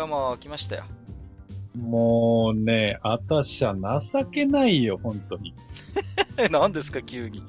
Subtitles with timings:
[0.00, 0.84] 今日も来ましたよ。
[1.78, 5.52] もうね、あたしゃ情けないよ、本当に。
[6.50, 7.40] 何ですか急に。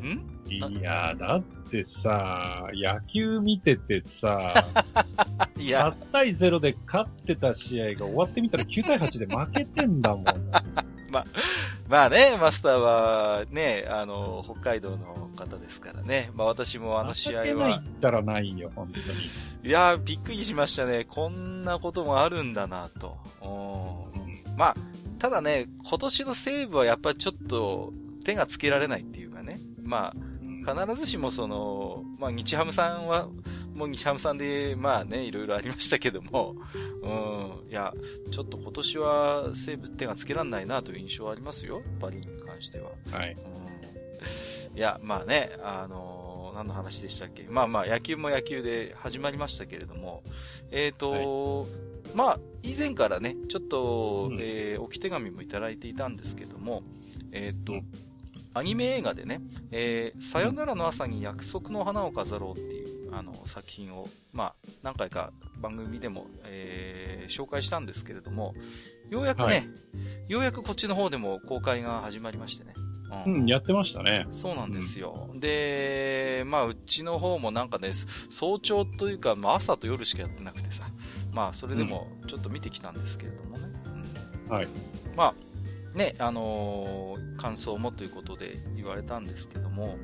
[0.00, 0.24] ん？
[0.48, 4.64] いや、だってさ、野球見ててさ、
[5.60, 5.90] いや。
[5.90, 10.24] 8対0で勝ってた試合が終わってみたら9対8で負けてんだもん。
[11.88, 16.30] まあね、マスターはね、あの、北海道の方ですからね。
[16.34, 17.82] まあ私もあの試合はっ。
[18.00, 19.06] たらないよ、本当に。
[19.64, 21.04] いやー、びっくりしましたね。
[21.04, 23.16] こんなこともあるんだなと。
[23.42, 24.74] うんまあ、
[25.18, 27.92] ただね、今年の西武はやっぱりちょっと
[28.24, 29.58] 手がつけられないっていうかね。
[29.82, 30.12] ま
[30.66, 33.28] あ、必ずしもその、まあ日ハムさんは、
[33.76, 36.56] もう日ハムさんで、まあね、いろいろありましたけども、
[37.02, 37.92] うん、いや、
[38.30, 41.82] ちょっと今年は西武手がつけられないなという印象はありますよ。
[42.00, 42.90] パリに関しては。
[43.10, 43.32] はい。
[43.32, 44.76] うん。
[44.76, 47.46] いや、まあね、あのー何の話でしたっけ？
[47.50, 50.22] まあまあ、野球も野球で始まりましたけれども、
[50.70, 51.66] えっ、と、
[52.14, 54.38] まあ、以前からね、ちょっと、うん。
[54.40, 56.82] えー置き手紙もいただいていたんですけども、
[57.30, 57.86] えっ、と、うん
[58.56, 68.54] アニメ映画でね、えーさよならの朝に約束の花を飾ろうっていう、あの、作品を、まあ、何回か番組でも、えー紹介したんですけれども、
[69.10, 69.68] ようやくね、はい
[70.28, 72.72] ようやくこっちの方でも公開が始まりましてね。
[73.26, 74.26] うん、やってましたね。
[74.32, 75.30] そうなんですよ。
[75.34, 77.92] で、まあ、うちの方もなんかね、
[78.30, 80.88] 早朝というか、まあ、朝と夜しかやってなくてさ、
[81.30, 83.64] まあ、それでもちょっと見てきたんですけれどもね。
[84.46, 84.68] うんはい。
[85.14, 85.34] まあ、
[85.96, 89.96] ね、あのー感想もということで言われたんですけども、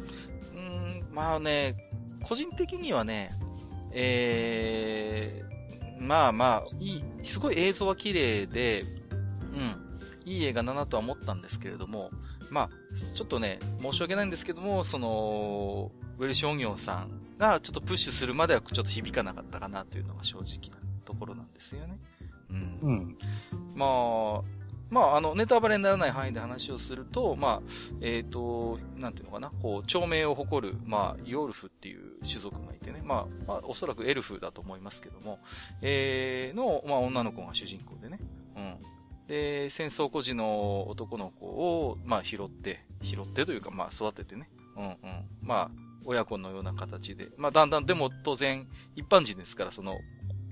[0.54, 1.76] ん、まあね、
[2.22, 3.30] 個人的にはね、
[3.90, 8.84] えー、まあまあ、いい、すごい映像は綺麗で、
[9.54, 12.10] うん、いい映画だなとは思ったんですけれども、
[12.50, 12.70] まあ、
[13.14, 21.98] ちょっとね、申し訳ないんですけども、その、ウェルションギョンさんがちょっとプッシュするまではちょっと響かなかったかなというのが正直なところなんですよね。
[22.50, 23.18] うんうん。
[23.74, 24.42] まあ、
[24.92, 27.62] まあ、あの、ネタバレにならない範囲で話をすると、まあ、
[28.02, 35.38] えっ、と、なんていうのかな、こう、長命を誇る、まあ、ヨルフっていう種族がいてね、まあ、まあ、おそらくエルフだと思いますけども、
[35.80, 38.18] えー、の、まあ、女の子が主人公でね、
[38.54, 38.76] うん。
[39.28, 44.96] で、戦争孤児の男の子を、まあ、拾って、拾ってというか、まあ、育ててね、うんうん。
[45.40, 45.70] まあ、
[46.04, 49.96] 親子のような形で、まあ、だんだん、でも当然、一般人ですから、その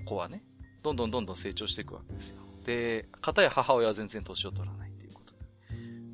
[0.05, 0.43] 子はね、
[0.81, 2.41] どんどんどんどん成長していくわけですよ。
[2.65, 5.39] で、片や母親は全然年を取らないということで。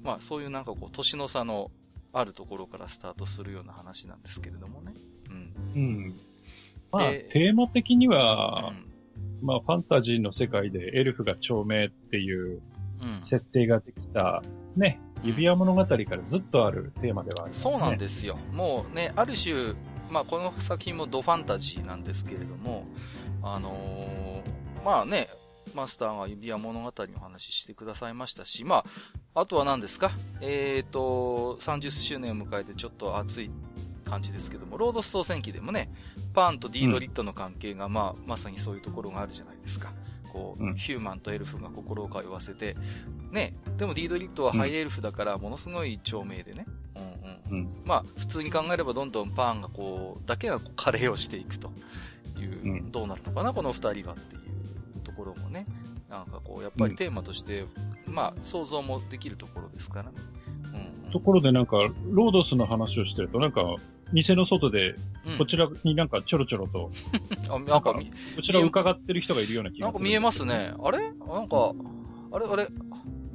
[0.04, 1.72] まあ、そういうなんかこう、年の差の
[2.14, 4.94] あるところからスタートするような話なんですけれどもね。
[5.30, 5.54] うん。
[5.76, 6.16] うん。
[6.92, 8.86] まあ、でテーマ的にうは、ん。
[9.46, 12.62] まあ、ファンタジーの世界でエルフが長命っていう
[13.02, 13.20] うん。
[13.24, 14.42] 設定ができた、
[14.76, 17.72] ね、指輪物語からずっとあるテーマではありますね。
[17.72, 18.38] そうなんですよ。
[18.52, 19.74] もうね、ある種、
[20.10, 22.86] まあ、この作品もドファンタジーなんですけれども、
[23.44, 25.28] あのーまあね、
[25.76, 28.84] マスターが指輪物語の話してくださいましたし、ま
[29.34, 30.12] あ、あとは何ですか？
[30.42, 33.52] えっ、と、30周年を迎えてちょっと熱い
[34.06, 35.92] 感じですけども、ロードストー戦記でもね、
[36.34, 39.92] パーンとディードリットの関係が、まあ、まさにそういうところがあるじゃないですか。
[40.32, 42.76] こう、うんヒューマンとエルフが心を通わせて、
[43.32, 47.60] ね、でもディードリットはハイエルフだから、ものすごい長命でね、うんうん。
[47.60, 47.82] うん。
[47.86, 51.72] まあ、普通に考えればどんどんパーンがこう、だけがこう加齢をしていくと
[52.40, 54.47] いう、うんどうなるのかな、この二人はっていうと
[55.18, 55.66] ころもね、
[56.10, 57.66] なんかこう、やっぱりテーマとして、
[58.08, 60.12] まあ、想像もできるところですからね。
[60.74, 61.78] うんうんところでなんか、
[62.12, 63.64] ロードスの話をしてると、なんか、
[64.12, 64.94] 店の外で、
[65.26, 66.92] うんこちらになんかちょろちょろと、
[67.50, 69.86] あなんかみ、こちらを伺ってる人がいるような気がする。
[69.86, 70.74] なんか見えますね。
[70.84, 70.98] あれ？
[71.00, 71.74] なんか、
[72.34, 72.68] あれあれ？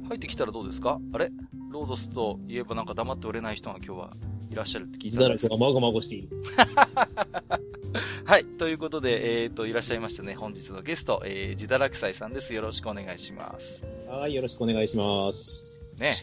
[0.07, 0.99] 入ってきたらどうですか？
[1.13, 1.31] あれ？
[1.71, 4.11] ロードスといえばなんか黙っておれない人が今日は
[4.51, 6.29] いらっしゃるって聞い自たんです堕落がまごまごしている。
[8.25, 8.45] はい。
[8.45, 10.33] ということで、えっ、と、いらっしゃいましたね。
[10.33, 12.53] 本日のゲスト、えー、自堕落斎さんです。
[12.53, 13.83] よろしくお願いします。
[14.07, 15.67] はい、よろしくお願いします。
[15.97, 16.15] ね。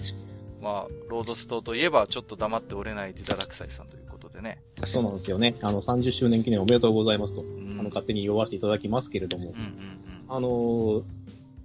[0.61, 4.63] まあ、ロードストといえば、ちょっと黙っておれない自堕落斎さんということでね。
[4.85, 5.55] そうなんですよね。
[5.63, 7.77] あの、30周年記念おめでとうございますと、うん。
[7.79, 11.03] あの、勝手に言わせていただきますけれどもうん、うんあのー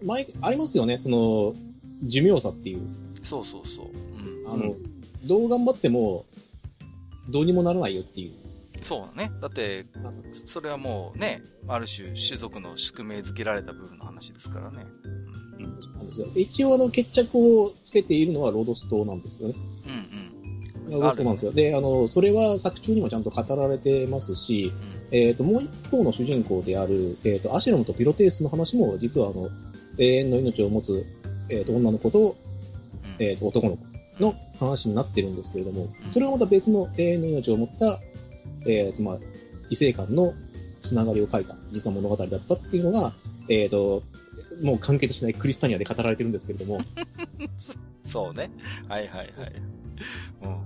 [0.04, 1.56] 前、ありますよね、その、
[2.04, 2.82] 寿命差っていう、
[3.24, 3.88] そうそうそう。
[3.88, 4.52] うん。
[4.52, 4.78] あの、う
[5.24, 6.26] どう頑張っても、
[7.30, 8.34] どうにもならないよっていう。
[8.82, 9.32] そうだね。
[9.42, 10.14] だってあ、
[10.46, 14.86] それはもうね、ある種種族の宿命づけられた部分の話ですからね。
[15.80, 19.56] そうなん一応、あの、決着をつけているのはロードストなんですよね。
[19.88, 20.06] うん
[20.88, 21.52] ロードストなんですよ。
[21.52, 24.72] で、あの、それは作中にもちゃんと語られてますし、
[25.12, 25.18] うん。
[25.18, 29.50] えっ、と、もう一方の主人公である、えっ、と、アシュロムとピロテウスの話も、実はあの、
[29.98, 31.06] 永遠の命を持つ、
[31.50, 32.38] えっ、と、女の子と、
[33.20, 33.26] うん。
[33.26, 33.86] えっ、と、男の子
[34.20, 38.00] の話になってるんですけれどもう、んそれはまた別の永遠の命を持った、
[38.68, 39.18] えっ、と、まあ、
[39.70, 40.34] 異性間の
[40.82, 43.14] つながりを書いた、実は物語だったっていうのが、
[43.50, 44.04] えっ、と、
[44.62, 46.80] もう完結しないクリスタニアで語られてるんですけれども、
[48.04, 48.50] そうね。
[48.88, 49.54] はいはいはい。
[50.44, 50.60] うんうん。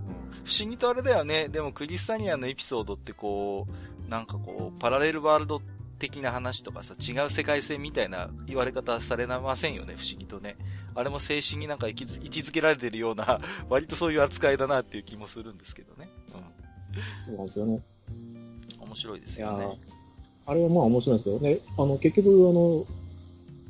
[0.43, 1.47] 不思議とあれだよね。
[1.49, 3.67] でもクリスタニアのエピソードってこ
[4.07, 5.61] う、なんかこう、パラレルワールド
[5.99, 10.57] 的な話とかさ、違う世界線みたいな言われ方されませんよね、不思議とね。
[10.95, 16.09] あれも精神になんか位置づ位置づけられてるような、 割とそういう扱いだなっていう気もするんですけどね。
[16.27, 17.81] そうなんですよね。
[18.09, 18.61] うん。
[18.79, 19.79] 面白いですよね。
[20.45, 22.85] あれはまあ面白いんですけどね、あの、結局、あの、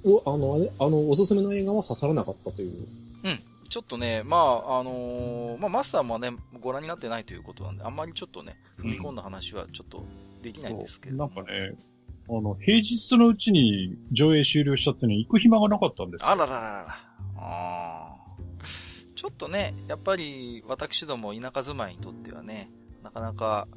[0.06, 2.88] お、あの、あれ、あの、おすすめの映画は刺さらなかったという。
[3.70, 10.04] ちょっとね、まあ、あのーまあ、マスターもね、ご覧になってないということなんで、あんまりちょっとね、踏み込んだ話はちょっと
[10.42, 11.36] できないんですけれども。
[11.36, 11.76] なんかね、
[12.30, 16.96] あの、平日のうちに上映終了しちゃってね、行く暇がなかったんですあららららら。
[17.38, 18.16] あ
[19.16, 22.72] ちょっとね、やっぱり私ども田舎住まいにとってはね、
[23.04, 23.68] なかなか、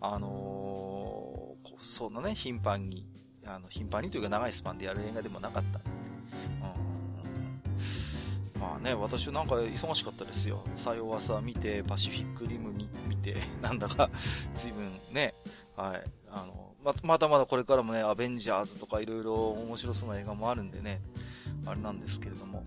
[0.00, 1.46] あのー
[1.82, 3.06] そんなね、頻繁に、
[3.44, 5.80] あの、頻繁にというか長いスパンでやる映画でもなかった。
[8.58, 10.64] まあね、私なんか忙しかったですよ。
[10.76, 14.10] さよわさ見て、パシフィックリムに見て、 なんだか、
[14.54, 15.34] 随分ね、
[15.76, 16.04] はい。
[16.30, 21.00] あの、ま、まだまだこれからもね、アベンジャーズとかいろいろ面白そうな映画もあるんでね、
[21.66, 22.64] あれなんですけれども。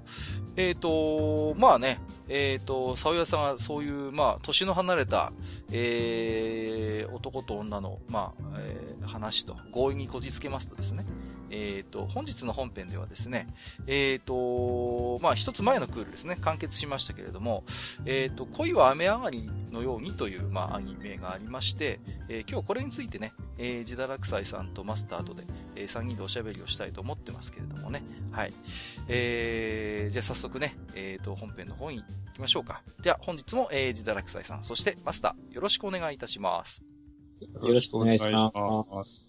[0.56, 5.32] えっ、と、まあね、えっ、と、さおやさんがそういう、まあ、年の離れた、
[5.72, 11.04] えー、男と女の、まあ、えー話と合意にこじつけますとですね、
[11.50, 13.48] えっ、と、本日の本編ではですね、
[13.88, 17.64] えっ、と、まあ、一つ前のクールですね、完結しましたけれども、
[18.06, 22.00] えっ、と、恋は雨上がりのようにという、まあ、アニメがありまして、
[22.30, 25.44] えー今日これについてね、えー、ジダラクサイさんとマスターとで、
[25.76, 28.02] え3人でおしゃべりをしたいと思ってますけれどもね。
[28.32, 28.54] はい。
[29.08, 32.82] えー、じゃあ早速ね、えっ、と、本編の方に行きましょうか。
[33.02, 36.84] じゃあ本日も、えー、ジダラクサイさん、そしてマスター、よろしくお願いいたします。
[37.42, 39.29] よろしくお願いします。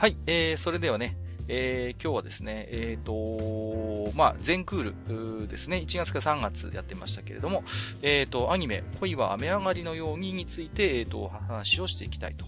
[0.00, 1.14] はい、えー、それではね、
[1.46, 7.64] えー、今日はですね、えっ、とまあ、全クールですね、1月から3月やってましたけれども、
[8.00, 12.46] えっ、と、アニメ、恋は雨上がりのようにについて、えっ、と、話をしていきたいと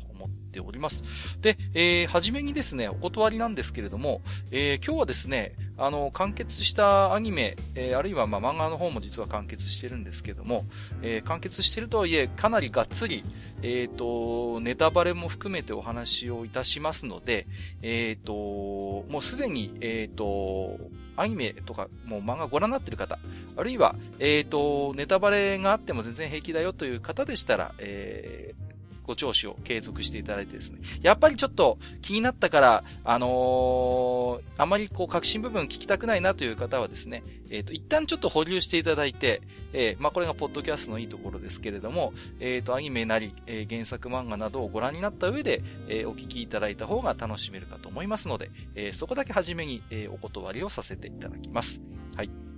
[0.53, 1.03] っております。
[1.41, 4.21] で、えー、はじめにですね、お断りなんですけれども、
[4.51, 10.65] えー、今日はですね、あの、完結したアニメ、えー、あるいはまあ漫画の方も実は完結してるんですけども、
[11.01, 13.25] えー、完結してるとはいえ、かなりがっつり、
[13.63, 17.47] えっ、と、ネタバレも含めてお話をいたしますので、
[17.81, 20.79] えっ、と、もうすでに、えっ、と、
[21.17, 23.19] アニメとか、もう漫画ご覧になってる方、
[23.57, 28.72] あるいは、えっ、と、ネタバレがあっても全然平気だよという方でしたら、えー
[29.13, 30.81] ご聴取を継続していただいてですね。
[31.03, 39.43] やっぱりちょっと気になったから、あのーあまりこう、革新部分聞きたくないなという方はですね、えっ、と、一旦ちょっと保留していただいて、
[39.73, 51.83] えーまあ、これがポッドキャストのいいところですけれども、えっ、と、アニメなり、えー原作漫画などをご覧になった上で、えーお聞きいただいた方が楽しめるかと思いますので、えーそこだけ初めに、えーお断りをさせていただきます。
[52.17, 52.52] はい。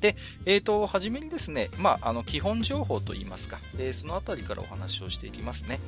[0.00, 5.78] で、えっ、と、はじめにですね、まあ、あの、基本情報といいますか、えーそのあたりからお話をしていきますね。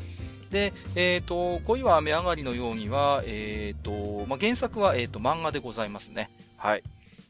[0.51, 6.31] で、えっ、と、恋は雨上がりのようには、えっ、と、まあ、原作は、えっ、と、漫画でございますね。
[6.57, 6.83] はい。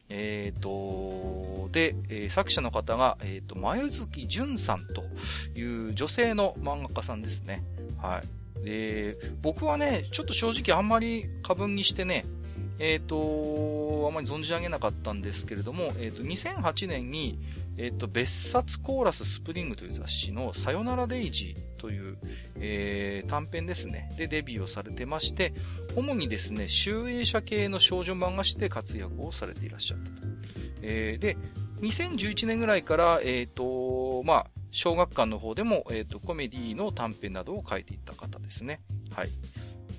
[0.09, 5.03] えっ、と、で、え作者の方が、えっ、と、前月淳さんと
[5.59, 7.63] いう女性の漫画家さんですね。
[8.01, 8.63] はい。
[8.63, 12.25] で、僕はね、ちょっと正直あんまり過分にしてね、
[12.79, 17.39] えっ、と、あまり存じ上げなかったんですけれども、えっ、と、2008年に、
[17.77, 22.17] えっ、と、別冊コーラススプリングという雑誌のさよならデイジーという、
[22.59, 24.11] えー短編ですね。
[24.17, 25.53] で、デビューをされてまして、
[25.95, 30.27] 主にですね、集英社系の少女漫画誌で活躍をされていらっしゃったと。
[30.81, 31.37] えーで、
[31.81, 38.81] 2011年ぐらいから、えっ、と、まあ、小学館の方でも、えっ、と、コメディの短編などを書いていった方ですね。
[39.11, 39.29] はい。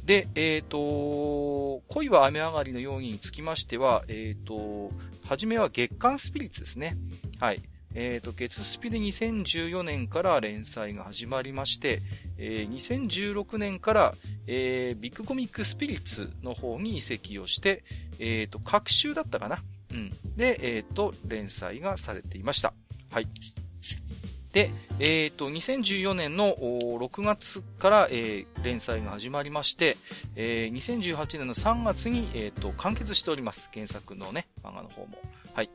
[0.08, 4.90] で、えっ、と、恋は雨上がりの容疑につきましては、えっ、と、
[5.22, 6.96] はじめは月刊スピリッツですね。
[7.38, 7.60] はい。
[7.94, 11.98] えっ、と、月スピで2014年から連載が始まりまして、
[12.38, 14.14] えー、2016年から、
[14.46, 17.84] えー、ビッグコミックスピリッツの方に移籍をして、
[18.18, 19.62] えっ、と、各週だったかな。
[19.92, 20.10] うん。
[20.38, 22.72] で、えっ、と、連載がされていました。
[23.10, 23.28] はい。
[24.52, 29.96] で、えっ、ー、と、2014年の6月から、えー、連載が始まりまして、
[30.36, 33.70] えー、2018年の3月に、えっ、と、完結しております。
[33.74, 35.18] 原作のね、漫画の方も。
[35.52, 35.70] はい。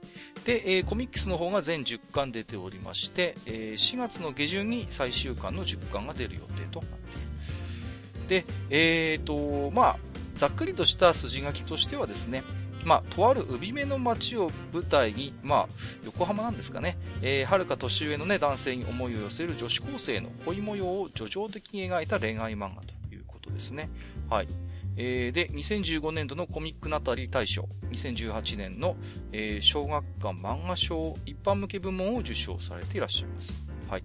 [0.45, 7.17] で、えー、コミックスの方が全10巻出ておりまして、えー、4月の下旬に最終巻の10巻が出る予定となって
[8.31, 8.43] いる。
[8.43, 9.97] で、えっ、と、まあ、
[10.35, 12.43] ざっくりとした筋書きとしてはですね、
[12.85, 15.67] まあ、とある海辺の街を舞台に、まあ、
[16.05, 23.89] 横浜なんですかね、えー、はるか年上のね、男性に思いを寄せる女子高生の恋模様を叙情的に描いた恋愛漫画ということですね。
[24.29, 24.47] はい。
[24.95, 28.95] えー、で、2015年度のコミックナタリー大賞、2018年の、
[29.31, 33.67] えー、小学館漫画賞一般向け部門を受賞されていらっしゃいます。
[33.89, 34.03] はい。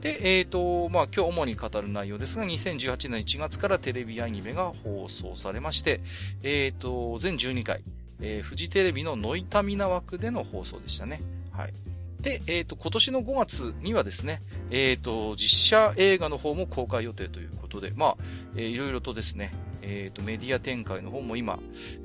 [0.00, 6.00] で、えっ、ー、と、まあ、今日主に語る内容ですが、2018年1月からテレビアニメが放送されまして、
[6.42, 7.82] えっ、ー、と、全12回、
[8.20, 11.20] えー、フジテレビのノイタミナ枠での放送でしたね。
[11.52, 11.72] はい。
[12.20, 18.16] で、えっ、ー、と、今年の5月にはですね、えっ、ー、と、実写映画の方も公開予定ということで、まあ、
[18.56, 21.58] えー、いろいろとですね、えっ、と、メディア展開の方も今、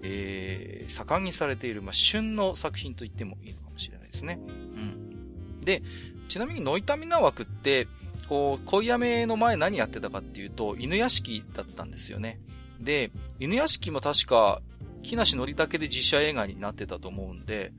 [0.03, 4.39] えー、盛んにされている、まあ、旬の作品と言ってもいいのかもしれないですね。
[4.47, 5.61] うん。
[5.61, 5.83] で、
[6.29, 7.87] ちなみにノイタミナ枠って、
[8.29, 12.39] こう、恋やめの前何やってたかっていうと、犬屋敷だったんですよね。
[12.79, 14.61] で、犬屋敷も確か、
[15.05, 17.71] 木梨憲武で実写映画になってたと思うんで、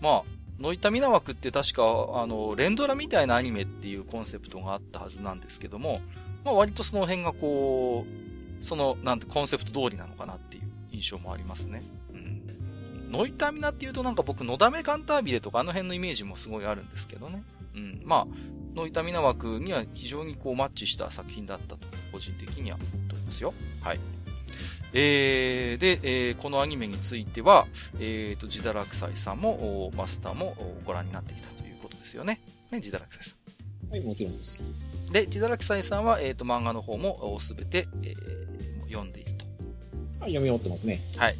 [0.00, 0.22] まあ、
[0.60, 1.82] ノイタミナ枠って確か、
[2.14, 6.00] あの、レンドラみたいなアニメっていうコンセプトがあったはずなんですけども、
[6.44, 8.06] まあ割とその辺がこ
[8.60, 10.62] う、その、なんて、コンセプト通りなのかなっていう
[10.92, 11.82] 印象もありますね。
[12.12, 13.10] うん。
[13.10, 17.42] ノイタミナっていうとなんか僕、のだめカンタービレとかあの辺のイメージもすごいあるんですけどね。
[17.74, 18.02] うん。
[18.04, 18.26] まあ、
[18.74, 23.52] ノイタミナ枠には非常にこうマッチした作品だったと、個人的には思っておりますよ。
[23.82, 24.00] はい。
[24.96, 27.66] えー、で、えー、このアニメについては、
[27.98, 32.40] えー、と、自堕落斎さんも、マスターもご覧になっていたということですよね。
[32.70, 33.34] ね、自堕落斎さ
[33.88, 33.90] ん。
[33.90, 34.62] はい、もちろんです。
[35.12, 39.44] で、自堕落斎さんは、えー、と、漫画の方もすべて、えー、読んでいると。
[40.20, 41.02] はい、読み終わってますね。
[41.16, 41.36] はい。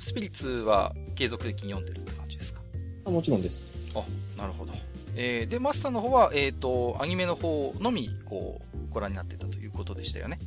[0.00, 2.60] スピリッツは継続的に読んでるって感じですか？
[3.04, 3.64] あもちろんです。
[3.94, 4.04] あ、
[4.40, 4.72] なるほど。
[5.16, 10.38] えー、で、マスターの方は、えっ、ー、と、アニメの方のみ、こう、ご覧になってたということでしたよね。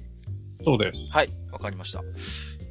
[0.63, 1.11] そうです。
[1.11, 2.03] はい、わかりました。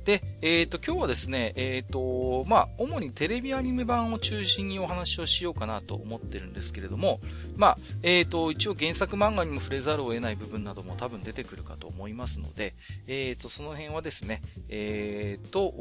[0.04, 7.20] で、えっ、ー、と、今日はですね、えっ、ー、と、まあ、主にテレビアニメ版を中心にお話をしようかなと思ってるんですけれども、
[7.56, 12.74] まあ、えっ、ー、と、一応原作漫画にも触れざるを得ない部分なども多分出てくるかと思いますので、
[13.06, 15.74] えっ、と、その辺はですね、えっ、と、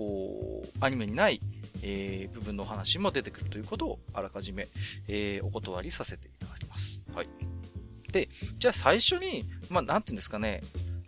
[0.82, 1.40] アニメにない、
[1.82, 4.68] え部分のお話も出てくるということをあらかじめ、
[5.08, 7.04] えお断りさせていただきます。
[7.16, 7.30] はい。
[8.12, 10.62] で、じゃあ最初に、まあ、なんていうんですかね、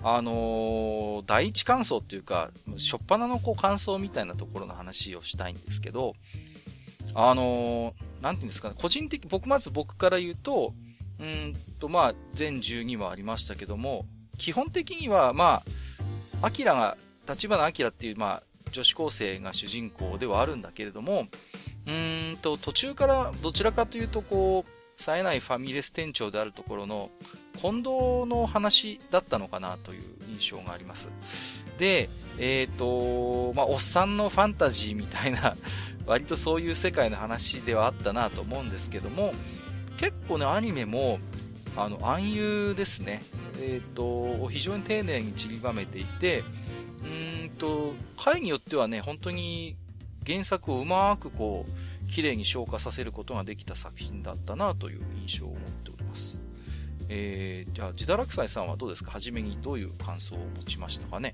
[0.03, 6.15] あのー、第一感想っていうか、しょっぱなのこう感想みたいなところの話をしたいんですけど、
[7.13, 10.73] あのー、なんていうんですかね、個人的、僕まず僕から言うと、
[11.19, 14.05] うんと、まあ、全12話ありましたけども、
[14.37, 15.61] 基本的には、ま
[16.41, 16.97] あ、アキラが、
[17.29, 21.27] 立花アキラっていう、まあ、女子高生が主人公ではあるんだけれども、
[21.85, 27.09] うんと、途中からどちらかというと、こう、冴えないファミレス店長であるところの
[27.55, 27.89] 近藤
[28.27, 31.09] の話だったのかなという印象があります。
[31.77, 35.55] で、えっ、ー、と、まあ、おっさんのファンタジーみたいな
[36.05, 39.33] 割とそういう世界の話ではあったなと思うんですけども、
[39.97, 41.19] 結構ね、アニメも、
[41.75, 43.21] あの、暗喩ですね。
[43.59, 46.43] えっ、ー、と、非常に丁寧に散りばめていて、
[47.03, 49.75] うんと、回によってはね、本当に
[50.25, 51.71] 原作をうまくこう、
[52.11, 56.39] 綺麗に消化させることができた作品だったなという印象を持っております。
[57.09, 59.11] えー、じゃあ、自堕落斎さんはどうですか？
[59.11, 61.33] 初めにどういう感想を持ちましたかね？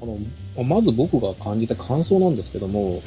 [0.00, 3.02] あの、まず僕が感じた感想なんですけども、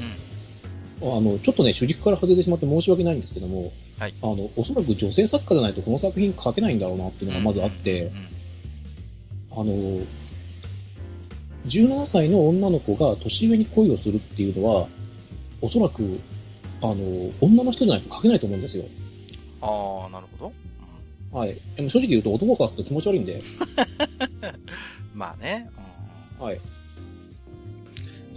[1.02, 8.12] うん、あの、ちょっとね、主軸から外れてしまって申し訳ないんですけども、はい、あの、おそらく女性作家じゃないとこの作品書けないんだろうなっていうのがまずあって、
[9.52, 9.66] あの、
[11.68, 14.88] 17歳の女の子が年上に恋をするっていうのは、
[15.62, 16.20] おそらく
[16.92, 18.86] あの、女の人じゃないと書けないと思うんですよ。
[19.62, 20.52] ああ、なるほ
[21.32, 21.38] ど。
[21.38, 21.58] はい。
[21.76, 23.42] でも正直言うと男からすると気持ち悪いんで。
[25.14, 25.70] まあね。
[26.40, 26.60] うん、はい。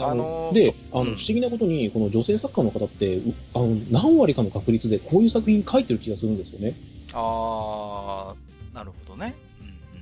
[0.00, 3.21] あので、あの、不思議なことに、この女性作家の方って、
[3.52, 6.75] あの、何割かの確率でこういう作品書いてる気がするんですよね。
[7.12, 9.35] ああ、なるほどね。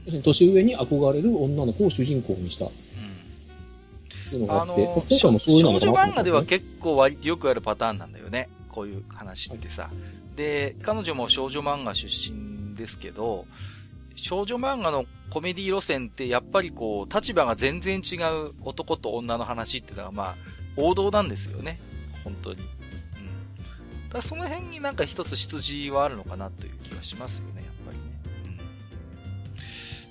[0.07, 2.67] うんうん、年上に憧れる女の子を主人公にした。
[4.49, 5.39] あの、少女
[5.93, 8.49] 漫画では結構割とよくあるパターンなんだよね。
[8.69, 9.91] こういう話ってさ。
[10.37, 13.47] で、彼女も少女漫画出身ですけど、
[14.17, 20.35] 少女漫画のコメディ路線ってやっぱりこう、立場が全然違う男と女の話っていうのがまあ、
[20.77, 21.81] 王道なんですよね。
[22.25, 22.61] 本当に。
[22.61, 24.09] うん。
[24.11, 27.56] だその辺になんか一つ出自はあるのかなという気がしますよね。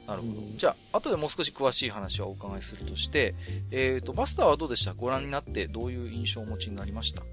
[0.08, 0.16] うん。
[0.16, 0.34] なるほど。
[0.58, 3.36] じゃあ、後でもう少し詳しい話はお伺いするとして、
[3.72, 4.94] えっ、ー、と、マスターはどうでした？
[4.94, 7.24] ご覧になってどういう印象をお持ちになりました？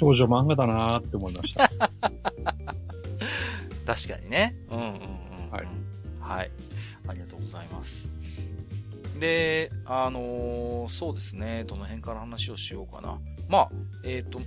[0.00, 1.68] 少女漫画だなーって思いました。
[3.84, 4.56] 確かにね。
[4.70, 4.92] うんうんうん。
[5.50, 5.66] はい。
[6.20, 6.50] はい。
[7.08, 8.06] ありがとうございます。
[9.18, 11.64] で、あのー、そうですね。
[11.64, 13.18] どの辺から話をしようかな。
[13.48, 13.70] まあ、
[14.04, 14.40] えっ、ー、と、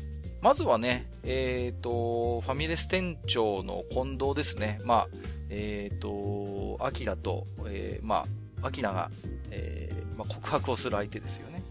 [0.46, 4.80] まずはね、えっ、ー、と、ファミレス店長の近藤ですね。
[4.86, 5.08] まあ、
[5.50, 8.26] えっ、と、アキラと、えー、ま
[8.62, 9.10] あ、アキラが、
[9.50, 11.64] えー、まあ、告白をする相手ですよね。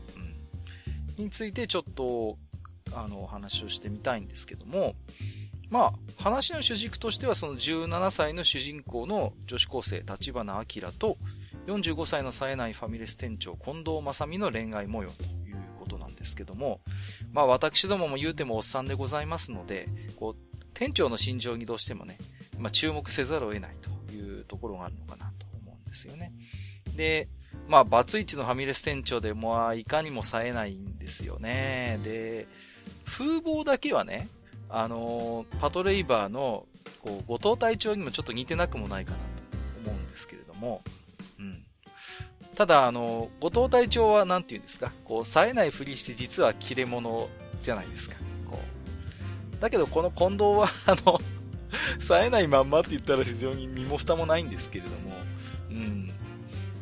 [1.16, 1.24] うん。
[1.26, 2.36] についてちょっと、
[2.96, 4.96] あの、お話をしてみたいんですけども、
[5.70, 11.16] まあ、話の主軸としてはその17歳の主人公の女子高生、立花明と、
[11.68, 15.24] 45歳の冴えないファミレス店長、近藤正美の恋愛模様と
[16.24, 16.80] ですけども、
[17.32, 22.16] まあ私どもも言うてもおっさんでございますので、こう、店長の心情にどうしてもね、
[22.58, 26.32] まあ注目せざるを得ないというところがあるのかなと思うんですよね。
[26.96, 27.28] で、
[27.68, 31.98] まあ、バツイチのファミレス店長でも、いかにも冴えないんですよね。
[32.04, 32.46] で、
[33.06, 34.28] 風貌だけはね、
[34.68, 36.66] あの、パトレイバーの、
[37.00, 39.22] こう、後藤隊長にもちょっと似てなくもないかなと
[39.90, 40.82] 思うんですけれども、
[42.54, 47.28] ただ、あの、後藤隊長は何て言うんですか、こう、冴えないふりして実は切れ者
[47.62, 48.16] じゃないですか。
[48.50, 48.58] こ
[49.58, 49.60] う。
[49.60, 51.20] だけど、この近藤は、 あの、
[51.98, 55.16] 冴えないまんまって言ったら非常に身も蓋もないんですけれども、
[55.70, 56.10] うん。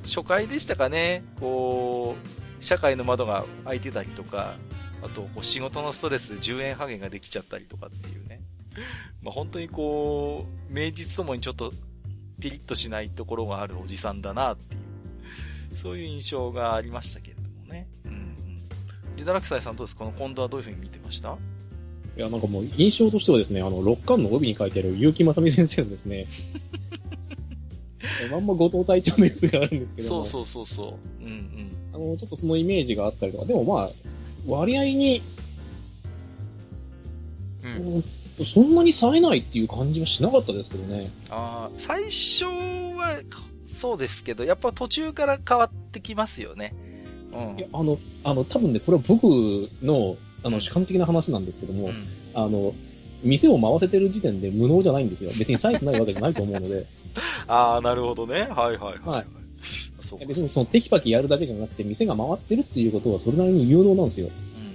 [0.05, 2.17] 初回でしたかね、こ
[2.61, 4.55] う、社会の窓が開いてたりとか、
[5.03, 8.41] あと、こう仕事のストレスで10円ハゲができちゃったりとかっていうね。
[9.23, 11.73] まあ、本当にこう、名実ともにちょっと
[12.41, 14.81] ピリッとしないところがあるおじさんだなっていう、
[15.75, 17.89] そういう印象がありましたけれどもね。
[18.05, 18.37] うん。
[19.17, 19.97] ジダラクサイさんどうです？
[19.97, 21.37] かこの近藤はどういうふうに見てました？
[22.17, 26.27] いや、なんかもう印象としてはですね、あの、6巻の帯に書いてある結城正美先生のですね、
[28.31, 31.25] まんま後藤隊長のやつがあるんですけどそうそうそうそう。
[31.25, 31.77] うんうん。
[31.95, 33.91] あの、ちょっとそのイメージがあったりとか、でもまあ、
[34.47, 35.23] 割合に、
[37.65, 38.05] うん、
[38.45, 41.11] そんなに冴えないっていう感じはしなかったですけどね。
[41.31, 43.23] ああ、最初は、
[43.73, 46.75] そうですけど、やっぱ途中から変わってきますよね。
[47.33, 47.59] うん。
[47.59, 49.25] いや、あの、あの、多分ね、これは僕
[49.83, 52.75] の、あの、主観的な話なんですけども、うん、あの、
[53.23, 55.31] 店を回せてる時点で無能じゃないんですよ。
[55.39, 56.87] 別に冴えてないわけじゃないと思うので。
[57.47, 58.43] ああ、なるほどね。
[58.43, 59.01] はいはいはい。
[59.05, 59.27] はい。
[60.01, 64.31] そう別にそのテキパキやるだけじゃなくて、店が回ってるっていうことはそれなりに有能なんですよ。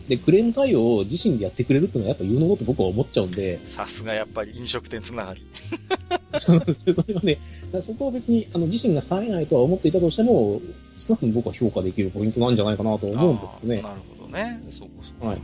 [0.07, 3.59] で、クレーム対応を自身でやってくれるっていうのはやっぱ有能だと僕は思っちゃうんで。
[3.67, 5.45] さすがやっぱり飲食店つながり。
[6.39, 6.59] それ
[7.13, 7.39] はね、
[7.81, 10.61] そこは別にあの自身が冴えないとは思っていたとしても、
[10.97, 13.81] 少なくとも僕は評価できるポイントなんじゃないかなと思うんですけどね。
[13.81, 14.61] なるほどね。
[14.69, 15.25] そうかそ。
[15.25, 15.41] はい。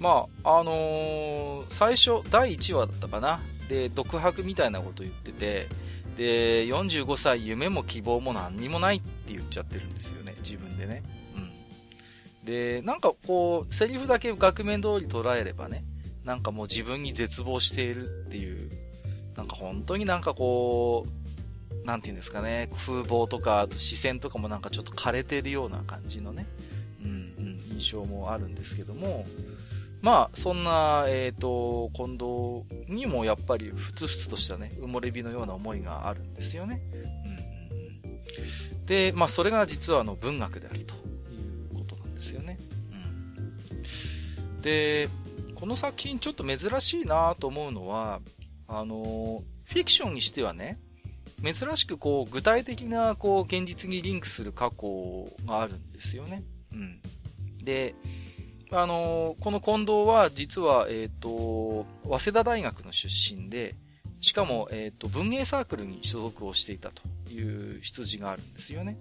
[0.00, 3.40] まあ、あのー、最初、第1話だったかな。
[3.68, 5.68] で、独白みたいなこと言ってて、
[6.16, 11.02] で、45歳夢も希望も何にもないって言っちゃってるんですよね、自分でね。
[11.36, 12.44] うん。
[12.44, 15.84] で、なんかこう、セリフだけ額面通り捉えればね、
[16.24, 18.70] なんかもう自分に絶望しているっていう、
[19.36, 26.46] なんか本当になんかこう、なんて言うんですかね、風貌とか、あと視線とかもなんかちょっと枯れてるような感じのね、
[27.04, 29.24] うん、うん、印象もあるんですけども、
[30.02, 36.82] まあ、そんな、えっ、ー、と、近藤にもやっぱりふつふつとしたね、埋もれ日のような思いがあるんですよね。
[38.76, 42.58] うん、で、まあ、それが実はあの文学であるということなんですよね。
[42.90, 45.08] うん、で、
[45.54, 48.20] この作品ちょっと珍しいなと思うのは、
[48.68, 50.78] あの、フィクションにしてはね、
[51.42, 56.42] 珍しくこう、具体的なこう、現実にリンクする過去があるんですよね。
[56.72, 57.00] うん。
[57.64, 57.94] で、
[58.74, 63.74] あのこの近藤は実は、えっ、ー、と、早稲田大学の出身で、
[64.20, 68.96] しかも、えっ、ー、と、文芸サークルに所属をしていたという出自があるんですよね。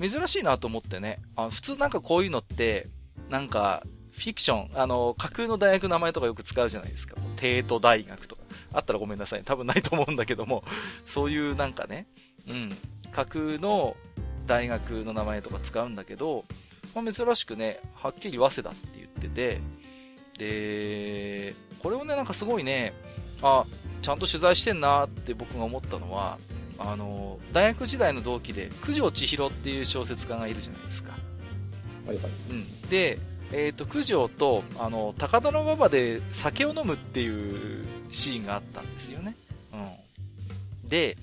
[0.00, 0.08] うん。
[0.08, 1.20] 珍しいなと思ってね。
[1.36, 2.88] あ普通なんかこういうのって、
[3.28, 3.84] なんか、
[4.18, 7.14] フィクション、あの、架空の大学の名前とかよく使うじゃないですか。
[7.36, 8.42] 帝都大学とか。
[8.72, 9.42] あったらごめんなさい。
[9.44, 10.64] 多分ないと思うんだけども、
[11.06, 12.06] そういうなんかね、
[12.48, 12.70] うん、
[13.12, 13.96] 架空の
[14.46, 16.44] 大学の名前とか使うんだけど、
[16.94, 19.60] まあ、珍しくね、はっきり早稲田って言ってて、
[20.38, 22.92] で、これをね、なんかすごいね、
[23.42, 23.64] あ、
[24.02, 26.38] ちゃんと取材してんなって僕が思ったのは、
[26.78, 31.12] あの、大学時代の同期で、九条千尋っていう小説家がいるじゃないですか。
[32.06, 32.26] はいはい。
[32.50, 32.80] うん。
[32.88, 33.18] で、
[33.52, 39.36] え、ー、と、九条と、あの、高田馬場で酒を飲むっていうシーンがあったんですよね。
[39.72, 40.88] うん。
[40.88, 41.16] で、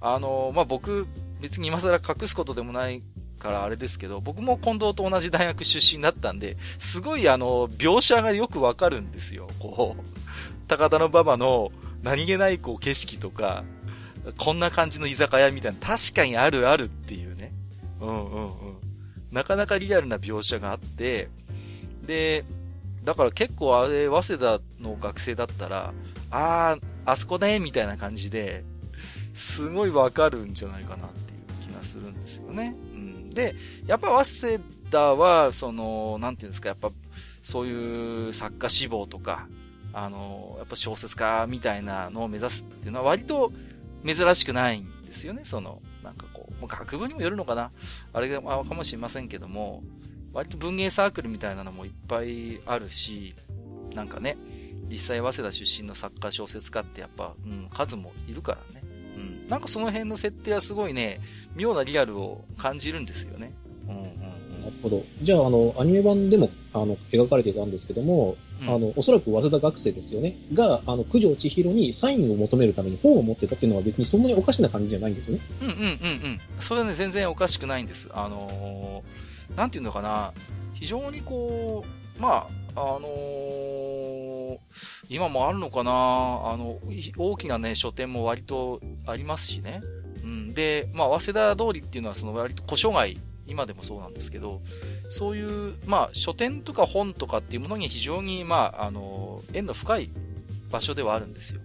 [0.00, 1.06] あの、まあ、僕、
[1.40, 3.02] 別に今更隠すことでもない
[3.38, 9.48] からあれですけど、僕も近藤と同じ大学出身だったんで、すごいあの、描写がよくわかるんですよ。
[9.58, 10.02] こう、
[10.68, 13.64] 高田馬場の何気ないこう景色とか、
[14.36, 17.52] こんな感じの居酒屋みたいな、確かにあるあるっていうね。
[18.00, 18.50] うんうんうん。
[19.32, 21.28] なかなかリアルな描写があって、
[22.06, 22.44] で、
[23.04, 25.92] だから結構あれ、早稲田の学生だったら、
[26.30, 28.64] あー、あそこね、みたいな感じで、
[29.34, 32.74] すごいわかるんじゃないかなっていう気がするんですよね。
[32.92, 33.30] うん。
[33.30, 33.54] で、
[33.86, 34.60] やっぱ早稲
[34.90, 36.90] 田は、その、なんていうんですか、やっぱ、
[37.42, 39.48] そういう作家志望とか、
[39.92, 43.52] あの、やっぱ小説家みたいなのを目指すっていうのは割と
[44.06, 45.42] 珍しくないんですよね。
[45.44, 47.70] その、なんかこう、学部にもよるのかな
[48.12, 49.82] あれが、かもしれませんけども、
[50.32, 53.34] 割と文芸サークルみたいなのもいっぱいあるし、
[53.94, 54.36] なんかね、
[54.90, 58.82] 実際早稲田出身の作家小説家ってやっぱ、うん、数もいるからね。
[59.16, 59.48] うん。
[59.48, 61.20] なんかその辺の設定はすごいね、
[61.54, 63.52] 妙なリアルを感じるんですよね。
[63.88, 64.60] うんうん。
[64.60, 65.04] なるほど。
[65.22, 70.36] じゃあ、あの、アニメ版でも、あの、描かれていたんですけども、あの、おそらく早稲田学生ですよね。
[70.52, 75.42] が、あの、九条千尋にサインを求めるために本を持ってたっていうのは別にそんなにおかしな感じじゃないんですよね。
[75.62, 76.40] うんうんうんうん。
[76.58, 78.08] それはね、全然おかしくないんです。
[78.12, 80.32] あのー、なんていうのかな。
[80.74, 81.84] 非常にこ
[82.18, 84.58] う、まあ、あのー、
[85.08, 85.90] 今もあるのかな。
[85.90, 85.94] あ
[86.56, 86.78] の、
[87.16, 89.82] 大きなね、書店も割とありますしね。
[90.22, 90.54] うん。
[90.54, 93.18] で、まあ、早稲田通りっていうのはその割と古書街
[93.50, 94.62] 今でもそうなんですけど、
[95.08, 100.10] そういう、まあ、書店とか本とかっていうものに非常に、まあ、あの、縁の深い
[100.70, 101.60] 場所ではあるんですよ。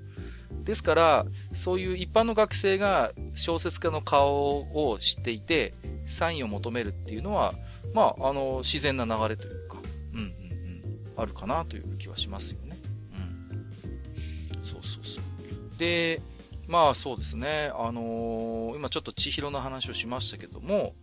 [0.63, 5.75] ですから、そういう一般の学生が小説家の顔を知っていて、
[6.07, 7.53] サインを求めるっていうのは、
[7.93, 9.77] まあ、あの、自然な流れというか、
[10.13, 12.75] うんうんうん、あるかなという気はしますよね。
[13.13, 14.63] うん。
[14.63, 15.77] そうそうそう。
[15.77, 16.21] で、
[16.67, 20.95] まあそうですね、あのー、今ちょっと千尋の話をしましたけども、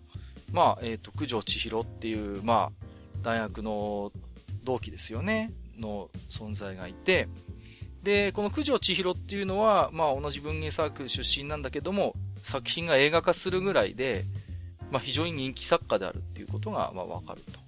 [0.53, 2.87] まあ、えっ、ー、と、九条千尋っていう、まあ、
[3.23, 4.13] 大学の
[4.65, 7.29] 同期ですよね、の存在がいて、
[8.03, 14.25] で、この九条千尋っていうのは、まあ、同じ文芸サークル出身なんだけども、作品が映画化するぐらいで、
[14.93, 17.59] まあ、非常に人気作家であるっていうことが、まあ、わかると。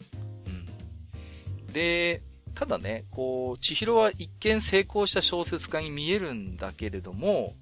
[1.66, 1.72] うん。
[1.72, 2.22] で、
[2.54, 7.54] ただね、こう、千尋は一見成功した小説家に見えるんだけれども、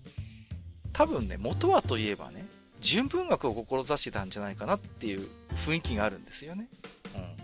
[0.92, 2.44] 多分ね、元はといえばね、
[2.80, 5.26] 純文学を志してたんじゃないかなっていう
[5.64, 6.68] 雰囲気があるんですよね。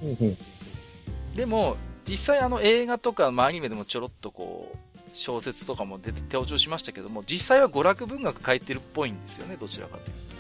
[0.02, 0.36] うん。
[1.36, 4.78] でも、実際あの映画とか、まあ、アニメでもちょろっとこう、
[5.12, 10.37] 小説とかも出て登場しましたけども、実際は娯楽文学書いてるっぽいんですよね、どちらかというと。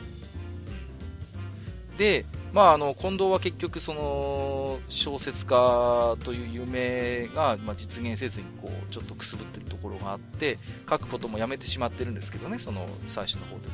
[1.98, 10.58] で、まあ、あの、近藤は結局その、小説家という夢が、ま、実現せずに、こう、ちょっとくすぶってるところがあって、
[10.88, 13.72] 書くこともやめてしまってるんですけどね、その、最初の方では。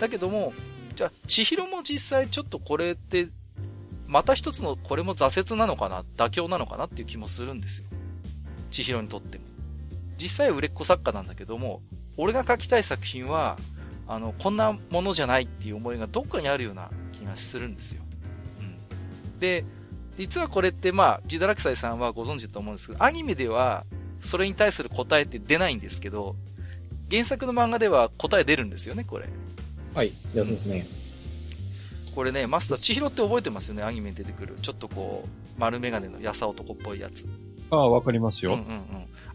[0.00, 0.52] だけども、
[0.96, 3.28] じゃあ、千尋も実際ちょっとこれって、
[4.08, 7.84] また一つのこれも挫折なのかな、妥協なのかなっていう気もするんですよ。
[8.70, 9.44] 千尋にとっても。
[10.18, 11.80] 実際売れっ子作家なんだけども、
[12.16, 13.56] 俺が書きたい作品は、
[14.08, 16.90] あの、こんなものじゃないっていう思いがどっかにあるような
[17.22, 18.02] 気がするんですよ。
[18.60, 19.38] うん。
[19.38, 19.64] で、
[20.16, 23.84] 実はこれってまあ、ジダラクサイさんはご存知だと思うんですけど、アニメでは
[24.20, 26.36] それに対する答えって出ないんですけど、
[27.10, 29.28] 原作の漫画では答え出るんですよね、これ。
[29.94, 30.86] はい、そうですね。
[32.14, 34.56] これね、マスター、千尋って覚えてますよね、アニメに出てくる。
[34.60, 37.26] ちょっとこう、丸メガネのやさ男っぽいやつ。
[37.70, 38.54] ああ、わかりますよ。
[38.54, 38.84] うんうんうん。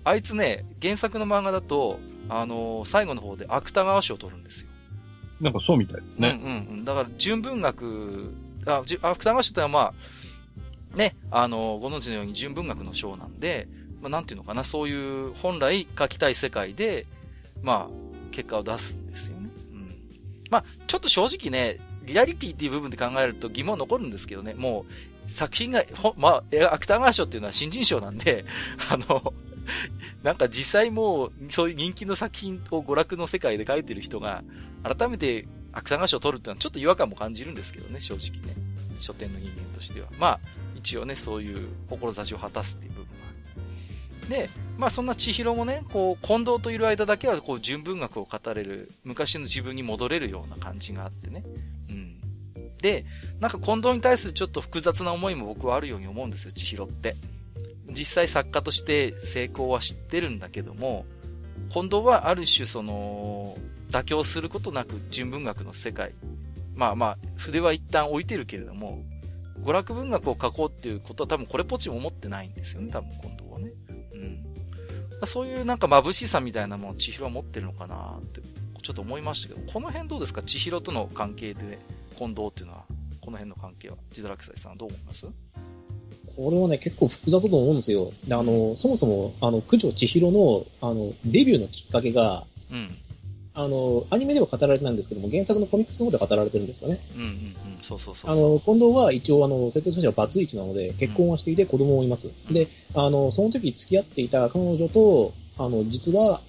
[0.04, 4.70] あいつね、原作の漫画だと、あのー、最後の方で芥川賞を取るんですよ。
[5.42, 6.40] なんかそうみたいですね。
[6.44, 6.86] うんうんうん。
[6.86, 8.34] だから、純文学、
[8.66, 9.80] あ、芥川賞ってのはま
[10.94, 13.68] あ、ね、あの、ご存知のように純文学の賞なんで、
[14.02, 17.06] まあ、なんていうのかな、そういう本来書きたい世界で、
[17.62, 19.50] まあ、結果を出すんですよね。
[19.72, 19.96] うん
[20.50, 24.86] まあ、ちょっと正直ね、リアリティっていう部分で考えると疑問残るんですけどね、も
[25.28, 28.46] う、作品が、ほ、まあ、芥川賞っていうのは新人賞なんで、
[28.90, 29.34] あの、
[30.24, 34.44] なんか実際もう、そういう人気の作品を娯楽の世界で書いてる人が、
[34.84, 38.56] 改めて芥川賞を取るっていうのはちょっと違和感も感じるんですけどね、正直ね。
[39.00, 40.08] 書店の人間としては。
[40.20, 40.40] まあ、
[40.76, 43.28] 一応ね、そういう志を果たすっていう部分は
[44.30, 51.44] で、まあそんな千尋もね、こう、近藤といる間だけは、こう、純文学を語れる、昔の自分に戻れるような感じがあってね。
[51.90, 52.18] うん。
[52.78, 53.06] で、
[53.40, 57.16] なんか近藤に対するちょっと複雑な思いも僕はあるように思うんですよ、千尋って。
[57.90, 61.06] 実際作家として成功は知ってるんだけども、
[61.70, 63.58] 近藤はある種その、
[63.92, 66.14] 妥協することなく純文学の世界。
[66.76, 69.04] まあまあ、筆は一旦置いてるけれども、
[69.64, 73.72] 娯楽文学を書こうっていうことは多分これっぽっちも思ってないんですよね、多分近藤はね。
[74.14, 75.26] うん。
[75.26, 78.42] そういうなんか眩しさみたいなものを千尋は持ってるのかなって、
[78.84, 80.44] ちょっと思いましたけど、この辺どうですか？
[80.44, 81.80] 千尋との関係で、
[82.16, 82.86] 近藤っていうのは、
[83.20, 85.26] この辺の関係は、ジドラクサイさんどう思います？
[86.38, 88.12] これはね、結構複雑だと思うんですよ。
[88.28, 92.90] で、あの、そもそも、あの、九条千尋の、あの、デビューのきっかけが、うん。
[93.56, 97.00] あの、アニメでは語られてないんですけども、原作のコミックスの方で語られてるんですよね。
[97.16, 102.32] うんうんうん、そうそうそうあの、近藤は一応、あの、設定としてはバツイチなので、結婚はしていて子供もいます。
[102.50, 106.42] うん、で、あの、その時付き合っていた彼女と、あの、実は、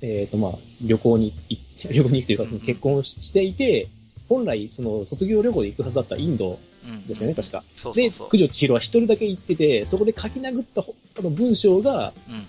[0.00, 3.88] えっ、ー、と、まあ、旅行に行って、 旅行に行くというか、結婚していて、
[4.26, 6.58] 本来、その、卒業旅行で行くはずだったインド
[7.06, 7.64] ですよね、うん、確か。
[7.76, 12.46] そうそうそうで、九条千尋は一人だけ行ってて、そこで書き殴ったあの文章が、うん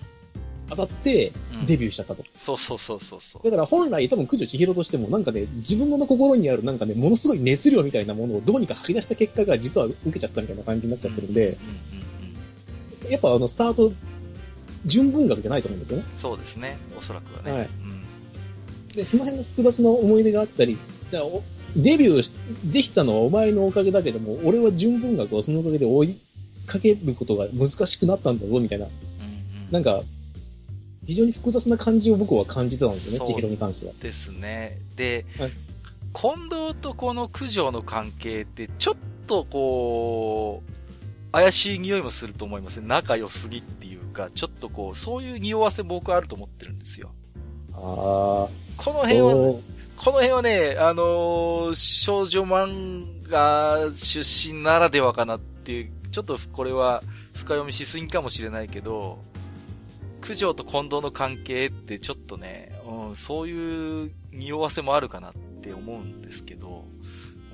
[0.68, 1.32] 当たって
[1.66, 2.22] デビューしちゃったと。
[2.22, 3.44] うん、そうそうそうそうそう。
[3.44, 11.58] だから本来多分九条千尋としてもなんかね、自分の心にあるなんかね、ものすごい熱量みたいなものをどうにか吐き出した結果が実は受けちゃったみたいな感じになっちゃってるんで、
[13.08, 13.92] やっぱあのスタート、
[14.84, 16.04] 純文学じゃないと思うんですよね。
[16.16, 16.76] そうですね。
[16.98, 17.52] おそらくはね。
[17.52, 17.68] はい。
[17.68, 20.76] うん、で、その辺の複雑な思い出があったり、
[21.76, 26.20] デビューできたのはお前のおかげだけども、俺は純文学をそのおかげで追い
[26.66, 28.86] かけることが難しくなったんだぞ、みたいな。
[28.86, 30.02] うんうん、なんか、
[31.06, 33.92] 非常に複雑な感じを僕は感じてたんですよね、千尋に関しては。
[34.00, 34.78] ですね。
[34.96, 35.52] で、はい、
[36.12, 38.94] 近藤とこの九条の関係って、ちょっ
[39.26, 40.72] とこう、
[41.32, 42.86] 怪しい匂いもすると思いますね。
[42.86, 47.12] 仲良すぎっていうか、ちょっとこう、そういう匂わせ僕はあると思ってるんですよ。
[47.74, 47.82] ああ。
[48.76, 49.54] この辺は、
[49.96, 57.02] この辺はね、あのー、少女漫画出身ならではかなっていう、ちょっとこれは
[57.34, 59.18] 深読みしすぎかもしれないけど、
[60.20, 65.32] 九条と近藤の関係ってちょっとね、うん、そういう匂わせもあるかなっ
[65.62, 66.84] て思うんですけど、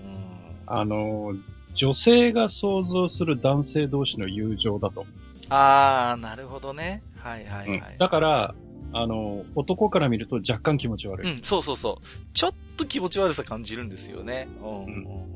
[0.04, 1.34] うん、あの、
[1.74, 5.06] 女性が想像する男性同士の友情だと。
[5.48, 7.02] あー、なるほどね。
[7.18, 7.78] はいはいはい。
[7.92, 8.54] うん、だから、
[8.92, 11.32] あの、男から見ると若干気持ち悪い。
[11.32, 12.06] うん、そうそうそう。
[12.34, 14.48] ちょっと気持ち悪さ感じるんですよね。
[14.62, 14.84] うん。
[14.84, 15.26] うん、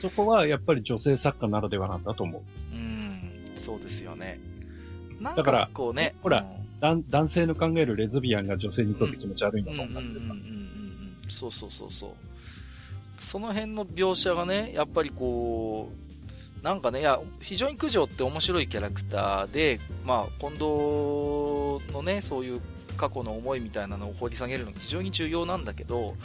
[0.00, 2.42] そこはやっぱり女性作家ならではなんだと思う。
[2.74, 4.38] うん、そうですよね。
[5.22, 6.14] だから、こうね。
[6.22, 6.46] ほら、
[6.80, 10.34] 男性の考えるレズビアンが女性にとって気持ち悪いのと同じでさ。
[11.28, 12.10] そうそうそうそう。
[13.22, 20.60] その辺の描写がね、やっぱりこう、なんかね、いや、非常に九条って面白いキャラクターで、まあ、近藤
[21.92, 22.60] のね、そういう
[23.00, 26.16] 過去の思いみたいなのを掘り下げるの非常に重要なんだけど、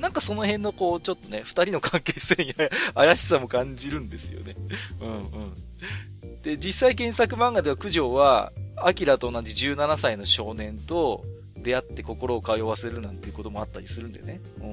[0.00, 2.54] なんかその辺のこう、ちょっとね、二人の関係性に
[2.94, 4.56] 怪しさも感じるんですよね。
[5.00, 6.42] うんうん。
[6.42, 11.24] で、実際原作漫画では九条は、アキラと同じ17歳の少年と
[11.56, 14.40] 出会って心を通わせるなんていうこともあったりするんでね。
[14.58, 14.72] うんう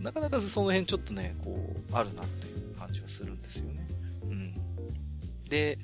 [0.00, 0.02] ん。
[0.02, 3.79] なかなかその辺ちょっとね、こう、あるなっていう感じはするんですよね。
[5.50, 5.78] で、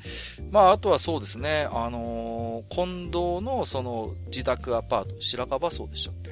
[0.51, 6.31] まあ、あとはそうですね、あのー、近藤のその自宅アパート、白樺荘でしたっけ？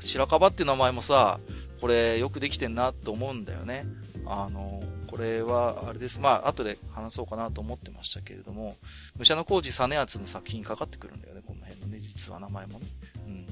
[0.00, 1.40] 白樺っていう名前もさ、
[1.80, 3.84] これよくできてんなと思うんだよね。
[4.26, 6.20] あのーこれは、あれです。
[6.20, 8.76] まあ、後で話そうかなと思ってましたけれども、
[9.16, 12.86] 武者の工事実篤の作品にかかってくるんだよね、この辺のね、実は名前もね。
[13.26, 13.46] うん。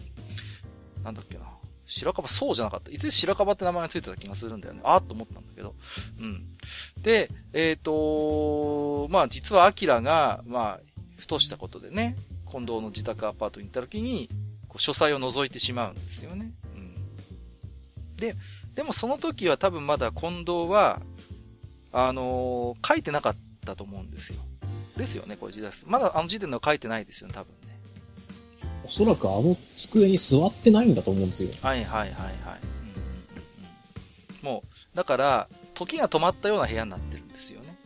[1.05, 1.45] なんだっけな。
[1.87, 2.91] 白樺、そうじゃなかった。
[2.91, 4.81] いつ白樺って名前がついてた気がするんだよね。
[4.85, 5.75] あーっと思ったんだけど。
[6.21, 6.47] うん。
[7.03, 10.81] で、えっ、ー、とまあ実はアキラが、まあ、
[11.17, 12.17] ふとしたことでね、
[12.51, 14.29] 近藤の自宅アパートに行った時に、
[14.69, 16.53] こう書斎を覗いてしまうんですよね。
[16.75, 18.17] うん。
[18.17, 18.37] で、
[18.75, 21.01] でもその時は多分まだ近藤は、
[21.93, 24.41] あのー、書いてなかったと思うんですよ。
[24.97, 25.85] ですよね、これ時代です。
[25.89, 27.53] まだあの時点では書いてないですよね、多分。
[28.85, 31.51] おそらくあの机に座ってないんだと思うんですよ。
[31.63, 32.13] はいはいはいはい。
[32.13, 32.97] うんうん
[34.39, 37.77] うん、もう、だから、時が止まったような部屋になってるんですよね。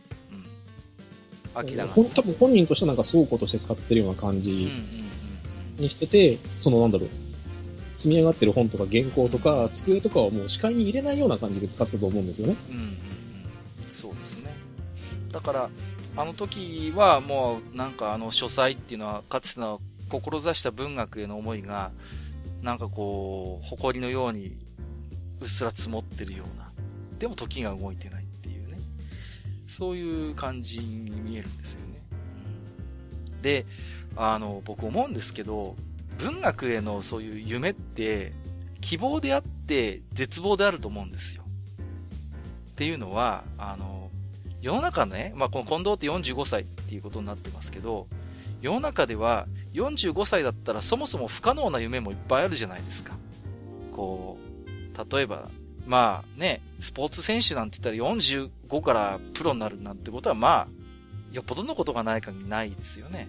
[1.55, 1.67] うん。
[1.69, 2.05] 明らかに。
[2.09, 4.71] 多分本人としてはなんか倉庫として使ってるような感じ
[5.77, 7.09] にしてて、そのなんだろう、
[7.95, 12.55] 積み上がってる本とか原稿とか机とかをもう視界に入れないような感じで使ってたと思うんですよね。
[12.69, 12.97] うん、うん
[15.31, 15.69] だから、
[16.17, 21.91] あの時はもうなんかあの書斎っていうのはかつての志した文学への思いが
[22.61, 24.57] なんかこう誇りのように
[25.39, 26.69] うっすら積もってるような
[27.17, 28.77] でも時が動いてないっていうね。
[29.67, 32.01] そういう感じに見えるんですよね、
[33.41, 33.65] で
[34.15, 35.75] あの僕思うんですけど
[36.17, 38.33] 文学へのそういう夢って
[38.81, 41.43] 希望であって絶望であると思うんですよ。
[42.71, 44.09] っていうのはあの
[44.61, 48.07] 世の中ね、まあ、この近藤って45歳っていうことになってますけど、
[48.61, 53.17] 世の中では45歳だったらそもそも不可能な夢もいっぱいあるじゃないですか。
[53.91, 54.37] こ
[54.95, 55.49] う、例えば、
[55.85, 60.67] まあね、スポーツ選手なんて言ったら45からプロになるなんてことはまあ、
[61.31, 63.27] よっぽどのことがない限りないですよね。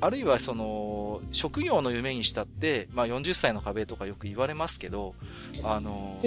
[0.00, 5.14] あるいはその、職業の夢にしたって、まあ40歳の壁とかよく言われますけど、
[5.64, 6.20] あの、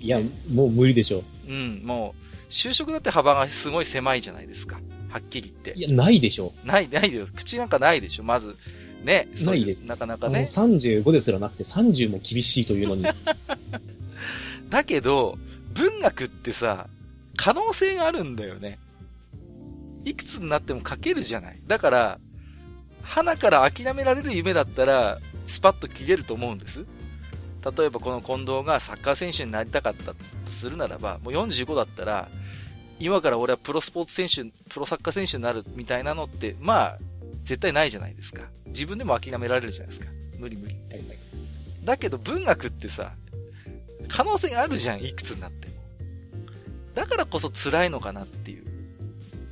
[0.00, 0.20] いや、
[0.52, 1.24] もう無理でしょう。
[1.48, 2.14] うん、も
[2.48, 4.80] う、就職だって幅がすごい狭いじゃないですか。
[5.14, 5.78] はっきり言って。
[5.78, 6.52] いや、ないでしょ。
[6.64, 8.56] ない、ないで口なんかないでしょ、まず。
[9.04, 9.28] ね。
[9.44, 9.84] ないです。
[9.84, 10.40] なかなかね。
[10.40, 13.04] 35ですらなくて30も厳しいというのに。
[14.70, 15.38] だけど、
[15.72, 16.88] 文学ってさ、
[17.36, 18.80] 可能性があるんだよね。
[20.04, 21.60] いくつになっても書けるじゃない。
[21.64, 22.18] だから、
[23.02, 26.84] 花から諦められる夢だったら、スパッと切れると思うんです。
[27.76, 32.28] 例えばこの近藤がサッカー選手になりたかったとするならば、もう45だったら、
[33.00, 36.98] 今から俺はプロスポーツ選手、プロサッカー選手になるみたいなのって、まあ、
[37.42, 38.42] 絶対ないじゃないですか。
[38.66, 40.12] 自分でも諦められるじゃないですか。
[40.38, 40.74] 無理無理。
[41.84, 43.12] だけど文学ってさ、
[44.08, 45.74] 可能性があるじゃん、いくつになっても。
[46.94, 48.64] だからこそ辛いのかなっていう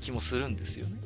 [0.00, 0.96] 気もするんですよね。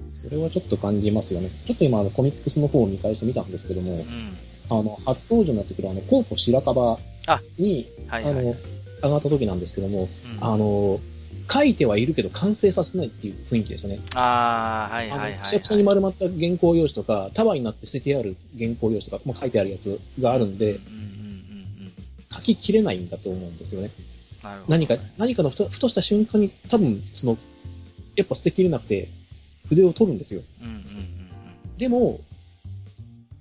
[0.00, 0.14] うん。
[0.14, 1.50] それはちょっと感じますよね。
[1.66, 4.36] ちょっと今、あの、コミックスの方を見返してみたんですけども、うん、
[4.70, 6.98] あの、初登場になってくるあの、コーポ白樺
[7.58, 8.56] に、あはいはい、あの、
[9.02, 11.00] 上がった時なんですけども、うん、あの、
[11.50, 14.00] 書いてはいるけど完成させないっていう雰囲気ですよね。
[14.14, 21.12] ああ、はいはいはい、はい、くしゃくしゃに丸まった原稿用紙とか、束になって捨ててある原稿用紙とか、も書いてあるやつがあるんで、うん
[22.32, 23.90] 書ききれないんだと思うんですよね。
[24.42, 27.38] なるほど、何か、何かのふとふとした瞬間に多分、その、
[28.16, 29.10] やっぱ捨てきれなくて、
[29.68, 30.42] 筆を取るんですよ。
[30.60, 32.20] うんうんうんうん、でも、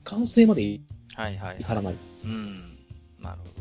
[0.04, 0.82] 完成までい
[1.16, 1.98] はいはい、至らない。
[2.26, 2.78] うん。
[3.22, 3.61] なるほ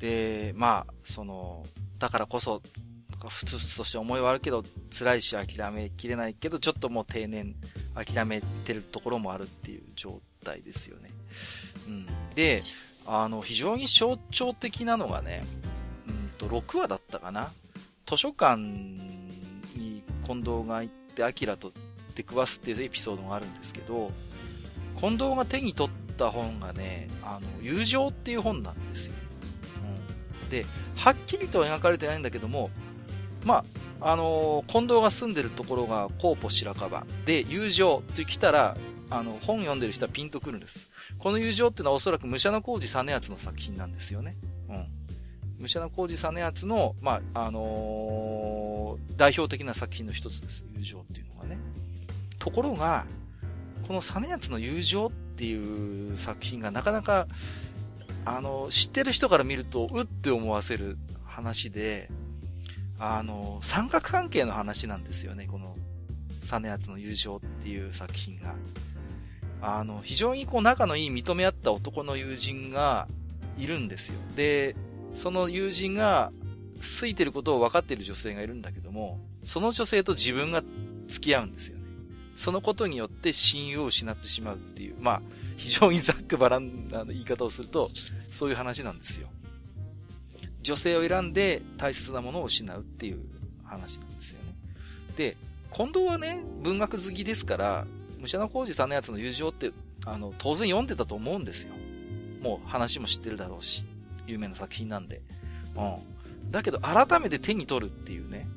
[0.00, 1.64] で、まあ、その、
[1.98, 2.62] だからこそ、
[3.28, 7.54] ふつふつとして思いはあるけど、辛いし諦めきれないけど、ちょっともう定年
[7.94, 11.10] 諦めてるところもあるっていう状態ですよね。
[11.86, 12.06] うん。
[12.34, 12.62] で、
[13.06, 15.44] あの、非常に象徴的なのがね、
[16.08, 17.50] うんと、6話だったかな。
[18.06, 21.72] 図書館に近藤が行って、アキラと
[22.14, 24.10] 出くわすっていうエピソードがあるんですけど、
[24.98, 29.14] 近藤が手に取った本がね、あの、友情っていう本なんですよ。
[30.50, 32.70] で、はっきりとは描かれてないんだけども、
[33.44, 33.64] ま
[34.00, 38.76] あ、あのー、近藤が住んでるところがコーポ白樺で、友情って来たら、
[39.08, 40.90] あの、本読んでる人はピンとくるんです。
[41.18, 44.36] この友情っていうのはおそらく武者の工事実篤の作品なんですよね。
[44.68, 44.86] うん。
[45.58, 50.64] 武者の工事実篤の、まあ、あのー、代表的な作品の一つです。
[50.76, 51.58] 友情っていうのがね。
[52.38, 53.06] ところが、
[53.86, 57.26] この実篤の友情っていう作品がなかなか、
[58.36, 62.08] あの、知ってる人から見ると、うって思わせる話で、
[62.98, 65.76] あの、三角関係の話なんですよね、この、
[66.42, 68.54] 実篤の友情っていう作品が。
[69.62, 73.08] あの、非常にこう仲のいい認め合った男の友人が
[73.58, 74.14] いるんですよ。
[74.36, 74.76] で、
[75.14, 76.32] その友人が、
[77.00, 80.62] 好いてることを分かっている女性がいるんだけども、その女性と自分が
[81.08, 81.84] 付き合うんですよね。
[82.36, 85.22] そのことによって親友を失ってしまうっていう、まあ、
[85.60, 87.90] 非常にざっくばらんな言い方をすると、
[88.30, 89.28] そういう話なんですよ。
[90.62, 93.20] 女性を選んで大切なものを失うっていう
[93.62, 94.54] 話なんですよね。
[95.16, 95.36] で、
[95.70, 97.86] 近藤はね、文学好きですから、
[98.18, 99.72] 武者の浩二さんのやつの友情って、
[100.06, 101.74] あの、当然読んでたと思うんですよ。
[102.40, 103.84] もう話も知ってるだろうし、
[104.26, 105.20] 有名な作品なんで。
[105.76, 105.80] う
[106.48, 106.50] ん。
[106.50, 108.48] だけど、改めて手に取るっていうね、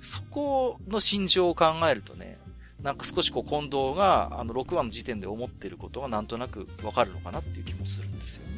[0.00, 2.38] そこの心情を考えるとね、
[2.82, 8.52] なんか少しこう近藤が、あの、6話の時点で思ってることがなんとなくわかるのかなっていう気もするんですよね。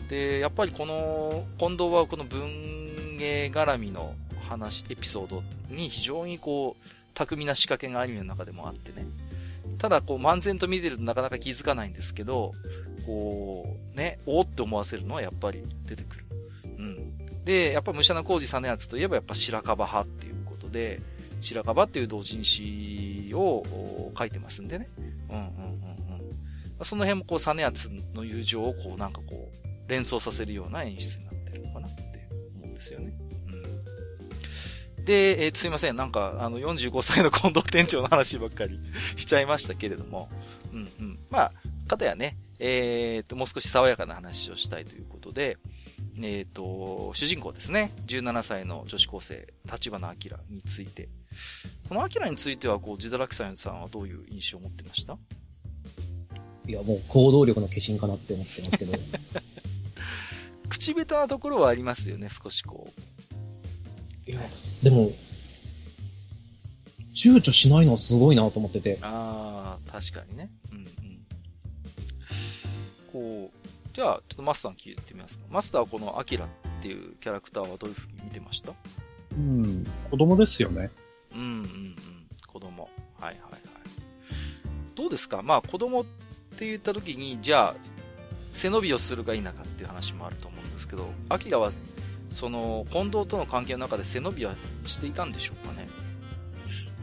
[0.00, 0.08] うん。
[0.08, 4.14] で、やっぱりこの、近藤はこの文芸絡みの
[4.48, 9.06] 話、エピソードに非常にこう、巧みな仕掛けがアニメの中でもあってね。
[9.78, 12.52] ただ、こう、漫然と見てるとなかなか気づかないんですけど、
[13.06, 16.24] こう、ね、おおって思わせるのはやっぱり出てくる。
[16.64, 17.44] うん。
[17.44, 21.00] で、やっぱ武者の工事さんのやつといえばやっぱ白樺派っていうことで、
[21.42, 23.62] 白樺っていう同人誌を
[24.16, 24.88] 書いてますんでね。
[25.30, 25.48] うんうんうん
[26.78, 26.84] うん。
[26.84, 32.02] その辺もこう、実篤の友情をこう、なんかこう、連想させるような演出になってるのかなって
[32.56, 33.12] 思うんですよね。
[33.48, 33.62] うん
[35.04, 35.96] で、えー、すいません。
[35.96, 38.78] なんか、あの、45歳の近藤店長の話ばっかり
[39.16, 40.28] しちゃいましたけれども。
[40.72, 41.18] うんうん。
[41.28, 41.52] まあ、
[41.88, 45.58] かたやね、えー、っと、もう少し爽やかな話をしたいということで、
[46.18, 47.90] えー、っと、主人公ですね。
[48.06, 51.08] 17歳の女子高生、立花明について。
[51.88, 55.16] この明については、こう、ジダラキさんさんはどういう印象を持ってました？
[56.66, 58.98] いや、もう行動力の化身かなって思ってますけど。
[60.68, 62.88] 口下手なところはありますよね、少しこ
[64.26, 64.30] う。
[64.30, 64.40] いや、
[64.82, 65.12] でも、
[67.14, 68.98] 躊躇しないのはすごいなと思ってて。
[69.02, 70.50] ああ、確かにね。
[70.72, 70.86] うんうん。
[73.12, 73.61] こう、
[73.92, 75.44] じゃあ、ちょっとマスターに聞いてみますか。
[75.50, 76.48] マスターはこのアキラっ
[76.80, 78.72] ていうキャラクターはどういうふうに見てました？
[79.36, 80.90] うん、子供ですよね。
[81.34, 81.94] うんうんうん。
[82.46, 82.88] 子供。
[83.18, 83.60] はいはいはい。
[84.94, 85.42] どうですか？
[85.42, 86.04] まあ子供っ
[86.58, 87.74] て言った時に、じゃあ、
[88.54, 91.70] 背伸びをするか否かっていう話もあると思うんですけど、アキラは、
[92.30, 94.54] その、近藤との関係の中で背伸びは
[94.86, 95.86] していたんでしょうかね？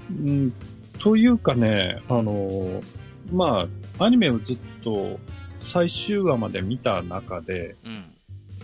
[0.10, 0.54] うん、
[1.00, 2.82] というかね、あの、
[3.32, 3.68] ま
[4.00, 5.20] あ、アニメをずっと
[5.72, 8.04] 最終話まで見た中で、うん、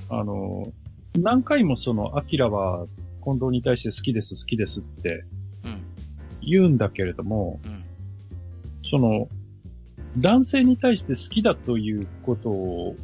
[0.09, 0.73] あの、
[1.15, 2.87] 何回もその、アキラは
[3.23, 5.23] 近藤に対して好きです、好きですって
[6.41, 7.83] 言うんだけれども、うん、
[8.89, 9.29] その、
[10.17, 12.95] 男性に対して好きだということを、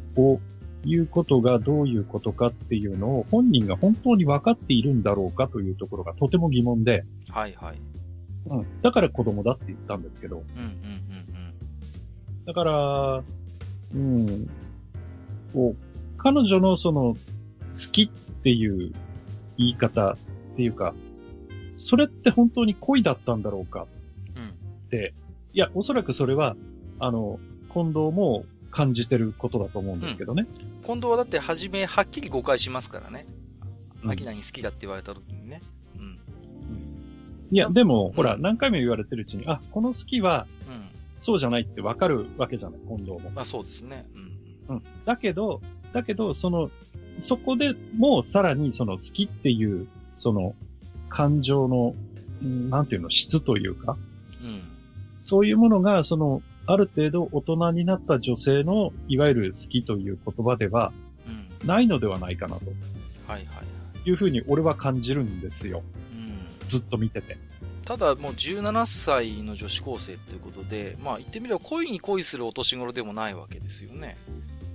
[0.84, 7.04] いうことがどういうことかっていうのを本人が本当に分かっているんだろうかというところがとても疑問で。
[7.30, 7.76] はいはい。
[8.46, 8.82] うん。
[8.82, 10.38] だから子供だって言ったんですけど。
[10.38, 12.44] うんうんうんうん。
[12.46, 13.22] だから、
[13.94, 14.50] うん。
[15.52, 17.14] こう、彼女のその、
[17.72, 18.08] 好きっ
[18.42, 18.92] ていう
[19.56, 20.16] 言い方っ
[20.56, 20.94] ていうか、
[21.78, 23.86] それって本当に恋だったんだろうか
[24.86, 26.56] って、うん、いや、おそらくそれは、
[26.98, 27.40] あの、
[27.72, 30.46] 近藤も感じてることだと思うんですけどね。
[30.46, 33.26] うん、近藤はだって初めはっきり誤解しますからね。
[34.04, 35.60] アキナに好きだって言われた時にね。
[35.98, 36.18] うん。
[37.50, 40.46] いや、でも、ほら、何回も言われてるうちに、あ、この好きは、
[41.22, 43.30] そうじゃないってわかるわけじゃない、近藤も。
[43.34, 44.06] まあそうですね。
[44.68, 44.76] うん。
[44.76, 44.82] うん。
[45.06, 45.60] だけど、
[45.92, 46.70] だけど、その、
[47.20, 49.86] そこでもうさらにその好きっていう、
[50.18, 50.54] その、
[51.08, 51.94] 感情の、
[52.42, 53.96] なんていうの、質というか、
[54.42, 54.62] うん。
[55.24, 60.92] そういうものが、その、ある程度大人になった女性の、いわゆる好きという言葉では、
[61.64, 62.66] ないのではないかなと。
[63.26, 64.08] はいはい。
[64.08, 65.82] いうふうに俺は感じるんですよ。
[66.12, 66.68] うん。
[66.68, 67.38] ずっと見てて。
[67.84, 74.16] ただもう17歳の女子高生っていうことで、まあ言ってみれば恋に恋するお年頃でもないわけですよね。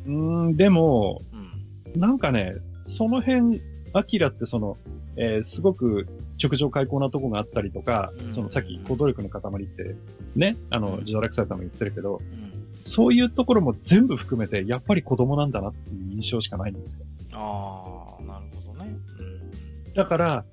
[0.06, 3.62] うん、でも、うん、なんかね、その辺、
[3.94, 4.78] アキラってその、
[5.16, 6.08] えー、すごく
[6.42, 9.96] 直情開口なとこがあったりとか、うん、そのさっき行動力の塊って、
[10.36, 17.06] ね、あの、ジドラクサイさんも言ってるけど、うん、そういうところも全部含めて、やっぱり子供なんだなっていう印象しかないんですよ。
[17.34, 18.96] ああ、なるほどね。
[19.20, 20.46] うん、だから、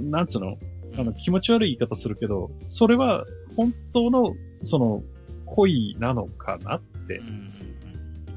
[0.00, 0.56] なんつうの、
[0.96, 3.24] あの、気持ち悪い言い方するけど、それは
[3.56, 4.34] 本当の、
[4.64, 5.02] その、
[5.46, 7.20] 恋なのかなって、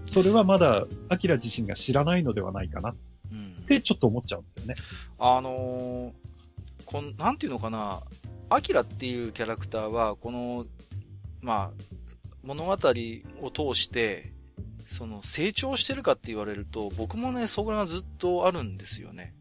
[0.05, 2.91] それはまだ、アキラ自身が知らないのではないかな。
[2.91, 4.75] ってちょっと思っちゃうんですよね。
[5.17, 6.25] あのー
[6.85, 8.01] この、なんていうのかな、
[8.49, 10.65] アキラっていうキャラクターは、この、
[11.41, 11.83] まあ、
[12.43, 14.31] 物語を通して、
[14.87, 19.33] その、成長してるかって言われると、僕もね、そこがずっとあるんですよね。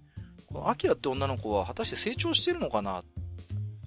[0.64, 3.02] アキラって女の子は果たして成長してるのかな？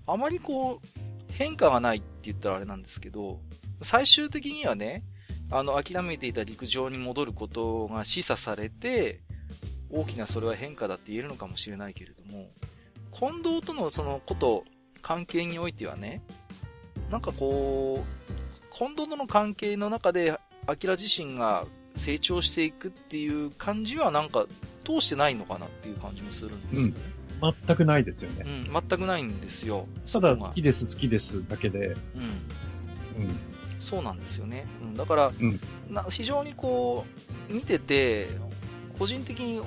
[0.06, 0.88] あまりこう、
[1.34, 3.40] 変化がないって言ったらあれなんですけど、
[3.82, 5.04] 最終的にはね、
[5.52, 9.22] あの、諦めていた陸上に戻ることが示唆されて、
[9.90, 12.48] 大きなそれは変化だって言えるのかもしれないけれども、
[13.12, 14.64] 近藤とのそのこと、
[15.02, 16.22] 関係においてはね、
[17.10, 21.66] なんかこう、近藤との関係の中で、アキラ自身が
[21.98, 24.46] 成長していくっていう感じはなんか
[24.86, 26.94] 通してないのかなっていう感じもするんですよね。
[27.42, 28.46] うん、全くないですよね。
[28.46, 29.88] うん、全くないんですよ。
[30.12, 31.88] ただ好きです好きですだけで。
[31.88, 31.94] うん。
[31.94, 31.98] うん。
[33.80, 34.66] そうなんですよね。
[34.82, 37.06] うん、だから、うん、な非常にこ
[37.50, 38.30] う、見てて、
[38.98, 39.62] 個人的に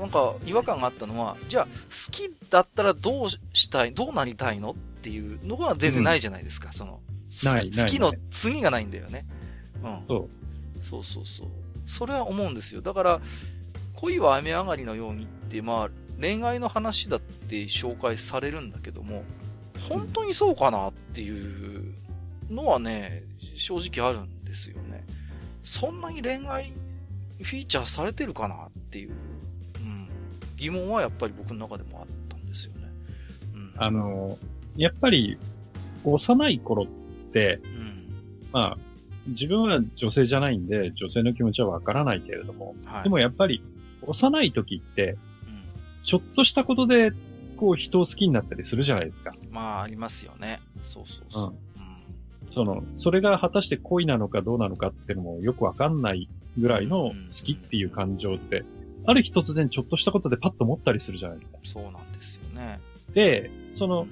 [0.00, 1.70] なんか違和感があったのは、じゃあ、好
[2.10, 7.00] きだったらどうしたい、どうなりたいのっていうのが全然ないじゃないですか、うん、その、
[7.30, 9.26] 好きの次がないんだよね。
[9.82, 10.04] うん。
[10.06, 10.84] そう。
[10.84, 11.48] そうそうそう。
[11.86, 12.82] それは思うんですよ。
[12.82, 13.20] だから、
[13.94, 19.24] 恋は雨上がりのようにって、まあ、恋愛の話だって紹介されるんだけども、
[19.88, 21.94] 本当にそうかなっていう
[22.50, 23.22] のはね、
[23.56, 25.04] 正直あるんですよね。
[25.64, 26.72] そんなに恋愛
[27.42, 29.12] フィーチャーされてるかなっていう
[30.56, 32.88] 疑問はやっぱり僕の中でもあったんですよね。
[33.54, 34.36] うん、あの、
[34.76, 35.38] やっぱり、
[36.04, 36.86] 幼い頃っ
[37.32, 38.08] て、うん、
[38.52, 38.78] まあ、
[39.28, 43.62] 自分は女性じゃないんで、女性の気持ちはわからないけれども、はい、でもやっぱり、
[44.02, 45.18] 幼い時って、うん、
[46.04, 47.12] ちょっとしたことで、
[47.56, 49.34] こう人を好きになったりするじゃないですか。
[49.50, 50.60] まあ、ありますよね。
[50.82, 51.54] そうそうそう。
[51.76, 57.12] うん、その、それが果たして恋なのかどうなのかっていうのもよくわかんないぐらいの好
[57.44, 58.64] きっていう感情って、
[59.06, 61.58] ある日突然ちょっとしたことでパッと持ったりするじゃないですか。
[61.64, 62.80] そうなんですよね。
[63.14, 64.06] で、その、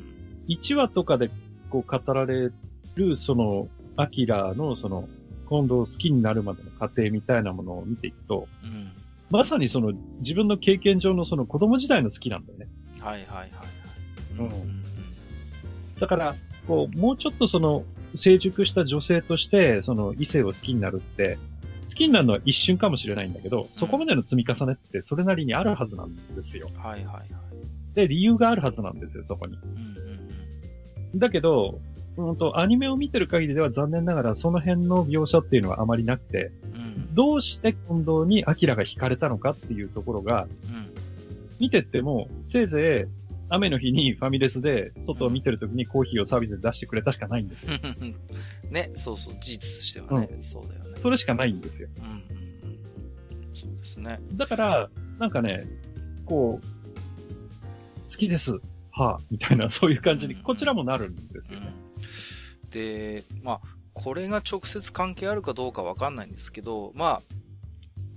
[0.49, 1.31] 1話とかで
[1.71, 2.51] こう語られ
[2.95, 5.09] る、その、アキラのその、
[5.47, 8.93] 今度好きになるまでの過程みたいなものを見ていくと、うん、
[9.31, 12.69] まさにその自分の経験上のその子供時代の好きなんだよね。
[13.01, 13.51] はいはいはい、はい。
[14.39, 14.83] うん。
[16.01, 16.35] だから、
[16.67, 17.85] こう、もうちょっとその、
[18.17, 21.39] 成熟した女性として、その異性を好きになるって、
[21.89, 26.71] 好きになるのは一瞬かもしれないんだけど、そこまでの積み重ねってそれなりにあるはずなんですよ。
[26.77, 27.29] はいはいはい。
[27.95, 29.57] で、理由があるはずなんですよ、そこに。
[29.57, 29.71] うん
[31.13, 31.81] うん、だけど、
[32.17, 40.91] うんと、アニメを見てる限りでは残念ながらその辺の描写っていうのはあまりなくて、うん、どうして近藤にアキラが惹かれたのかっていうところが、うん、
[41.59, 47.73] 見てっても、せいぜい雨の日にファミレスで外を見てるときにコーヒーをサービスで出してくれたしかないんですよ。
[48.71, 50.99] ね、そうそう、事実としてはね、うん、そうだよね。
[50.99, 51.89] それしかないんですよ。
[51.99, 53.55] うんうんうん。
[53.55, 54.21] そうですね。
[54.35, 55.65] だから、なんかね、
[56.27, 58.53] こう、好きです。
[58.91, 61.75] はあ、みたいな、そういう感じに、こちらもなるんですよね。
[62.65, 63.61] うん、で、まあ、
[63.93, 67.23] これが直接関係あるかどうかわかんないんですけど、ま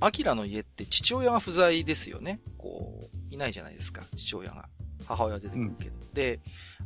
[0.02, 2.40] あ、アキラの家って父親が不在ですよね。
[2.58, 4.70] こう、いないじゃないですか、父親が。
[5.06, 6.14] 母親出てくるけど、うん。
[6.14, 6.40] で、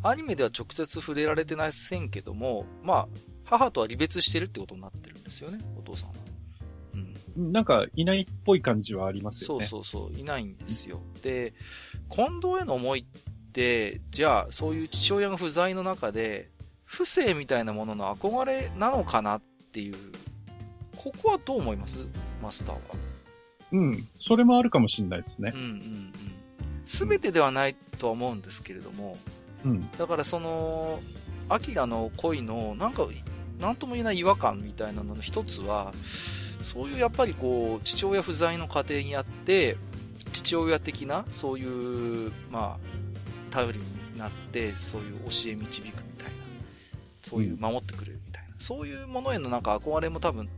[0.03, 3.07] アニメでは直接触れられてないせんけども、まあ、
[3.43, 6.15] 母とは離別してるってことになってるんですよね、お父さんは。
[7.35, 7.51] うん。
[7.51, 9.65] なんか、いないっぽい感じはありますよね。
[9.65, 11.01] そうそうそう、いないんですよ。
[11.23, 11.53] で、
[12.09, 16.49] 近藤への思いって、じゃあ、そういう父親が不在の中で、
[16.91, 19.95] 不正みたいなものの憧れなのかなっていう、
[20.97, 21.99] ここはどう思います？
[22.43, 22.81] マスターは。
[23.71, 25.53] うん、それもあるかもしれないですね。
[25.55, 26.13] うんうんうん。
[26.85, 29.17] すべてではないとは思うんですけれども、
[29.63, 30.99] うん、だからその、
[31.47, 33.07] アキラの恋の、なんか、
[33.57, 35.93] なんとも言えない違和感みたいなのの一つは、
[36.61, 39.77] そういうやっぱりこう、父親不在の家庭にあって、
[40.33, 46.03] 父親的な、そういう、まあ、頼りになって、そういう教え導く
[47.32, 50.49] そういう守ってくれるみたいな、うん、そういうものへのなんか憧れも多分、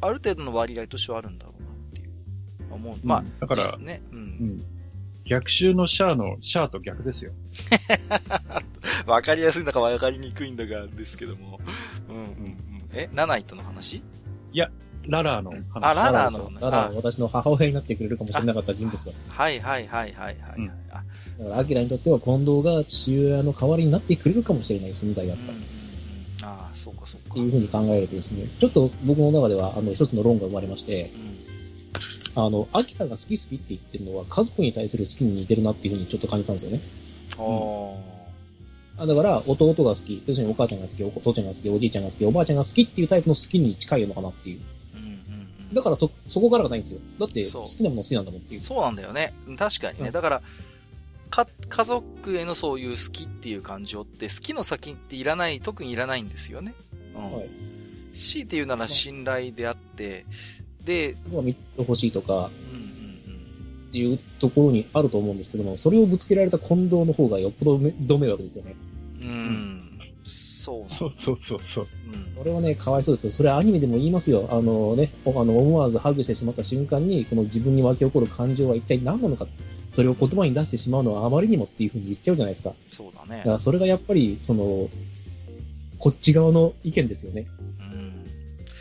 [0.00, 2.96] ある程度の割合としてはあるんだろうなっていう、思う。
[3.02, 4.64] まあ、だから、ね、うん、うん
[5.30, 7.30] 逆襲のシャアの、シャアと逆ですよ。
[9.06, 11.60] わかりやすいんだかわかりにくいんだかですけども。
[12.08, 12.56] うんうんうん。
[12.92, 13.98] えナナイトの話？
[13.98, 14.02] い
[14.52, 14.70] や、
[15.06, 15.64] ララーの話。
[15.74, 19.12] あ、ララーのララーは私の母親になってくれるかもしれなかった人物だ。
[19.28, 21.04] はいはいはいはいはい、うん、だか
[21.38, 25.52] ら、アキラにとっては近藤が父親の代わりになってくれるかもしれない存在だった。
[25.52, 25.64] うんうん、
[26.70, 27.30] ああ、そうかそうか。
[27.30, 31.30] っていうふうに考えるとですね、ちょっと僕の中では、あの、一つの論が生まれまして、うん
[32.34, 36.80] あの、アキラが好き好きって言ってるのは家族に対する好きに似てるなっていうふうにちょっと感じたんですよね。
[37.36, 44.60] あ、うん、だから、弟が好き、要するにお母ちゃんが好き、お父ちゃんが好き、おじいちゃんが好き、おばあちゃんが好きっていうタイプの好きに近いのかなっていう。
[44.94, 45.10] うんうん
[45.70, 47.00] うん、だからそ、そこからがないんですよ。
[47.18, 48.60] だって、好きなもの好きなんだもんっていう。
[48.60, 49.34] そうなんだよね。
[49.58, 50.06] 確かにね。
[50.06, 50.42] うん、だから、
[51.30, 56.74] か、家族へのそういう好きっていう感情って、好きの先っていらない、特にいらないんですよね。
[57.14, 57.32] うん。
[57.32, 57.50] はい。
[58.14, 60.26] 強いて言うなら信頼であって、
[60.84, 62.50] で、見てほしいとか、
[63.90, 68.76] っていうところにあると思うんですけども、それをぶつけられた近藤の方がよっぽどどめわけですよね。
[69.20, 69.98] うん。
[70.24, 70.92] そう。
[70.92, 71.86] そうそうそうそう。
[72.06, 72.34] うん。
[72.36, 73.32] それはね、かわいそうですよ。
[73.32, 74.46] それはアニメでも言いますよ。
[74.50, 79.48] あのね、あの、思わずハグしてしまった瞬間に、この自分に湧き起こる感情は一体何なのか。
[79.92, 82.74] それを言葉に出してしまうのはあまりにもっていうふうに言っちゃうじゃないですか。
[82.90, 83.38] そうだね。
[83.38, 84.88] だからそれがやっぱり、その、
[85.98, 87.46] こっち側の意見ですよね。
[87.80, 88.24] うん。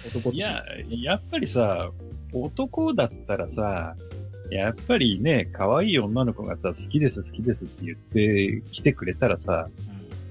[0.07, 0.95] 男として。
[0.95, 1.91] いや、やっぱりさ、
[2.33, 3.95] 男だったらさ、
[4.51, 9.69] やっぱりね、可愛い女の子がさ、好きです好きですって言って来てくれたらさ、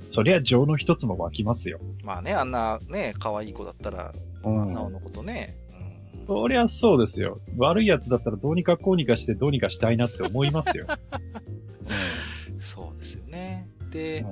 [0.02, 1.78] うん、そりゃ情の一つも湧きますよ。
[2.02, 4.12] まあね、あんなね、可愛い子だったら、
[4.44, 5.56] うん、なおのことね。
[6.28, 7.40] うん、そりゃそうですよ。
[7.56, 10.86] 悪い奴だったらどうにかこうにかしてどうにかしたいなって思いますよ。
[12.52, 13.68] うん、そうですよね。
[13.90, 14.24] で、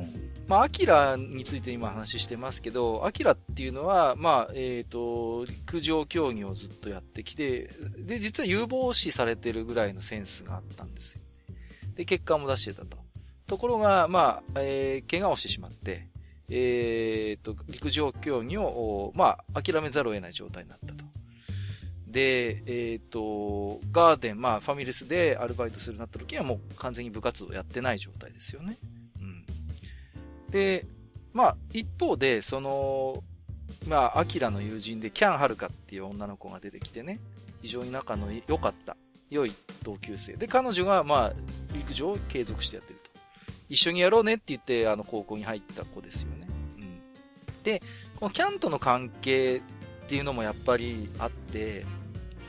[0.46, 11.22] まあ、アキラについて今話してますけど、アキラっていうのは、まあ、えっ、ー、と、陸上競技をずっとやってきて、で、実は有望視されてるぐらいのセンスがあったんですよ。
[11.96, 12.98] で、結果も出してたと。
[13.46, 16.08] ところが、まあ、えー、怪我をしてしまって、
[16.48, 21.04] えっ、ー、と、陸上競技を、まあ、諦めざるを得ない状態になったと。
[22.06, 28.76] で、えっ、ー、と、ガーデン、まあ、ファミレスでアルバイトするようになった時はもう完全に部活動やってない状態ですよね。
[29.20, 29.44] うん
[30.50, 30.86] で、
[31.32, 33.22] まあ、一方で、その、
[33.88, 37.18] まあ、アキラの友人で、キャンハルカっていう女の子が出てきてね、
[37.62, 38.96] 非常に仲の良かった、
[39.28, 39.52] 良い
[39.82, 40.34] 同級生。
[40.34, 41.32] で、彼女が、まあ、
[41.74, 43.10] 陸上を継続してやってると。
[43.68, 46.46] 一緒にやろうねって言って、あの、高校に入った子ですよね。
[46.78, 47.00] うん。
[47.64, 47.82] で、
[48.14, 49.56] このキャンとの関係
[50.06, 51.84] っていうのもやっぱりあって、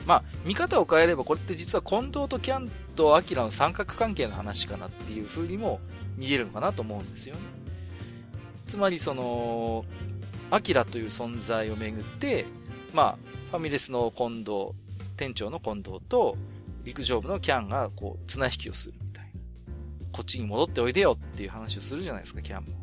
[0.08, 5.80] まあ、見方を変えれば、これって実は近藤とキャンとアキラの三角関係の話かなっていう風にも
[6.16, 7.42] 見えるのかなと思うんですよね。
[8.66, 9.84] つまりその、
[10.50, 12.46] アキラという存在をめぐって、
[12.94, 13.18] まあ、
[13.50, 14.70] ファミレスの近藤、
[15.18, 16.38] 店長の近藤と、
[16.84, 19.30] 陸上部のキャンが、こう、綱引きをするみたいな。
[20.10, 22.77] こっちに戻っておいでよっていう話をするじゃないですか、キャンも。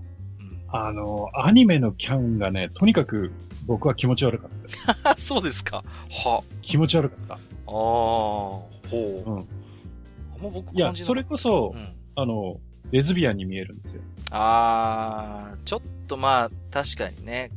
[0.81, 0.87] うん。
[0.87, 3.31] あの、アニメのキャンがね、とにかく
[3.65, 5.15] 僕は気持ち悪かった。
[5.17, 5.83] そうですか。
[6.09, 6.43] は。
[6.61, 7.33] 気持ち悪かった。
[7.33, 9.29] ああ、ほう。
[9.29, 9.37] うん。
[9.37, 12.59] あんま僕いや、それこそ、うん、あの、
[12.91, 14.01] レズビアンに見えるんですよ。
[14.31, 17.51] ああ、ちょっとまあ、確かにね。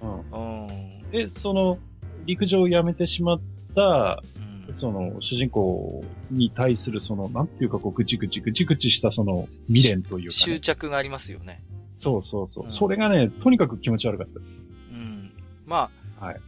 [0.00, 0.06] う
[0.36, 0.66] ん。
[0.66, 1.10] うん。
[1.10, 1.78] で、その、
[2.26, 3.40] 陸上をやめてしまっ
[3.74, 4.22] た、
[4.68, 11.62] うん、その、主人公に対する、その、なんていうか、こう、ぐちぐちぐちぐちした、その、未練というか、ね、執着がありますよね。
[12.00, 12.70] そうそうそう、うん。
[12.70, 14.64] それがね、とにかく気持ち悪かったです。
[14.90, 15.30] うん。
[15.66, 16.40] まあ、はい。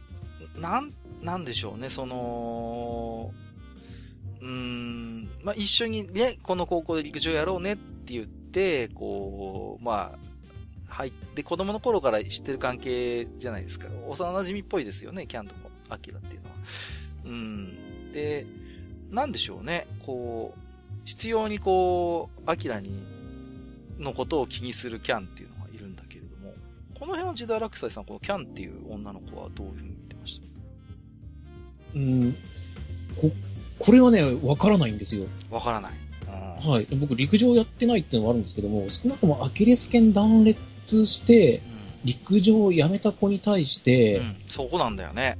[0.59, 0.91] なん、
[1.21, 3.31] なんでしょうね、その、
[4.41, 13.87] うん、まあ一緒にね、この高校で陸上やろうねって言って、こう、まあ、入って、子供の頃から知ってる関係じゃないですか。
[14.07, 15.55] 幼馴染っぽいですよね、キャンと
[15.89, 16.55] アキラっていうのは。
[17.25, 18.11] うん。
[18.11, 18.45] で、
[19.11, 20.59] なんでしょうね、こう、
[21.05, 22.89] 必要にこう、アキラに
[24.03, 26.53] のことを気にするキャンっていうのがいるんだけれども、
[26.99, 30.47] この辺の時代落斎さん、このキャンっていう女の子はどういうふうに見てました？
[31.95, 32.35] うん、
[33.21, 33.31] こ、
[33.79, 35.25] これはね、わからないんですよ。
[35.49, 35.93] わからない。
[36.27, 36.95] はい。
[36.95, 41.61] 僕、陸上やってないっていうのはあるんですけども、少なくともアキレス腱断裂して、
[42.05, 45.37] 陸上をやめた子に対して、うん、そうなんだよね。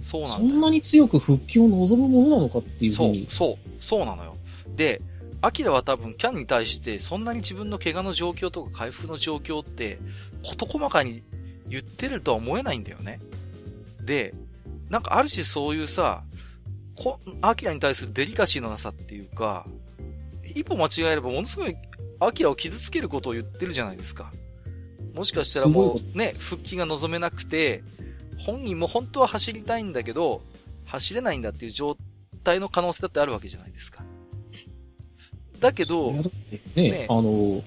[0.00, 3.26] そうなんだそんなに強く復帰を望むものなのかっていうふうに。
[3.28, 4.36] そう、そう、そうなのよ。
[4.76, 5.02] で、
[5.42, 9.98] アキラは多分キャンに対してそんなに自分の怪我の状況とか回復の状況って
[10.42, 11.22] 事細かに
[11.68, 13.20] 言ってるとは思えないんだよね。
[14.02, 14.34] で、
[14.88, 16.24] なんかある種そういうさ、
[16.96, 19.66] こアキラに対するデリカシーのなさっていうか、
[20.44, 21.76] 一歩間違えればものすごい
[22.18, 24.32] アキラを傷つけることを言ってるじゃないですか。
[25.14, 27.82] もしかしたらもうね、復帰が望めなくて、
[28.38, 30.42] 本人も本当は走りたいんだけど、
[30.84, 31.96] 走れないんだっていう状
[32.42, 34.04] 態の可能性だってあるわけじゃないですか。
[35.60, 36.22] だけど、ね、
[36.74, 37.62] ね、あの、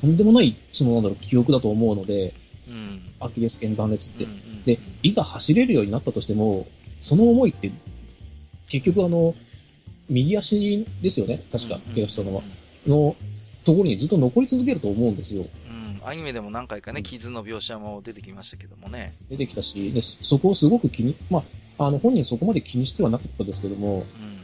[0.00, 2.34] とんでもないそのなんだろう、記憶だと思うので、
[2.68, 4.62] うん、アキレス腱断裂って、うんうんうん。
[4.64, 6.66] で、いざ走れるようになったとしても、
[7.00, 7.70] その思いって、
[8.68, 9.34] 結局あの、
[10.08, 12.42] 右足ですよね、確か、怪我したのは。
[12.86, 13.16] の
[13.64, 15.46] ところにずっと残り続けると思うんですよ。
[15.68, 19.14] うん、アニメでも何回かね、傷の描写も出てきましたけどもね。
[19.30, 21.44] 出てきたし、でそこをすごく気に、ま
[21.78, 24.43] あ、あの、本人そこまで気にしてはなかったですけども、うん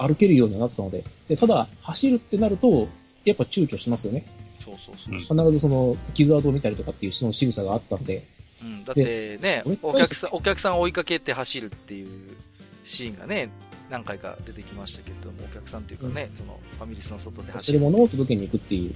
[0.00, 1.04] 歩けるようになってたので。
[1.28, 2.88] で、ただ、走るってなると、
[3.24, 4.24] やっぱ躊躇しますよね。
[4.64, 8.26] そうそうそう必ずその、傷跡を見たりとかっていうその仕草があったんで。
[8.62, 12.36] うん、だってね、お客さん、お客さん追いかけて走るっていう
[12.84, 13.50] シーンがね、
[13.90, 17.80] 何回か出てきましたけれども、お客さんというかね、うん、そのファミリスの外で走る。
[17.80, 18.94] ものを届けに行くっていう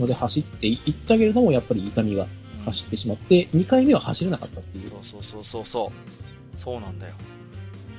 [0.00, 2.26] ので走っていったけれども、やっぱり痛みが
[2.64, 4.90] 走ってしまって、うん、2回目は走れなかったっていう。
[4.90, 5.92] そうそうそうそ
[6.54, 6.58] う。
[6.58, 7.14] そうなんだよ。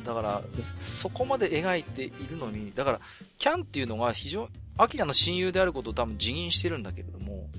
[0.06, 0.41] だから、
[0.82, 3.01] そこまで描いているのに、だから、
[3.38, 7.49] キャンっていうのが非常、アキラの親友であることを多分辞任してるんだけれども、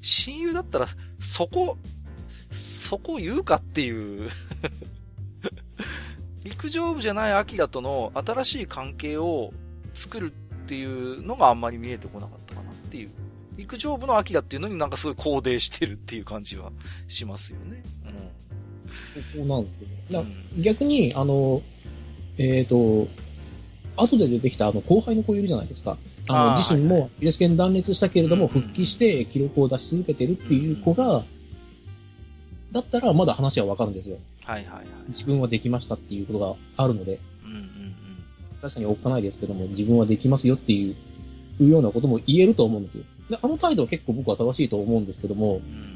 [0.00, 0.88] 親友だったら、
[1.20, 1.78] そこ、
[2.50, 4.30] そこ言うかっていう
[6.44, 9.52] 陸上部じゃないアキラとの新しい関係を
[9.94, 13.10] 作るっていうのがあんまり見えてこなかったかなっていう。
[13.56, 16.72] 陸上部のアキラっていうのになんかすごい肯定してるっていう感じは
[17.06, 17.82] しますよね。
[18.06, 18.21] うん。
[19.34, 20.30] そうなんですよ、ね。
[20.56, 21.62] うん、逆に、あの、
[22.38, 23.08] えっ、ー、と、
[23.96, 25.98] 後で出てきたあの後輩の子いるじゃないですか。
[26.28, 31.24] あの自身もイレス腱断裂したけれども、復帰して記録を出し続けてるっていう子が、
[32.72, 34.16] だったらまだ話はわかるんですよ。
[34.44, 34.84] はいはいはい。
[35.08, 37.20] 自分はできましたっていうことがあるので。
[37.44, 37.66] うんうんうん。
[38.62, 40.96] 確かにおっかないですけども、自分はできますよっていう、
[41.60, 43.04] いうようなことも言えると思うんですよ。
[43.28, 45.56] で、あの態度は結構僕は正しいと思うんですけども。
[45.56, 45.92] うん。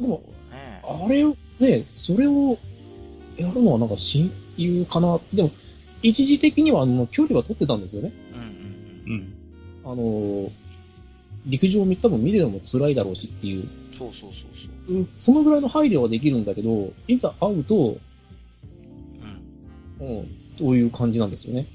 [0.00, 0.24] でも、ね、
[0.86, 2.58] あれを、ね、それを
[3.36, 5.18] やるのはなんか親友かな。
[5.32, 5.50] でも、
[6.02, 8.12] 一時的にはあの距離は取ってたんですよね。
[8.32, 9.34] うんうん
[9.84, 9.92] うん。
[9.92, 10.52] あの、
[11.46, 13.68] 陸上見多分見るのも辛いだろうしっていう。
[13.92, 14.50] そうそうそう
[14.94, 15.06] そう。
[15.18, 17.98] そのぐらいの配慮はできるんだけど、いざ会うと、
[20.00, 20.06] うん。
[20.06, 20.28] うん、
[20.58, 21.66] という感じなんですよね。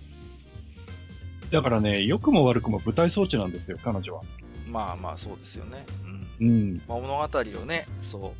[1.51, 4.21] だからね、良くも悪くも舞台装置なんですよ、彼女は。
[4.67, 5.83] まあまあ、そうですよね。
[6.03, 6.08] うん。
[6.39, 6.81] うん。
[6.87, 8.31] まあ、物語をね、そう、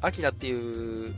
[0.00, 1.14] アキラっていう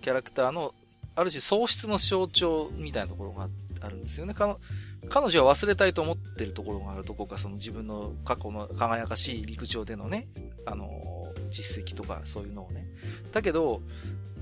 [0.00, 0.74] キャラクターの、
[1.16, 3.48] ある種喪失の象徴みたいなところが
[3.80, 4.34] あるんですよね。
[4.34, 10.26] 彼女は忘れたいと思ってるところがあるどこかその自分の過去の輝かしい陸上でのね、
[10.66, 12.86] あの、実績とかそういうのをね。
[13.32, 13.80] だけど、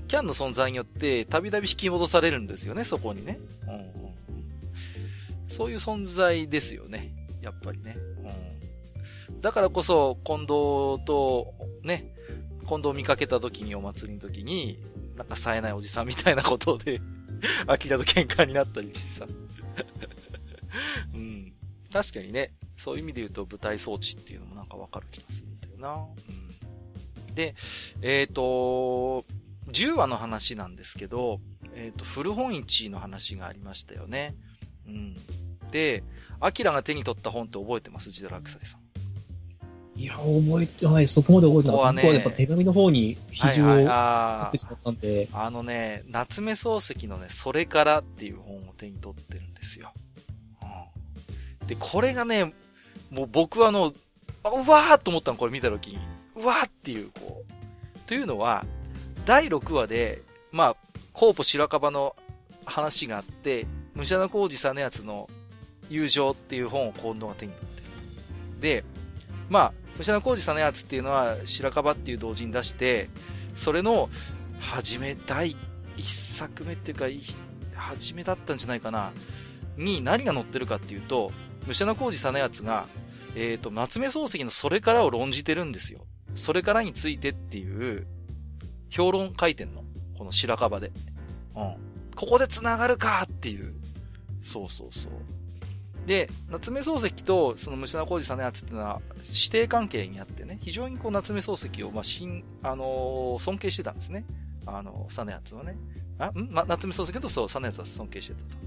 [0.07, 3.39] キャンの存在によってたびたび引き戻されるんですよね、そこにね。
[3.67, 3.83] うんうん、
[5.49, 7.13] そういう存在ですよね。
[7.41, 7.97] やっぱりね。
[7.97, 8.52] うん、
[9.43, 10.47] だからこそ、近藤
[11.05, 12.15] と、ね、
[12.65, 14.79] 近藤見かけた時に、お祭りの時に、
[15.17, 17.01] なんか冴えないおじさんみたいなことで
[17.67, 19.27] 秋田と喧嘩になったりしてさ。
[21.13, 21.53] うん。
[21.91, 26.07] 確かにね、そういう意味で言うと舞台装置っていうのもなんかわかる気がするんだよな。
[27.27, 27.53] うん、で、
[28.01, 29.25] えっ、ー、と、
[29.67, 31.41] 10話の話なんですけど、
[31.75, 34.37] えっ、ー、と、古本市の話がありましたよね。
[34.87, 35.17] うん。
[35.69, 36.05] で、
[36.39, 38.09] アキラが手に取った本って覚えてます？
[38.09, 38.82] ジドラクサイさん。
[39.95, 41.07] いや、覚えてない。
[41.07, 41.77] そこまで覚えてない。
[41.77, 49.93] ここはね、僕はやっぱ手紙の方に肘を買ってしまったんで、あのね、夏目漱石のね、それからっていう本を手に取ってるんですよ。
[51.61, 52.53] うん、で、これがね、
[53.11, 55.99] もう僕はあの、うわーと思ったの、これ見た時に。
[56.35, 57.99] うわーっていう、こう。
[58.07, 58.65] というのは、
[59.25, 60.21] 第6話で、
[60.51, 60.75] まあ、
[61.13, 62.15] コーポ白樺の
[62.65, 65.29] 話があって、武者の工事さねやつの
[65.89, 67.87] 友情っていう本を近藤が手に取ってる。
[68.59, 68.83] で、
[69.49, 73.09] まあ、武者の工事さねやつっていうのは白樺っていう同時に出して、
[73.55, 74.09] それの、
[74.59, 75.55] 初め、第
[75.97, 77.05] 1作目っていうか、
[77.75, 79.11] 初めだったんじゃないかな、
[79.77, 81.31] に何が載ってるかっていうと、
[81.67, 82.87] 武者の工事さねやつが、
[83.35, 86.01] えっ、ー、と、夏目漱石のそれからを論じてるんですよ。
[86.35, 88.07] それからについてっていう、
[88.89, 89.83] 評論書いてんの。
[90.17, 90.91] この白樺で。
[91.55, 91.75] うん。
[92.15, 93.73] ここで繋がるかっていう。
[94.41, 95.11] そうそうそう。
[96.05, 104.25] で、夏目漱石とその虫名浩二さんのやつっていうのは指定関係にあってね、非常にこう夏目漱石を、まあ、しん、あのー、尊敬してたんですね。
[104.65, 105.77] あの、サネヤツはね。
[106.19, 106.49] あん？
[106.51, 108.61] ま、夏目漱石とそう、サネヤツは尊敬してたと。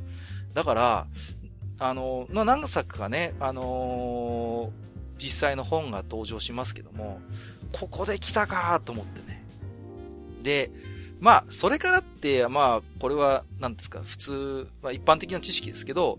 [0.55, 1.07] だから、
[1.79, 7.21] あのー、まあ、何作かね、あのー、実際の本が登場しますけども、
[7.73, 9.45] ここで来たかと思ってね。
[10.43, 10.71] で、
[11.21, 16.19] まあ、それからって、まあ、これは、何ですか、普通、まあ、一般的な知識ですけど、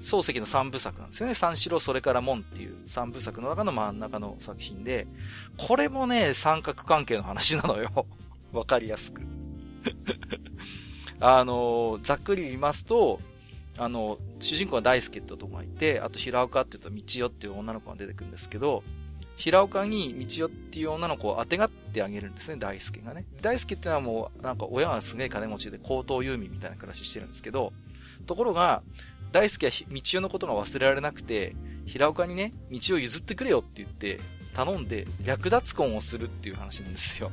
[0.00, 1.34] 漱石の三部作なんですよね。
[1.34, 5.06] 三四郎、それから門っていう三部作の中の真ん中の作品で、
[5.56, 8.06] これもね、三角関係の話なのよ。
[8.52, 9.22] わかりやすく
[11.20, 13.20] あの、ざっくり言いますと、
[13.76, 18.82] あの、主人公は大輔って男がいて、あと平岡って言うと道代っていう女の子が出てくるんですけど、
[19.36, 23.24] 平岡に道代っていう女の子を当てがってあげるんですね、大輔がね。
[23.40, 27.72] 大輔ってのはもう、なんか親がすげえ金持ちで高等遊民みたいな暮らししてるんですけど、
[28.26, 28.82] ところが、
[29.32, 31.54] 大輔は道代のことが忘れられなくて、
[31.86, 34.20] 平岡にね、道を譲ってくれよって言って、
[34.54, 37.30] 頼んで略奪婚をするっていう話なんですよ。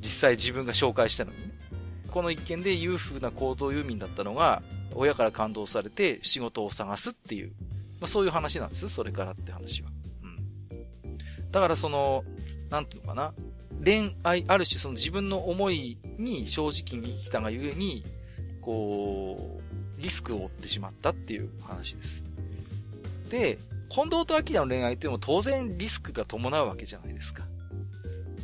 [0.00, 1.52] 実際自分が紹介したのにね。
[2.10, 4.62] この一件で裕福な高等遊民だったのが、
[4.94, 7.52] 親から感動されて仕事を探すっていう、
[8.00, 8.88] まあ、そういう話なんです。
[8.88, 9.90] それからって話は。
[10.22, 11.18] うん。
[11.50, 12.24] だからその、
[12.70, 13.32] なんていうのかな。
[13.84, 18.04] 恋愛、ある種その自分の思いに正直に生きたがゆえに、
[18.60, 19.61] こう、
[20.02, 22.22] リスクを負ってしまったっていう話です。
[23.30, 27.44] で、近藤と秋田の恋愛っていうのも当然リスクが伴うわけじゃないですか。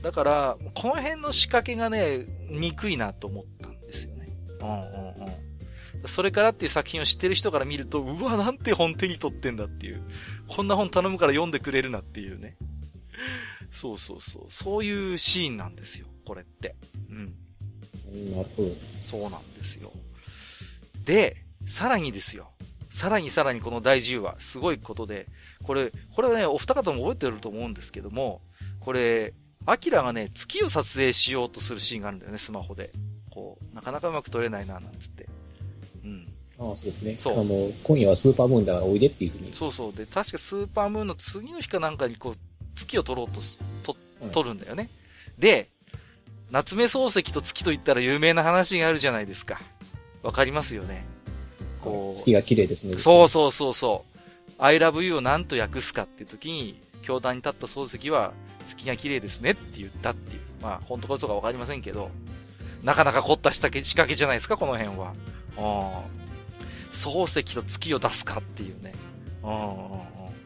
[0.02, 4.28] だから、この辺の仕掛けがね、憎いなと思ったんですよね。
[4.61, 6.09] うんうんうん。
[6.09, 10.02] それからっていう作品を知ってる人から見ると、うわ、なんて本手に取ってんだっていう。
[10.46, 12.56] こんな本頼むから読んでくれるなっていうね。
[13.72, 14.46] そうそうそう。
[14.48, 16.76] そういうシーンなんですよ、これって。
[17.11, 17.34] うん。
[18.32, 18.68] なるほど。
[19.02, 19.92] そうなんですよ。
[21.04, 22.50] で、さらにですよ。
[22.90, 25.26] さらにさらにこの第10話、すごいことで、
[25.62, 28.40] これ、これはね、お二方も覚えてると思うんですけども、
[28.80, 29.34] これ、
[29.66, 32.90] アキラがね、月を撮影しようとするシーンがあるんだよね、スマホで。
[33.30, 35.28] こう、なかなかうまく撮れないな、なんつって。
[36.02, 36.26] うん。
[36.59, 37.16] ああ、そうですね。
[37.18, 37.38] そう。
[37.38, 39.52] あの、今夜はスーパームーンだからおいでっていうふうに。
[39.52, 39.92] そうそう。
[39.92, 42.34] で、確かスーパームーンの次の日かなんかにこう、
[42.74, 43.40] 月を撮ろうと、
[43.92, 43.96] と、
[44.32, 44.88] 撮るんだよね。
[45.36, 45.68] うん、で、
[46.50, 49.61] 夏目漱石と月と言ったら有名な話があるじゃないですか。
[50.22, 51.04] わかりますよね。
[51.79, 52.18] こう。
[52.18, 52.99] 月が綺麗ですね。
[52.99, 54.18] そうそうそうそう。
[54.59, 58.33] I love you を何と訳すかっていう時に、教壇に立った漱石は、
[58.66, 60.41] 月が綺麗ですねって言ったっていう。
[60.61, 62.11] まあ、本当か嘘かわかりませんけど、
[62.83, 65.14] なかなか凝った仕掛けじゃないですか、この辺は。
[65.57, 66.18] うん。
[66.93, 68.93] 漱石と月を出すかっていうね。
[69.43, 69.68] うんうんうん。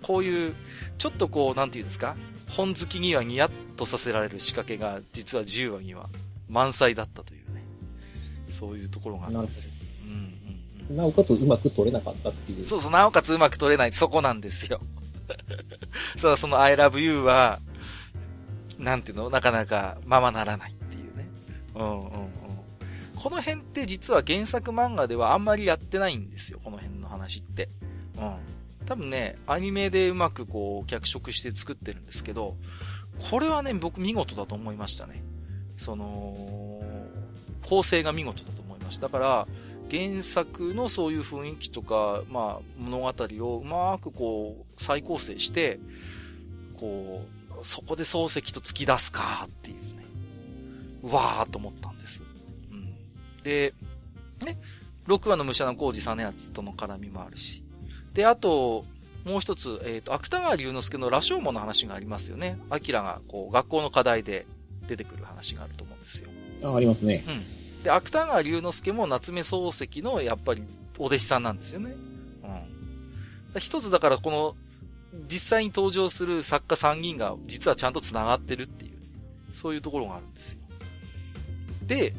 [0.03, 0.55] こういう、
[0.99, 2.17] ちょっとこう、なんていうんですか？
[2.49, 6.09] 本好きにはニヤッとさせられる仕掛けが、実は10話には
[6.49, 7.65] 満載だったというね。
[8.49, 9.31] そういうところが。
[9.31, 9.61] なるほど。
[10.93, 12.65] なおかつうまく取れなかったっていう。
[12.65, 13.93] そうそう、なおかつうまく取れない。
[13.93, 14.81] そこなんですよ。
[16.19, 17.59] そう、その I love you は、
[18.79, 21.29] なんていうのなかなかままならないっていうね。
[21.75, 22.31] うんうんうん。
[23.17, 26.61] この辺って実は原作漫画ではあんまりやってないんですよ。
[26.63, 27.69] この辺の話って。
[28.17, 28.37] うん。
[28.87, 32.57] 多分ね、アニメでうまくこう、脚色して作ってるんですけど、
[33.31, 35.23] これはね、僕見事だと思いましたね。
[35.79, 36.83] その、
[37.63, 39.07] 構成が見事だと思いました。
[39.07, 39.49] だから、
[39.93, 43.13] 原作のそういう雰囲気とか、まあ、物語
[43.47, 45.79] をうまくこう、再構成して、
[46.81, 47.27] こ
[47.61, 50.07] う、そこで漱石と突き出すかっていうね。
[51.03, 52.23] うわーと思ったんです。
[52.71, 52.95] うん。
[53.43, 53.75] で、
[54.43, 54.59] ね、
[55.07, 57.63] 6話の武者の工事実やつとの絡みもあるし。
[58.15, 58.87] で、あと、
[59.27, 62.59] もう一つ、えっ、ー、と、芥川龍之介の羅生門の話がありますよね。
[62.71, 64.47] アキラが、こう、学校の課題で
[64.89, 66.31] 出てくる話があると思うんですよ。
[66.65, 67.25] あ、ありますね。
[67.29, 67.62] うん。
[67.83, 70.63] で、芥川龍之介も夏目漱石の、やっぱり、
[70.99, 71.95] お弟子さんなんですよね。
[73.55, 73.61] うん。
[73.61, 74.57] 一つだから、この、
[75.29, 78.99] 実際に登場する作家3人が、実はちゃんと繋がってるっていう、
[79.53, 80.61] そういうところがあるんですよ。
[81.87, 82.15] で、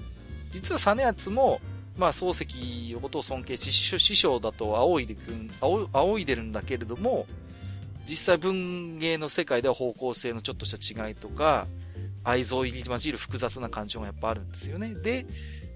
[0.51, 1.61] 実は実篤も、
[1.97, 7.25] まあ、漱石のことを尊敬し、師匠だと仰いでくん、仰いでるんだけれども、
[8.07, 11.67] 実際文芸の世界では方向性のちょっとした違いとか、
[12.23, 14.93] 愛憎入り混じる複雑な感情がやっぱあるんですよね。
[14.93, 15.25] で、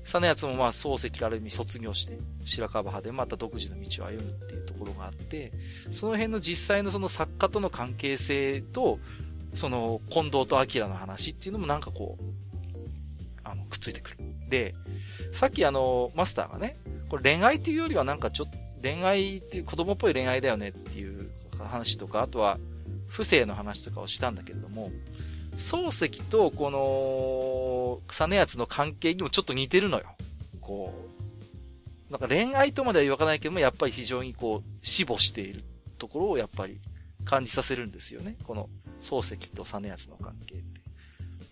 [0.03, 5.51] 実篤もまあ漱石から意味卒業して、白樺派でまた独自の道を歩むっていうところがあって、
[5.91, 8.99] その辺の実際のその作家との関係性と、
[9.53, 12.23] その近藤と明の話っていうのもなんかこう、
[13.43, 14.17] あの、くっついてくる。
[14.49, 14.75] で、
[15.33, 16.77] さっきあの、マスターがね、
[17.09, 22.59] これ恋愛っていうよりはなんかちょっと、恋愛っていう子供っぽい恋愛だよねっていう話とか、あとは、
[23.07, 24.91] 不正の話とかをしたんだけれども、
[25.57, 30.15] 漱石とこの、実篤の関係にもちょっと似てるのよ。
[30.61, 30.93] こ
[32.09, 35.63] う、なんか恋愛とまでは言わないけども、やっぱり非常にこう、死母している
[35.97, 36.79] ところをやっぱり
[37.25, 38.37] 感じさせるんですよね。
[38.43, 38.69] この
[39.01, 40.81] 漱石と実篤の関係って。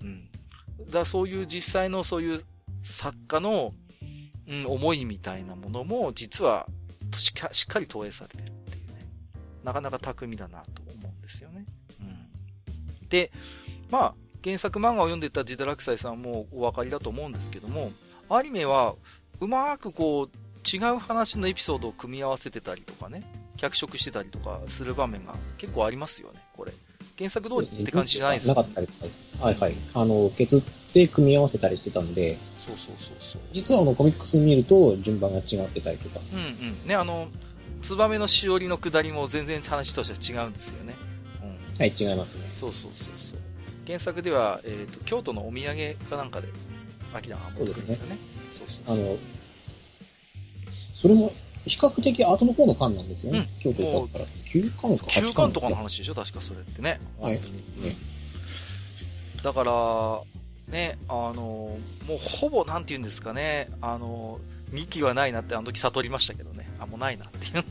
[0.02, 0.30] うん。
[0.86, 2.44] だからそういう実際のそういう
[2.84, 3.74] 作家の、
[4.48, 6.68] うん、思いみたいなものも、実は
[7.18, 9.08] しっかり投影されてるっていうね。
[9.64, 11.66] なかなか巧みだなと思うんですよね。
[12.02, 13.10] うん。
[13.10, 13.32] で、
[13.90, 17.92] まあ、原作漫画を読んでたジダラクサイさんもお分かりだと思うんですけども、
[18.30, 18.96] アニメは
[19.40, 23.24] うまくこう、違う話のエピソードを組み合わせてたりとかね、
[23.58, 26.74] 脚色してたりとかする場面が結構ありますよね、これ。
[27.18, 28.94] 原作通りって感じじゃないですか、ね、なかったりと
[29.38, 29.46] か。
[29.46, 29.76] はいはい。
[29.94, 30.62] あの、削っ
[30.94, 33.42] て組み合わせたりしてたんで、そうそうそうそう。
[33.54, 36.20] 実はあの、コミックス見ると順番が違ってたりとか。
[36.34, 36.42] うんう
[36.84, 36.88] ん。
[36.88, 37.28] ね、あの、
[37.82, 40.96] ツバメのしおりの下りも全然話としては違うんですよね。
[41.44, 41.80] うん。
[41.80, 42.50] はい、違いますね。
[42.52, 43.40] そうそうそうそう。
[43.86, 46.48] 原作では、えっ、ー、と、京都のお土産かなんかで、
[47.14, 48.18] アキラが持ってくるんだよね。
[48.52, 48.86] そうですね。
[48.88, 49.18] そうそうあの、
[51.02, 51.32] それも、
[51.66, 53.40] 比較的後の方の巻なんですよね。
[53.40, 54.26] うん、京都行ったから。
[54.52, 55.30] 9巻か8巻。
[55.32, 57.00] 9巻とかの話でしょ確かそれってね。
[57.20, 57.34] はい。
[57.34, 57.42] ね、
[59.44, 60.22] だから、
[60.68, 61.78] ね、あの、も
[62.12, 64.40] うほぼなんて言うんですかね、あの、
[64.74, 66.68] 2期はないなってあの時悟りましたけどね。
[66.80, 67.64] あ、もうないなっていう。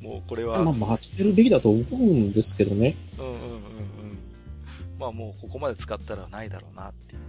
[0.00, 0.62] もうこれは。
[0.62, 2.96] まあ、待ってるべきだと思うんですけどね。
[3.18, 3.49] うんうん。
[5.00, 7.22] まあもうここまで使ったらないだろうなっていう。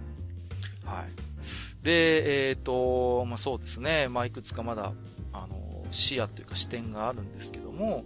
[0.86, 1.84] はい。
[1.84, 4.08] で、えっ、ー、と、まあそうですね。
[4.08, 4.92] まあいくつかまだ、
[5.32, 8.04] あの、視野というか視点があるんですけども、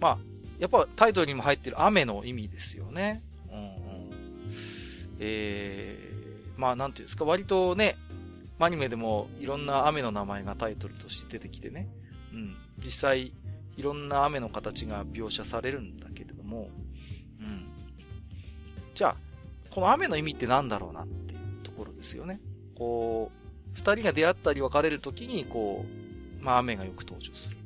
[0.00, 0.18] まあ、
[0.58, 3.22] やっぱタイトルにも入ってる雨の意味ですよね。
[3.52, 4.10] うん
[5.20, 7.96] えー、まあなんていうんですか、割とね、
[8.58, 11.88] アニメでもいろんな雨の名前がタイトルとして出てきてね、
[12.32, 13.32] うん、実際
[13.76, 16.68] いろんな雨の形が描写されるんだけれども、
[18.98, 19.16] じゃあ、
[19.70, 22.40] この雨の意味って何だろうなっていうところですよね。
[22.74, 25.86] こう、二人が出会ったり別れるときに、こ
[26.40, 27.56] う、まあ雨がよく登場する。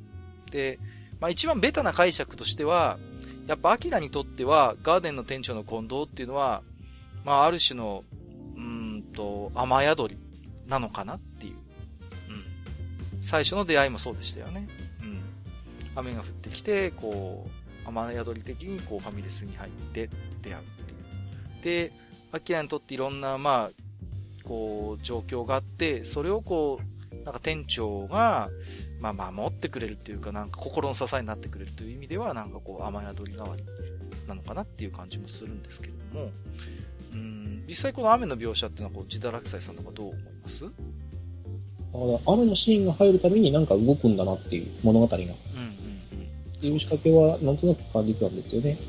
[0.51, 0.77] で、
[1.19, 2.99] まあ一番ベタな解釈としては、
[3.47, 6.61] やっぱアキラにとっては、ガーデンの店長の近藤っていうのは、
[7.25, 8.03] まあ、ある種の、
[8.55, 10.17] うんと、雨宿り
[10.67, 11.55] なのかなっていう。
[13.15, 13.23] うん。
[13.23, 14.67] 最初の出会いもそうでしたよね。
[15.01, 15.19] うん。
[15.95, 20.09] 雨が降ってきて、こう、雨宿り的にこうファミレスに入って
[20.43, 20.82] 出会うっていう。
[21.63, 21.91] で、
[22.31, 23.71] アキラにとっていろんな、まあ、
[24.43, 26.79] こう、状況があって、それをこ
[27.11, 28.49] う、なんか店長が、
[28.99, 33.63] まあ、守ってくれるっていうか、なんか心の支えになってくれるという意味では、なんかこう、雨宿り代わり
[34.27, 36.31] なのかなっていう感じもするんですけれども、
[37.13, 40.65] うん、実際この雨の描写っていうのはこう、自堕落斎さんとかどう思います？
[42.25, 45.17] あ雨のシーンが入るたびになんか動くんだなっていう物語が。
[45.17, 46.67] うんうんうん。
[46.67, 48.79] いう仕掛けはなんとなく感じてたんですよね。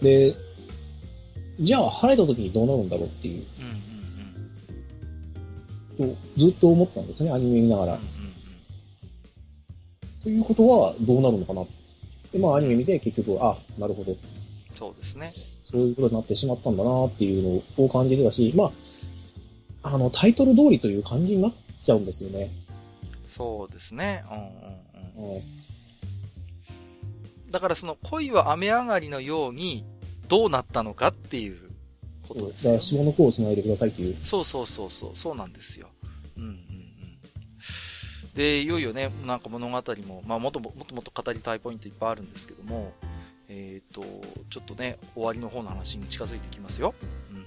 [0.00, 0.34] うん、で、
[1.60, 3.44] じゃあ晴れた時にどうなるんだろうっていう。
[3.60, 3.66] うん
[6.02, 6.14] うんうん。
[6.14, 7.94] とずっと思ったんですね、アニメ見ながら。
[7.94, 8.12] うんうんうん、
[10.22, 11.64] ということはどうなるのかな。
[12.32, 14.16] で、まあアニメ見て結局、あ、なるほど。
[14.76, 15.32] そうですね。
[15.70, 18.72] そういうことになってしまったんだなっていうのを感じてたし、ま
[19.82, 21.52] あ、あの、タイトル通りという感じになっ
[21.84, 22.50] ちゃうんですよね。
[23.28, 24.24] そうですね。
[24.30, 24.38] うん
[25.22, 25.36] うんうん。
[25.36, 25.42] うん、
[27.50, 29.84] だからその恋は雨上がりのように
[30.30, 31.58] どうなったのかっていう
[32.26, 32.78] ことですよ、ね。
[32.78, 34.16] だから下の子を繋いでくださいっていう。
[34.22, 35.88] そうそうそうそう、そうなんですよ。
[36.36, 36.56] うんうんうん。
[38.34, 39.72] で、いよいよね、なんか物語
[40.06, 42.92] も、まあもっともっともっと語りたいポイントいっぱいあるんですけども、
[43.48, 44.02] えっ、ー、と、
[44.48, 46.94] ちょっとね、終わりの方の話に近づいてきますよ。
[47.32, 47.44] うん。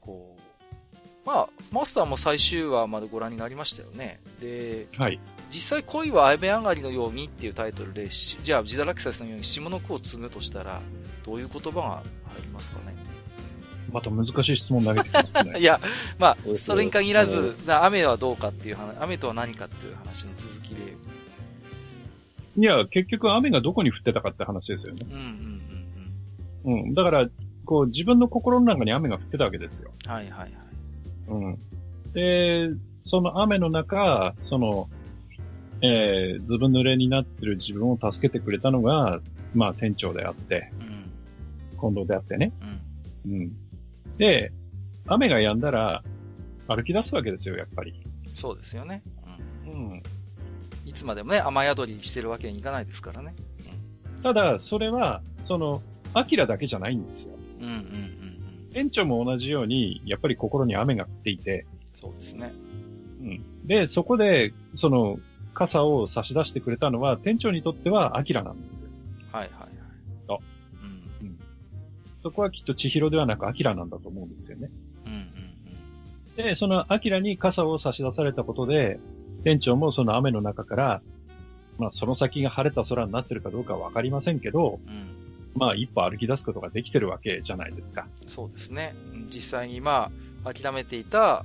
[0.00, 4.20] こう、まあ、マスターも最終話までご覧になりましたよね。
[4.40, 5.18] で、はい。
[5.50, 10.80] 実際恋は雨上がりのようにっていうタイトルで、じゃあ、ジダラキサスのように下の句を継ぐとしたら、
[11.26, 12.02] どういう言葉が
[12.32, 12.94] 入りますかね
[13.92, 15.58] また難しい質問投げてきますね。
[15.60, 15.80] いや、
[16.18, 20.96] まあ、それに限らず、雨はどうかっていう話、雨とは何かっていう話の続きで。
[22.58, 25.06] いや、結局雨がどこに降ってたかって話ですよね。
[25.08, 25.22] うんうん
[26.64, 26.84] うんうん。
[26.84, 26.94] うん。
[26.94, 27.28] だから、
[27.64, 29.92] こう、自分の心の中に雨が降ってたわけですよ。
[30.06, 30.50] はいはいはい。
[31.28, 31.58] うん。
[32.12, 32.70] で、
[33.00, 34.88] その雨の中、その、
[35.82, 39.20] えー、ずぶ濡れになってる自分を助けてくれたのが、
[39.54, 40.95] まあ店長であって、うん、
[41.90, 42.52] 近藤であってね。
[43.24, 43.32] うん。
[43.32, 43.52] うん。
[44.18, 44.52] で、
[45.06, 46.02] 雨が止んだら、
[46.68, 47.94] 歩き出すわけですよ、やっぱり。
[48.34, 49.02] そうですよね。
[49.64, 49.72] うん。
[49.72, 50.02] うん。
[50.84, 53.34] いつまでもね、雨宿りしてるわけにいかないですからね。
[54.16, 55.82] うん、ただ、それは、その、
[56.14, 57.30] アキラだけじゃないんですよ。
[57.60, 58.70] うんうんうん。
[58.72, 61.66] 店長も同じように、やっぱり心に雨が降っていて。
[61.94, 62.52] そうですね。
[63.20, 63.66] うん。
[63.66, 65.18] で、そこで、その、
[65.54, 68.90] 傘を差し出してくれたのは、店長にとってはアキラなんですよ。
[69.32, 69.75] はいはい。
[72.26, 74.68] そこはきっと千尋ではなくアキラなんだと思うんですよね。
[75.06, 76.36] うんうんうん。
[76.36, 78.98] で、そのアキラに傘を差し出されたことで、
[79.44, 81.02] 店長もその雨の中から、
[81.78, 85.06] まあその先が晴れた空になってるかどうかはわかりませんけど、うん、
[85.54, 88.08] まあ一歩歩き出すことができてるわけじゃないですか。
[88.26, 88.96] そうですね。
[89.32, 90.10] 実際にま
[90.42, 91.44] あ諦めていた、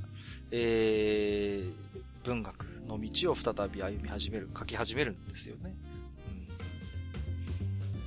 [0.50, 5.76] えー、文学の道を再び歩み始める、書き始めるんですよね。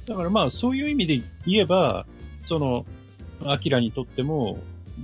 [0.01, 2.05] うん、だからまあそういう意味で言えば、
[2.47, 2.87] その、
[3.45, 4.59] アキラにとっても、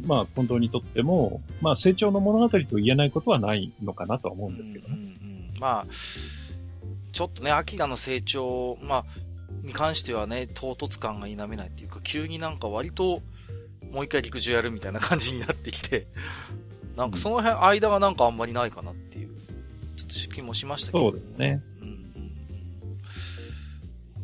[0.06, 4.94] まあ近藤にとっても、まあ成長の物語と言えないことはないのかなとは思うんですけどね。
[4.94, 5.08] うんうん
[5.54, 5.86] うん、まあ、
[7.12, 9.04] ちょっとね、アキラの成長、まあ、
[9.62, 13.20] に関してはね、唐突感が否めないっていうか、急になんか割と、
[13.90, 16.06] もう一回陸上やるみたいな感じになってきて、
[16.96, 19.34] なんかその辺、間がなんかあんまりないかなっていう、
[19.96, 21.10] ちょっと気もしましたけど。
[21.10, 21.62] そうですね。
[21.80, 22.32] うん。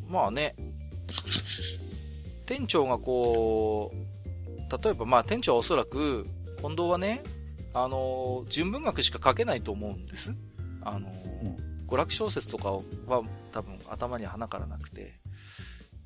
[0.09, 0.55] まあね、
[2.47, 6.27] 店長がこう、例えばまあ店長はおそらく、
[6.61, 7.23] 近藤はね、
[7.75, 10.35] あの、純文学しか書けないと思うんです。
[10.83, 12.73] あの、うん、娯楽小説とか
[13.07, 13.23] は
[13.53, 15.21] 多分頭には鼻からなくて。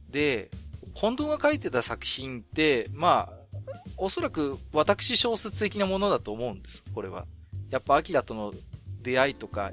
[0.09, 0.51] で、
[0.95, 3.41] 近藤が書いてた作品って、まあ、
[3.97, 7.26] おそらく私小説的なものだと思うんです、これは。
[7.70, 8.53] やっぱ、アキラとの
[9.03, 9.72] 出会いとか、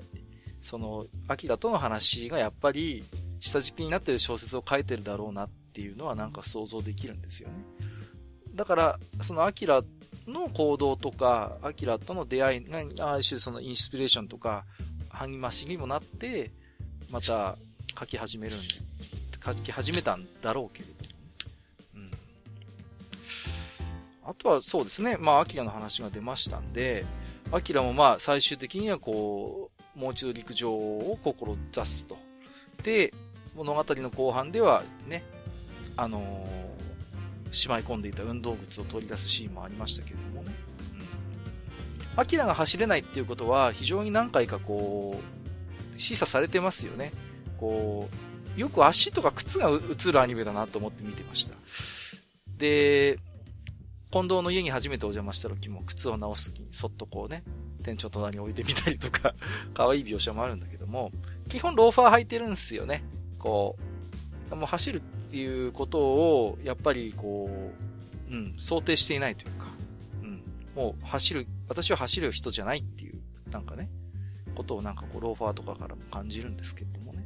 [0.61, 3.03] その、アキラとの話がやっぱり、
[3.39, 7.55] 下敷きになってる小説を書いてるだろうなっていうのはなんか想像できるんですよね。
[8.55, 9.83] だから、そのアキラ
[10.25, 12.65] の行動とか、アキラとの出会い
[12.95, 14.65] が、ある種そのインスピレーションとか、
[15.09, 16.49] 励ましにもなって、
[17.11, 17.59] また
[17.99, 18.65] 書き始めるんで、
[19.45, 20.93] 書き始めたんだろうけれど。
[21.93, 22.11] うん。
[24.31, 27.05] あとはそうですね、まあ、アキラの話が出ましたんで、
[27.51, 32.17] アキラもまあ、最終的にはこう、もう一度陸上を志すと。
[32.83, 33.13] で、
[33.55, 35.36] 物語の後半ではね、
[35.97, 40.55] あのー、しまい込んでいた運動靴を取り出すシーンもありましたけれどもね。
[42.15, 42.19] うん。
[42.19, 45.19] アキラが走れないっていうことは、非常に何回かこ
[45.95, 47.11] う、示唆されてますよね。
[47.57, 48.09] こ
[48.55, 51.55] う、よく足とか靴が映るアニメだなと思って見てました。
[52.57, 53.19] で、
[54.11, 57.43] 近藤の家に初めてお邪魔した時も靴を直す時にそっとこうね、
[57.83, 59.35] 店長隣に置いてみたりとか、
[59.73, 61.11] 可愛い描写もあるんだけども、
[61.49, 63.03] 基本ローファー履いてるんですよね。
[63.37, 63.77] こ
[64.51, 67.49] う、もう走るっていうことを、やっぱりこ
[68.29, 69.67] う、うん、想定していないというか、
[70.23, 70.41] うん、
[70.75, 73.19] もう走る、私は走る人じゃないっていう、
[73.51, 73.89] なんかね、
[74.55, 77.25] ことをなんかこう、ローファーとかからも感じるんですけどもね。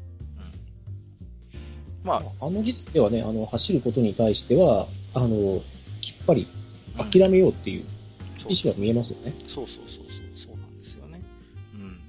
[1.53, 2.07] うん。
[2.07, 2.45] まあ。
[2.45, 5.61] あの時点ではね、あの、走ることに対しては、あの、
[6.01, 6.47] きっぱり
[6.97, 7.85] 諦めようっていう
[8.49, 9.33] 意思が見えますよね。
[9.39, 11.21] うん、そうそうそうそう、そうなんですよね。
[11.75, 11.99] うん。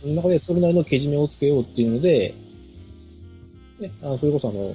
[0.00, 2.34] その中でそれなりのけじめをつけようっていうので、
[3.80, 4.74] ね、あのそれこそあの、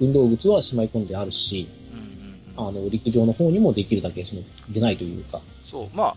[0.00, 1.68] 運動靴はしまい込んであるし、
[2.56, 5.40] あの、陸上の方にもできるだけその出ないというか。
[5.64, 6.16] そう、まあ、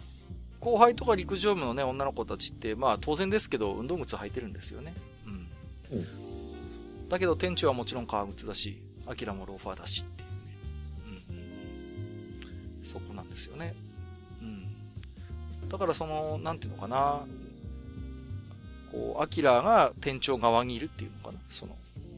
[0.59, 4.93] 後輩とか陸上部のね、女の子たちって、まあ当然ですけど、運動靴履いてるんですよね。
[5.25, 5.97] うん。
[5.97, 11.21] うん、だけど店長はもちろん革靴だし、アキラもローファーだしっていうね。
[11.29, 12.85] うん、うん。
[12.85, 13.75] そこなんですよね。
[14.41, 15.69] うん。
[15.69, 17.25] だからその、なんていうのかな。
[18.91, 21.39] こう、アキラが店長側にいるっていうのかな。
[21.49, 21.75] その、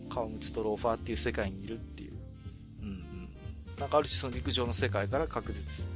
[0.09, 2.13] 革靴とローファーっていう世界にいるっていう。
[2.81, 3.29] うんうん。
[3.79, 5.87] なんかある種その陸上の世界から確実、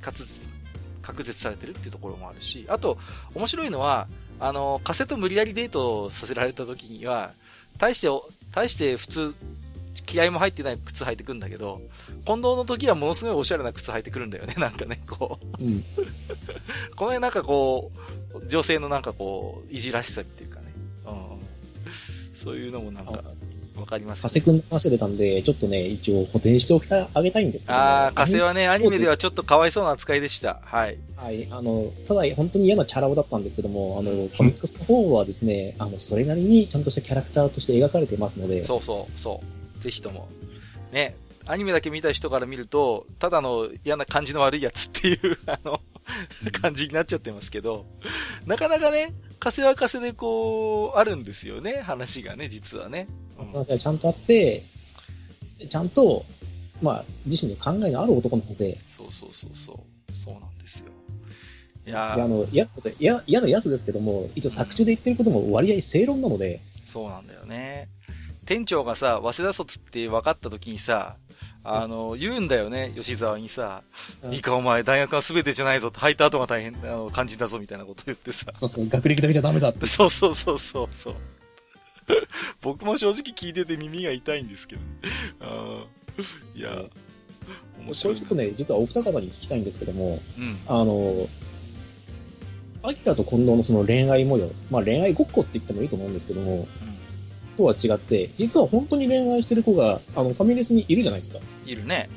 [0.00, 0.48] 確実、
[1.02, 2.98] 確絶されてるっていうところもあるし、あと、
[3.34, 4.08] 面白いのは、
[4.40, 7.32] あの、カセと無理やりデートさせられた時には、
[7.78, 8.08] 大して、
[8.52, 9.34] 大して普通、
[10.04, 11.80] 気合も入ってない靴履いてくんだけど、
[12.24, 15.64] 近藤の時はものすごいおしゃれな靴履いてくるんだよね、 なんかね、こう。
[15.64, 15.84] うん、
[16.96, 17.92] この辺なんかこ
[18.34, 20.55] う、女性のなんかこう、いじらしさっていうか。
[22.36, 23.24] そういうのもなんか、
[23.78, 24.22] わかります、ね。
[24.22, 30.60] 加瀬くんの話出たんで、ちょっとね、一応補填しておきたあげたいんですけど、ね、ああ、加瀬はね、アニメではちょっとかわいそうな扱いでした。
[30.62, 30.98] はい。
[31.16, 31.48] はい。
[31.50, 38.64] あの、ただ、本当に嫌なチャラ男だったんですけども、あの、コミックスの方はですね、あの、それなりにちゃんとしたキャラクターとして描かれてますので。
[38.64, 39.40] そうそう、そ
[39.78, 39.80] う。
[39.80, 40.28] ぜひとも。
[40.92, 41.16] ね、
[41.46, 45.80] アニメだけ見た人から見ると、ただの嫌な感じの悪いやつっていう あの、
[46.60, 47.86] 感じになっちゃってますけど、
[48.46, 53.06] なかなかね、枷は枷でこう、あるんですよね、話がね、実はね。
[53.38, 54.64] 話がちゃんとあって、
[55.68, 56.24] ちゃんと、
[56.82, 58.78] まあ、自身の考えのある男なので。
[58.88, 60.12] そうそうそうそう。
[60.12, 60.90] そうなんですよ。
[61.86, 62.66] いやあの、嫌
[62.98, 66.60] 嫌嫌なやつですけども、一応作中で言ってることも割合正論なので。
[66.84, 67.88] そうなんだよね。
[68.46, 71.16] 店長がさ、早稲田卒って分かった時にさ、
[71.64, 73.82] あの、言うんだよね、吉沢にさ、
[74.30, 78.46] いいかお前、大学は全てじゃないぞって、履いた後が大変、あの、肝心だぞみたいなこと言ってさ。
[78.54, 79.84] そうそう、学歴だけじゃダメだって。
[79.86, 81.14] そうそうそうそうそう。
[82.62, 84.82] 僕も正直聞いてて耳が痛いんですけど。
[85.40, 85.84] あ
[86.54, 86.84] いや、
[87.80, 88.14] 面白い。
[88.14, 91.28] これちょっとね、実はお二方に聞きたいんですけども、うん、あの、
[92.84, 96.95] アキラと近藤のその恋愛模様、まあ恋愛ごっこって言ってもいいと思うんですけども、うん
[97.56, 101.38] とは違って、実は本当に恋愛してる子が、あの、ファミレスにいるじゃないですか。
[101.64, 102.08] いるね。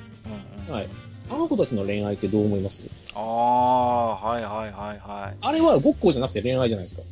[0.68, 0.90] うん、うん、はい。
[1.32, 2.84] あの子たちの恋愛ってどう思います？
[3.14, 5.38] ああ、はいはいはいはい。
[5.40, 7.04] あれはごっこじゃなくて恋愛じゃないですか。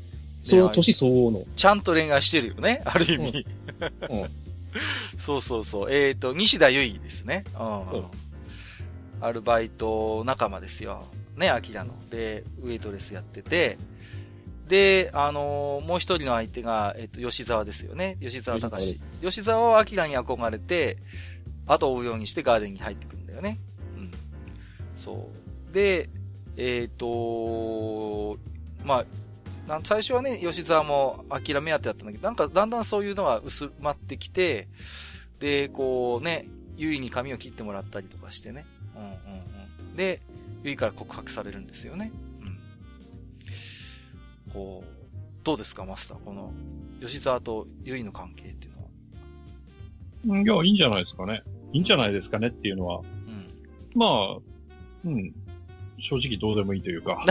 [0.41, 1.43] その年相応の。
[1.55, 3.45] ちゃんと恋愛してるよね、ある意味。
[4.09, 4.21] うん。
[4.21, 4.29] うん、
[5.19, 5.91] そうそうそう。
[5.91, 7.43] えっ、ー、と、西田由衣ですね。
[7.59, 7.81] うん。
[7.91, 8.05] うん、
[9.21, 11.05] アルバイト仲間ですよ。
[11.35, 11.93] ね、秋田の。
[12.09, 13.77] で、ウエイトレスやってて、
[14.67, 18.17] で、あのー、もう一人の相手が、えっと、吉沢ですよね。
[18.21, 19.01] 吉沢隆。
[19.21, 20.97] 吉沢はアキラに憧れて、
[21.65, 23.57] 後を追うようにしてガーデンに入ってくるんだよね。
[23.95, 24.11] うん。
[24.95, 25.29] そ
[25.69, 25.73] う。
[25.73, 26.09] で、
[26.57, 28.39] えっ、ー、と
[28.85, 29.05] ま
[29.69, 34.67] あ、最初はね、吉沢も諦め当てだったんだけど、なんかだんだんそういうのが薄まってきて、
[35.39, 36.47] で、こうね、
[36.77, 38.65] ゆいに髪を切ってもらったりとかしてね。
[38.95, 39.95] うんうんうん。
[39.95, 40.21] で、
[40.63, 42.11] ゆいから告白されるんですよね。
[44.57, 44.87] こう、
[45.43, 46.23] どうですか、マスター？
[46.23, 46.51] この、
[46.99, 48.73] 吉沢とゆいの関係っていう
[50.31, 50.41] のは。
[50.41, 51.43] いや、いいんじゃないですかね。
[51.73, 52.99] いいんじゃないですかねっていうのは。
[52.99, 53.47] うん。
[53.93, 54.37] まあ、
[55.05, 55.33] うん。
[55.99, 57.23] 正直どうでもいいというか。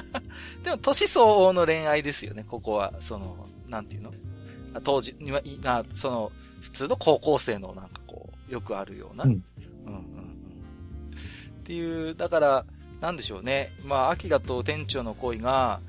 [0.62, 2.92] でも、年相応の恋愛ですよね、ここは。
[3.00, 4.12] その、なんていうの？
[4.84, 9.24] 当時には、あその、普通の高校生のなんかこう、よくあるような。
[9.24, 9.30] うん。
[9.30, 9.40] うん
[9.86, 10.00] うんうん。
[11.60, 12.66] っていう、だから、
[13.00, 13.72] なんでしょうね。
[13.84, 15.80] まあ、アキラと店長の恋が、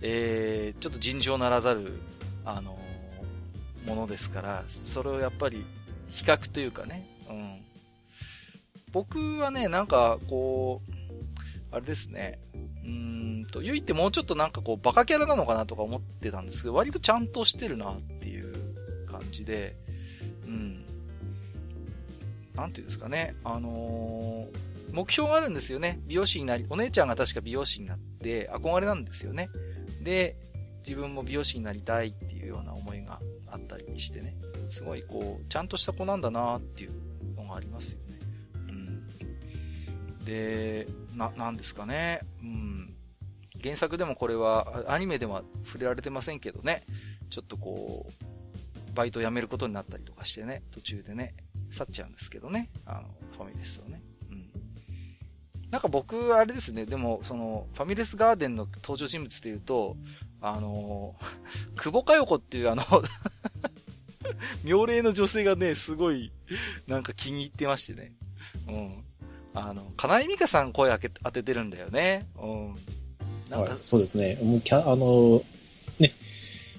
[0.00, 1.98] えー、ちょっと尋常ならざる、
[2.44, 5.64] あのー、ものですから、それをやっぱり
[6.10, 7.60] 比較というかね、うん。
[8.92, 10.92] 僕はね、なんかこう、
[11.72, 12.38] あれですね、
[12.84, 18.54] うんと、ゆいってもうちょっとなんかこう、バカキャラなのかなとか思ってたんですけど、割とちゃんとしてるなっていう
[19.06, 19.74] 感じで、
[20.46, 20.84] うん。
[22.54, 26.00] なんていうんですかね、あのー、目標があるんですよね。
[26.06, 29.48] 美容師になり、お姉ちゃんが確か美容師になって憧れなんですよね。
[30.02, 30.36] で、
[30.84, 34.36] 自分も美容師になりたいっていうような思いがあったりしてね、
[34.70, 36.92] すごいこう、ちゃんとした子なんだなっていう
[37.36, 38.18] のがありますよね。
[38.54, 40.24] うん。
[40.24, 42.20] で、な、なんですかね。
[42.42, 42.94] うん。
[43.62, 46.82] 原作でもこれは、アニメでは触れられてませんけどね、
[47.30, 51.34] ちょっとこう、バイト辞めることになったりとかしてね、途中でね、
[51.70, 54.02] 去っちゃうんですけどね、あの、ファミレスをね。
[55.72, 59.96] なんか僕、あれですね、でも、その、ファミレスガーデンの登場人物で言うと、
[60.42, 61.16] あの、
[61.76, 62.84] 久保佳代子っていうあの
[64.64, 66.30] 妙齢の女性がね、すごい、
[66.86, 68.12] なんか気に入ってましてね。
[68.68, 69.04] うん。
[69.54, 70.90] あの、金井美香さん声
[71.24, 72.26] 当ててるんだよね。
[72.36, 72.74] うん。
[73.48, 74.38] なんか、はい、そうですね。
[74.42, 75.42] もうキャ、あの、
[75.98, 76.12] ね、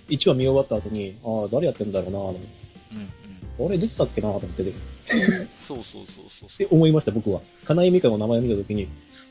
[0.07, 2.36] 1話見終わった後に、ああ、誰やってんだろうな、うん
[3.60, 3.65] うん。
[3.65, 4.93] あれ出てたっけなと思ってて。
[5.59, 7.41] そうそうそうそうって思いました、僕は。
[7.65, 8.88] 金井美香の名前を見たときに、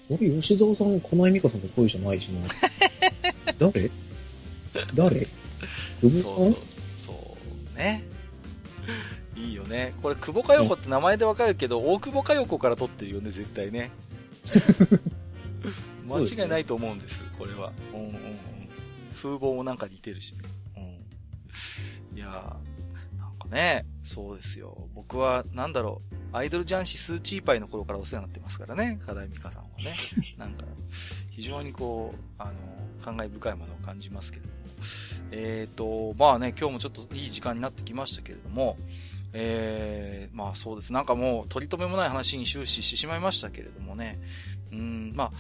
[0.09, 2.41] 俺、吉沢さん、金井美香さんの声じゃないしな。
[3.59, 3.91] 誰？
[4.95, 5.29] 誰？
[6.01, 6.37] 久保さん？
[6.37, 6.57] そうそう
[7.07, 7.37] そ
[7.75, 8.03] うね。
[9.37, 9.95] いいよね。
[10.03, 13.91] これ、久保佳代子って名前でわかるけど、大久保佳代子から取ってるよね、絶対ね。
[16.07, 17.73] 間違いないと思うんです、これは。
[17.95, 18.15] うんうんうん。
[19.15, 20.41] 風貌もなんか似てるしね。
[22.13, 22.19] うん。
[22.19, 22.72] いやー、
[23.53, 24.89] ね、そうですよ。
[24.95, 29.95] 僕は、なんだろう、アイドルジャンシスーチーパイの頃からお世話になってますからね、課題ミカさんはね。
[30.39, 30.65] なんか、
[31.31, 32.53] 非常にこう、あの、
[33.05, 34.55] 感慨深いものを感じますけれども。
[35.33, 38.79] えっ、ー、と、まあね、今日もちょっといい時間になってきましたけれども、
[39.35, 40.93] えー、まあそうです。
[40.93, 44.21] なんかもう取り留めもない話に終始してしまいましたけれどもね。
[44.73, 45.31] うん、ま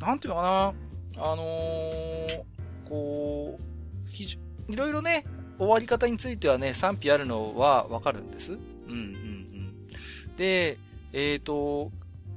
[0.00, 0.74] あ、なんていうのかな。
[1.18, 2.42] あのー、
[2.88, 5.24] こう、いろいろね、
[5.58, 8.52] 終わり方についてはね、賛否あるのはわかるんです。
[8.52, 10.36] うんうんうん。
[10.36, 10.78] で、
[11.12, 11.90] えっ、ー、と、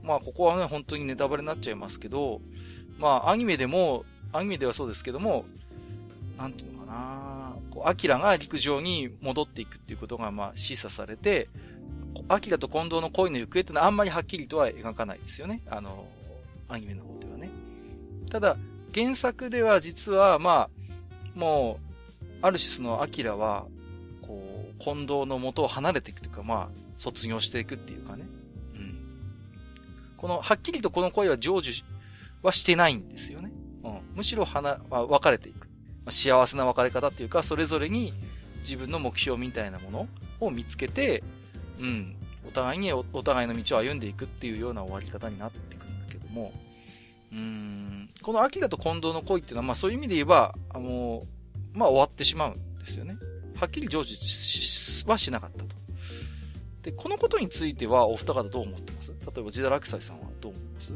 [0.04, 2.42] まあここはね、本当にネタバレになっちゃいますけど、
[2.98, 5.46] まあアニメでも、アニメではそうですけども、
[6.38, 11.50] なんていうのかなこう、アキラが陸上に戻っていくっていうことが、まあ示唆されて、
[12.28, 15.62] アキラと近藤の恋の行方ってのはあんまりはっきりとは描かないですよね。
[15.70, 16.08] あの、
[16.68, 17.50] アニメの方ではね。
[18.30, 18.58] ただ、
[18.94, 20.70] 原作では実は、まあ、
[21.36, 21.89] もう、
[22.42, 23.68] ある種そのアキラは、
[24.22, 28.26] こう、近藤の元を離れていくというか、まあ、卒業していくっていうかね。
[28.76, 28.98] うん。
[30.18, 31.84] この、はっきりとこの恋は成就
[32.42, 33.52] はしてないんですよね。
[33.84, 34.02] うん。
[34.16, 35.70] むしろはな、まあ、別れていく
[36.10, 36.12] ま。
[36.12, 38.14] 幸せな別れ方っていうか、それぞれに
[38.62, 40.08] 自分の目標みたいなもの
[40.40, 41.24] を見つけて、
[41.80, 42.16] うん、
[42.48, 46.52] お互いにお互いの道を歩んでいくっていうような終わり方になってくるんだけども、
[47.32, 51.24] うん、この秋田と近藤の恋っていうのは、まあそういう意味で言えば、あの、
[51.80, 53.18] まあ終わってしまうんですよね。
[53.60, 55.66] はっきり成就はしなかったと。
[56.84, 59.12] で、このことについてはお二方どう思ってます？
[59.12, 60.94] 例えば、ジダラクサイさんはどう思います？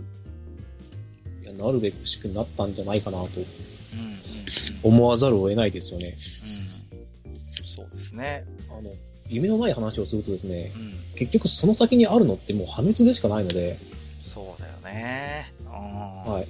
[1.42, 3.30] いや、なるべくしくなったんじゃないかなと。
[4.84, 6.18] 思わざるを得ないですよね。
[6.44, 7.66] うん。
[7.66, 8.46] そうですね。
[8.70, 8.92] あの、
[9.30, 13.80] 夢のない話をするとですね、うん、結局その先にあるのってもう破滅でしかないので。
[14.22, 15.52] そうだよね。
[15.66, 16.46] は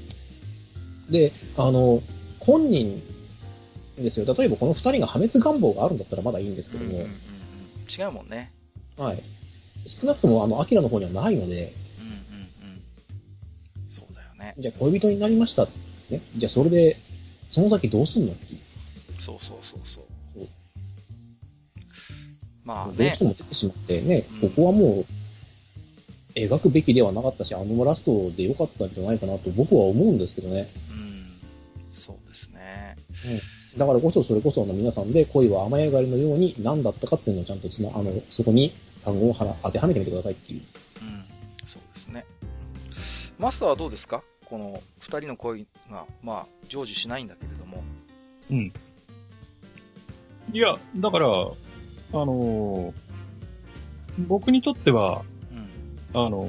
[1.09, 1.11] い。
[1.11, 2.01] で、あの、
[2.39, 3.01] 本人
[3.97, 4.25] ですよ。
[4.33, 6.91] 例えばこの二人が破滅願望があるんだったらまだいいんですけども。
[6.91, 7.09] うんうんうん、
[7.89, 8.51] 違うもんね。
[8.97, 9.23] はい。
[9.85, 11.73] 少なくともあの、アキラの方にはないので。
[11.99, 12.83] うんうんうん。
[13.89, 14.55] そうだよね。
[14.57, 15.67] じゃあ恋人になりました。
[16.09, 16.21] ね。
[16.37, 16.97] じゃあそれで、
[17.51, 18.59] その先どうすんのっていう。
[19.21, 20.03] そうそうそうそう。
[20.35, 20.47] そう
[22.63, 22.93] まあね。
[22.97, 25.05] どうしても出てしまってね、ここはもう、
[26.35, 30.67] 描くべきではなかったし、あのラストでよかったんじゃないかなと僕は思うんですけどね。
[30.89, 31.39] うん。
[31.93, 32.95] そうですね。
[33.25, 33.62] うん。
[33.77, 38.73] だからこそ、それこそあの皆さんで恋は雨上がりのように何だったかっていうのをちゃんとつな、あの、そこに
[39.03, 40.61] 単語を当てはめてみてくださいっていう。
[41.01, 41.23] うん。
[41.65, 42.25] そうですね。
[43.39, 44.23] マスターはどうですか？
[44.45, 47.83] この二人の恋が、まあ、成就しないんだけれども。
[48.51, 48.71] うん。
[50.51, 52.93] いや、だから、あのー、
[54.27, 56.47] 僕にとっては、うん、あの、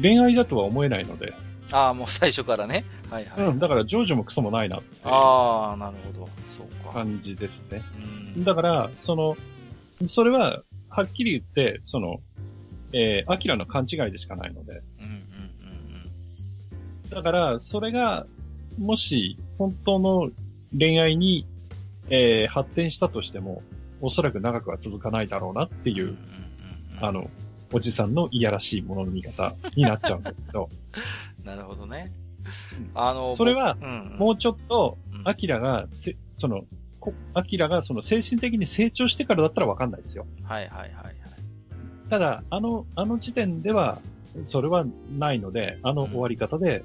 [0.00, 1.32] 恋愛だとは思えないので。
[1.70, 2.84] ああ、もう最初からね。
[3.12, 3.46] はいはい。
[3.48, 6.28] うん、だから、成就もクソもないなってああ、なるほど。
[6.48, 6.92] そうか。
[6.94, 7.82] 感じですね。
[8.36, 9.36] うん、だから、その、
[10.08, 12.20] それは、はっきり言って、その、
[12.92, 14.82] えー、アキラの勘違いでしかないので。
[17.10, 18.26] だから、それが、
[18.78, 20.30] もし、本当の
[20.78, 21.46] 恋愛に、
[22.08, 23.62] えー、発展したとしても、
[24.00, 26.16] おそらく長くは続かないだろうなっていう、
[27.02, 27.30] あの、
[27.70, 30.70] おじさんのいやらしいものの見方になっちゃうんですけど。
[31.44, 32.12] なるほどね。
[32.94, 33.76] あの、それは、
[34.18, 36.62] もうちょっと、アキラが、せ、その、
[37.34, 40.26] アキラがその精神的に成長してからだったらわかんないですよ。
[40.44, 41.14] はいはいはいはい。
[42.08, 43.98] ただ、あの、あの時点では、
[44.44, 46.84] それはないので、あの終わり方で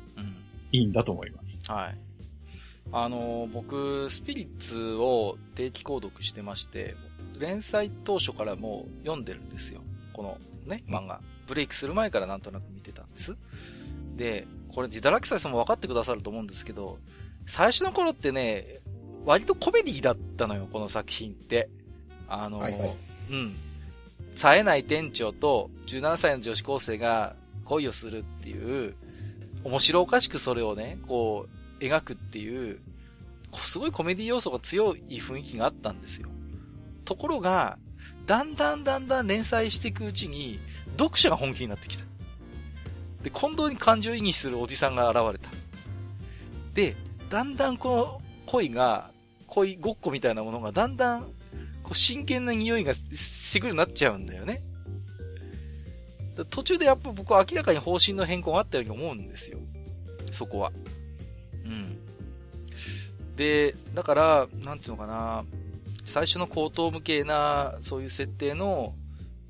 [0.72, 1.62] いいんだと思います。
[1.70, 1.98] うん、はい。
[2.92, 6.96] あの、僕、スピリッツを定期購読してまして、
[7.40, 9.82] 連載当初からもう読んでるんですよ。
[10.14, 11.22] このね、漫画。
[11.48, 13.38] ブレイクする前からなんとなく見てたんです。
[14.16, 17.00] で、これ、ジダラキサイさんも分かってくださると思うんですけど、
[17.46, 18.80] 最初の頃ってね、
[19.26, 21.70] 割とコメディだったのよ、この作品って。
[22.28, 22.96] あの、はいはい、
[23.32, 23.56] うん。
[24.36, 27.36] 冴えない店長と17歳の女子高生が
[27.66, 28.96] 恋をするっていう、
[29.64, 31.48] 面白おかしくそれをね、こ
[31.80, 32.80] う、描くっていう、
[33.54, 36.30] すごいコメディ要素が強い雰囲気があったんですよ。
[37.06, 37.78] ところが、
[38.26, 40.60] だんだんだんだん連載していくうちに、
[40.98, 42.04] 読者が本気になってきた。
[43.28, 45.54] で、近藤に感情移入するおじさんが現れた。
[46.74, 46.96] で、
[47.30, 49.12] だんだんこの恋が、
[49.48, 51.24] 恋ごっこみたいなものがだんだん、
[51.84, 54.62] こう真剣な匂いがしてくるようになっちゃうんだよね。
[56.50, 59.60] 途中でやっぱ僕は明らかに方針の変更があったように思うんですよ。
[60.32, 60.72] そこは。
[61.66, 61.98] うん。
[63.36, 65.44] で、だから、なんていうのかな、
[66.06, 68.94] 最初の高等無形な、そういう設定の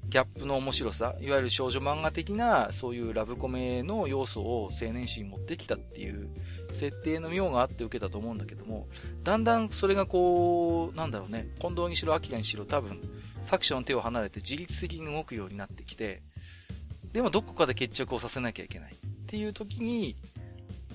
[0.09, 6.29] ギャップの面白さ、いわゆる少女漫画的な、そういうラブコメの要素を青年誌に持ってきたっていう
[6.71, 8.88] 設定の妙があって受けたと思うんだけども、
[9.23, 13.01] だんだんそれがこう、なんだろうね、近藤にしろ、秋田にしろ、多分、
[13.43, 16.21] 作者の手を離れて自律的に動くようになってきて、
[17.11, 20.15] でもどこかで決着をさせなきゃいけないっていう時に、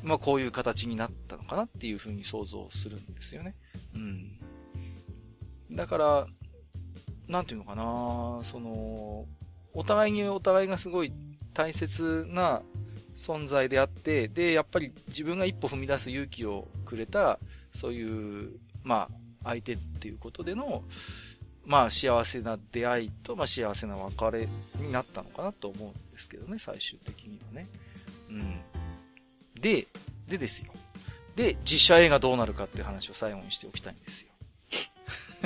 [0.02, 3.54] まあこういう形になったのかなっていうふうに想像するんですよね。
[3.94, 4.38] うん。
[5.70, 6.26] だから、
[7.32, 9.26] なんていうのかな、その、
[9.72, 11.12] お互いにお互いがすごい
[11.54, 12.62] 大切な
[13.16, 17.38] 存在であって、で、やっぱり自分が一歩踏み出す勇気をくれた、
[17.74, 19.08] そういう、ま
[19.44, 20.84] あ、相手っていうことでの、
[21.64, 24.48] まあ、幸せな出会いと、まあ、幸せな別れ
[24.78, 27.66] になったのかなと思うんですけどね、最終的にはね。
[28.28, 28.60] うん。
[29.58, 29.86] で、
[30.28, 30.72] でですよ。
[31.34, 34.31] で、実写映画どうなるかっていう話を最後にしておきたいんですよ。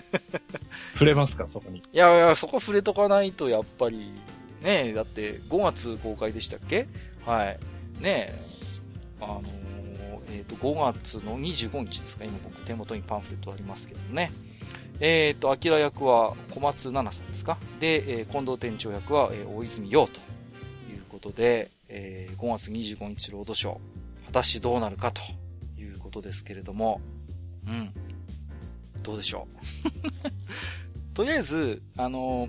[0.95, 1.79] 触れますか、そこに。
[1.79, 4.13] いやいや、そこ触れとかないと、やっぱり、
[4.63, 6.87] ねだって5月公開でしたっけ？
[7.25, 7.59] はい。
[8.03, 8.35] ね
[9.21, 12.25] あのー、えっ、ー、と、5月の25日ですか？
[12.25, 14.31] 今僕手元にパンフレットありますけどね。
[15.01, 17.59] えっ、ー、と、アキラ役は小松菜奈さんですか？
[17.81, 20.21] で、えー、近藤店長役は、えー、大泉洋と
[20.91, 25.21] いうことで、えー、5月25日ロードショー、果たしてどうなるかと
[25.79, 27.01] いうことですけれども、
[27.67, 27.93] うん。
[29.07, 31.15] どうでしょう？
[31.15, 32.49] とりあえず、あの、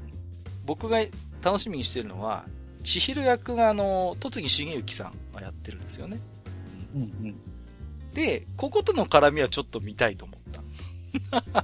[0.65, 0.99] 僕が
[1.43, 2.45] 楽しみにしてるのは、
[2.83, 6.19] 千尋役があの、戸次重幸さんがやってるんですよね。
[6.95, 7.35] うんうん。
[8.13, 10.39] で、こことの絡みはちょっと見たいと思っ
[11.31, 11.63] た。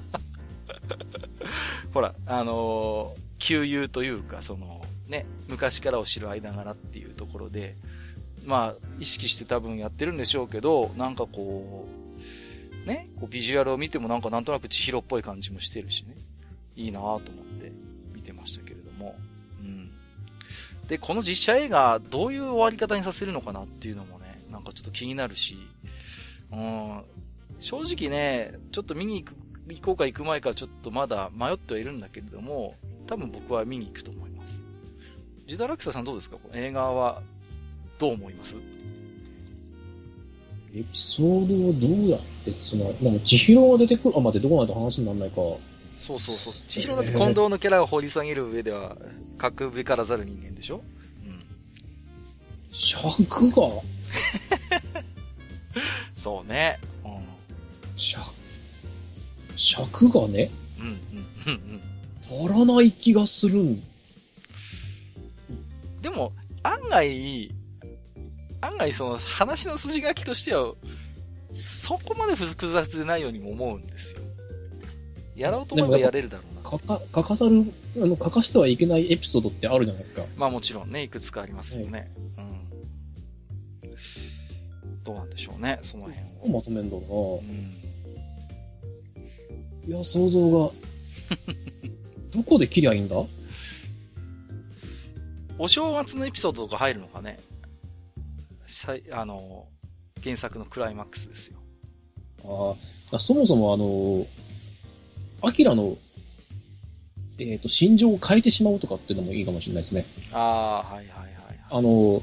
[1.92, 7.74] ほら、あのー、旧友というか、その、ね、昔からを知る間柄っていうところで、
[8.46, 11.93] まあ、意識して多分やってるんでしょうけど、なんかこう、
[12.84, 16.16] ね、こうビジュアルを見てもなんかなんとなく千尋っぽい感じもしてるしね、
[16.76, 17.72] いいなぁと思って
[18.14, 19.16] 見てましたけれども、
[19.60, 19.90] うん。
[20.88, 25.56] で、この実写映画、どういう終わり方にさせるのかなっていうのもね、なんかちょっと気になるし、
[26.52, 27.02] うん、
[27.60, 29.36] 正直ね、ちょっと見に行く
[29.66, 32.74] 行こうか行く前かちょっとまだ迷ってはいるんだけれども、
[33.06, 34.60] 多分僕は見に行くと思います。
[35.46, 36.36] ジダラクサさんどうですか？
[36.36, 37.22] この映画は
[37.98, 38.58] どう思います？
[40.74, 45.36] エピソードをどうやってつななんか千尋が出てくる、あ、待って、どこまで話にならないか。
[46.00, 46.54] そうそうそう。
[46.66, 48.96] 千尋だって近藤のキャラを掘り下げる上では、
[49.38, 50.82] 格べからざる人間でしょ？
[51.24, 51.44] うん。
[52.72, 53.68] 尺が
[56.16, 56.78] そうね。
[57.04, 57.24] うん。
[57.96, 58.32] 尺
[59.56, 60.96] 尺がね、うんうん
[61.46, 61.80] うん
[62.26, 63.82] 足らない気がするん。
[66.02, 66.32] でも、
[66.62, 67.50] 案外、
[68.64, 70.74] 案外その話の筋書きとしては、
[71.66, 74.20] そこまで複雑でないようにも思うんですよ。
[75.36, 76.70] やろうと思えばやれるだろうな。
[76.70, 77.64] 書か、書かさる、
[77.96, 80.22] あの、書かしてはいけないエピソードってあるじゃないですか。
[80.36, 82.10] まあもちろんね、いくつかありますよね。
[82.38, 82.70] うん。
[85.02, 86.48] どうなんでしょうね、その辺を。
[86.48, 87.06] まとめんだなう
[87.42, 87.74] ん。
[89.86, 90.72] いや、想像が。
[92.32, 93.22] どこで切りゃいいんだ？
[95.56, 97.38] お正月のエピソードとか入るのかね
[99.12, 99.66] あの、
[100.22, 101.58] 原作のクライマックスですよ。
[103.10, 104.26] ああ、そもそもあの、
[105.42, 105.96] アキラの、
[107.38, 110.06] えっ、ー、と、心情を変えてしまうとかっていうのもいいかもしれないですね。
[110.32, 111.34] ああ、はいはいはい、
[111.70, 112.22] あの、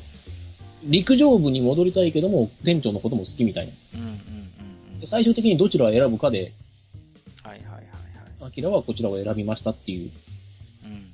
[0.84, 3.74] 陸上部に戻りたいけども、店長のことも好きみたいな。
[3.96, 6.54] うんうんうんうん、最終的にどちらを選ぶかで、
[8.42, 10.12] アキラはこちらを選びましたっていう、
[10.84, 11.12] うん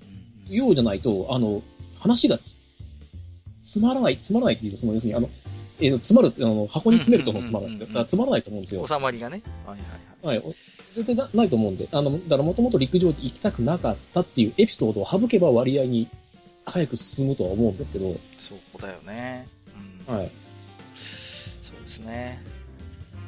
[0.47, 1.61] ようじゃないと、あの、
[1.99, 2.39] 話が
[3.68, 5.30] つ、つまらない、つまらないっていう、その、要するに、あの、
[5.80, 7.88] えー、詰まる、あの、箱に詰めるとのつまらないんですよ。
[7.89, 8.88] だからつまらないと思うんですよ。
[8.88, 9.41] 収まりがね。
[9.65, 10.38] はいはいはい。
[10.39, 10.56] はい。
[10.95, 16.07] 絶対ないと思うんで、あの、だからもともと陸上で行きたくなかったっていうエピソードを省けば割合に
[16.65, 18.15] 早く進むとは思うんですけど。
[18.39, 19.48] そうだよね。
[20.07, 20.15] うん。
[20.15, 20.31] はい。
[21.61, 22.41] そうですね。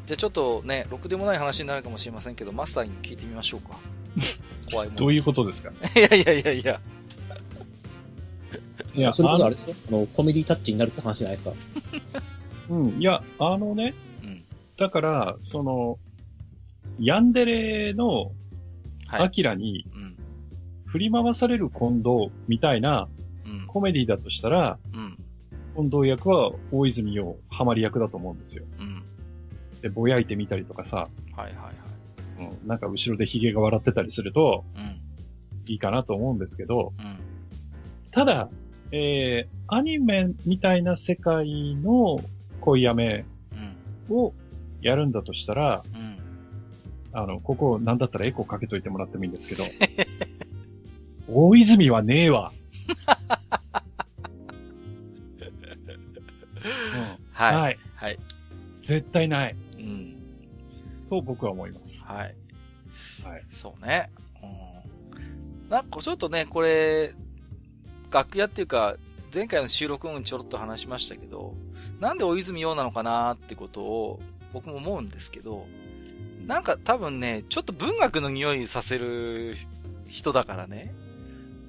[0.08, 3.78] じゃあちょっとね、ろくでもない話になるかもしれませんけど、マスターに聞いてみましょうか。
[4.72, 4.96] 怖いもん。
[4.96, 5.70] どういうことですか？
[5.96, 6.82] いやいやいやいや。
[9.00, 9.76] いや、それこそあれですよ。
[9.90, 11.56] あの、コメディタッチになるって話じゃないですか。
[12.70, 13.94] うん、いや、あのね、
[14.24, 14.44] うん、
[14.78, 15.98] だから、その、
[17.00, 18.32] ヤンデレの、
[19.08, 19.86] アキラに、
[20.86, 23.08] 振り回される近藤みたいな、
[23.68, 25.18] コメディだとしたら、うん、
[25.76, 28.64] 近藤役は大泉洋ハマり役だと思うんですよ。
[28.80, 29.04] うん
[29.82, 31.72] で、ぼやいてみたりとかさ、はいはいは
[32.48, 32.52] い。
[32.52, 35.02] うん、なんか後ろで髭が笑ってたりすると、うん、
[35.72, 37.18] いいかなと思うんですけど、うん、
[38.12, 38.50] ただ、
[38.92, 42.20] えー、アニメみたいな世界の
[42.62, 43.26] 恋やめ
[44.10, 44.34] を
[44.82, 46.18] やるんだとしたら、うん、
[47.14, 49.64] あの、ここ、なんだったらエコーかけといてもらってもいいんですけど、
[51.32, 52.52] 大泉はねえわ。
[56.64, 56.68] う
[56.98, 57.56] ん、はい。
[57.56, 57.78] はい。
[57.96, 58.18] はい。
[58.82, 59.56] 絶対ない。
[61.10, 62.04] と僕は思います。
[62.04, 62.36] はい。
[63.24, 63.46] はい。
[63.52, 64.10] そうね。
[64.44, 65.70] うん。
[65.70, 67.16] なんかちょっとね、これ、
[68.12, 68.96] 楽屋っていうか、
[69.34, 71.56] 前回の収録後にちょろっと話しましたけど、
[72.00, 74.20] なんで大泉洋なのかなってことを
[74.54, 75.68] 僕も思うんですけど、
[76.46, 79.56] なんか多分ね、ちょっと文学の匂いさせる
[80.08, 80.94] 人だからね。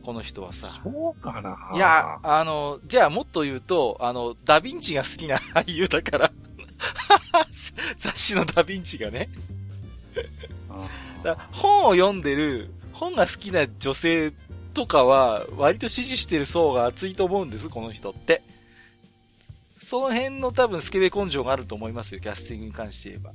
[0.03, 0.81] この人はさ。
[0.83, 6.33] そうかないや、あの、じゃあもっと言うと、あの、ダヴィンチが好きな俳優だから
[7.99, 9.29] 雑誌のダヴィンチがね
[11.53, 14.33] 本を読んでる、本が好きな女性
[14.73, 18.43] とかは、割と支持してる層が厚いと思うんです、この人って。
[19.85, 23.33] その辺の多分スケベ根性があると思いますよ、キャスティングに関して言えば。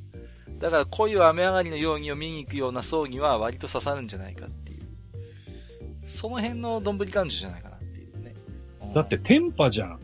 [0.60, 6.08] だから恋は雨上がりの容疑を見に行くような層には割と刺さるんじゃないかっていう。
[6.08, 8.34] その辺のどんぶり感情じゃないかなっていうね。
[8.82, 10.00] うん、だってテンパじゃん。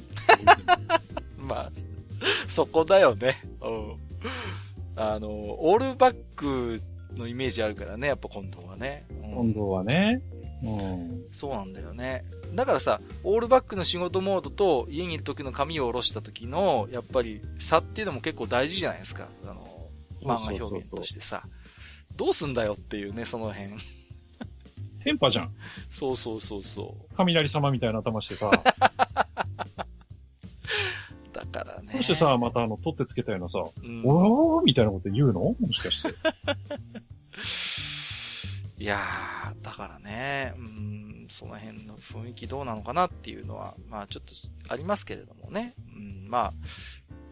[1.40, 1.72] まあ、
[2.48, 3.41] そこだよね。
[3.62, 3.95] うん。
[4.98, 6.82] あの、オールバック
[7.16, 9.06] のイメージあるからね、やっぱ近藤はね。
[9.10, 10.22] うん、近藤はね。
[10.64, 11.24] うん。
[11.32, 12.24] そうなんだよね。
[12.54, 19.28] だからさ、オールバックの仕事モードと家にいる時の髪を下ろした時の、やっぱり差っていうのも結構大事じゃないですか。
[19.44, 19.90] あの、
[20.22, 21.44] 漫画表現としてさ。
[22.16, 23.70] どうすんだよっていうね、その辺。
[25.04, 25.56] テンパじゃん。
[25.90, 27.06] そうそうそうそう。
[27.16, 28.52] 雷様みたいな頭してさ。
[31.34, 31.94] だからね。
[31.98, 35.40] そしてさ、またあの、取ってつけたようなさ、うん、おーみたいなこと言うの？
[35.40, 36.10] もしかして。
[38.82, 44.34] いやー、だからね、うん、その辺の雰囲気どうなのかなっていうのは、まあちょっと
[44.74, 45.76] ありますけれどもね。
[45.95, 46.53] うん、まあ、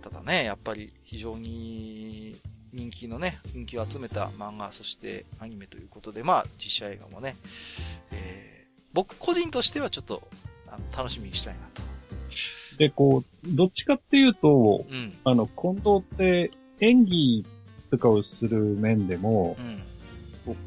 [0.03, 2.35] ただね、やっぱり非常に
[2.71, 7.35] 人気のね、人気を集めた漫画、そしてアニメということで、まあ実写映画もね、
[8.11, 10.21] えー、僕個人としてはちょっと
[10.67, 11.81] あの楽しみにしたいなと。
[12.77, 17.43] で、こう、どっちかっていうと、うん、あの、近藤って演技
[17.89, 19.81] とかをする面でも、うん、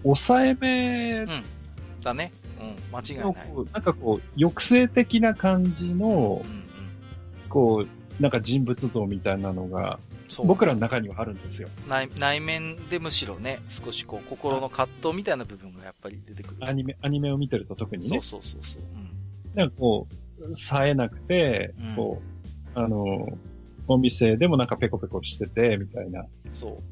[0.02, 1.42] 抑えめ、うん、
[2.02, 2.32] だね。
[2.60, 3.46] うん、間違いない。
[3.72, 6.64] なんかこう、抑制的な感じの、うんうん、
[7.48, 9.98] こう、なんか人物像みたいなのが、
[10.44, 12.08] 僕らの中にはあるんですよ内。
[12.18, 16.56] 内面でむしろね、少しこう、心の葛藤みたいな部分がやっぱり出てくる。
[16.60, 18.20] アニメ、アニメを見てると特にね。
[18.20, 18.82] そうそうそうそう。
[18.82, 19.10] うん、
[19.54, 20.06] なんかこ
[20.40, 22.22] う、冴えなくて、うん、こ
[22.74, 23.26] う、あの、
[23.88, 26.24] お店でもなんかペコペコしてて、みたいな。
[26.50, 26.91] そう。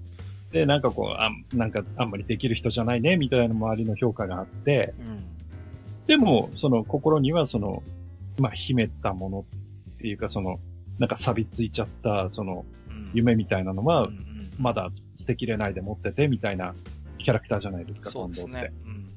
[0.52, 5.24] で、なんかこう、あなんかあんまりできる人じゃないね、みたいな周りの評価があって、うん、
[6.06, 7.82] でも、その心にはその、
[8.38, 9.46] まあ、秘めたもの
[9.96, 10.58] っていうか、その、
[10.98, 12.64] なんか錆びついちゃった、その、
[13.14, 14.08] 夢みたいなのは、
[14.58, 16.74] まだ捨てきれないで持ってて、みたいな
[17.18, 18.72] キャラクターじゃないですか、近藤って。
[18.86, 19.08] うん、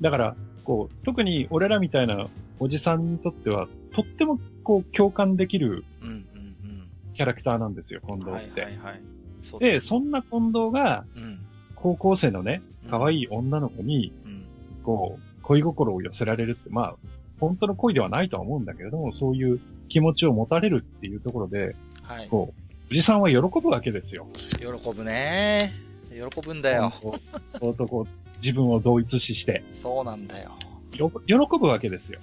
[0.00, 2.26] だから、こう、特に俺らみたいな
[2.58, 5.84] おじさんにとっては、とってもこう共感できる
[7.14, 8.62] キャラクターなんですよ、近藤って。
[8.62, 9.00] はいはいはい、
[9.58, 11.04] でで、そんな近藤が、
[11.74, 14.12] 高校生のね、可愛い女の子に、
[14.82, 16.94] こう、恋心を寄せられるって、まあ、
[17.40, 24.26] 本当の恋ではないとは思うんだけれども、そういう気持ちを持たれるっていうところで、はい、こう、おじさんは喜ぶわけですよ。
[24.58, 25.72] 喜ぶね
[26.10, 26.92] 喜ぶんだよ。
[27.60, 28.06] 男、
[28.36, 29.64] 自分を同一視して。
[29.72, 30.52] そうなんだよ。
[30.92, 31.04] 喜
[31.58, 32.20] ぶわけですよ。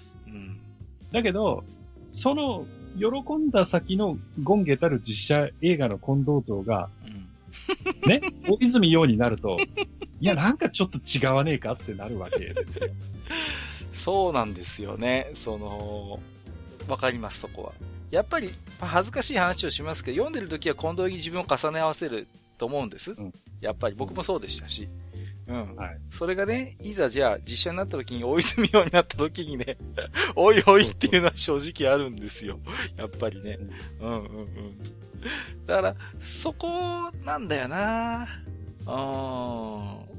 [1.11, 1.64] だけど、
[2.11, 2.65] その、
[2.97, 9.57] 喜んだ先のゴンゲたる実写映画の近藤像が、うん、ね、大泉洋になると、
[10.19, 12.89] いや、なんかちょっと違わねえかってなるわけですよ。
[13.93, 15.31] そうなんですよね。
[15.34, 16.19] その、
[16.88, 17.73] わかります、そこは。
[18.11, 22.27] やっぱり、恥ずかしい話をしますけど、読んでる時は近藤に自分を重ね合わせる
[22.57, 23.11] と思うんです。
[23.11, 24.84] うん、やっぱり僕もそうでしたし。
[24.84, 25.11] うん。
[25.53, 25.99] はい。
[26.11, 29.78] それがね、いざじゃあ実写になった時に大泉洋になった時にね、
[30.36, 32.60] おいおいっていうのは正直あるんですよ。
[32.98, 33.57] やっぱりね。
[33.99, 34.48] うんうんうん。
[35.65, 38.28] だから、そこなんだよな
[38.88, 40.11] うん。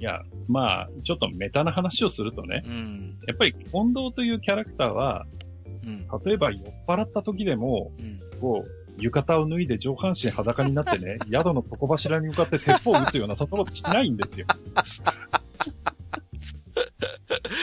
[0.00, 5.26] いや、まあ、ちょっとメタな話をするとね、うん、やっぱり近藤というキャラクターは、
[5.84, 14.46] うん、例えば酔っ払った時でも、うん、こう、浴衣を脱いで上半身裸になってね、 宿の床柱に向かって鉄砲を撃つようなそんなことしないんですよ。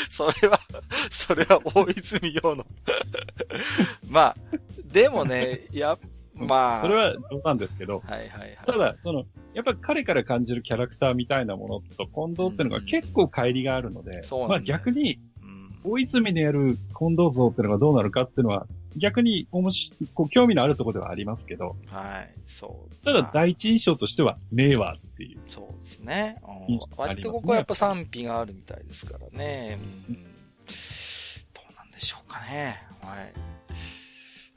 [0.09, 0.59] それは、
[1.09, 2.65] それは大泉洋の
[4.09, 4.35] まあ、
[4.91, 5.97] でもね、や、
[6.33, 6.81] まあ。
[6.81, 8.01] それは冗談ですけど。
[8.05, 8.57] はいはいはい。
[8.65, 15.19] ただ、その、やっぱ彼から感じるキャラクターみたいなものと近藤っていうのが結構乖離があるので、うんうん、まあ逆に、
[15.83, 21.75] 大泉にやる近藤像っていうのがどうなるかっていうのは、逆に面白こう興味のあるところではありますけど。
[21.89, 22.95] はい、そう。
[23.03, 25.41] ただ第一印象としては、ねえわっていう。
[25.47, 26.37] そうですね。
[26.67, 29.79] うん、割とここはやっぱ賛否があるみたいですからね。
[30.09, 30.19] うん、ど
[31.69, 32.81] うなんでしょうかね。
[33.01, 33.57] はい。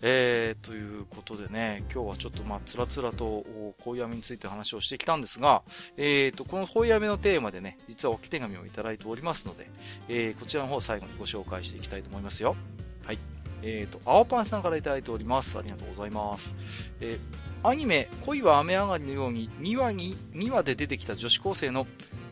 [0.02, 3.44] えー、ということでね、今日はちょっとまあ、つらつらと、
[3.84, 5.62] 恋闇について話をしてきたんですが、
[5.96, 9.70] えーと、この恋闇のテーマでね、実は置き手紙をいただいておりますので、
[10.08, 12.56] えー、こちらの方最後にご紹介していきたいと思いますよ。
[13.04, 13.18] はい。
[13.62, 15.58] えーと、青パンさんからいただいております。
[15.58, 16.54] ありがとうございます。
[17.00, 21.86] えー、アニメ、恋は雨上がりのように2話に、2話で出てきた女子高生の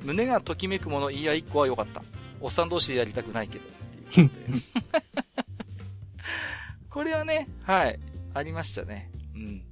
[0.04, 2.02] 胸がときめくもの言いや1個は良かった。
[2.40, 3.64] おっさん同士でやりたくないけど。
[6.88, 7.98] これはね、はい、
[8.34, 9.10] ありましたね。
[9.34, 9.62] うん。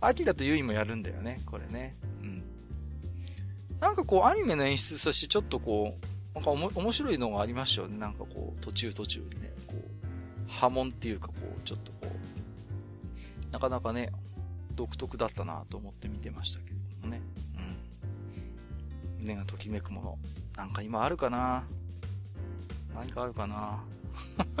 [0.00, 1.96] アキラとユイもやるんだよね、これね。
[2.22, 2.42] うん。
[3.80, 7.96] なんかこう、アニメの演出としてちょっとこう、なんかおも面白いのがありましたよね。
[7.98, 10.03] なんかこう、途中途中にね、こう、
[10.60, 14.10] 波紋っていうかこう、ちょっとこう、なかなかね、
[14.74, 17.20] 独特だったなと思って見てましたけれどもね。
[19.18, 19.22] うん。
[19.22, 20.18] 胸がときめくもの。
[20.56, 21.64] なんか今あるかな？
[22.94, 23.82] 何かあるかな？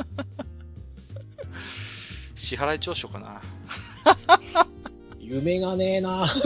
[2.36, 3.40] 支払い調書かな？
[5.20, 6.26] 夢がねえな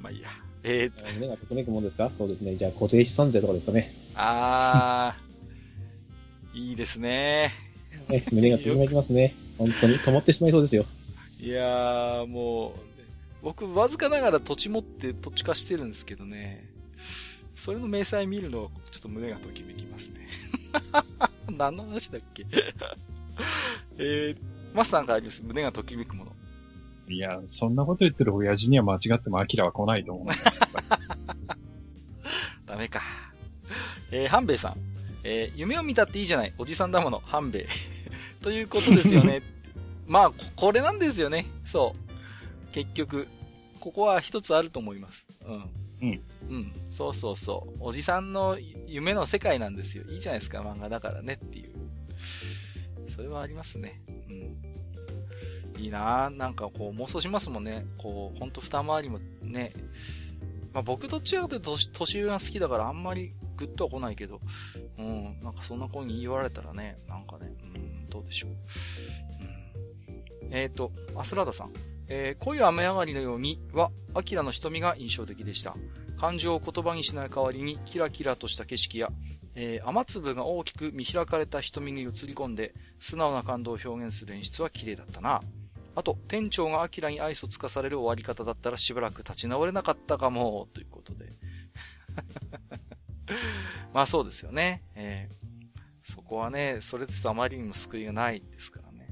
[0.00, 0.28] まあいいや。
[0.62, 2.10] えー、胸がときめくもんですか？
[2.14, 2.56] そうですね。
[2.56, 3.94] じゃあ固定資産税とかですかね。
[4.16, 7.52] あー、いいですね。
[8.08, 9.34] ね胸がときめきますね。
[9.58, 10.86] 本当に止まってしまいそうですよ。
[11.38, 12.72] いやー、もう、
[13.42, 16.68] 僕、わずかながら土地持って土地化してるんですけどね。
[17.54, 20.28] それの明細見るの、ちょっと胸がときめきますね。
[21.56, 22.46] 何の話だっけ？
[23.98, 24.38] えー、
[24.74, 25.42] マスターからあります。
[25.44, 26.32] 胸がときめくもの。
[27.08, 30.26] いや、そんなこと言ってる親父には間違ってもアキラは来ないと思う。
[32.66, 33.00] ダメか。
[34.10, 34.74] えー、ハンベイさん。
[35.24, 36.54] えー、夢を見たっていいじゃない。
[36.56, 37.66] おじさんだもの、ハンベイ。
[38.42, 39.42] ということですよね。
[40.06, 41.46] まあ、これなんですよね。
[41.64, 42.72] そう。
[42.72, 43.26] 結局。
[43.80, 45.26] ここは一つあると思います。
[45.44, 45.70] うん。
[46.02, 46.22] うん。
[46.48, 46.72] うん。
[46.90, 47.76] そうそうそう。
[47.80, 50.04] おじさんの夢の世界なんですよ。
[50.08, 51.72] いいじゃないですか、漫画だからねっていう。
[53.08, 54.00] それはありますね。
[54.28, 55.82] うん。
[55.82, 56.28] いいなぁ。
[56.30, 57.86] なんかこう妄想しますもんね。
[57.98, 59.72] こう、ほんと二回りもね。
[60.76, 64.42] まあ僕どっちかというと年上が好きだからあんまりグッとは来ないけど、
[64.98, 65.40] うん。
[65.40, 68.50] なんかそんな子に言われたらね、なんかね、うん、どうでしょう。
[70.44, 70.54] うん。
[70.54, 71.72] えっ、ー、と、アスラダさん。
[72.08, 75.74] えー、恋雨上がりのようには、アキラの瞳が印象的でした。
[76.20, 79.08] 感情を言葉にしない代わりに、キラキラとした景色や、
[79.54, 85.40] えー、雨粒が大きく見開かれた瞳に映り込んで、素直な感動を表現する演出は綺麗だったな。
[85.96, 91.30] あと、店長がアキラに愛想つかされる終わり方だったらしばらく立ち直れなかったかも、 ということで。
[93.94, 94.84] まあそうですよね。
[94.94, 99.08] えー、そこはね、それですあまりにも救いがないですからね。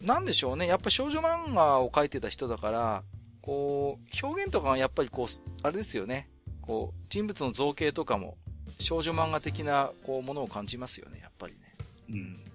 [0.00, 0.68] なんでしょうね。
[0.68, 3.02] やっぱ少女漫画を描いてた人だから、
[3.42, 5.26] こう、表現とかがやっぱりこう、
[5.62, 6.30] あれですよね。
[6.62, 8.36] こう、人物の造形とかも、
[8.78, 11.76] 少女漫画的な、こう、ものを感じますよね、やっぱりね。
[12.10, 12.53] うん。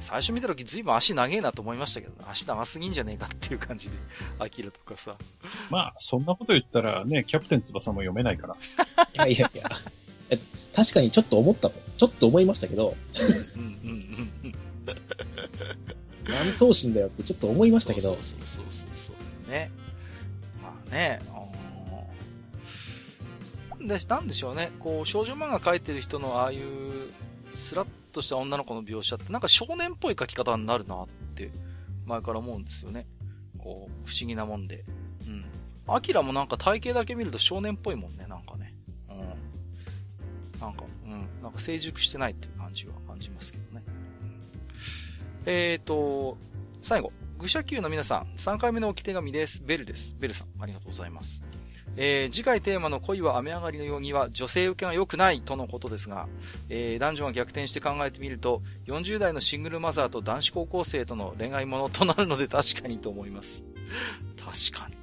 [0.00, 3.96] 最初見た時ずいぶん足長えなと思いましたけど、足長すぎんじゃねえかっていう感じで、
[4.38, 5.16] アキラとかさ。
[5.70, 8.54] まあ、そんなこと言ったらね、キャプテン翼も読めないから。
[8.54, 9.68] いやいやいや。
[10.74, 11.78] 確かにちょっと思ったもん。
[11.96, 12.94] ちょっと思いましたけど。
[13.56, 14.54] うんうんうん。
[16.24, 18.14] 何頭身だよってちょっと思いましたけど。
[18.14, 19.12] そうそうそうそうそ
[19.48, 19.70] うね。
[20.62, 21.20] まあね、
[23.80, 24.70] で、なんでしょうね。
[24.78, 26.66] こう、少女漫画描いてる人のああいう、
[27.54, 27.88] スラッ
[28.18, 31.50] とした女の子の描写って、なんか少年っぽい描き方になるなって、
[32.04, 33.06] 前から思うんですよね。
[33.58, 34.84] こう、不思議なもんで。
[35.26, 35.44] うん。
[35.86, 38.74] アキラもなんか体型だけ見ると少年っぽいもんね、なんかね。
[39.08, 40.60] うん。
[40.60, 41.28] なんか、うん。
[41.42, 43.84] なんか成熟してないっていう感じは感じますけどね。
[45.46, 46.36] えっ、ー、と、
[46.82, 49.62] 最後、愚者級の皆さん、3回目の置き手紙です。
[49.64, 50.16] ベルです。
[50.18, 51.40] ベルさん、ありがとうございます。
[52.00, 56.28] えー、次回テーマの恋は雨上がりのようには女性受けが良くないとのことですが、
[56.68, 63.64] えー、男女が逆転して考えてみると、40代のシングルマザーと男子高校生との恋愛ものとなるので確かにと思います。
[64.38, 64.96] 確かに。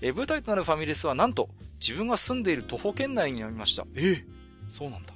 [0.00, 1.48] えー、舞台となるファミレスはなんと、
[1.80, 3.84] 自分が住んでいる徒歩圏内にありました。
[3.96, 4.24] えー、
[4.68, 5.14] そうなんだ。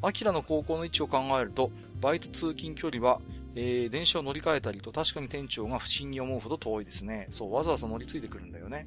[0.00, 1.70] アキラの高校の位置を考えると、
[2.00, 3.20] バイト通勤距離は
[3.54, 7.28] えー、電車を乗り換えたりと確かに店長が不審に思うほど遠いですね。
[7.30, 8.86] そう、わざわざ乗り継いでくるんだよね。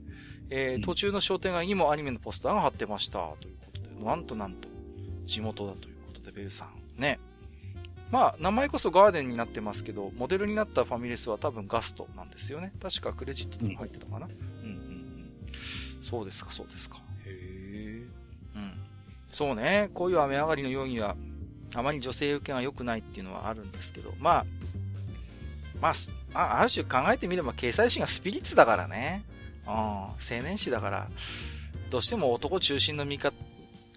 [0.50, 3.34] えー、途中の商店街にもアニメのポスターが貼ってました。
[3.40, 4.68] ということで、なんとなんと、
[5.26, 7.02] 地元だということで、ベルさん。
[7.02, 7.20] ね。
[8.12, 12.72] まあ、名前こそガーデンになってますけど、モデルになったファミレスは多分ガストなんですよね。
[12.82, 14.28] 確かクレジットでも入ってたかな。
[14.28, 15.32] うん、うん、うん。
[16.02, 16.98] そうですか、そうですか。
[17.26, 18.06] へえ。
[18.56, 18.74] うん。
[19.32, 19.90] そうね。
[19.94, 21.16] こういう雨上がりのようには、
[21.76, 24.46] あまり女性受けが良くないっていうのはあるんですけど、まあ、
[25.82, 25.94] ま
[26.34, 29.24] あ、ある種考えてみれば、掲載誌がスピリッツだからね。
[29.68, 31.10] うん、青年誌だから、
[31.90, 33.36] どうしても男中心の見方、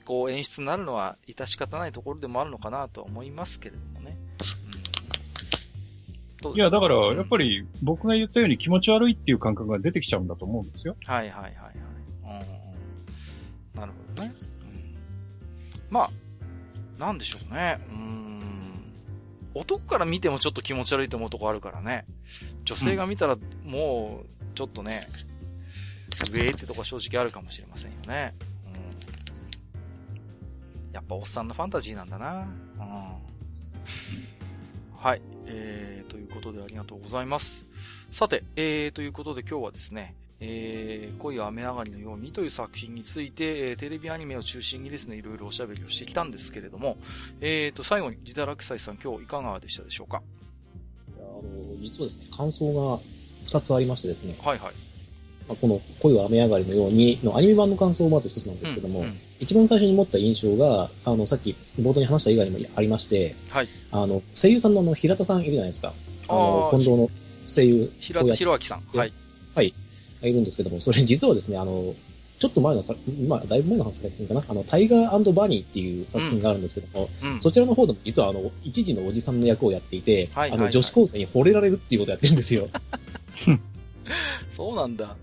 [0.04, 4.16] こう演出になるのは致し方ないところでもあるのかなと思いますけれどもね。
[6.44, 10.96] うん、いや、だから、やっぱり僕が言ったように気持ち悪いっていう感覚が出てきちゃうんだと思うんですよ。
[11.04, 12.44] はいはいはいはい。
[13.74, 14.32] うん、なるほどね。
[14.62, 14.96] うん、
[15.90, 16.10] まあ、
[16.98, 17.80] なんでしょうね。
[17.90, 18.40] うん。
[19.54, 22.06] 男から見てもちょっと気持ち悪いと思うとこあるからね。
[22.64, 25.06] 女性が見たらもう、ちょっとね、
[26.30, 28.34] 上ってとこ正直あるかもしれませんよね。
[28.42, 28.48] うん
[30.92, 32.48] やっぱおっさんのファンタジーなんだな。
[32.76, 32.82] うん。
[34.96, 35.22] はい。
[35.46, 37.66] えー、ということでありがとうございます。
[38.10, 46.96] さて、えー、ということで今日はですね、えー、恋は雨上がりのようにという作品について、えー、テレビアニメを中心にですね、いろいろおしゃべりをしてきたんですけれども、
[47.40, 50.22] えーと、最後に、ジダラクサイさん今日いかがでしたでしょうか？
[51.18, 51.42] あの、
[51.80, 53.00] 実はですね、感想が
[53.48, 54.36] 2つありましてですね。
[54.40, 54.74] はいはい。
[55.48, 63.68] まあ、この恋は雨上がりのようにのアニメ版の感想をまず一つなんですけども、うんうん、一番最初に持った印象が、あの、さっき冒頭に話した以外にもありまして、はい。
[63.90, 65.94] あの、声優さんのあの、平田さんいるじゃないですか。
[66.28, 67.10] あの、近藤の
[67.46, 67.92] 声優。
[67.98, 68.82] 平田博明さん。
[68.94, 69.12] はい。
[69.54, 69.74] はい。
[70.22, 71.94] いるんですけども、それ実はですね、あの、
[72.38, 72.94] ちょっと前のさ、
[73.26, 82.68] まあ、だいぶ前の作品かな、あの、タイガーバニーっていう作品があるんですけども、うん、そちらの方でも実はあの、一時のおじさんの役をやっていて、はいはいはい、あの、女子高生に惚れられるっていうことをやってるんですよ。
[84.50, 85.16] そうなんだ。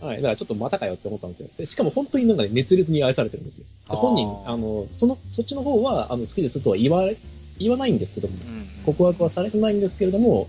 [0.00, 0.16] はい。
[0.16, 1.48] だからちょっとまたかよって思ったんですよ。
[1.56, 3.64] でしかも本当になんかね、熱烈に愛されてるんですよ。
[3.88, 7.08] 本人、あの、その、そっちの方は、あの、好きですとは言わ、
[7.58, 10.48] 言わないんですけども、うんうん、告白はされてないんですけれども、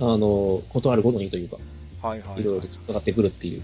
[0.00, 1.56] あの、断るごとにというか、
[2.02, 2.40] はいはい、はい。
[2.40, 3.62] いろいろと突っかかってくるっていう、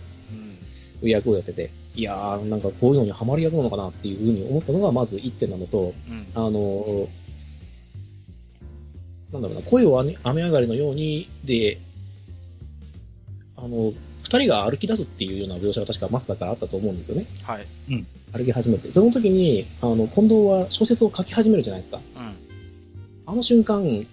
[1.03, 7.09] うん、役をやってて、いやー、なんかこういうのにハマり役なのかなっていうふうに思ったのがまず一点なのと、うん、あの、
[9.33, 11.81] なんだろうな、声を雨上がりのように、で、
[13.57, 13.93] あの、
[14.23, 17.27] 二人が歩き出すっていうような描写が確かマスターからあったと思うんですよね。
[17.43, 17.67] はい。
[17.91, 18.07] うん。
[18.33, 18.93] 歩き始めて。
[18.93, 22.01] その時に、あの、近藤は小説を書き始めるじゃないですか。
[22.17, 22.35] うん。
[23.27, 24.07] あの瞬間、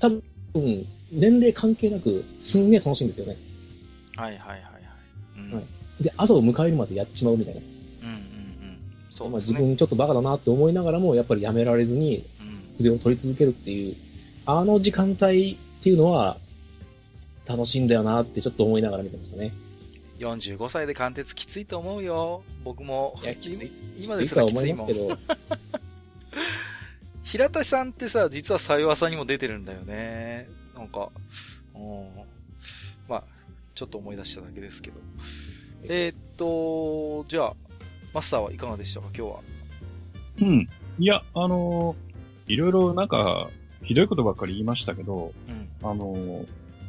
[0.00, 0.22] 多分、
[1.14, 3.36] 年齢関係なく、すんげえ楽しいんですよね。
[4.16, 4.64] はいはいはいはい。
[5.38, 6.02] うん、はい。
[6.02, 7.60] で、朝を迎えるまでやっちまうみたいな。
[7.60, 8.78] うんうんうん。
[9.10, 12.26] そう、ね、まあ自分ちょっとバカだなって思いながらも、やっぱりやめられずに、
[12.76, 13.96] 筆を取り続けるっていう、
[14.46, 16.38] あの時間帯っていうのは、
[17.46, 19.52] 楽しいんだよなってちょっと思いながら見てましたね。
[20.18, 22.42] 45歳で貫徹きついと思うよ。
[22.62, 23.18] 僕も。
[23.22, 23.72] いや、きつい。
[24.00, 24.88] 今ですらきついもん。
[27.22, 30.48] 平田さんってさ、実はさよわさにも出てるんだよね。
[30.74, 31.10] なんか、
[31.74, 32.08] うん。
[33.08, 33.24] まあ、
[33.74, 35.00] ちょっと思い出しただけですけど。
[35.84, 37.54] えー、っと、じゃあ、
[38.12, 39.40] マスターはいかがでしたか、今日は？
[40.40, 40.68] うん。
[40.98, 43.50] いや、あのー、いろいろなんか、
[43.82, 46.46] ひどいことばっかり言いましたけど、うん、あのー、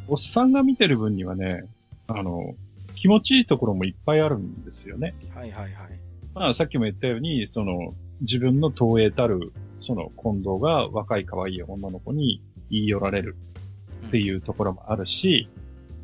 [0.07, 1.65] おっさんが見てる分にはね、
[2.07, 2.55] あの、
[2.95, 5.15] 気持ちいいところもいっぱいあるんですよね。
[5.33, 5.73] はいはいはい。
[6.33, 9.51] まあ、さっきも言ったように、その、自分の投影たる、
[9.81, 13.35] その、近藤が若い可愛い女の子に言い寄られる
[14.15, 15.49] っていうところもあるし、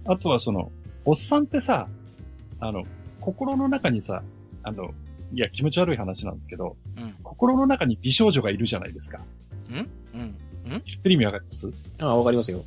[0.06, 0.70] うん、あとはその、
[1.06, 1.88] おっさんってさ、
[2.60, 2.84] あの、
[3.22, 4.22] 心の中にさ、
[4.64, 4.92] あの、
[5.32, 9.20] いや、気持ち悪い話なんですけど、うん、心の中に美少女がいるじゃないですか。
[9.70, 9.88] ん？
[10.14, 10.36] うんん？
[10.66, 11.72] 言ってる意味わかります？
[12.02, 12.66] ああ、わかりますよ。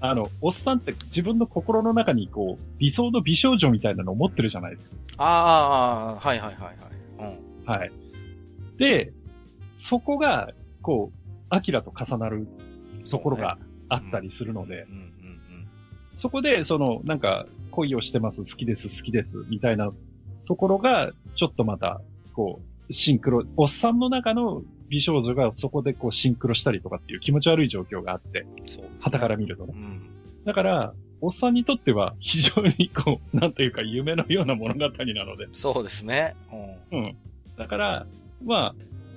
[0.00, 4.96] あの、おっさんって自分の心の中にこう、理想の美少女みたいなのを持ってるじゃないですか。
[5.16, 6.76] ああ、はいはいはいはい。
[7.20, 7.64] うん。
[7.64, 7.92] はい。
[8.76, 9.14] で、
[9.78, 10.52] そこが、
[10.82, 12.46] こう、アキラと重なる
[13.10, 13.56] ところが
[13.88, 14.86] あったりするので、
[16.16, 19.92] そこで、その、なんか、恋をしてます、好きです、好きです、みたいな
[20.46, 22.00] ところが、ちょっとまた、
[22.32, 28.46] こう、シンクロ、おっさんの中の美少女がそこでこうシンクロしたりとかっていう気持ち悪い状況があって、
[29.00, 29.74] 旗から見るとね。
[29.74, 30.02] うん、
[30.44, 34.88] だから、おっさんにとっては非常にこう、なんというか夢のような物語な
[35.24, 35.48] ので。
[35.52, 36.36] そうですね。
[36.92, 36.98] うん。
[36.98, 37.16] うん。
[37.56, 38.06] だから、
[38.44, 38.74] まあ、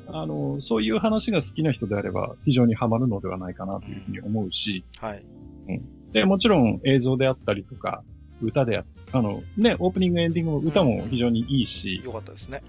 [0.10, 5.26] あの、そういう話が好きな人であれば非常にハマるのではないかなというふうに思うし、うん、はい。
[5.70, 6.12] うん。
[6.12, 8.04] で、もちろん映像であったりとか、
[8.42, 12.64] 歌でああの、ね、オープニングエンディングの歌も非常にいいし、よ、うん、かったですね。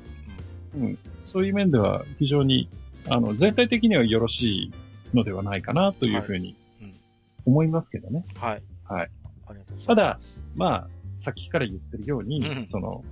[0.74, 0.98] うん。
[1.26, 2.68] そういう面では非常に
[3.10, 4.72] あの、全体的にはよろしい
[5.14, 6.56] のではないかなというふうに
[7.46, 8.24] 思いますけどね。
[8.36, 8.62] はい。
[8.84, 9.10] はい。
[9.46, 9.86] ありがとうございます。
[9.86, 10.20] ただ、
[10.54, 10.88] まあ、
[11.18, 13.04] さっきから言ってるように、うん、その、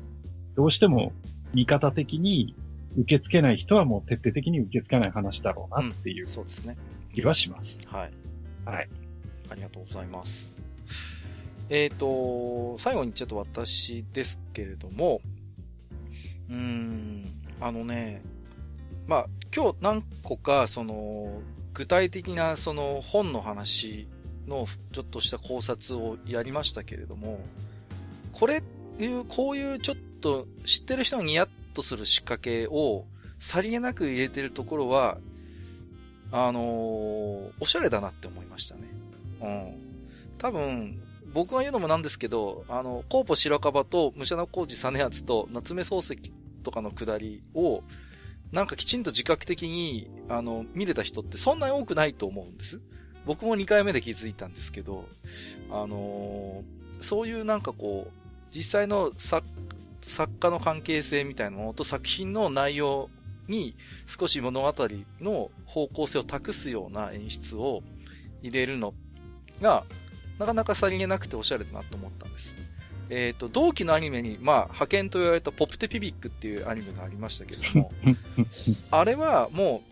[0.55, 1.12] どうしても
[1.55, 2.55] 味方的に
[2.97, 6.77] 受け付けない人はもう徹底的に受け付けない話だろうなっていう、そうですね。
[7.14, 7.81] 気はします。
[7.86, 8.12] はい。
[8.64, 8.89] はい。
[9.51, 10.52] ありがとうございます。
[11.68, 15.20] えっ、ー、と、最後にちょっと私ですけれども、
[16.48, 17.24] うーん、
[17.60, 18.23] あのね、
[19.06, 21.43] まあ、今日何個か、その、
[21.74, 24.09] 具体的なその本の話
[24.47, 27.40] のちょっとした考察をやりましたけれども、
[28.32, 28.62] これ
[28.98, 33.05] いう、こういうちょっと知ってる人がニヤッとする仕掛けを
[33.39, 35.19] さりげなく入れてるところは、
[36.32, 38.82] あのー、おしゃれだなって思いましたね。
[39.43, 39.74] うん。
[40.39, 41.01] 多分、
[41.32, 46.32] 僕が言うのもなんですけど、あの、コーポ白樺と武者の工事実篤と夏目漱石
[46.62, 47.82] とかのくだりを、
[48.53, 52.81] なんかきちんと自覚的に、あの、見れた人ってそんなに多くないと思うんです。
[53.27, 55.05] 僕も2回目で気づいたんですけど、
[55.70, 59.47] あのー、そういうなんかこう、実際の作、
[60.02, 63.10] 作家の関係性みたいなものと作品の内容
[63.48, 64.74] に少し物語
[65.20, 67.82] の方向性を託すような演出を
[68.43, 68.94] 入れるの
[69.60, 69.85] が、
[70.39, 72.55] なかなかさりげなくておしゃれだなと思ったんです。
[73.09, 77.90] えっ、ー、と、同期のアニメに、まあ、派遣と言われたポプテピビックっていうアニメがありましたけれども、
[78.90, 79.82] あれはも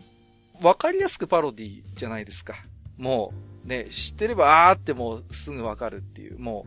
[0.61, 2.55] う、わかりやすくパロディじゃないですか。
[2.97, 3.33] も
[3.65, 6.65] う、ね、知ってれば、あーってもうすぐわかるっていう、も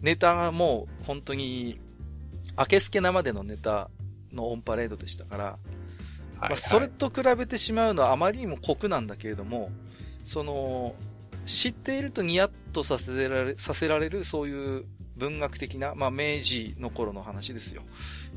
[0.00, 1.78] う、ネタがもう本当に、
[2.58, 3.90] 明けすけ生でのネタ
[4.32, 5.52] のオンパレードでしたから、はい
[6.40, 9.70] はい、まあ、それと比べてしまうのはあまりにも酷なんだけれども、
[10.24, 10.94] その、
[11.46, 14.84] 知っているとニヤッとさせられ、させられるそういう
[15.16, 17.82] 文学的な、まあ明治の頃の話ですよ。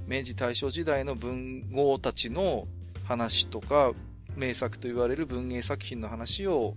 [0.08, 2.68] 明治大正時代の文豪たちの
[3.06, 3.94] 話とか、
[4.36, 6.76] 名作と言われる文芸作品の話を、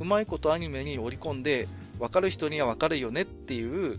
[0.00, 1.68] うまいことアニメに織り込んで、
[1.98, 3.98] わかる人にはわかるよねっていう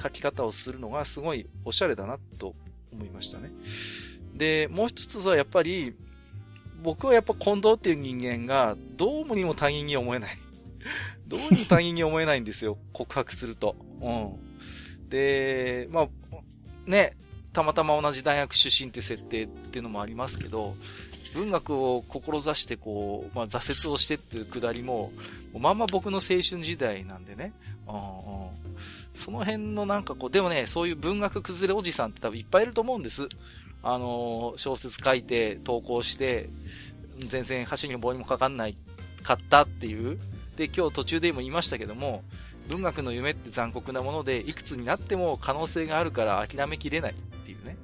[0.00, 2.54] 書き方をするのがすごいおしゃれだなと
[2.92, 3.50] 思いましたね。
[4.34, 5.94] で、もう一つはやっぱり、
[6.82, 10.38] 僕はやっぱ近藤っていう人間がどうもにも他人に思えない。
[11.28, 12.78] どうにも他人に思えないんですよ。
[12.92, 13.76] 告白すると。
[14.00, 14.10] う
[15.06, 15.08] ん。
[15.08, 16.08] で、まあ、
[16.86, 17.16] ね、
[17.52, 20.74] たまたま同じ大学出身って設定っていうのもありますけど、
[21.34, 25.12] 文学を志してこう、まあ、挫折をしてっていうくだりも、
[25.52, 27.52] まんま僕の青春時代なんでね。
[27.86, 28.50] うんうん、
[29.14, 33.28] その辺のなんかこう、でもね、そういう文学崩れおじさんって多分いっぱいいると思うんです。
[33.82, 36.48] あのー、小説書いて、投稿して、
[37.26, 38.76] 全然橋に棒にもかかんない
[39.22, 40.18] かったっていう。
[40.56, 42.22] で、今日途中でも言いましたけども、
[42.68, 47.76] 文学の夢って残酷なもので、いくつになっても可能性があるから諦めきれないっていうね。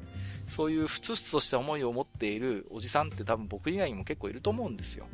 [0.48, 5.06] そういうふつふつとした思いを持っているおじさんって多分僕以外にも結構いると思うんですよ。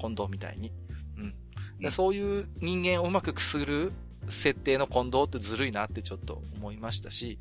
[0.00, 0.72] 近藤みたいに。
[1.18, 1.34] うん。
[1.80, 3.92] でそういう人間をうまくくする
[4.28, 7.38] 設定の近藤ってずるいなってちょっと思いましたし、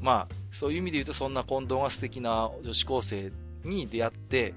[0.00, 3.32] まあ、そういう意味で言うとそんな近藤が素敵な女子高生
[3.64, 4.54] に出会って、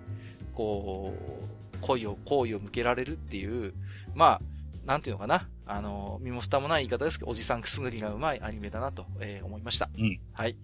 [0.54, 3.74] こう、恋を、好意を向けられるっていう、
[4.14, 4.42] まあ、
[4.86, 5.48] なんていうのかな。
[5.66, 9.90] あの、身も蓋もない言い方ですけど、おじさんくすぐりがうまいアニメだなと、えー、思いました。
[9.98, 10.20] うん。
[10.34, 10.56] はい。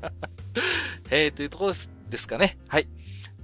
[1.10, 2.58] えー、というところですですかね。
[2.68, 2.86] はい。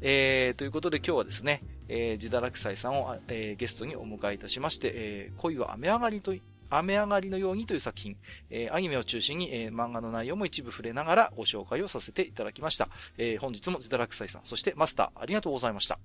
[0.03, 6.35] えー、ということで今日はですね、えー、自堕落斎さんを、えー、ゲストにお迎えいたしまして、えー、恋は雨上がりと
[6.79, 8.17] 雨上がりのようにという作品、
[8.51, 12.89] えー、アニメを中心に、えー、漫画の内容も一部触れながらご紹介をさせていただきました。
[13.19, 15.99] えー、本日も自堕落斎さん、そしてマスター、ありがとうございました。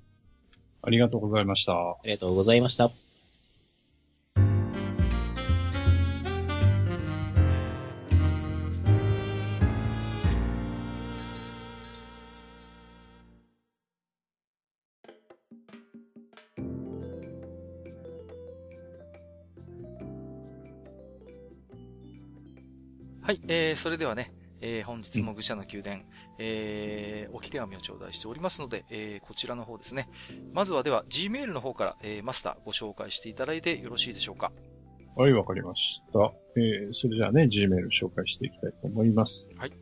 [0.81, 1.73] ありがとうございました。
[1.73, 3.07] ありがとうございました。
[23.28, 24.32] はい、えー、それではね、
[24.62, 26.04] えー、本日も愚者の宮殿、
[26.40, 30.08] えー、置き手紙を頂戴しておりますので、えー、こちらの方ですね。
[30.54, 34.54] まずはでは、Gmail の方から、えー、マスターご紹介していただいてよろしいでしょうか。
[35.18, 36.32] はい、わかりました。
[36.56, 39.49] えー、それじゃあね、Gmail 紹介していきたいと思います。
[39.58, 39.74] はい。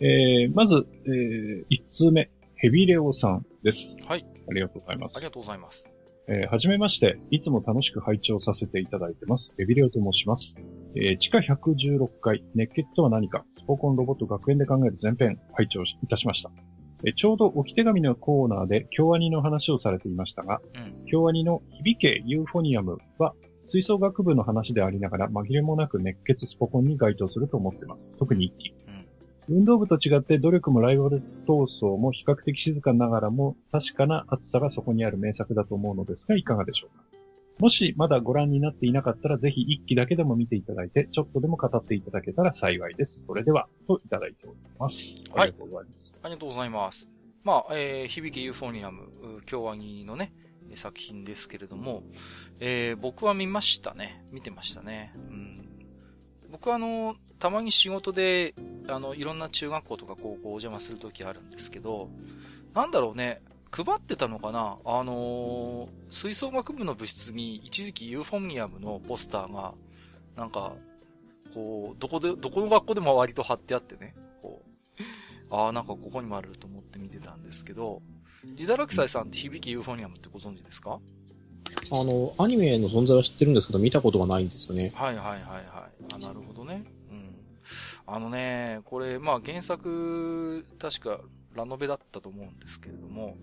[0.00, 3.96] えー、まず、えー、1通目、ヘビレオさんです。
[4.08, 4.26] はい。
[4.50, 5.16] ありがとうございます。
[5.16, 5.88] ありがとうございます。
[6.26, 9.54] えー、はじめまして、いつも楽しく拝聴させていただいてます。
[9.56, 10.56] ヘビレオと申します。
[10.94, 16.50] えー、地下116階、熱血とは何か、スポコンロボット学園で考える前編、拝聴いたしました。
[17.04, 23.34] えー、ちょうど置き手紙のコーナーで京アニの話をされていましたが、うん、京アニの響けユーフォニアムは、
[23.66, 28.12] 吹奏楽部の話でありながら紛れもなく熱血スポコンに該当すると思っています。
[28.18, 28.74] 特に一期。
[29.48, 37.04] うん、運動部と違って努力もライバル闘争も比較的静かながらも確かな熱さがそこにある名作だと思うのですが、いかがでしょうか？
[37.58, 43.24] もしまだご覧になっていなかったら、ぜひ一期だけでも見ていただいて、ちょっとでも語っていただけたら幸いです。
[43.24, 45.24] それでは、といただいております。
[45.32, 45.42] はい。
[45.42, 46.20] ありがとうございます。
[46.22, 47.08] ありがとうございます。
[47.42, 49.08] まあ、えー、響きユーフォニアム、
[49.44, 50.32] 京アニのね、
[50.76, 52.02] 作品ですけれども、
[52.60, 54.24] えー、僕は見ましたね。
[54.30, 55.12] 見てましたね。
[55.16, 55.68] うん。
[56.50, 58.54] 僕はあの、たまに仕事で、
[58.88, 62.10] あの、いろんな中学校とか高校お邪魔するときあるんですけど、
[62.74, 64.78] なんだろうね、配ってたのかな？
[64.84, 69.74] あのー、吹奏楽部の部室に一時期ユーフォニアムのポスターが、
[70.36, 70.72] なんか、
[71.54, 74.62] こう、どこで、どこの学校でも割と貼ってあってね、こ
[75.50, 78.02] う、ああ、なんかここにもあると思って見てたんですけど、
[78.54, 81.00] ジダラクサイさんって響けユーフォニアムってご存知ですか？
[81.90, 84.92] あの、アニメの存在は知ってるんですけど、見たことがないんですよね。
[84.94, 86.14] はいはいはいはい。
[86.14, 86.84] あ、なるほどね。
[87.10, 87.34] うん。
[88.06, 91.20] あのね、これ、まあ原作、確か
[91.58, 93.36] ラノベだったと思うんですけれども、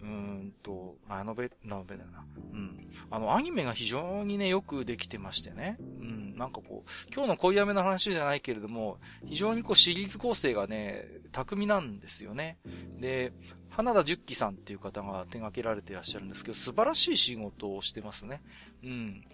[0.00, 2.24] うーんと、ラノベ、ラノベだよな。
[2.52, 2.88] うん。
[3.10, 5.76] あの、アニメが非常にね、よくできてましてね。
[6.00, 6.36] うん。
[6.36, 12.58] なんかこう、今日の恋雨の話じゃないけれども、非常にこうシリーズ構成がね、巧みなんですよね。
[13.00, 13.32] で、
[13.68, 18.42] 花田十喜さんっていう方が手掛けられていらっしゃるんですけど、素晴らしい仕事をしてますね。
[18.82, 19.24] うん。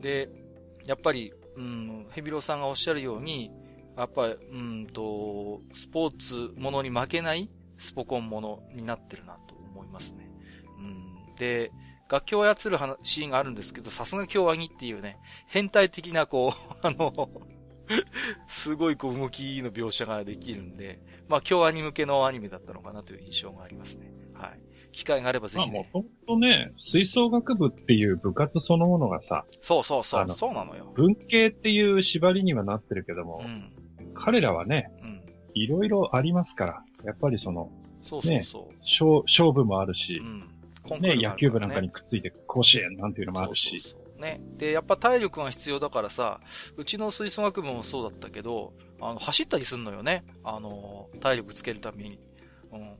[0.00, 0.28] で、
[0.84, 3.50] やっぱり、うん、ヘビロさんがおっしゃるように、
[3.96, 10.30] やっぱり、うんと、スポーツものに負けないスポコンものになってるなと思いますね。
[10.78, 11.70] うん、で、
[12.08, 17.12] 楽器を操るシーンがあるんですけど、さすが京アニっていうね、変態的なこう、 あの
[18.46, 24.12] すごいこう動きの描写ができるんで、まあ京アニ向けのアニメだったのかなという印象がありますね。
[24.34, 24.60] はい。
[24.92, 25.72] 機会があればぜひ、ね。
[25.92, 30.92] まあもともとね、吹奏楽部っていう部活そのものがさ、そうそうそう、そうなのよ。
[30.96, 33.72] 文系っていう縛りにはなってるけども、うん、
[34.14, 35.22] 彼らはね、うん、
[35.54, 37.70] いろいろありますから、やっぱりその、
[38.02, 38.72] そうそうそう。
[38.72, 43.70] ね、勝勝負もあるし、うん、ね、野球部なんかにくっついて甲子園なんていうのもあるし。
[43.70, 44.40] そうそうそうね。
[44.56, 46.40] で、やっぱ体力が必要だからさ、
[46.76, 50.24] うちの吹奏楽部もそうだったけど、あの、走ったりすんのよね。
[50.44, 52.18] あの、体力つけるために。
[52.72, 52.96] うん。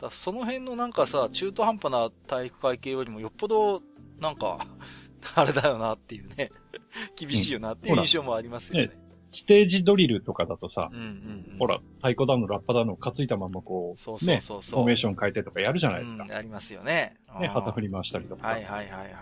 [0.00, 3.82] だその辺のなんかさ、中途半端な体育会系よりもよっぽど、
[4.18, 4.66] なんか、
[5.34, 6.50] あれだよなっていうね。
[7.16, 8.86] 厳しいよなっていう印象もありますよね。
[8.86, 11.04] ねステージドリルとかだとさ、うんうん
[11.52, 16.24] うん、ほら、太鼓だの、ラッパだの、担いたままこう、そうそうそうそう、ね、フォーメーション変えてとかやるじゃないですか。
[16.24, 17.16] うん、ありますよね。
[17.40, 18.52] ね、旗振り回したりとかさ。
[18.54, 19.12] はいはいはいはい。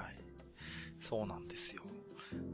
[1.00, 1.82] そうなんですよ。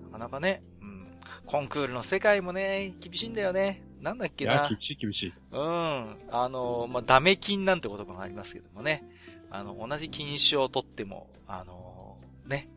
[0.05, 1.07] なかなかね、うん。
[1.47, 3.83] コンクールの世界もね、厳しいんだよね。
[4.01, 4.53] なんだっけな。
[4.53, 5.33] いや、厳しい厳しい。
[5.53, 6.17] うん。
[6.31, 9.05] あの、まあ、ダメ金なんて言葉がありますけどもね。
[9.51, 12.17] あの、同じ金賞を取っても、あの、
[12.47, 12.69] ね、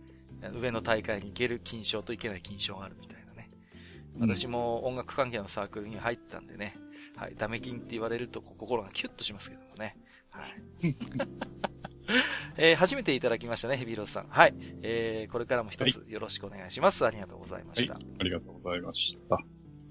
[0.59, 3.22] 上の大会に行ける金賞といけない金賞があるみたいなね。
[4.19, 6.75] 私も音楽関係のサークルに入ったんでね。
[7.15, 7.35] はい。
[7.37, 9.97] ダメ金って言われると心がキュッとしますけどもね。
[10.29, 10.41] は
[10.81, 10.95] い。
[12.57, 14.27] えー、初めていただきましたね、ヘビロスさん。
[14.27, 14.53] はい。
[14.81, 17.13] えー、これからも一つよろしくお願いします、はい。
[17.13, 17.93] ありがとうございました。
[17.93, 19.37] はい、ありがとうございました。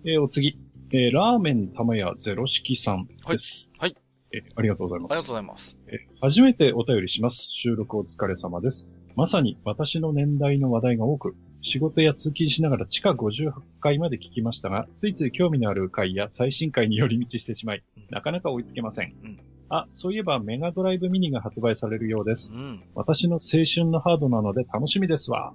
[0.05, 0.59] えー、お次。
[0.94, 3.70] えー、ラーメン玉屋ゼロ式さんです。
[3.78, 3.97] はい。
[4.35, 5.12] えー、ありがとうございます。
[5.12, 5.78] ありがとうございます。
[5.86, 7.49] えー、初めてお便りします。
[7.55, 8.90] 収録お疲れ様です。
[9.16, 19.14] まさに私の年代の話題が多く、仕事や通勤しながら地下58階まで聞きましたが、ついつい興味のある回や最新回に寄り道してしまい、なかなか追いつけません。
[19.24, 19.39] うん
[19.74, 22.52] あ、そういえばメガドライブミニが発売されるようです。
[22.52, 25.55] うん、私の青春のハードなので楽しみですわ。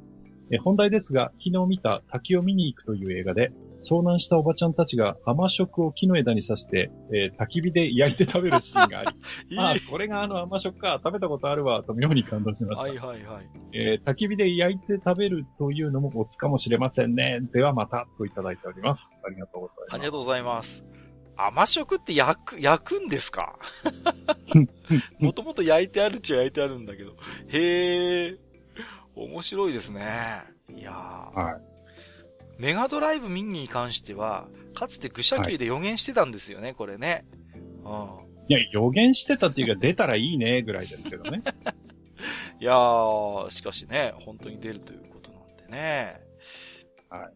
[0.49, 3.51] え本題ですが、昨日見た滝を見に行くという映画で、
[3.83, 9.09] 遭難したおばちゃんたちが甘食を木の枝に刺して、えー、焚き火で焼いて食べるシーンがあり、
[9.49, 12.87] いいあ、これがあの甘食か、食べたことあるわ、と妙に感動しました。
[12.87, 13.45] はいはいはい。
[13.73, 17.39] えー、焚き火で焼いて食べるというのもコツかもしれませんね。
[17.53, 19.21] ではまた、といただいております。
[19.25, 19.93] ありがとうございます。
[19.93, 20.85] ありがとうございます。
[21.39, 23.59] 甘食って焼く、焼くんですか？
[25.19, 27.11] もともと焼いてあるっちゃ焼いてあるんだけど。
[27.49, 28.37] へえ、
[29.15, 30.01] 面白いですね。
[30.75, 31.39] いやー。
[31.39, 31.76] はい。
[32.59, 37.25] メガドライブミニに関しては、かつて愚者級で予言してたんですよね、はい、これね。
[37.83, 38.27] うん。
[38.49, 41.41] いや、予言してたっていうか、出たらいいね、ぐらいですけどね。
[42.59, 46.21] いやー、しかしね、本当に出るということなんでね。
[47.09, 47.33] はい。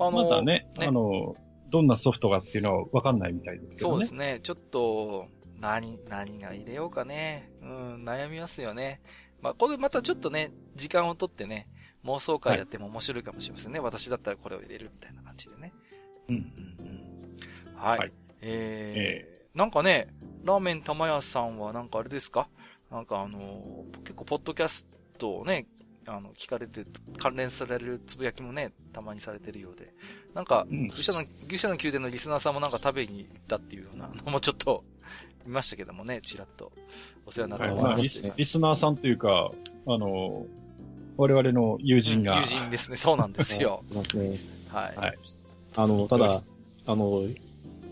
[0.00, 1.34] あのまだね、ねあの、
[1.70, 3.92] どんなソフトがっていうのはわかんないみたいですけどね。
[3.92, 4.40] そうですね。
[4.42, 5.26] ちょっと、
[5.60, 7.50] 何、何が入れようかね。
[7.60, 9.00] うん、悩みますよね。
[9.40, 11.68] まあ、これまたちょっとね、時間をとってね、
[12.08, 13.78] 妄想会やっても面白いかもしれませんね。
[13.78, 15.72] はい、私だったらこれを入れるみたいな感じでね。
[16.28, 17.76] うん、うん、うん。
[17.76, 17.98] はい。
[17.98, 20.08] はい、えー、えー、なんかね、
[20.44, 22.48] ラーメン玉屋さんはなんかあれですか？
[22.90, 24.86] なんかあのー、結構ポッドキャス
[25.18, 25.66] トをね、
[26.08, 26.84] あの、聞かれて、
[27.18, 29.92] 関連されるつぶやきもね、たまにされてるようで。
[30.34, 34.84] なんか、うん、愚者の、愚者の宮殿のリスナーさんもなんか食べに行ったっていうような のもちょっと、
[35.44, 36.72] 見ましたけどもね、ちらっと。
[37.26, 39.50] お世話になってます、はいリスナーさんというか、
[39.86, 40.46] あの、
[41.18, 42.38] 我々の友人が。
[42.38, 43.82] 友人ですね、そうなんですよ。
[44.70, 44.96] はい。
[44.96, 45.18] はい。
[45.76, 46.42] あの、ただ、
[46.86, 47.24] あの、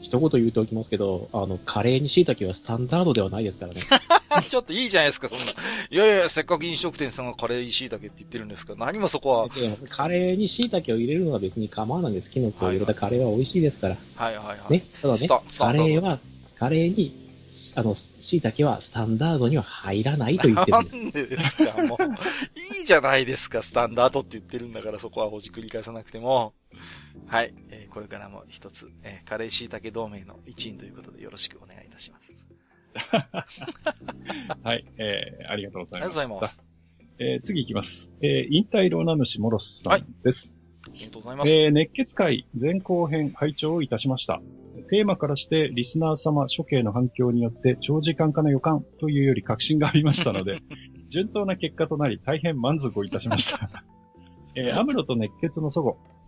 [0.01, 3.81] 一言言うておきますけど、あの、カレーに椎茸はスタンダードではないですからね。
[4.49, 5.45] ちょっといいじゃないですか、そんな。
[5.47, 9.49] いやいや、せっかく飲食店さんがカレーに椎茸って言ってるんですから、何もそこは。
[9.89, 12.31] カレーに椎茸を入れるのは別に構わないんです。
[12.31, 13.97] キノコを入れたカレーは美味しいですから。
[14.15, 14.73] はいはいはい。
[14.73, 16.21] ね、ただね、カレーは、
[16.57, 17.26] カレーに、
[17.77, 20.97] あの、椎茸はスタンダードには入らないと言ってるんです。
[20.97, 22.05] なんでですかもう、
[22.79, 26.55] いいじゃないですか、スタンダードって言ってるんだから、そこはほじくり返さなくても。
[27.27, 27.55] はい。
[27.71, 32.33] えー、これからも一つ、えー、カレー椎茸同盟の一員ということでよろしくお願いいたします。
[34.63, 36.19] はい、えー、ありがとうございます。
[36.21, 36.63] ありがとうございます。
[37.19, 38.13] えー、次行きます。
[38.21, 40.55] えー、引退ローナ主モロスさんです。
[40.85, 41.51] はい、ありがとうございます。
[41.51, 44.41] えー、熱血会前後編拝聴をいたしました。
[44.89, 50.61] テーマからしてリスナー様処刑の反響によって長時間化の予感というより確信がありましたので、
[51.11, 53.71] 順当な結果となり大変満足をいたしました。
[54.55, 55.85] えー、アムロと熱血の祖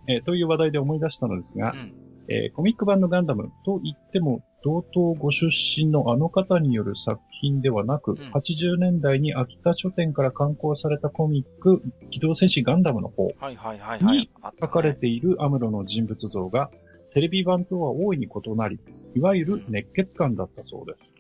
[0.07, 1.95] 母、えー、という話題で思い出したのですが、うん、
[2.29, 14.31] えー、コミック版のガンダムと言っても、同等ご出身のあの方による作品ではなく、うん、80年代に秋田書店から刊行されたコミック、機動戦士ガンダムの方に
[14.61, 16.71] 書かれているアムロの人物像が、
[17.13, 18.79] テレビ版とは大いに異なり、
[19.15, 21.15] いわゆる熱血感だったそうです。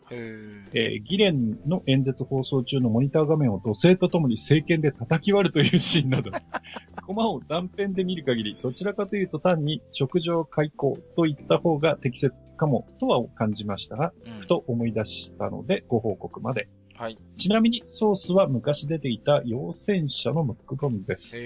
[0.72, 6.30] えー、ギレンの演説放送中のモニター画面を土星とともに聖剣で叩き割るというシーンなど、
[7.06, 16.68] コマを断片で見る限り、どちらかというと単に直上開口といった方が適切かもとは感じましたが、うん、ふと思い出したのでご報告まで。
[16.96, 17.18] はい。
[17.38, 21.36] ちなみにソースは昔出ていた陽戦車のムックボムです。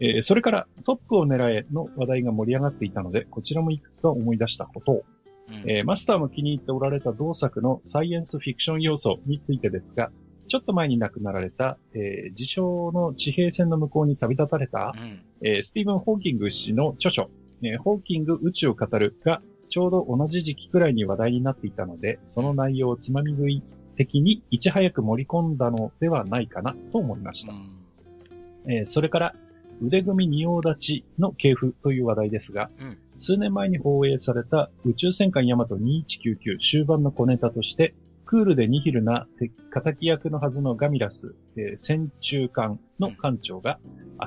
[0.00, 5.04] えー、それからトップを狙えの話題が盛り上がっていたので、こちらもいくつか思い出したことを。
[5.48, 10.10] うん、えー、マスターも気に入っておられた同作のサイエンスフィクション要素についてですが、
[10.48, 17.30] ちょっと前に亡くなられた、えー、自称の地平線の向こうに旅立たれた、うん、えー、スティーブン・ホーキング氏の著書、
[17.62, 23.62] えー、ホーキング宇宙を語るが、ちょうど同じ時期くらいに話題になっていたので、その内容をつまみ食い
[23.96, 27.52] 的にいち早く盛り込んだのではないかなと思いました。
[27.52, 29.34] うん、えー、それから、
[29.82, 37.94] 腕組み仁王立ちの系譜という話題ですが、うん、数年前に放映された宇宙戦艦ヤマト2199終盤の小ネタとして、
[38.28, 39.26] クールでニヒルな
[39.72, 43.78] 敵役のはずのガミラス、えー、戦中艦の艦長が、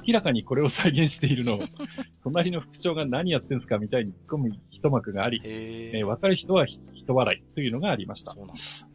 [0.07, 1.59] 明らかにこれを再現しているのを、
[2.23, 8.35] 隣の副長が何やってんすかみたいに突っ込む一幕があり、えー、わかる人は人笑いというのがありました。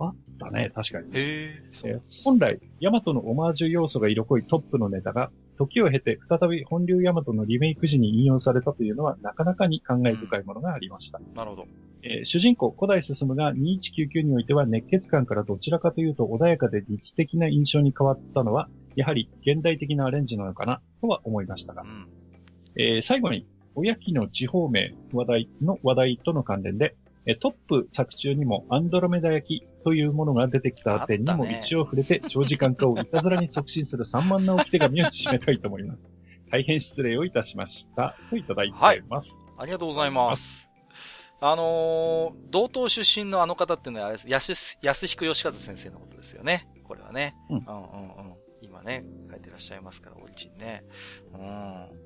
[0.01, 1.11] あったね、確かに。
[1.15, 11.19] えー、本来、ヤマトのオマージュ要素が色濃いトップのネタが、時を経て再び本流ヤマトのリメイク時に引用されたというのはなかなかに感慨深いものがありました。
[11.19, 11.67] うん、なるほど。
[12.03, 21.83] えー、主人公、古代進が2199においては熱血感からどちらかというと穏やかで実的な印象に変わったのは、やはり現代的なアレンジなのかなとは思いましたが。
[21.83, 22.07] うん、
[22.77, 26.95] えー、最後に、おやきの地方名話題の話題との関連で、
[27.35, 36.15] トップ作中にもアンドロメダ焼きというものが出てきた点にも一応触れて、長時間化をいたずらに促進する散漫な置き手紙を締めたいと思います。
[36.51, 38.17] 大変失礼をいたしました。
[38.31, 39.41] といただいております。
[39.41, 40.71] はい、ありがとうございます。
[41.41, 44.29] あのー、同等出身のあの方っていうのはあれです。
[44.29, 46.69] 安、安彦義和先生のことですよね。
[46.85, 47.35] これはね。
[47.51, 47.57] うん。
[47.59, 48.35] うんうんうん。
[48.63, 50.85] 今ね、書いてらっしゃいますから、オリジンね。
[51.35, 52.06] うん。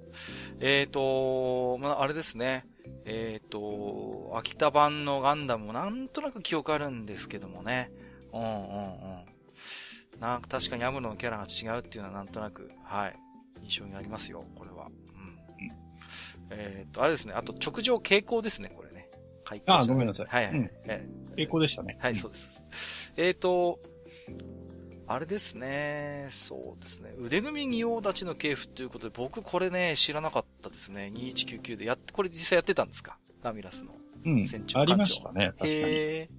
[0.60, 2.66] えっ、ー、と、まあ、あれですね。
[3.04, 7.90] えっ、ー、と、秋田版のガンダムもなんとなく記憶あるんですけどもね。
[8.32, 10.20] うんうんうん。
[10.20, 13.16] なんか確かにアムロのキャラが違うっていうのはなんとなく、はい。
[13.62, 14.86] 印象にありますよ、これは。
[14.86, 15.38] うん。
[16.50, 17.34] えっ、ー、と、あれですね。
[17.34, 19.08] あと、直上傾向ですね、これね。
[19.66, 20.26] ああ、ごめんなさい。
[20.26, 20.54] はいはい。
[20.54, 20.70] うん、
[21.36, 21.98] 傾向でしたね。
[22.00, 23.12] はい、そうです。
[23.16, 23.80] えっ、ー、と、
[25.12, 26.28] あれですね。
[26.30, 27.12] そうですね。
[27.18, 31.10] 腕組み仁王立ちの系譜ということで、僕これね、知らなかったですね。
[31.12, 31.84] 2199で。
[31.84, 33.18] やって、これ実際やってたんですか？
[33.42, 33.90] ラミラスの。
[34.24, 34.46] うん。
[34.46, 35.46] 船長ありましたね。
[35.46, 35.72] 確かに。
[35.74, 36.30] へ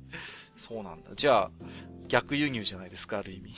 [0.55, 1.09] そうなんだ。
[1.13, 1.51] じゃあ、
[2.07, 3.53] 逆輸入じゃないですか、ある意味。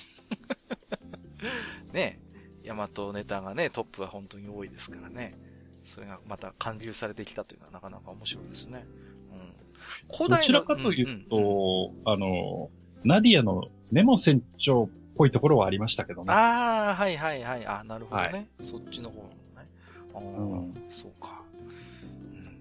[1.94, 2.20] ね
[2.64, 5.38] ヤマトネタがね、トップは本当に多いですからね。
[5.86, 8.84] それがまた還流されてきたというのはなかなか面白いですね。
[9.32, 10.18] うん。
[10.18, 12.72] 古代どちらかというと、うんうん、あの、
[13.04, 16.34] ナディアのネモ船長っぽいところはありましたけどね。
[16.34, 17.66] ああ、はいはいはい。
[17.66, 18.30] あなるほどね。
[18.32, 19.70] はい、そっちの方のね。
[20.14, 20.24] ああ、う
[20.66, 21.42] ん、そうか。
[21.62, 22.58] うん。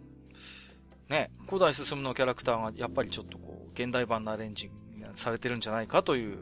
[1.08, 4.70] ね、古代進のキャラクターがやっぱりちょっとこう、現代版のアレンジ
[5.14, 6.38] されてるんじゃないかという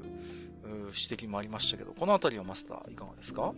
[0.65, 3.53] 指摘もありましたけど、このあたりはマスターいかがですか？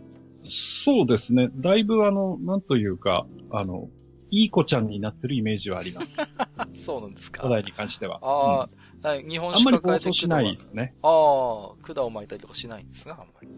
[0.49, 1.49] そうですね。
[1.55, 3.87] だいぶあの、なんというか、あの、
[4.29, 6.17] いい子ちゃんになってるイメージはあります。
[6.73, 7.41] そうなんですか。
[7.43, 8.19] 古代に関しては。
[8.23, 8.69] ああ、
[9.03, 10.95] はい、日本しか変えてしないですね。
[11.03, 13.49] ああ、管を巻いたりとかしないんですが、あんまり。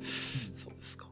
[0.58, 1.08] そうですか。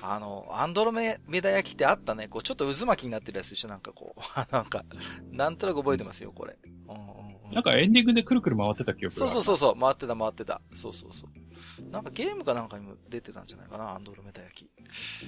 [0.00, 2.28] あの、アンドロメダ焼きってあったね。
[2.28, 4.20] こう、ちょっと渦巻きになってるやつでしょなんかこう。
[4.52, 4.84] なんか、
[5.32, 6.56] なんとなく覚えてますよ、これ。
[6.64, 10.62] うんうん、なんかエンディングでくるくる回ってた記憶がそうそうそうそう、回ってた回ってた。
[10.72, 11.90] そうそうそう。
[11.90, 14.70] なんかゲームかなんかにも出てたんじゃないかな、アンドロメダ焼き。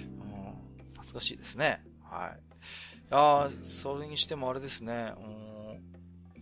[0.07, 1.83] うん、懐かしいですね。
[2.03, 2.41] はい。
[3.11, 5.13] ああ、それにしてもあれですね。
[5.19, 6.00] うん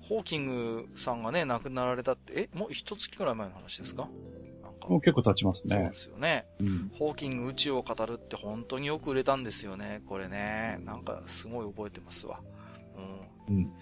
[0.08, 4.08] ホーキングさんがね、亡くなられたって、え、もう一月くらい前の話ですか？
[4.62, 5.76] なんかもう結構経ちますね。
[5.76, 6.46] そうですよね。
[6.60, 10.78] うん、ホーキング宇宙を語るって本当によく売れたんですよね、これね。
[10.84, 12.40] なんかすごい覚えてますわ。
[13.48, 13.56] うん。
[13.56, 13.72] うん、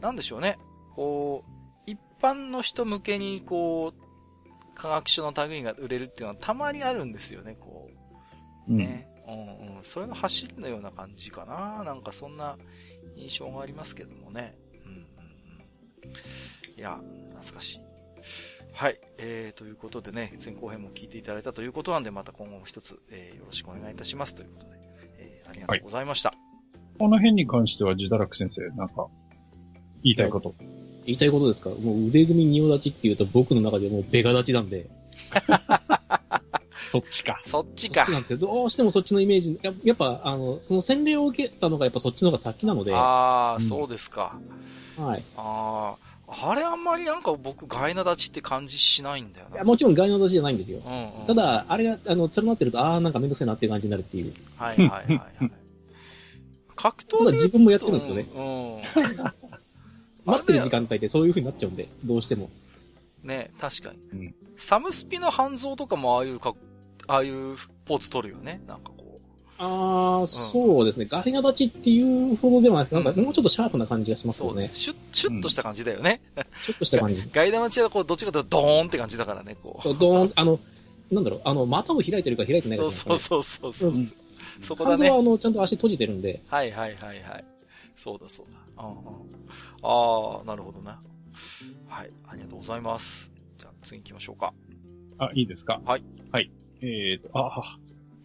[0.00, 0.58] なんでしょうね。
[0.94, 7.90] こう、一般の人向けにこう、科学書の類が売れるっていうのはたまにあるんですよね、こ
[8.68, 8.72] う。
[8.72, 9.08] ね。
[9.26, 9.84] うん、うん、うん。
[9.84, 11.82] それが走りのような感じかな。
[11.84, 12.56] なんかそんな
[13.16, 14.56] 印象がありますけどもね。
[16.76, 17.00] や、
[17.30, 17.80] 懐かしい。
[18.72, 18.98] はい。
[19.18, 24.72] えー、ということでね、前後編も聞いていただいたということなんで、また今後も一つ、えー、よろしくお願いいたしますということで、
[25.18, 26.30] えー、ありがとうございました。
[26.30, 26.38] はい、
[26.98, 29.06] この辺に関しては、自堕落先生、なんか、
[30.02, 30.54] 言いたいこと。
[31.06, 31.70] 言いたいことですか？
[31.70, 34.86] もう腕組み仁王立ちっていうと僕の中でもうベガ立ちなんで。
[36.94, 37.40] そっちか。
[37.44, 38.04] そっちか。
[38.04, 38.38] そっちなんですよ。
[38.38, 42.94] どうしてもそっちのイメージ、ややっぱ、あの、その洗礼を受けたのがやっぱそっちの方が先なので。
[42.94, 44.38] ああ、うん、そうですか。
[44.96, 45.22] はい。
[45.36, 46.14] ああ。
[46.26, 49.56] あれあんまりなんか僕、ガイナ立ちって感じしないんだよな。
[49.56, 50.80] いやもちろんガイナ立ちじゃないんですよ。
[50.84, 54.32] うんうん、ただ、あれが、あの、連なってると、ああ、なんかめんどくさいなっていう感じになるっていう。
[54.56, 55.50] はいはいはい、はい。
[56.76, 58.26] 格闘ただ自分もやってるんですよね。
[58.34, 58.80] うん。
[60.24, 62.50] 待ってる時間帯ってそういう風になっちゃうんで、どうしても。
[63.22, 64.26] ね確かに。
[64.26, 66.54] うん、サムスピの半蔵とかもああいうか、
[67.06, 68.62] ああいうポーズ取るよね。
[68.66, 69.24] なんかこう。
[69.58, 71.06] ああ、うん、そうですね。
[71.06, 74.68] ガリナ立ちっていうほどではないなんかもうちょっとシャープな感じがしますよね。
[74.68, 76.20] シュッ、シュッとした感じだよね。
[76.62, 77.22] シュッとした感じ。
[77.32, 79.82] ガリナ立ちはこう、どっちかというとドーンって感じだからね、こう。
[79.82, 80.58] そうドーン、あの、
[81.10, 83.92] なんだろう、あの、股を開いてるか開いてないか、ね、そうそうそうそう。
[83.92, 84.12] うん、
[84.60, 85.10] そこだね。
[85.10, 86.42] はあの、ちゃんと足閉じてるんで。
[86.48, 87.44] はいはいはいはい。
[87.96, 88.52] そうだそうだ。
[88.76, 91.00] ああ、なるほどな。
[91.86, 93.30] はい、ありがとうございます。
[93.58, 94.52] じゃあ次行きましょうか。
[95.18, 95.80] あ、いいですか？
[95.84, 96.02] はい。
[96.32, 96.50] はい。
[96.86, 97.64] えーと、あ、は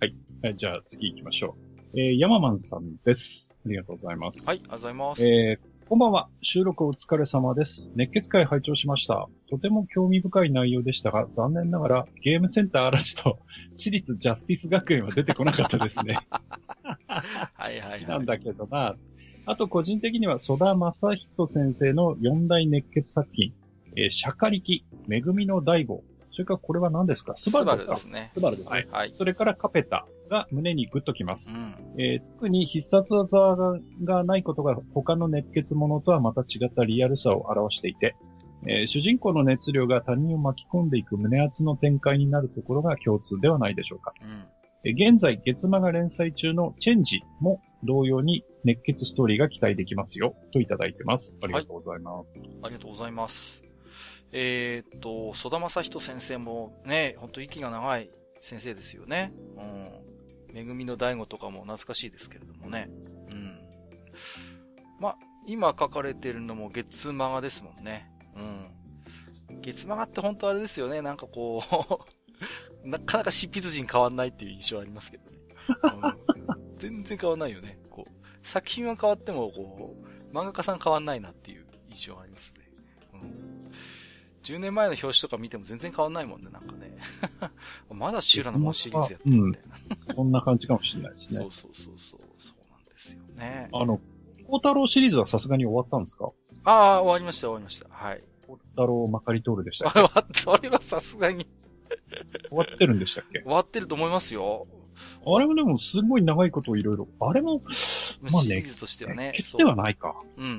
[0.02, 0.14] い。
[0.58, 1.56] じゃあ次行きましょ
[1.94, 1.98] う。
[1.98, 3.58] えー、ヤママンさんです。
[3.66, 4.46] ありがとうございます。
[4.46, 5.26] はい、ありがとうございます。
[5.26, 6.28] えー、こんばんは。
[6.42, 7.88] 収録お疲れ様です。
[7.96, 9.30] 熱血会拝聴しました。
[9.50, 13.40] とても興味深い内容でしたが、残念ながらゲームセンター嵐と
[13.78, 16.20] 私立ジャスティス学園は出てこなかったですね。
[17.08, 18.06] はいはい、はい。
[18.06, 18.98] なんだけどな、
[19.46, 23.54] あと個人的には、曽田正人先生の四大熱血作品、
[23.96, 26.04] えー、釈迦力、恵みの大悟、
[26.40, 27.34] それからこれは何ですか？
[27.36, 27.98] スバルですか？
[27.98, 28.30] スバルですね。
[28.32, 28.88] スバルですね。
[28.92, 29.14] はい。
[29.18, 31.50] それからカペタが胸にグッときます。
[31.50, 38.16] うん、えー、特に必殺技がないことが他の熱血ものとはまた違ったリアルさを表していて、
[38.66, 44.14] えー、主人公の熱量が他人を巻き込んでいく胸圧の展開になるところが共通ではないでしょうか。
[44.22, 44.46] うん
[44.86, 51.38] 現在、月間が連載中のチェンジも同様に熱血ストーリーが期待できますよ、といただいてます。
[51.44, 52.40] ありがとうございます。
[52.40, 53.62] はい、ありがとうございます。
[54.32, 58.10] えー、っと、曽田正人先生もね、ほんと息が長い
[58.42, 59.34] 先生ですよね。
[59.58, 60.54] うん。
[60.54, 62.90] めぐみの大悟とかも懐かしいですけれどもね。
[63.32, 63.60] うん。
[65.00, 65.16] ま、
[65.46, 68.12] 今書かれてるのも月マガですもんね。
[68.36, 69.62] うん。
[69.62, 71.02] 月マガって本当あれですよね。
[71.02, 71.64] なんかこ
[72.84, 75.38] う なかなか執筆陣変わんないっていう印象ありますけどね。
[75.84, 77.80] うん、全然変わんないよね。
[77.90, 79.96] こう、作品は変わっても、こ
[80.32, 82.72] う、漫画家さん変わんないなっていう印象がありますね。
[83.14, 83.59] うん。
[84.56, 86.98] 10年前の表紙とか見ても全然変わんないもんね、なんかね。
[87.94, 89.64] まだシュラのシリーズやってるみたい
[90.08, 90.16] な。
[90.16, 91.40] そんな感じかもしれないですね。
[91.42, 93.70] そうそうそうそう、そうなんですよね。
[93.74, 94.00] あの、
[94.48, 96.32] 孝太郎シリーズはさすがに終わったんですか？
[96.66, 97.88] ああ、終わりました、終わりました。
[97.90, 98.24] はい。
[98.48, 99.94] 孝太郎まかり通るでしたっ
[100.34, 100.34] け？
[100.40, 101.46] それはさすがに
[102.50, 103.42] 終わってるんでしたっけ？
[103.42, 104.68] 終わってると思いますよ。
[105.26, 107.08] あれもでもすごい長いことをいろいろ。
[107.22, 107.62] あれも、
[108.22, 108.40] まあね。
[108.42, 109.32] シリーズとしてはね。
[109.38, 110.14] 決してはないか。
[110.36, 110.56] うんうんう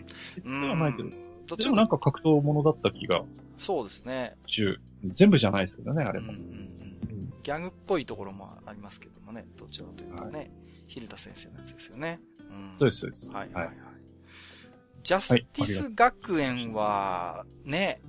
[0.00, 0.04] ん。
[0.34, 1.08] 決してはないけど。
[1.46, 3.22] どっちもなんか格闘ものだった気が。
[3.58, 4.36] そうですね。
[4.46, 4.78] 中。
[5.04, 6.32] 全部じゃないですけどね、あれも。
[6.32, 6.66] うん
[7.46, 9.46] ギャグっぽいところもありますけどもね。
[9.56, 10.38] どちらかというとね。
[10.38, 10.50] はい、
[10.88, 12.18] ヒルダ先生のやつですよね。
[12.40, 13.32] うん、そうです、そうです。
[13.32, 13.76] はいはいはい。
[15.04, 18.00] ジャスティス学園は、ね、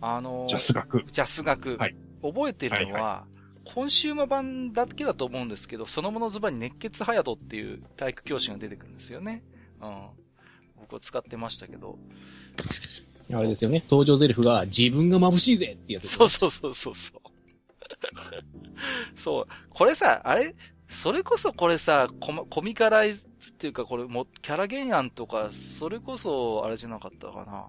[0.00, 1.04] あのジャス学。
[1.10, 1.76] ジャス学。
[1.76, 1.96] はい。
[2.22, 3.24] 覚えてるのは、はいは
[3.66, 9.42] い、コンシューマー版だけだと思うんですけど、そのものズバに熱血隼人っていう体育教師が出てくるんですよね。
[9.82, 10.06] うん。
[10.88, 11.98] 僕は使ってましたけど。
[13.30, 13.84] あれですよね。
[13.90, 17.20] 登場ゼリフが自分が眩しいぜってやつ、ね、そうそうそうそうそう。
[19.14, 19.46] そう。
[19.68, 20.54] これさ、あれ？
[20.88, 27.66] それこそこれさ、ココミカライズっていうか、これも、キャラ原案とか、それこそ、あれじゃなかったかな。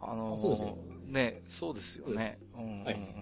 [0.00, 0.78] あのー、そうですよ。
[1.06, 2.38] ね、そうですよね。
[2.56, 3.14] うん、うん、はい。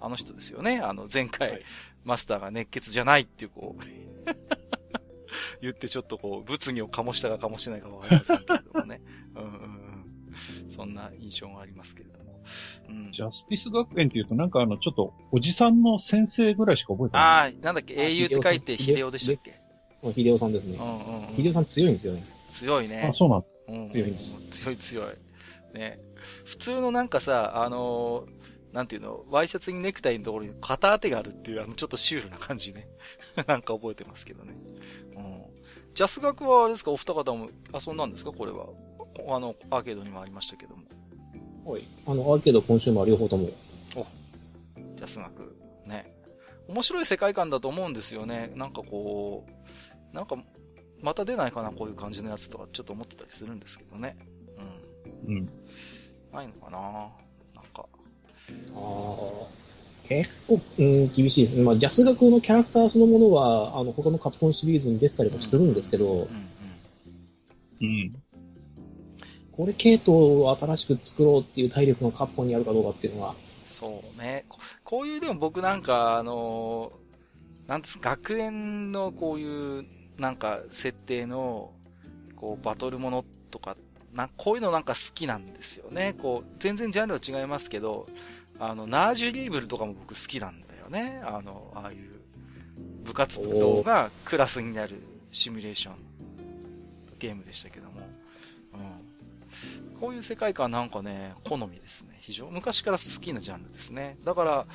[0.00, 0.80] あの人ですよね。
[0.80, 1.62] あの、前回、はい、
[2.02, 3.82] マスターが熱血じゃないっていう、こう
[5.60, 9.00] 言ってちょっとこう、物議を醸したか醸しないかわかりませんけれどもね。
[9.36, 9.54] うんうんう
[10.66, 10.70] ん。
[10.70, 12.42] そんな印象がありますけれども。
[12.88, 17.22] うん、ジャスティス学園っていうとなんかあの、ちょっと、おじさんの先生ぐらいしか覚えてない。
[17.22, 19.60] ああ、なんだっけ、英雄って書いて秀夫でしたっけ？
[20.14, 20.76] 秀夫さんですね。
[20.76, 21.36] うんうん、うん。
[21.36, 22.24] 秀夫さん強いんですよね。
[22.50, 23.08] 強いね。
[23.08, 24.36] あ、そうなんうん、強いんです。
[24.50, 25.12] 強い強い。
[25.78, 26.00] ね。
[26.44, 28.41] 普通のなんかさ、あのー
[28.72, 32.88] なんていうの、ワイシャツにネクタイのところに片当てがあるっていう、あの、ちょっとシュールな感じね。
[33.46, 34.54] なんか覚えてますけどね。
[35.14, 35.42] うん。
[35.94, 37.50] ジャス学はあれですか、お二方も
[37.86, 38.32] 遊んだんですか？
[38.32, 38.68] これは。
[39.28, 40.84] あの、アーケードにもありましたけども。
[41.64, 41.86] はい。
[42.06, 43.50] あの、アーケード、今週も両方とも。
[43.94, 44.06] お、
[44.96, 45.54] ジャス学。
[45.86, 46.16] ね。
[46.66, 48.52] 面白い世界観だと思うんですよね。
[48.54, 49.46] なんかこ
[50.12, 50.36] う、なんか、
[51.00, 54.16] また出ないかな、こういう感じのやつとか、ちょっと思ってたりするんですけどね。
[55.26, 55.36] うん。
[55.36, 55.46] うん。
[56.32, 57.10] ないのかな？
[58.74, 59.46] あ。
[60.08, 61.62] 結構、うん、厳しいですね。
[61.62, 66.28] まあ、ジャス学のキャラクターそのものは、あの、他のカプコンシリーズに出てたりもするんですけど、
[67.80, 68.14] うん。
[69.52, 73.34] これ系統を新しく作ろうっていう体力がカプコンにあるかどうかっていうのは。
[73.66, 74.44] そうね。
[74.84, 76.92] こういうでも僕なんか、あの、
[77.66, 79.84] なんつ学園のこういう
[80.18, 81.72] なんか設定の、
[82.36, 83.76] こうバトルものとか、
[84.12, 86.14] な、こういうのなんか好きなんですよね。
[86.18, 88.08] こう、全然ジャンルは違いますけど、
[88.58, 91.20] あの、ナージュリーブルとかも僕好きなんだよね。
[91.24, 91.98] あの、ああいう
[93.04, 95.02] 部活動がクラスになる
[95.32, 95.96] シミュレーション
[97.18, 98.00] ゲームでしたけども。
[98.74, 99.98] うん。
[100.00, 102.18] こういう世界観なんかね、好みですね。
[102.20, 104.18] 非常、昔から好きなジャンルですね。
[104.24, 104.66] だから、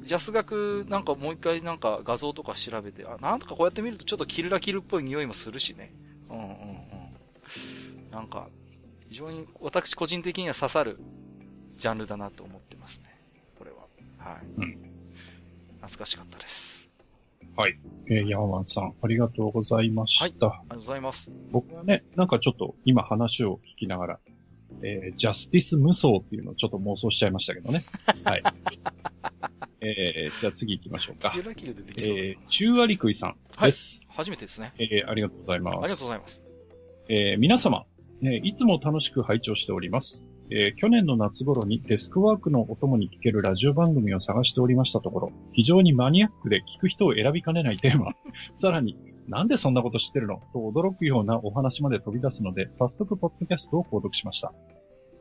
[0.00, 5.92] ジャス学なんかもう一回なんか画像とか調べて、あ、なんとかこうやって見るとちょっとキルラキルっぽい匂いもするしね。
[6.30, 6.83] うんうんうん。
[8.14, 8.48] なんか、
[9.08, 10.98] 非常に私個人的には刺さる
[11.76, 13.06] ジャンルだなと思ってますね。
[13.58, 13.78] これは。
[14.18, 14.42] はい。
[14.56, 14.78] うん。
[15.80, 16.88] 懐かしかったです。
[17.56, 17.76] はい。
[18.08, 20.24] えー、山ンさん、ありがとうございました。
[20.26, 20.30] はい。
[20.30, 21.32] ありがとうございます。
[21.50, 24.20] 僕はね、なんかちょっと今話を聞きながら、
[24.82, 27.84] えー、ジャスティス無双っていうのをちょっと妄想しちゃいましたけどね。
[28.22, 28.42] はい。
[29.80, 31.34] えー、じゃあ次行きましょうか。
[31.36, 34.06] えー、中割食いさんです。
[34.06, 34.16] はい。
[34.18, 34.72] 初めてですね。
[34.78, 35.78] えー、ありがとうございます。
[35.78, 36.44] ありがとうございます。
[37.08, 37.84] えー、皆様、
[38.22, 40.24] えいつも楽しく拝聴しております。
[40.50, 48.12] えー、去年の夏頃にデスクワークのお供に聞けるラジオ番組を探しておりましたところ、非常にマニアックで聞く人を選びかねないテーマ、
[48.56, 50.42] さらに、なんでそんなこと知ってるの？
[50.52, 54.52] と驚くようなお話まで飛び出すので、早速ポッドキャストを購読しました。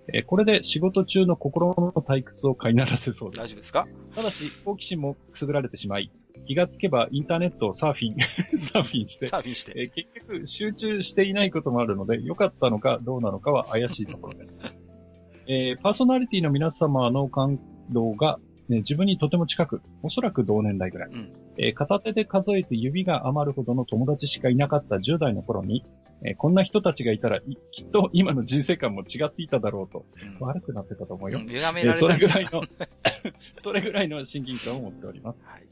[0.08, 3.40] えー、これで仕事中の心の退屈を飼いならせそうです。
[3.42, 3.88] 大丈夫ですか？
[4.16, 6.12] ただし、好奇心もくすぐられてしまい、
[6.46, 8.16] 気がつけばインターネットをサーフィン、
[8.60, 14.60] サーフィンして、サーフィンして、えー、結局集中していないこともあるので、良かったのかどうなのかは怪しいところです。
[15.48, 17.60] えー、パーソナリティの皆様の感
[17.90, 18.40] 動が、
[18.74, 25.86] ね、自分にとても近く、おそらく同年代ぐらい、うん、えー、片手で数えて指が余るほどの友達しかいなかった10代の頃に、
[26.24, 27.40] えー、こんな人たちがいたら、
[27.72, 30.06] きっと今の人生観も違っていただろうと、
[30.40, 31.40] うん、悪くなってたと思うよ。
[31.40, 32.64] うん、められたそれぐらいの
[33.64, 35.46] それぐらいの親近感を持っております。
[35.46, 35.64] はい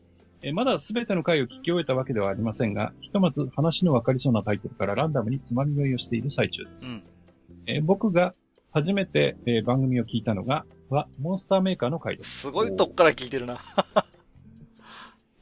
[0.44, 6.88] えまだすべての回を聞き終えたわけではありませんが、ひとまず話のわかりそうなタイトルからランダムにつまみ食いをしている最中です。
[6.88, 7.04] うん、
[7.68, 8.34] え僕が
[8.72, 12.40] 初めて、えー、番組を聞いたのが、は、モンスターメーカーの回です。
[12.42, 13.60] すごいとこから聞いてるな。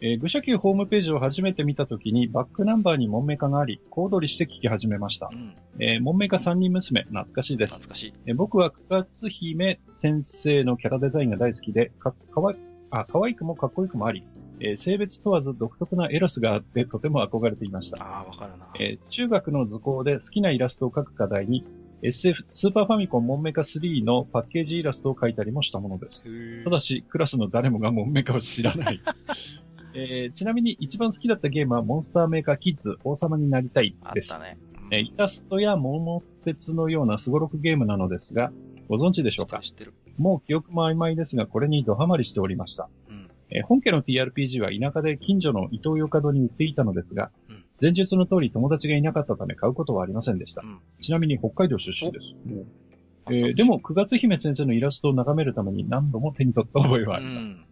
[0.01, 5.29] えー、愚者級ホームページを初めて見たときに、バックナンバーにモンメカがあり、小躍りして聞き始めました。
[5.31, 7.73] うん、えー、モンメカ三人娘、懐かしいです。
[7.73, 8.13] 懐かしい。
[8.25, 12.55] えー、僕は九月姫先生のキャラデザインが大好きで、か、かわい、
[12.91, 14.23] あ、可愛くもかっこよくもあり、
[14.61, 18.01] えー、性別問わず独特なエロスがあってとても憧れていました。
[18.01, 18.69] ああ、わかるな。
[18.79, 21.65] えー、中学の図工で好きなイラストを描く課題に、
[22.01, 26.63] SF、スーパーファミコンモンメカ3のパッケージイラストを描いたりもしたものです。
[26.63, 29.01] ただし、クラスの誰もがモンメカを知らない。
[29.93, 34.33] えー、ちなみに一番好きだったゲームはモンスターメーカーキッズ王様になりたいです。
[34.33, 34.57] あったね。
[34.85, 38.51] うん、えイラストや桃鉄のようなスゴロクゲームなのですが、
[38.87, 39.59] ご存知でしょうか？
[39.59, 39.93] 知ってる。
[40.17, 42.89] もう記憶も曖昧ですが、これにドハマりしておりました。
[43.09, 47.48] うん、えー、本家の TRPG は田舎で近所の伊東洋華堂に売っていたのですが、うん、
[47.81, 50.61] 前述の通り友達がいなかったため買うことはありませんでした。
[50.63, 52.25] うん、ちなみに北海道出身です。
[53.31, 57.53] えー、でも、九月姫先生のイラストを眺めるために何度も手に取った覚えはあります。
[57.53, 57.65] うん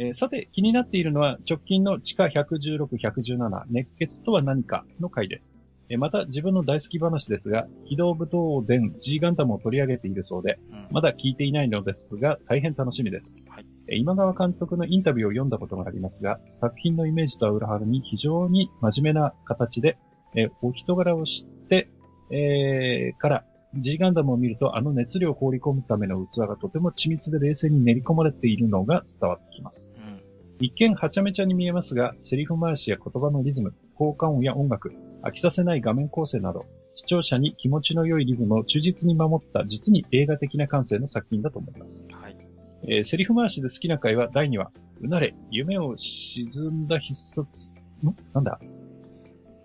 [0.00, 5.56] えー、さて、気になっているのは直近の地下116、117、熱血とは何かの回です。
[5.88, 13.36] えー、また、自分の大好き話ですが、機動武闘伝 G ガンダムを取り上げているそうで、うん、まだ聞いていないのですが、大変楽しみです。
[13.48, 19.98] はい、えー、今川監督のインタビューを読んだことがありますが、作品のイメージとは裏腹に非常に真面目な形で、
[20.34, 21.88] えー、お人柄を知って、
[22.30, 23.44] えー、から
[23.74, 29.90] G ガンダムを見ると、あの熱量を放り込むための器がとても緻密で冷静に練り込まれているのが伝わってきます。
[29.96, 30.20] うん、
[30.58, 36.64] 一見はちゃめちゃに見えますが、セリフ回しや言葉のリズム、効果音や音楽、飽きさせない画面構成など、
[36.96, 42.06] 視聴者に気持ちの良いリズムを忠実に守った実に映画的な感性の作品だと思います。
[42.12, 42.47] はい。
[42.84, 47.70] えー、セリフ回しで好きな回は第2話、うなれ、夢を沈んだ必殺、
[48.02, 48.14] ん？
[48.34, 48.60] なんだ？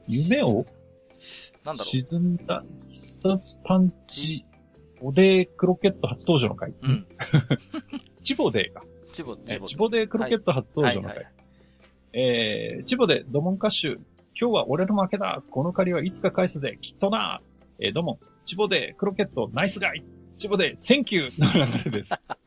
[0.08, 0.66] 夢を
[1.64, 2.64] なんだろう沈んだ
[3.24, 4.46] 殺パンチ、
[5.02, 6.74] ボデークロケット初登場の回。
[6.82, 7.08] うん。
[8.24, 8.84] チボデーか。
[9.12, 9.68] チボ、チボ。
[9.68, 11.10] チボデークロケット初登場の回。
[11.10, 11.34] はいはいはい、
[12.14, 14.00] えー、チボデー、ドモンカッシュ。
[14.40, 15.44] 今日は俺の負けだ。
[15.52, 16.78] この借りはいつか返すぜ。
[16.82, 17.42] きっとな。
[17.80, 20.04] えー、ドモン、チボデー、クロケット、ナイスガイ。
[20.38, 22.10] チボデー、 Thank you の流れです。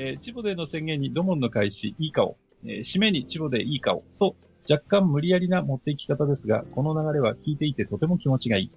[0.00, 2.36] えー、チボデーの宣言にドモンの返し、いい顔。
[2.64, 4.04] えー、締めにチボデー、いい顔。
[4.20, 4.36] と、
[4.70, 8.70] 若干無理やりな持っていき方ですが、この流れは聞いていてとても気持ちがいい。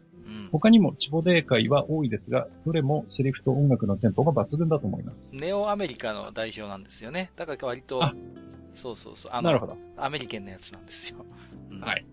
[0.52, 5.32] 他にもチボデー回は多いですが、どれもセリフと音楽のテンポが抜群だと思います。
[5.36, 7.30] ネオアメリカの代表なんですよね。
[7.36, 8.02] だから割と、
[8.74, 9.32] そうそうそう。
[9.34, 9.78] あなるほど。
[9.98, 11.24] アメリケンのやつなんですよ。
[11.70, 12.06] うん、はい。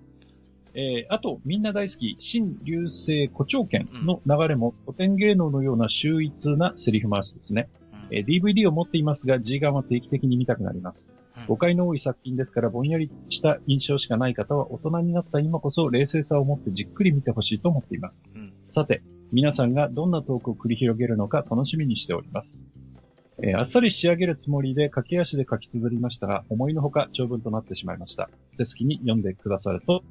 [0.74, 7.68] えー、あと、みんな大好き、新流星古長剣の流れも、古典芸能のような秀逸なセリフ回しですね。
[8.10, 11.12] うん、えー、DVD を持っていますが、G ガンは定期的に見たくなります。
[11.46, 18.26] 誤解の多い作品ですから、ぼんやりした印象しかない方は、大人になった今こそ冷静さを持ってじっくり見てほしいと思っています。
[18.34, 22.60] うん、さて、皆さんがどんなトークを繰り広げるのか楽しみにしております。
[23.40, 28.30] えー、あっさり仕上げるつもりで駆け足で書き綴りましたが、思いのほか長文となってしまいました。
[28.56, 30.02] 手好きに読んでくださると、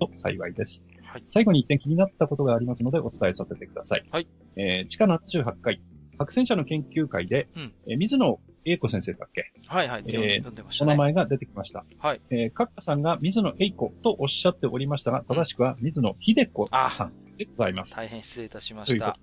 [0.00, 0.84] と幸いです。
[1.02, 4.04] はい、最後に一点気になったことがありますのでお伝えさせてください。
[4.10, 4.28] はい。
[4.56, 5.80] えー、地下78回、
[6.18, 9.52] 白戦車の研究会で、うん、えー、水野英子先生だっけ？
[9.66, 10.04] はいはい。
[10.06, 11.84] えー、お名前が出てきました。
[11.98, 12.20] はい。
[12.30, 17.94] えー、カッカさんが水野英子とおっしゃっておりましたが、正しくは水野秀子さんでございます。
[17.94, 19.16] 大変失礼いたしました。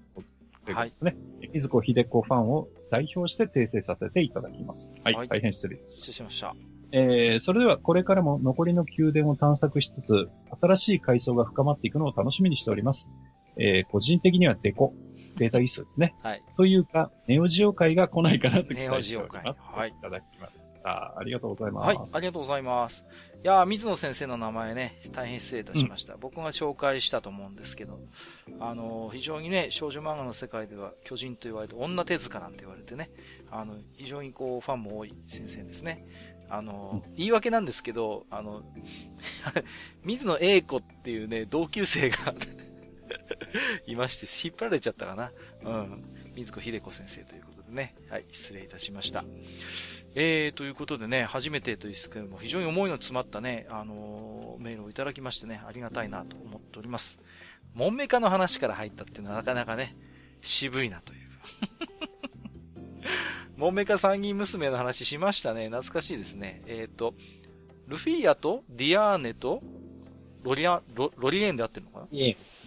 [0.65, 1.15] ということですね。
[1.39, 4.93] はい、水子秀子ファンを代表して訂正させていただきます。
[5.03, 5.13] はい。
[5.15, 5.79] はい、大変失礼。
[5.89, 6.55] 失礼しました。
[6.91, 10.29] えー、それではこれからも残りの宮殿を探索しつつ、
[10.61, 13.09] 新しい階層が深まっていくのを楽しみにしております。
[13.57, 14.93] えー、個人的にはデコ、
[15.37, 16.15] データイーストですね。
[16.23, 16.43] はい。
[16.57, 18.73] というか、ネオジオ会が来ないかなと。
[18.73, 19.43] ネオジオ会。
[19.43, 19.89] はい。
[19.89, 20.71] いただきます。
[20.83, 21.87] あありがとうございます。
[21.87, 23.05] はい、ありがとうございます。
[23.43, 26.13] いや水野先生の名前ね、大変失礼いたしました。
[26.13, 27.99] うん、僕が紹介したと思うんですけど、
[28.59, 33.11] あの、非常にね、少女漫画の世界では巨人と言われて、女手塚なんて言われてね、
[33.49, 36.05] あの、非常にこう、ファンも多い先生ですね。
[36.49, 38.63] あの、言い訳なんですけど、あの、
[40.03, 42.33] 水野英子っていうね、同級生が
[43.87, 45.31] いまして、引っ張られちゃったかな。
[45.63, 46.03] うん。
[46.35, 47.95] 水子秀子先生ということでね。
[48.09, 49.25] はい、失礼いたしました。
[50.13, 57.19] えー、ということでね、初めてというですけども、非常に思いの詰まったね、あのー、メールをいただきましてね、ありがたいなと思っております。
[57.73, 59.95] モンメカの話から入ったっていうのはなかなかね、
[60.41, 61.21] 渋いなという。
[63.55, 65.67] モンメカ参議院娘の話しましたね。
[65.69, 66.61] 懐かしいですね。
[66.65, 67.13] えっ、ー、と、
[67.87, 69.61] ルフィアとディアーネと
[70.43, 72.07] ロリア、ロロリエンで合ってるのかな？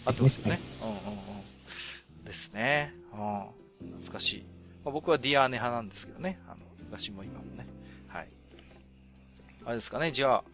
[0.05, 0.61] 合ってますよね。
[0.83, 2.25] うんうんうん。
[2.25, 2.93] ですね。
[3.13, 3.91] うん。
[3.95, 4.45] 懐かしい。
[4.85, 6.39] まあ、僕はディアーネ派なんですけどね。
[6.47, 7.67] あの、昔も今もね。
[8.09, 8.29] はい。
[9.65, 10.13] あれですかね。
[10.13, 10.45] じゃあ、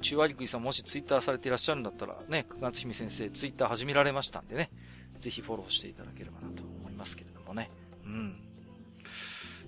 [0.00, 4.70] 中和陸さんもしツイッターされていらっしゃるんだったら、ね、久月姫先生ツイッター始められましたんでね。
[5.20, 7.70] ぜひフォローしていただければなと思いますけれどもね。
[8.04, 8.36] うん。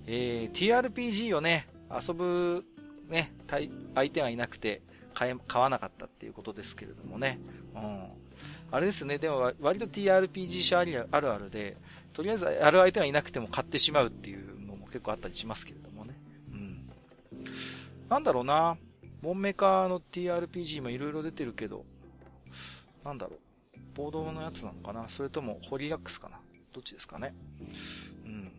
[0.05, 2.63] えー、TRPG をね、遊ぶ、
[3.09, 4.81] ね、相手がいなくて
[5.13, 7.39] 買え、買わなかったっていうことですけれどもね。
[7.75, 8.03] うん。
[8.71, 11.77] あれですね、でも割と TRPG 社あるあるで、
[12.13, 16.15] とりあえずやる相手がいなくても買ってしまうっていうのも結構あったりしますけれどもね。
[16.51, 16.89] うん。
[18.09, 18.77] なんだろうな。
[19.21, 21.85] モンメカーの TRPG もいろいろ出てるけど、
[23.03, 23.39] なんだろう。
[23.95, 26.39] ボードのやつなのかなそれともホリラックスかな
[26.71, 27.33] どっちですかね。
[28.25, 28.51] うん。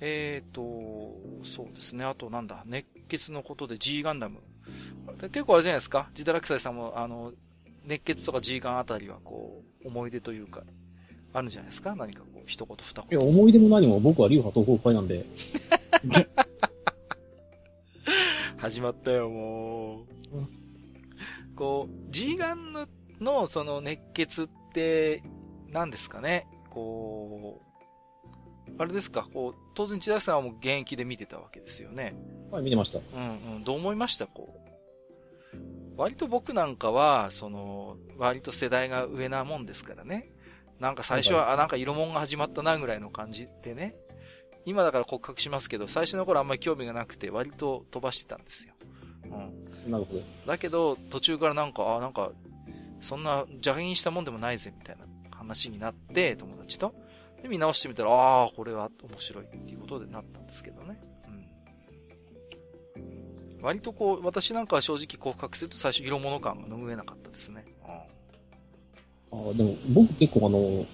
[0.00, 0.62] えーと、
[1.44, 2.04] そうですね。
[2.04, 4.40] あとなんだ、熱血のことで G ガンダム。
[5.32, 6.10] 結構あれじゃないですか。
[6.14, 7.32] ジダラクサイさんも、あの、
[7.88, 10.62] 熱血とか G ガンあたりはこう、思い出というか、
[11.32, 11.96] あるんじゃないですか？
[11.96, 13.18] 何かこう、一言二言。
[13.18, 15.24] いや、思い出も何も僕は流派東北会なんで。
[18.58, 20.06] 始まったよ、もう。
[21.56, 22.86] こう、G ガンの、
[23.20, 25.22] の、その熱血って、
[25.70, 26.46] 何ですかね？
[26.70, 27.60] こ
[28.68, 32.14] う、あれですか、こう、当然千田さんはもう現役で見てたわけですよね。
[32.50, 32.98] はい、見てました。
[32.98, 33.64] うんうん。
[33.64, 34.26] どう思いました？
[34.26, 34.67] こう。
[35.98, 40.30] 割と僕なんかは、その、割と世代が上なもんですからね。
[40.78, 43.96] なんか最初は、あ、なんか色物が始まったなぐらいの感じでね。
[44.64, 48.74] 今だから告白しますけど、最初の頃あんまり興味がなくて、割と飛ばしてたんですよ。
[49.24, 49.90] うん。
[49.90, 50.22] なるほど。
[50.46, 52.30] だけど、途中からなんか、あ、なんか、
[53.00, 55.04] そんな邪険したもんでもないぜ、みたいな
[55.36, 56.94] 話になって、友達と。
[57.42, 61.00] で、見直してみたら、ああ、これは面白いっていうことでなったんですけどね。
[63.58, 63.64] うん。
[63.64, 67.64] 割とこう、私なんかは正直告白すると最初色物感が拭えなかったですね。
[67.86, 69.48] うん。
[69.48, 70.86] ああ、でも僕結構あの、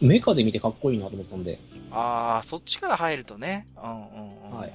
[0.00, 1.58] メカで見てかっこいいなと思ってたんで。
[1.90, 3.66] ああ、そっちから入るとね。
[3.76, 4.56] うんうんうん。
[4.56, 4.72] はい。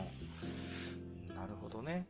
[1.36, 2.06] なるほどね。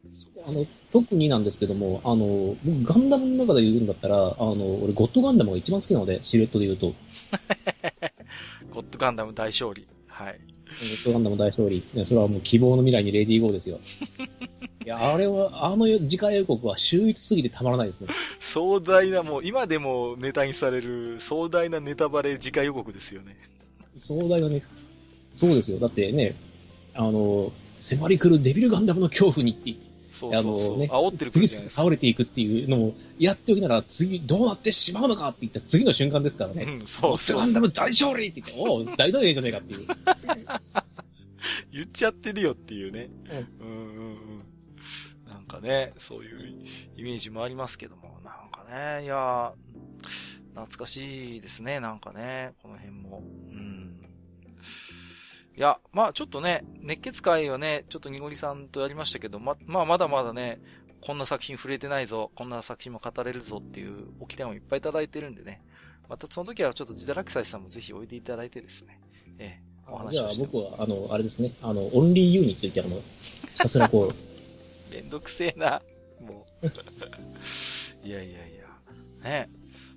[0.45, 6.94] あの、特になんですけども、あの、僕ガンダムの中で言うんだったら、あの、俺ゴッドガンダムが一番好きなので、シルエットで言うと。
[8.72, 9.88] ゴッドガンダム大勝利。
[10.08, 10.40] はい。
[11.06, 11.84] ガンダム大勝利。
[12.06, 13.80] それはもう希望の未来にレディーゴーですよ。
[14.86, 18.08] いや、あれは、あの次回予告は秀逸すぎてたまらないですね。
[18.40, 23.38] 壮大な、もう今でもネタにされる壮大なネタバレ次回予告ですよね。
[23.98, 24.62] 壮大なね。
[25.36, 25.80] そうですよ。
[25.80, 26.36] だってね、
[26.94, 29.74] あの、迫り来るデビルガンダムの恐怖にって
[30.14, 30.73] そうそうそう。
[30.73, 36.64] あのね、煽ってる次々倒れていくっていうのをやっておきながら、次どうなってしまうのかって言った次の瞬間ですからね。
[36.64, 37.53] うん、そうそうそう。
[37.53, 39.88] でも大勝利って言って、おお、大団円じゃねえかっていう。
[41.72, 43.10] 言っちゃってるよっていうね。
[43.60, 44.44] うん、うんうんうん
[45.27, 46.64] なんかね、そういう
[46.95, 49.53] イメージもありますけども、なんかね、いや
[50.53, 53.23] 懐かしいですね、なんかね、この辺も。
[55.54, 55.60] うん。
[55.60, 60.62] いや、まあちょっとね、熱血会をね、ちょっとにごりさんとやりましたけど、ま、まあまだまだね、
[61.02, 65.62] こんな作品触れてないぞ、こんな作品も語れるぞっていう置き手もいっぱいいただいてるんでね。
[66.10, 69.00] またその時はちょっとジダラクサイさんもぜひおいでいただいてですね。
[69.38, 73.02] ええ、お話をじゃあ僕は、あの、あれですね、あの、オンリーユーについてあの、
[73.54, 74.16] ひたすらこう。
[74.94, 75.82] めんどくせえな、
[76.22, 76.68] もう。
[78.08, 79.30] いやいやいや。
[79.30, 79.50] ね。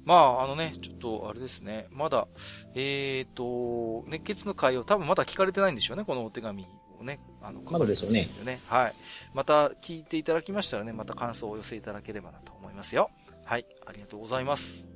[0.07, 1.89] まあ、あのね、ちょっと、あれですね。
[1.91, 2.29] まだ、
[2.75, 6.65] えっ、ー、と、熱血の会を多分まだ聞かれてないんでしょうね、このお手紙
[7.01, 7.19] をね。
[7.43, 8.29] あの、まだでしょうね。
[8.69, 8.95] はい。
[9.35, 13.11] また聞いていただきましたらね、また感想をお寄せいただければなと思いますよ。
[13.45, 13.67] はい。
[13.85, 14.89] ありがとうございます。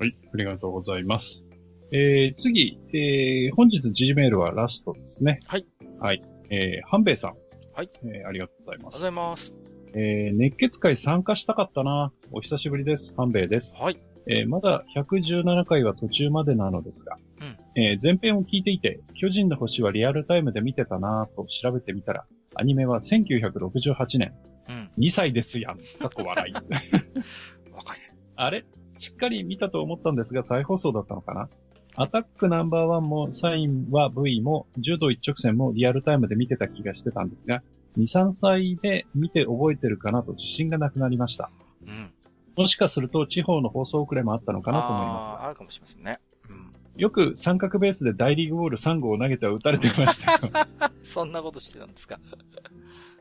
[0.00, 0.16] はい。
[0.34, 1.44] ありがとうございます。
[1.92, 5.38] えー、次、えー、本日の G メールはラストですね。
[5.46, 5.66] はい。
[6.00, 6.22] はい。
[6.50, 7.34] えー、半兵衛さん。
[7.72, 7.90] はい。
[8.02, 8.96] えー、ありがとうございます。
[8.96, 9.54] ありがとうございます。
[9.94, 12.12] えー、熱血会参加したかったな。
[12.32, 13.14] お久しぶりです。
[13.16, 13.76] 半兵衛です。
[13.76, 14.15] はい。
[14.28, 24.34] えー、まだ117回は途中までなのですが、うん、えー、前編を聞いていて、巨人の星はリアルタイムで見てたなぁと調べてみたら、アニメは1968年。
[24.68, 25.76] うん、2歳ですやん。
[25.76, 26.52] かっこ笑い。
[27.72, 27.98] 若い。
[28.34, 28.64] あれ？
[28.98, 31.48] しっかり見たと思ったんですが、再放送だったのかな？
[31.94, 37.62] アタックナンバーワンもサインは V も柔道一直線もリアルタイムで見てた気がしてたんですが、
[37.96, 41.50] 2、3歳で見て覚えてるかなと自信がなくなりました。
[41.86, 42.10] うん。
[42.56, 45.24] もしかすると地方の放送遅れもあったのかなと思います。
[45.28, 46.20] ああるかもしれませんね。
[46.48, 50.66] うん、よく三角ベースで大リーグボール3号を投げては打たれてました。
[51.04, 52.18] そんなことしてたんですか。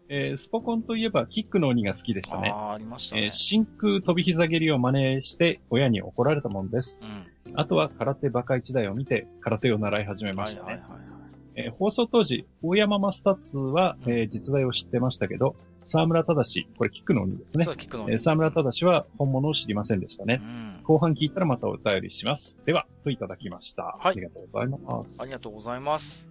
[0.08, 2.52] えー、スポコンといえばキックの鬼が好きでしたね。
[2.54, 3.26] ああ、ありましたね。
[3.26, 7.02] えー、真空飛び膝蹴りを真似して親に怒られたもんです。
[7.48, 10.74] うん、あとは空手バカ一代を見て空手を習い始めましたね。
[10.74, 11.16] はいはいはい
[11.58, 15.56] えー、放送当時、大山マスタッツは、えー、実在を知ってましたけど、
[15.86, 17.64] 沢村忠これキックの鬼ですね。
[17.64, 18.14] そう、キックの鬼。
[18.14, 20.42] えー、沢村忠は本物を知りませんでしたね。
[20.42, 22.58] うん、後半聞いたらまたお便りします。
[22.66, 23.98] では、といただきました。
[24.00, 24.08] はい。
[24.10, 25.22] ありがとうございます。
[25.22, 26.28] ありがとうございます。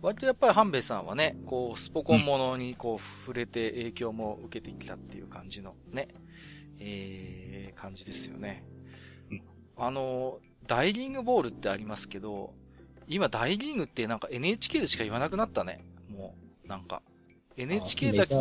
[0.00, 6.08] 割とやっぱり半兵衛さんはね、こう、スポコンものにこう、触れて影響も受けてきたっていう感じのね、
[6.80, 8.64] えー、感じですよね。
[9.30, 9.42] うん、
[9.76, 12.54] あの、ダイリングボールってありますけど、
[13.06, 15.84] 今大リーグってなんか NHK でしか言わなくなったね。
[16.08, 17.02] もう、なんか。
[17.56, 18.34] NHK だけ。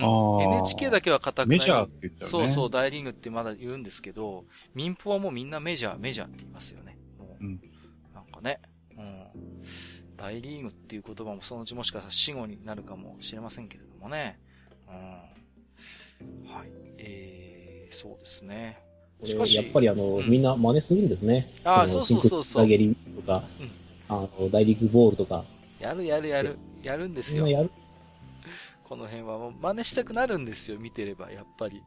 [0.00, 1.58] うん、NHK だけは固くない。
[1.58, 4.44] メジャーって言っちゃう、ね、そうそう、大リーグってまだ言うんですけど、
[4.74, 6.96] 民放はもうみんなメジャー、メジャーって言いますよね。
[7.18, 7.60] もう、うん、
[8.14, 8.60] なんかね、
[8.96, 9.26] うん。
[10.16, 14.38] 大リーグっていう言葉もそのうちもしかしたら死語になるかもしれませんけれどもね。
[14.88, 16.50] うん。
[16.50, 16.68] はい。
[16.98, 18.80] えー、そうですね。
[19.24, 21.50] しかし、やっぱりあの、うん、みんな真似するんですね。
[21.64, 22.62] ああ、そうそうそうそう。
[22.62, 25.44] 投げりとか、うん、あの、大リーグボールとか。
[25.78, 26.58] やるやるやる。
[26.82, 27.46] やるんですよ。
[27.46, 27.70] やる。
[28.84, 31.82] この辺はもう真似したくなるんですよ、見てれば、やっぱり。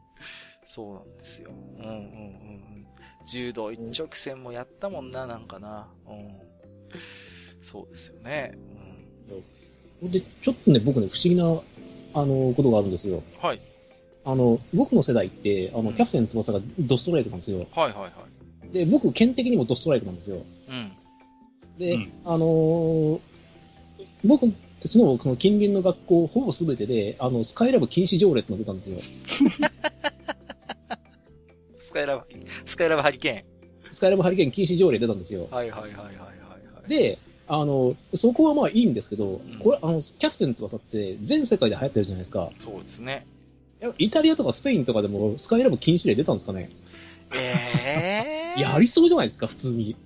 [0.66, 1.50] そうなんですよ。
[1.50, 2.86] うんうんうん。
[3.26, 5.88] 柔道一直線もやったもんな、なんかな。
[6.06, 6.28] うん。
[7.62, 8.52] そうですよね。
[10.02, 10.10] うん。
[10.10, 11.44] で、ちょっとね、僕ね、不思議な、
[12.14, 13.22] あの、ことがあるんですよ。
[13.40, 13.60] はい。
[14.24, 17.66] あの、僕の世代って、あの、キャプテン翼がドストライクなんですよ。
[17.72, 18.10] はいはいは
[18.70, 18.72] い。
[18.72, 20.42] で、僕、剣的にもドストライクなんですよ。
[20.68, 20.92] うん。
[21.78, 23.20] で、うん、あのー、
[24.24, 28.98] 僕たちのその近隣の学校、ほぼ全てで、あの、スカイラブ禁止条例ってのが出たんですよ。
[31.78, 32.24] スカイラブ、
[32.66, 33.94] スカイラブハリケーン。
[33.94, 35.48] スカイラブハリケーン禁止条例出たんですよ。
[35.50, 36.28] はいはいはいはいはい、は
[36.86, 36.88] い。
[36.88, 37.18] で、
[37.48, 42.52] あの、そこはまあいいんですけど、うん、これ、あの、キャプテン翼って全世界で流行ってるじゃないですか。
[42.58, 43.26] そうですね。
[43.98, 46.70] イタリアとかスペインとかでもスカイラブ禁止令出たんですかね
[47.32, 49.96] ええー、 やりそうじゃないですか、普通に。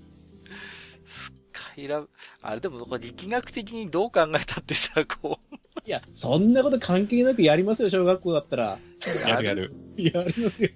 [1.72, 2.10] スカイラブ、
[2.42, 5.56] あれでも、力学的にどう考えたってさ、こう。
[5.84, 8.78] いや、そんなこと関係なくやりますよ、小学校だったら。
[9.26, 9.74] やるやる。
[9.96, 10.68] やりますよ。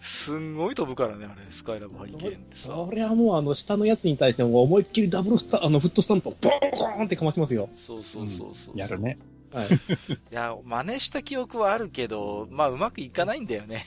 [0.00, 2.68] すんごい飛ぶからね、あれ、スカイラブハリケーンってさ。
[2.68, 7.68] そりゃもう、あの、下のやつに対しても思いっきりダブルスタ、あの、フットスタンプをボーンってかましますよ。
[7.74, 9.18] そうそうそうそう、うん、やるね。
[9.52, 9.66] はい。
[9.72, 13.84] いや、真似した記憶はあるけど、まあ、うまくいかないんだよね。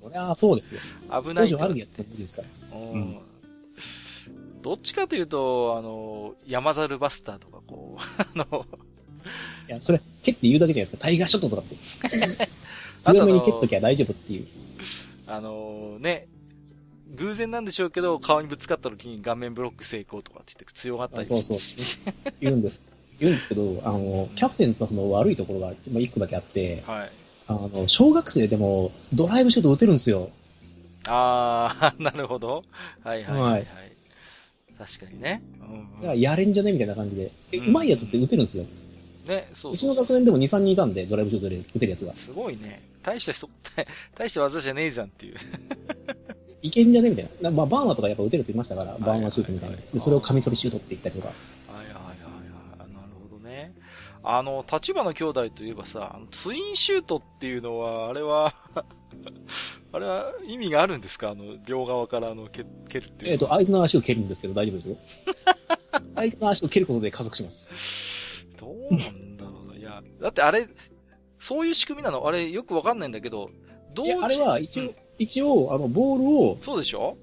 [0.00, 0.80] そりゃそうですよ。
[1.22, 1.54] 危ない。
[1.54, 2.78] あるやつですから。
[2.78, 3.18] うん。
[4.62, 8.02] どっちかというと、あの、山猿バスターとか、こう、
[8.40, 8.66] あの、
[9.68, 10.98] いや、それ、蹴って言うだけじゃないですか。
[10.98, 12.48] タイガーショットとかって。
[13.04, 14.46] 強めに蹴っときゃ大丈夫っていう。
[15.26, 16.26] あのね、
[17.14, 21.40] 偶然なんでしょうけど、顔にぶつかった時に顔面ブロック成功とかって言って強がったりして。
[21.42, 22.32] そうそう。
[22.40, 22.80] 言うんです。
[23.18, 27.10] 言うんですけど、あの、キャプテンズのその悪いところが、まあ、一個だけあって、はい。
[27.46, 30.30] あの、小学生でもドライブシュート打てるんですよ。
[31.06, 32.64] ああ、なるほど。
[33.02, 33.66] はいはいはい、はい。
[34.80, 35.42] 確かにね。
[35.60, 36.72] うん、だからやれんじゃね？
[36.72, 37.30] みたいな感じで。
[37.52, 38.64] え、うまいやつって打てるんですよ。
[39.26, 42.14] ね、そううちの学年でも2、3人いたんで、ドライブシュートで打てるやつが。
[42.14, 42.82] すごいね。
[43.02, 43.48] 大した人、
[44.16, 45.34] 大した技じゃねえじゃんっていう。
[46.62, 47.10] いけんじゃね？
[47.10, 47.50] みたいな。
[47.50, 49.76] まあ、バーンワとかやっぱ打てる人いましたから、バーンワシュートみたいな。
[49.76, 51.28] で、それをカミソリシュートって言ったりとか。
[51.28, 51.34] は
[51.82, 52.78] いはいはいはい。
[52.78, 52.90] なる
[53.30, 53.74] ほどね。
[54.22, 58.54] あの、立花兄弟といえばさ、ツインシュートっていうのは、あれは
[59.92, 61.30] あれは意味があるんですか？
[61.30, 63.32] あの、両側からあの蹴蹴るっていう。
[63.32, 64.96] えっ、ー、と、相手の足を蹴るんですけど大丈夫ですよ。
[66.14, 68.46] 相手の足を蹴ることで加速します。
[68.58, 69.76] どうなんだろうな。
[69.76, 70.68] いや、だってあれ、
[71.38, 72.26] そういう仕組みなの？
[72.26, 73.50] あれよくわかんないんだけど、
[73.94, 77.16] どうあれは一応、うん、一応、あの、ボールを、そうでしょ？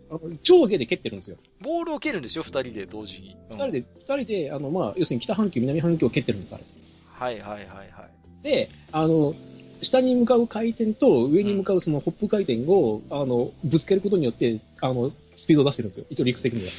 [0.44, 1.38] 上下で蹴ってるんですよ。
[1.62, 3.38] ボールを蹴るんですよ、二人で同時に。
[3.50, 6.64] 二、人で、二人で、あの、まあ、要するに北半球、南半球を蹴ってるんです、あれ。
[7.06, 8.44] はいはいはいはい。
[8.44, 9.34] で、あの、
[9.82, 16.06] 下に向かう回転と上に向かうそのホップ回転を、あの、ぶつけることによって、あの、スピードを出してるんですよ。
[16.10, 16.72] 一応理屈的には。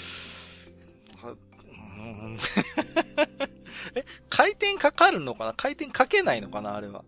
[3.94, 5.54] え、回転かかるのかな？
[5.54, 6.76] 回転かけないのかな？
[6.76, 7.04] あれは。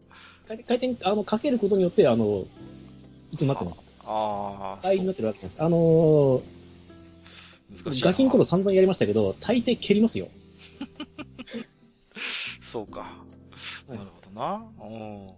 [0.46, 2.44] 回転、あの、かけることによって、あの、
[3.30, 3.80] 一応なってます。
[4.04, 4.94] ああ。
[4.94, 5.56] になってるわけです。
[5.58, 6.42] あのー、
[7.84, 8.02] 難しい。
[8.02, 10.28] ガキンコロ散々やりましたけど、大抵蹴りますよ。
[12.62, 13.16] そうか。
[13.88, 14.64] なるほどな。
[14.80, 15.30] うん。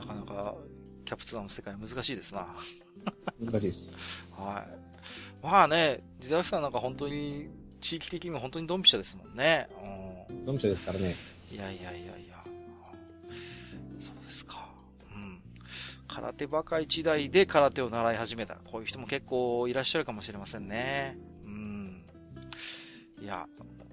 [0.00, 0.54] なかなか、
[1.04, 2.46] キャプツアーの世界難しいですな。
[3.38, 3.92] 難しいです。
[4.36, 5.44] はい。
[5.44, 7.48] まあね、自宅さんなんか本当に、
[7.80, 9.68] 地域的にも本当にドンピシャですもんね。
[10.28, 10.44] うん。
[10.46, 11.14] ドンピシャですからね。
[11.52, 12.42] いやいやいやいや。
[14.00, 14.68] そうですか。
[15.14, 15.40] うん。
[16.08, 18.54] 空手バカ一代で空手を習い始めた。
[18.56, 21.18] こういう人も結構いらっしゃるかもしれませんね。
[21.44, 22.04] うん。
[23.20, 23.46] いや、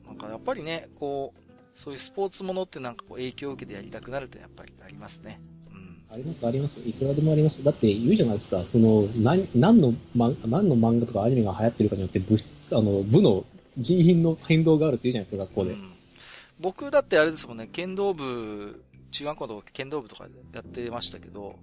[0.06, 1.42] なんかやっぱりね、こう、
[1.74, 5.40] そういうスポーツものってなんかこう影響を受けてやりたくなるとやっぱりありますね。
[6.10, 6.80] あります、あります。
[6.86, 7.64] いくらでもあります。
[7.64, 12.38] だって言うじゃないですか、その、何、何の、ま、何の漫画とかアニメが流行ってるかによって部、
[12.72, 13.46] あの、部の
[13.78, 15.72] 人員の変動があるって言うじゃないですか、学校で。
[15.72, 15.92] うん、
[16.60, 21.56] 僕だってあれですもんね、剣道部、中学校とか剣道部とかやってましたけど、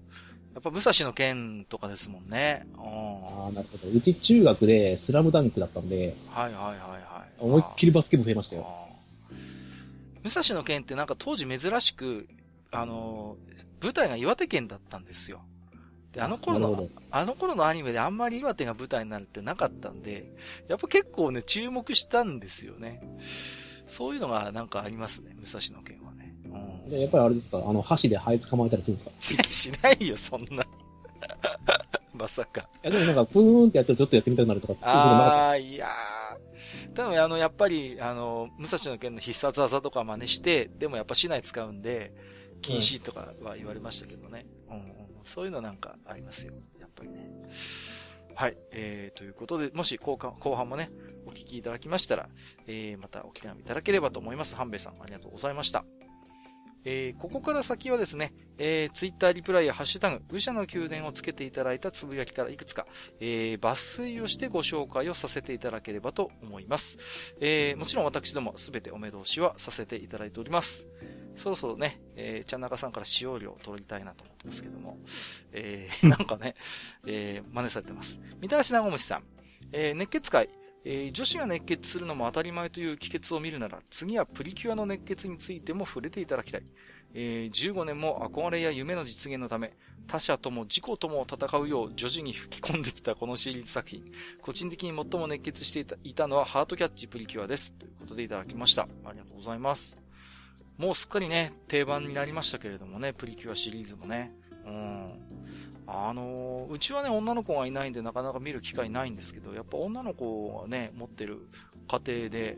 [0.55, 2.65] やっぱ武蔵の剣とかですもんね。
[2.79, 3.91] ああ、なるほど。
[3.91, 7.33] うち中学でスラムダンクだったんで、はいはいはいはい。
[7.41, 8.67] 思いっきりバスケ部増えましたよ。
[10.23, 12.29] 武蔵の剣ってなんか当時珍しく、
[12.75, 13.37] あの、
[13.83, 15.43] 舞台が岩手県だったんですよ。
[16.13, 20.33] で、あの頃の、あの頃のアニメであんまり岩手が舞台になるってなかったんで、
[20.69, 23.01] やっぱ結構ね、注目したんですよね。
[23.87, 26.35] そういうのがなんかありますね、武蔵野県はね。
[26.85, 26.91] うん。
[26.91, 29.43] じゃやっぱりあれですか、あの、箸でハエ捕まえたりするんですか？
[29.51, 30.65] しないよ、そんな。
[32.15, 32.69] まさか。
[32.83, 36.93] いや、でもなんか、プーンってやってるとちょっとやってみたくなるとかああ、いやー。
[36.95, 42.13] でも、あの、やっぱり、あの、武蔵野県の必殺技とか真似して、でもやっぱ市内使うんで、
[42.65, 44.47] 禁止とかは言われましたけどね。
[44.71, 44.85] うん、うん、
[45.25, 46.55] そういうのなんかありますよ。
[46.81, 47.31] やっぱりね。
[48.35, 48.57] はい。
[48.73, 50.91] えー、ということで、もし後半後半もね、
[51.27, 52.29] お聞きいただきましたら、
[52.67, 54.57] えー、またお気紙いただければと思います。
[54.57, 55.85] 半兵衛さん、ありがとうございました。
[56.85, 62.87] えー、ここから先はですね、えー、ツイッターリプライやハッシュタグ、愚者の宮殿をつけていただいたつぶやきからいくつか、
[63.21, 66.99] えー、抜粋をしてご紹介をさせていただければと思います。
[67.41, 70.87] えー、もちろん私どもすべてお目通しはさせていただいております。
[71.37, 74.99] そろそろね、えー、ちゃんなかさんから使用料を取りたいなと思ってますけども、
[75.53, 76.55] えー、 なんかね、
[77.07, 78.21] えー、真似されてます。
[78.41, 79.25] みたらしなごむしさん、
[79.73, 80.49] えー、熱血会、
[80.85, 86.63] えー、女子が熱血するのも当たり前という帰結を見るなら、次はプリキュアの熱血についても触れていただきたい。
[87.15, 89.73] えー、15年も憧れや夢の実現のため、
[90.07, 94.05] 他者とも自己とも戦うよう徐々に吹き込んできたこのシリーズ作品。
[94.43, 97.73] 個人的に最も熱血していたのはハートキャッチプリキュアです。
[97.73, 98.83] ということでいただきました。
[99.05, 100.04] ありがとうございます。
[100.79, 104.33] もうすっかりね、定番になりましたけれどもね、プリキュアシリーズもね。
[104.67, 105.13] うん。
[105.87, 111.49] あのー、うちはね、女の子がいないんでなかなか見る機会ないんですけど、やっぱ女の子がね、持ってる
[111.89, 112.57] 家庭で、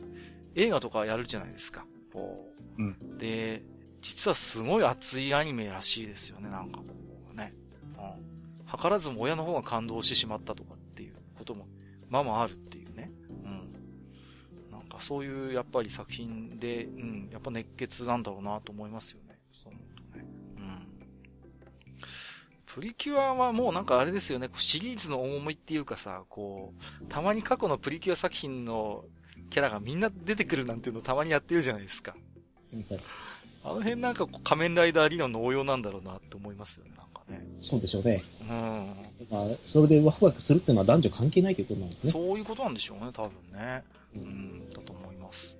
[0.55, 1.85] 映画とかやるじゃないですか。
[2.13, 2.83] こう。
[2.83, 3.19] うん。
[3.19, 3.63] で、
[4.01, 6.85] 実はすごい熱いアニメらしいですよね、なんかこ
[7.33, 7.53] うね。
[7.99, 8.81] うん。
[8.81, 11.67] 図らずも親の方が感動してしまったとかっていうことも、
[12.09, 12.86] まあまああるっていう。
[14.97, 19.39] かそういうやっぱり作品で、うん、やっぱ熱血なんだろうなと思いますよね。
[19.53, 20.25] そう思うとね。
[20.59, 20.87] うん。
[22.67, 29.05] プリキュアはもうなんかあれですよね、シリーズの重みっていうかさ、こう、たまに過去のプリキュア作品の
[29.51, 32.15] キャラがみんな出てくるなんていうのをたまにやってるじゃないですか。
[33.65, 37.45] あの辺なんか仮面ライダーリノの応用なんだろうなって思いますよね、なんかね。
[37.59, 38.23] そうでしょうね。
[38.43, 38.95] うん。
[39.29, 42.13] まあ、それでワクワクするっていうのは男女関係ないということなんですね。
[42.13, 43.83] そういうことなんでしょうね、多分ね。
[44.23, 45.59] うん、だと思います。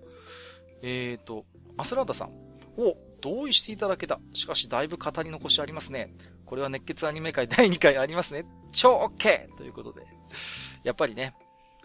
[0.83, 1.45] えーと、
[1.77, 2.31] アスラーダさん。
[2.79, 4.21] お、同意していただけた。
[4.33, 6.15] しかし、だいぶ語り残しありますね。
[6.45, 8.47] これは熱血アニメ界第2回ありますね。
[8.73, 9.57] 超 OK!
[9.57, 10.03] ということで。
[10.85, 11.35] やっぱりね、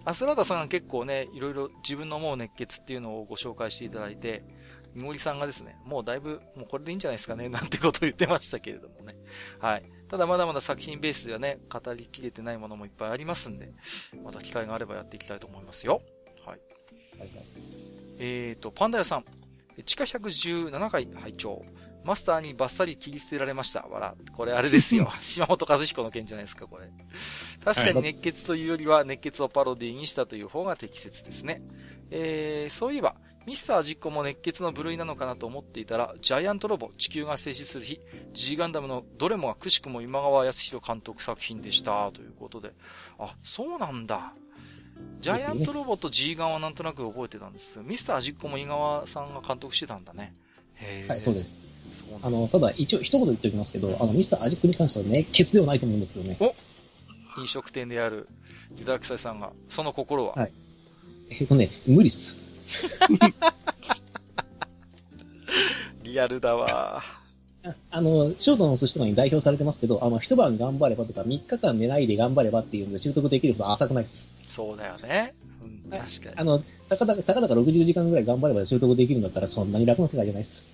[0.04, 4.44] アスラーダさんが結構ね、いろいろ自分の思う熱血っていうのをご紹介していただいて、
[4.94, 9.16] みもりさんがですね、もうだいぶ、もうこれでいいんじゃないですかね、なんてことを言ってましたけれどもね。
[9.60, 9.84] はい。
[10.10, 13.72] ただまだまだ作品ベースではね、語りきれてないものもいっぱいありますんで、
[14.24, 16.02] また機会があればやっていきたいと思いますよ。
[17.22, 17.30] はい。
[17.30, 17.46] はい、
[18.20, 19.26] えーと、パンダ屋さん。
[19.86, 21.64] 地下117回拝聴
[22.04, 23.84] マスターにバッサリ切り捨てられました。
[23.84, 24.16] わら。
[24.34, 25.12] これあれですよ。
[25.22, 26.90] 島本和彦の件じゃないですか、これ。
[27.64, 31.62] 確かに熱血というよりは熱血をパロディにしたという方が適切ですね。
[32.10, 33.16] えー、そういえば、
[33.46, 38.00] ミスター実行も熱血の部類なのかなと思っていたら、ジャイアントロボ、地球が静止する日、
[38.34, 42.72] G ガンダムのどれもがくしくも今川康弘監督作品でした、ということで。
[43.20, 44.34] あ、そうなんだ。
[45.20, 50.34] ジャイアントロボと G ガンはなんとなく覚えてたんですミスター実行も井川さんが監督してたんだね。
[50.76, 51.54] へはい、そうです。
[52.22, 56.38] あの、ただ、一応、一言言っておきますけど、あの、ミスターアジックに関しては熱血ではないと思うんですけどね。
[56.40, 56.56] お
[57.42, 58.28] 飲食店である、
[58.72, 60.34] 自宅祭さんが、その心は？
[60.34, 60.54] はい。
[61.30, 62.38] えっ、ー、とね、無理っす。
[66.04, 67.04] リアルだわ。
[67.92, 74.28] あの、ショートの寿司とかに代表されてますけど、あの、一晩頑張ればとか、3日間寝ないで頑張ればっていうので習得できることは浅くないです。
[74.50, 75.34] そうだよね。
[75.64, 76.36] うん、確かに。
[76.38, 76.60] あの、
[76.90, 80.66] たかだか、たかだか60時間ぐらい頑張れば習得できるんだったら、そんなに楽な世界じゃないです。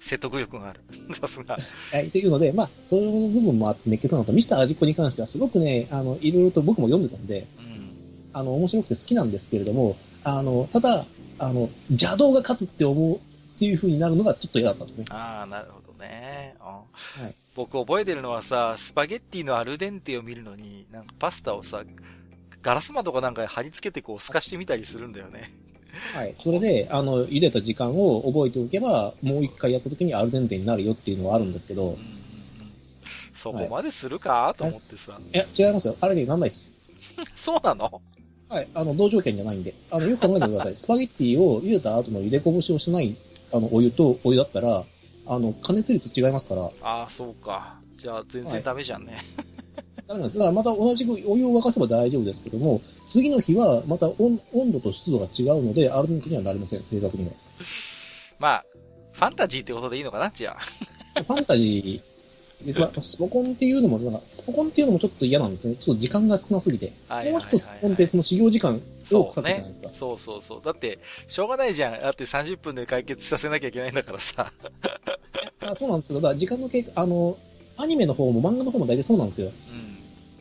[0.00, 0.80] 説得力がある。
[1.14, 1.56] さすが。
[1.92, 7.92] はい、というので、まあ、そういう部分もあって熱血なのと、ミスター味っ子に関してはすごくね、あの、いろいろと僕も読んでたんで、うん、
[8.32, 11.06] あの、面白くて好きなんですけれども、あの、ただ、
[11.38, 13.20] あの、邪道が勝つって思う
[13.60, 15.04] っていう風になるのがちょっと嫌だったとね。
[15.10, 16.54] ああ、なるほどね。
[16.58, 16.82] は
[17.28, 21.82] い、僕覚えてるのはさ、スパゲッティのアルデンテを見るのに、なんかパスタをさ、
[22.62, 25.52] ガラス窓かなんか貼り付けてこう透かしてみたりするんだよね。
[26.14, 26.34] はい。
[26.38, 31.82] それで、あの、茹でた時間を覚えておけば、もう一回やった時にアルデンテになるよっていうのはあるんですけど。
[31.82, 31.98] うんうんうん、
[33.34, 35.20] そこまでするか、はい、と思ってさ。
[35.34, 35.96] いや、違いますよ。
[36.00, 36.70] あれになんないです。
[37.36, 38.00] そうなの？
[38.48, 38.68] はい。
[38.74, 39.74] あの、同条件じゃないんで。
[39.92, 40.76] あの、よく考えてください。
[40.76, 43.16] スパゲッティを茹でた後の茹でこぼしをしない、
[43.52, 44.84] あの、お湯とお湯だったら、
[45.26, 46.70] あの、加熱率違いますから。
[46.82, 47.80] ああ、そうか。
[47.96, 49.12] じゃあ、全然ダメじゃんね。
[49.12, 49.22] はい、
[50.08, 50.38] ダメなんです。
[50.38, 57.32] だからまた同じくお湯を沸かせば大丈夫ですけども、次の日はまた温温度と湿度が違うので、アルデンテにはなりません、正確には。
[58.38, 58.64] まあ、
[59.12, 60.56] ファンタジーってことでいいのかなじゃ
[61.16, 61.22] あ。
[61.22, 62.02] ファンタジ
[62.64, 65.76] で、まあ、スポコンっていうのも、スポコンっていうのもちょっと嫌なんですね。
[65.76, 66.92] ちょっと時間が少なすぎて。
[67.08, 68.80] もうちょっとスポコンってその修行時間
[69.12, 69.88] を腐ってじゃないですか。
[69.92, 72.00] そう,、そうそうだって、しょうがないじゃん。
[72.00, 74.52] だって30分で解決させなきゃいけないんだからさ。
[75.60, 77.38] あそうなんですけど、だ時間の経過、あの、
[77.76, 79.48] アニメの方も漫画の方も大体そうなんですよ。
[79.48, 79.98] うん。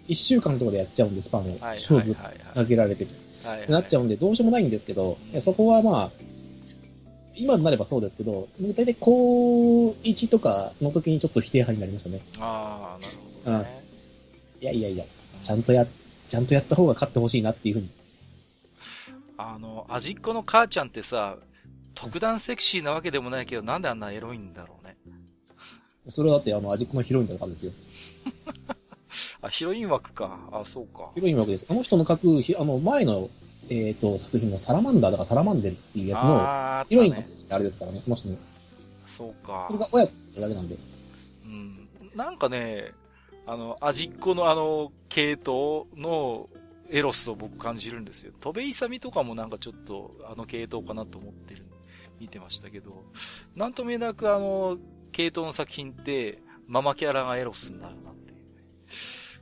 [0.07, 1.57] 1週間とかでやっちゃうんで、スパンを。
[1.59, 3.13] 勝負かけられてて。
[3.43, 6.11] はいはい、なっちゃうんで、どうしようもないんですけど、うん、そこはまあ、
[7.39, 12.21] 今になればそうですけど、大体高1とかの時にちょっと否定派になりましたね。
[12.39, 13.13] ああ、なる
[13.45, 13.83] ほど、ね、
[14.59, 15.05] いやいやいや、
[15.41, 15.87] ちゃんとや、
[16.27, 17.89] ちゃんとやった方が勝ってほしいなっていうふうに。
[19.37, 21.37] あの、味っ子の母ちゃんってさ、
[21.95, 24.97] 特段セクシーなわけでもないけど、なんであんなエロいんだろうね。
[26.09, 27.71] それはだって、あの、味っ子のヒロインだからですよ。
[29.41, 30.37] あ、ヒロイン枠か。
[30.51, 31.11] あ、そうか。
[31.15, 31.65] ヒロイン枠です。
[31.69, 33.29] あの人の書く、あの、前の
[33.69, 38.37] えっ、ー、と、作品のサラマンダーだからサラマンデルっていうやつの、ヒロインのあれですからね、この人の。
[39.05, 39.67] そうか。
[39.69, 40.77] それが親子だけなんで。
[41.45, 41.89] うん。
[42.15, 42.93] なんかね、
[43.45, 46.49] あの、味っ子のあの、系統の
[46.89, 48.33] エロスを僕感じるんですよ。
[48.39, 51.63] 戸部勇とかもなんかちょっとあの系統かなと思ってる、
[52.19, 53.03] 見てましたけど、
[53.55, 54.77] なんとも言えなくあの、
[55.11, 58.39] 系統の作品って、ママキャラがエロスになるなっていう、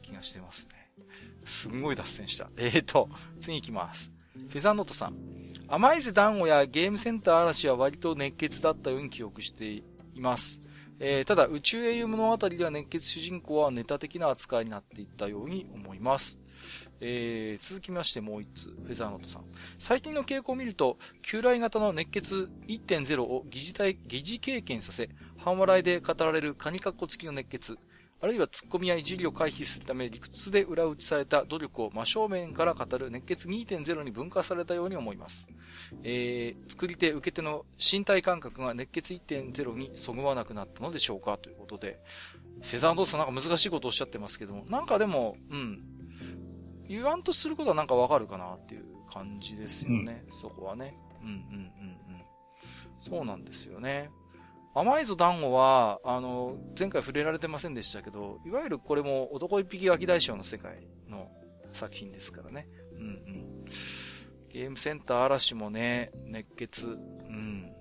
[0.02, 0.90] 気がしてますね。
[1.46, 2.50] すんごい脱線した。
[2.58, 4.17] えーと、次行きます。
[4.50, 5.16] フェザーノートさん。
[5.68, 9.84] 甘いぜ団子やゲームセンター嵐は割と熱血だったように記憶してい
[10.18, 10.62] ます。
[11.00, 16.40] えー、ただ、宇宙英雄物語では熱血主人公はネタ的な扱いになっていったように思います。
[17.00, 19.44] えー、続きましてもう一つ、フェザーノートさん。
[19.78, 27.78] 最近の傾向を見ると、旧来型の熱血1.0を疑似体、疑似経験させ、半笑いで語られるカニカッコ付きの熱血、
[28.20, 35.48] あるいは突っ込みやいじりを回避するため理屈で裏打ちされた努力を真正面から語る熱血2.0に分化されたように思います。
[36.04, 42.00] えー、作り手、受け手の身体感覚が熱血1.0にそぐわなくなったのでしょうかということで、
[42.64, 45.84] セザードースなんか難しいことをおっしゃってますけども、なんかでも、うん、
[46.88, 50.98] 言わんとすることはなんかわかるかなっていう感じですよね、うん、そこはね。
[51.22, 51.44] うんうんうんう
[52.18, 52.26] ん。
[53.00, 54.10] そうなんですよね。
[54.80, 61.32] 甘いぞ団子は、あの、前回触れられてませんでしたけど、いわゆるこれも男一匹ガキ大将の世界の
[61.74, 62.68] 作品ですからね。
[62.94, 63.66] うんうん。
[64.50, 66.88] ゲームセンター嵐もね、熱血。
[66.88, 66.92] う
[67.32, 67.72] ん。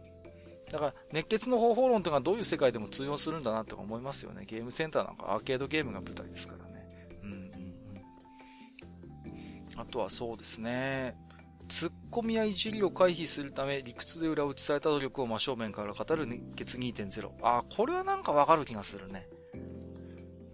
[0.73, 4.47] だから、熱血の方法論っていうのはどういう世界でも通用するんだなとか思いますよね。
[4.47, 6.89] ゲームセンターなんかアーケードゲームが舞台ですからね。
[7.23, 7.39] うんうん
[9.75, 9.81] うん。
[9.81, 11.15] あとはそうですね。
[11.69, 17.31] 突っ込みやいじりを回避するため、理屈で裏打ちされた努力を真正面から語る熱血2.0。
[17.43, 19.29] ああ、これはなんかわかる気がするね。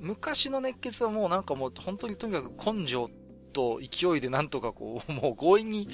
[0.01, 3.09] 昔の熱血はもうなんかもう本当にとにかく根性
[3.53, 5.89] と勢いでなんとかこう、もう強引に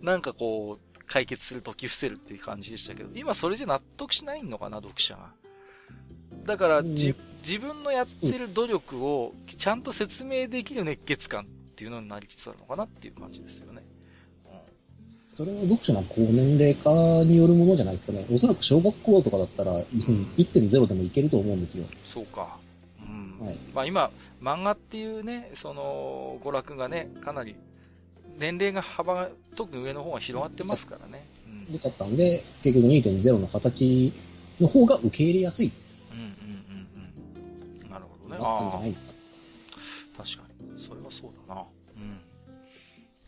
[0.00, 5.32] なんかこう、解決する解き伏せるっていう感じでしたけど、今それじゃ納得しないのかな、読者が。
[6.44, 7.14] だから、うん、自
[7.60, 13.84] 分のやってる努力をちゃんと説明できる熱血感っていうのになりつつあるのかなっていう感じですよね。
[15.42, 16.90] うん、それは読者の高年齢化
[17.24, 18.24] によるものじゃないですかね。
[18.32, 21.84] おそらく小学校とかだったら、1.0でもいけると思うんですよ。
[22.04, 22.58] そうか。
[23.00, 23.46] うん。
[23.46, 27.56] はい、まあ今、漫画っていうね、その、娯楽がね、かなり
[28.38, 31.26] 年齢が幅が、特に上の方が広がってますからね。
[31.70, 34.12] 出ちゃったんで、結局2.0の形
[34.60, 35.72] の方が受け入れやすい。
[36.10, 37.90] うんうんうんうん。
[37.90, 38.42] なるほどね。
[38.42, 39.12] だったんじゃないですか。
[40.16, 40.82] 確かに。
[40.82, 41.62] それはそうだな。
[41.96, 42.20] うん。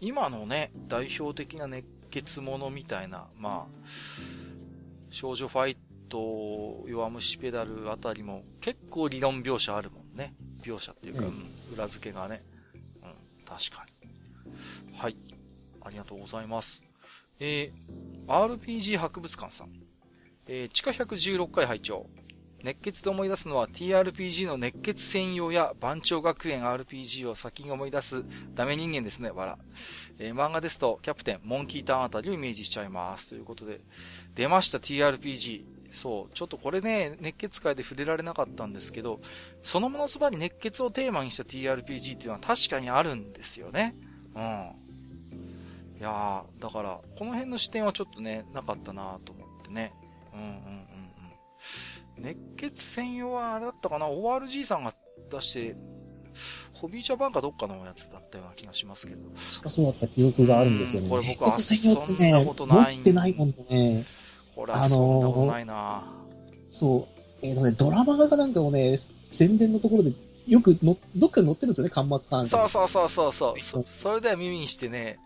[0.01, 1.87] 今のね、代表的な熱
[2.23, 3.87] 血ものみたいな、まあ、
[5.11, 5.77] 少女ファイ
[6.09, 10.35] ト、弱虫ペダルあたりも結構理論描写あるもんね。
[10.63, 12.43] 描写っていうか、うん、裏付けがね。
[13.03, 14.97] うん、確かに。
[14.97, 15.17] はい。
[15.83, 16.85] ありがとうございます。
[17.41, 19.71] えー、RPG 博物館さん。
[20.47, 22.07] えー、地下116回拝聴
[22.65, 29.59] 熱血で思い出すのは TRPG の熱血専用や番長学園 RPG を先に思い出すダメ人間ですね、わら。
[30.19, 33.29] えー、漫画ですとキャプテン、モンキーターンあたりをイメージしちゃいます。
[33.29, 33.81] ということで、
[34.35, 35.65] 出ました TRPG。
[35.93, 39.21] そう、ちょっとこれね、熱血界で触れられなかったんですけど、
[39.63, 43.95] そのものズバリ熱血をテーマにした TRPG っていうのは確かにあるんですよね。
[44.35, 44.41] うん。
[46.01, 49.93] いやー、だから、この辺の視点はちょっとね、なかったなと思ってね。
[50.33, 50.95] うんうんうんうん。
[52.19, 54.95] 熱血専用はあれだったかな ?ORG さんが
[55.31, 55.77] 出して、
[56.73, 59.23] ホビージャパンかどっかのやつだったような気がしますけど。
[59.49, 61.09] そりゃそうだった記憶があるんですよね。
[61.09, 62.97] これ僕は、そんなことない。
[62.97, 64.05] 持ってないもんね。
[64.55, 66.05] これはそんなことないな、
[66.71, 67.15] そう。
[67.43, 68.97] えっ、ー、とね、ドラマがなんかもね、
[69.31, 70.13] 宣伝のところで
[70.47, 72.51] よくの、どっかに載ってるんですよね、端末関係。
[72.51, 73.85] そうそうそうそうそうそ。
[73.87, 75.19] それでは耳にしてね。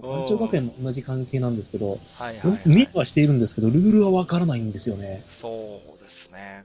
[0.00, 5.24] 番長学園も同じ関係なんですけど、はいはい、はい、見はしているんですけど、ルールはわからないんですよね。
[5.28, 6.64] そうですね。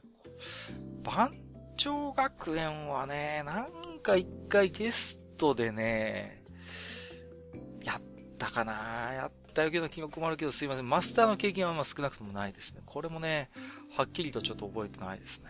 [1.03, 1.33] 番
[1.77, 6.43] 長学園はね、なんか一回ゲストでね、
[7.83, 8.01] やっ
[8.37, 8.73] たかな
[9.13, 10.89] やったよけど記憶もあるけどすいません。
[10.89, 12.81] マスターの経験はまあ少なくともないですね。
[12.85, 13.49] これもね、
[13.95, 15.49] はっきりとちょっと覚えてないですね。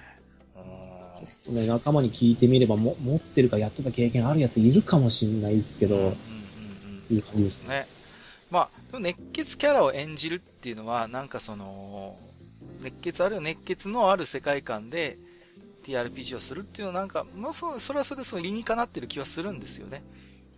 [1.47, 6.15] うんね、仲間に聞いてみればも、持ってるかやってた経験あるやついるかもしれないですけど、うんうん
[7.11, 7.87] いう感じですね。
[8.51, 12.17] まあ、熱血キャラを演じるっていうのは、なんかその、
[12.81, 15.17] 熱血あるいは熱血のある世界観で
[15.83, 20.03] TRPG をするっていうのはなんか、まあそ、それはそれでその理にかなってる気はするんですよね。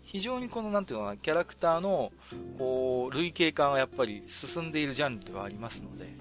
[0.03, 2.11] 非常にこの、なんていうのかな、キャラクターの、
[2.58, 6.14] こう、類型感はやっぱり進んでいるジャンルではありますので、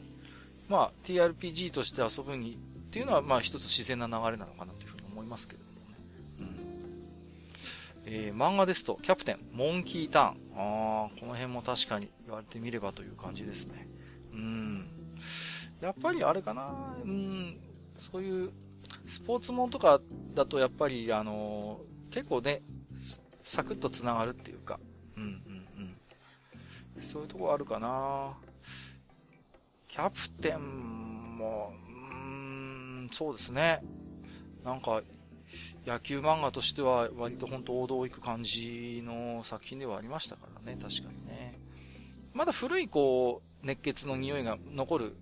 [0.69, 2.57] まあ、TRPG として遊ぶに
[2.91, 5.97] っていうのは、まあ一つ自然な流れなのかなというふうに思いますけれどもね。
[6.39, 6.57] うん。
[8.05, 10.37] えー、漫画ですと、キャプテン、モンキーターン。
[10.57, 13.89] ああ、この辺も確かに言われてみればという感じですね。
[14.33, 15.00] うん。
[15.81, 17.59] やっぱりあれかな、うん、
[17.99, 18.51] そういう
[19.07, 20.01] スポーツもんとか
[20.35, 22.63] だとやっぱり、あの、結構ね、
[23.45, 24.79] サクッと繋がるっていうか、
[25.17, 25.31] うんうん
[26.97, 27.03] うん。
[27.03, 28.37] そういうとこあるかな
[29.89, 31.73] キャプテンも、
[32.13, 33.83] うんそうですね。
[34.65, 35.03] なんか、
[35.85, 41.59] 野球漫画としては割と本当王道を行く感じの作品ではありましたからね、確かにね。
[42.33, 45.17] まだ古いこう、熱血の匂いが残る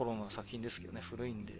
[0.00, 1.52] 頃の作品ですけどね、古いんで。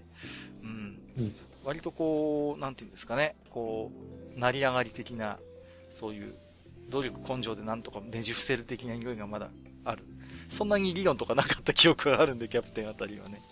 [0.62, 0.98] うん。
[1.18, 3.92] うん、割とこう、なんていうんですかね、こ
[4.34, 5.38] う、成り上がり的な、
[5.90, 6.34] そういう、
[6.88, 9.50] 努力根性でなんとかねじ伏せる的な匂いがまだ
[9.84, 10.04] ある。
[10.48, 13.42] そんなに理論とかなかった記憶があるんで、キャプテンあたりはね。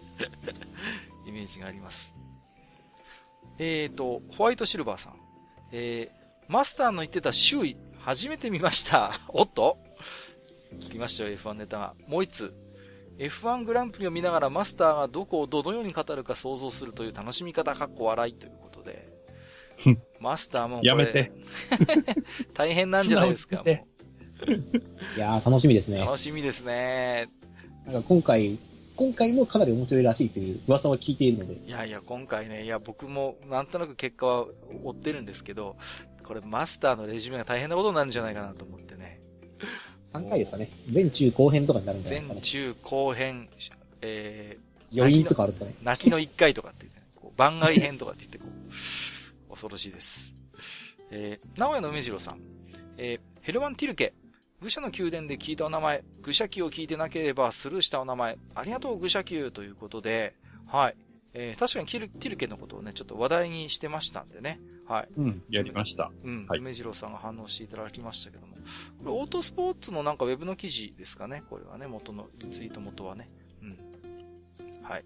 [1.27, 2.13] イメージがあります。
[3.59, 5.15] えーと、ホワイトシルバーさん。
[5.71, 9.13] えー、マスターの言ってた周囲、初めて見ました。
[9.29, 9.79] おっと
[10.81, 11.95] 聞きましたよ、F1 ネタが。
[12.07, 12.68] もう一つ。
[13.19, 19.09] F1 グランプリを見ながらマスターがどこをどのように語るか想像するという楽しみ方、かっこ笑いということで。
[20.21, 21.33] マスターもやめて。
[22.55, 23.69] 大変なんじゃないですか、もう。
[23.69, 25.99] いやー、楽しみですね。
[25.99, 27.29] 楽しみですね。
[27.87, 28.59] なんか今回、
[28.95, 31.55] 今回もかなり面白いらしいという噂は聞いているので。
[31.55, 34.47] いやいや、今回ね、いや、僕もなんとなく結果は
[34.85, 35.77] 追ってるんですけど、
[36.23, 39.21] これマスターのレジュメが大変なことになるんじゃないかなと思ってね。
[40.21, 40.71] 3回ですかね。
[40.91, 42.41] 全中後編とかになるんじゃないですかね。
[42.41, 43.49] 全中後編、
[44.03, 44.57] え
[44.95, 45.77] 余韻とかあるかね。
[45.83, 50.35] 泣きの一回とかって言って、ね、こう番外編とかって言ってこう、恐ろしいです。
[51.11, 52.41] えー、名古屋の梅次郎さん。
[52.97, 54.15] えー、ヘルマン・ティルケ。
[54.61, 60.35] 愚者の宮殿で聞いたお名前、愚者級を聞いてなければスルーしたお名前、ありがとう愚者級ということで、
[60.67, 60.97] はい。
[61.35, 64.61] えー、確かにキルティルケのことをね、ちょっと話題にしてましたんでね。
[64.87, 65.09] はい。
[65.17, 66.11] うん、やりました。
[66.25, 66.47] うん。
[66.47, 68.57] はい、梅次郎さんが反応していただきましたけども。
[68.57, 71.43] これ、オートスポーツのなんかウェブの記事ですかね？
[71.51, 73.29] これはね、元の、リツイート元はね。
[73.63, 73.79] うん。
[74.83, 75.05] はい。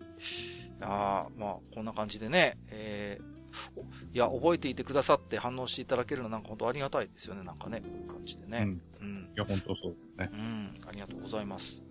[0.81, 3.81] ああ、まあ、こんな感じでね、えー、
[4.15, 8.63] いや、覚えていてくださって反応していただけるのなんか本当ありがたいですよね、なんかね、こういう感じでね。
[9.01, 9.09] うん。
[9.09, 10.31] うん、いや、本当そうですね。
[10.33, 11.83] うん、ありがとうございます。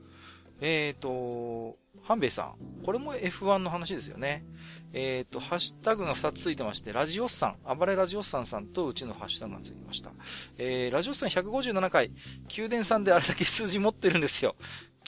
[0.61, 2.83] えっ、ー、と、半兵衛さん。
[2.85, 4.45] これも F1 の話ですよね。
[4.93, 10.11] えっ、ー、と、ハッシュタグが2つついてまして、ラジオスさん、暴れラジオスさんさんとうちのハッシュタグがついてました。
[10.57, 12.11] えー、ラジオスさん157回、
[12.55, 14.55] 宮殿さんであれだけ数字持ってるんですよ。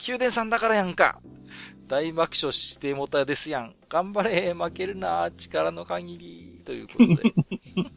[0.06, 1.20] 宮殿さんだからやんか。
[1.86, 3.74] 大爆笑してもたですやん。
[3.88, 6.62] 頑張れ、負けるな、力の限り。
[6.64, 7.34] ということで。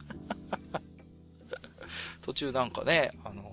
[2.22, 3.47] 途中なんかね、あのー、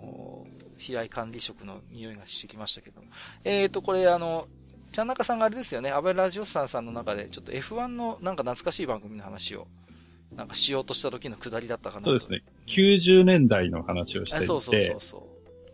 [0.79, 3.03] 悲哀管理職の匂いがしてきましたけど。
[3.45, 4.49] えっ、ー、と、これあの、
[4.93, 9.67] ちゃんなかさんがあれですよね、アベラジオスさんさんの中で、ちょっと F1 のなんか懐かしい番組の話を、
[10.37, 12.43] なんかしようとした時のくだりだったかなそうですね。
[12.67, 14.47] 90年代の話をしていて。
[14.47, 15.29] そうそうそうそ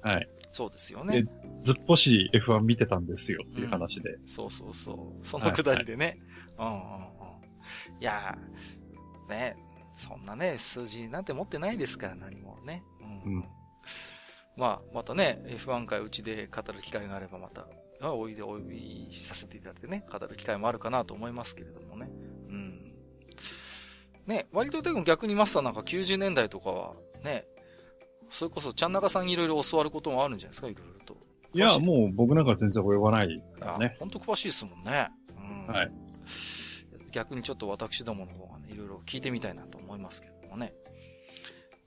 [0.04, 0.08] う。
[0.08, 0.28] はい。
[0.52, 1.26] そうですよね。
[1.64, 4.10] ずっぽし F1 見てたんですよっていう話で。
[4.10, 5.26] うん、そうそうそう。
[5.26, 6.18] そのくだりでね。
[6.56, 8.02] はいはい、うんうんうん。
[8.02, 9.56] いやー、ね、
[9.96, 12.82] そんなね、数字なんて持ってないですから、何もね。
[13.26, 13.34] うん。
[13.34, 13.44] うん、
[14.56, 17.66] まあ、またね、F1 回うちで語る機会があればまた
[18.08, 22.10] おいでお呼びさせていただいてね、語る機会もあるかなと思いますけれどもね。
[22.48, 22.94] うん。
[24.26, 27.46] ね、割とでも逆にマスターなんか90年代とかは、ね、
[28.30, 31.16] それこそちゃんなかさんにいろいろ教わることもあるんじゃないですか、いろいろと。
[31.52, 33.96] いや、もう僕なんか全然及ばないですからね。
[33.98, 35.08] 本当詳しいですもんね。
[35.36, 35.74] うん。
[35.74, 35.92] はい。
[37.12, 40.72] 逆にちょっと私どもの方がね、いろいろ聞いてみたいなと思いますけれどもね。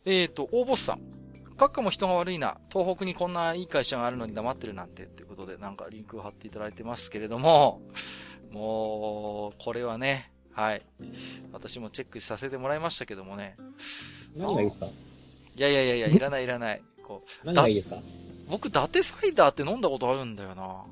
[0.05, 1.22] えっ、ー、と、大ボスさん。
[1.57, 2.57] 閣下も人が悪いな。
[2.71, 7.81] 東北にこんないい会社があるのに黙ってるなんてっていうことでなんかリンクを貼っていただいてますけれども、
[8.51, 10.81] もう、これはね、はい。
[11.51, 13.55] 私もチェックさせてもらいましたけどもね。
[14.35, 14.85] 何がいいですか？
[14.85, 14.91] い
[15.61, 16.81] やいやいやいや、いらないいらない。
[17.03, 17.45] こう。
[17.45, 17.97] 何がいいですか？
[18.49, 20.83] 僕、伊達サイダーって飲んだことあるんだよな。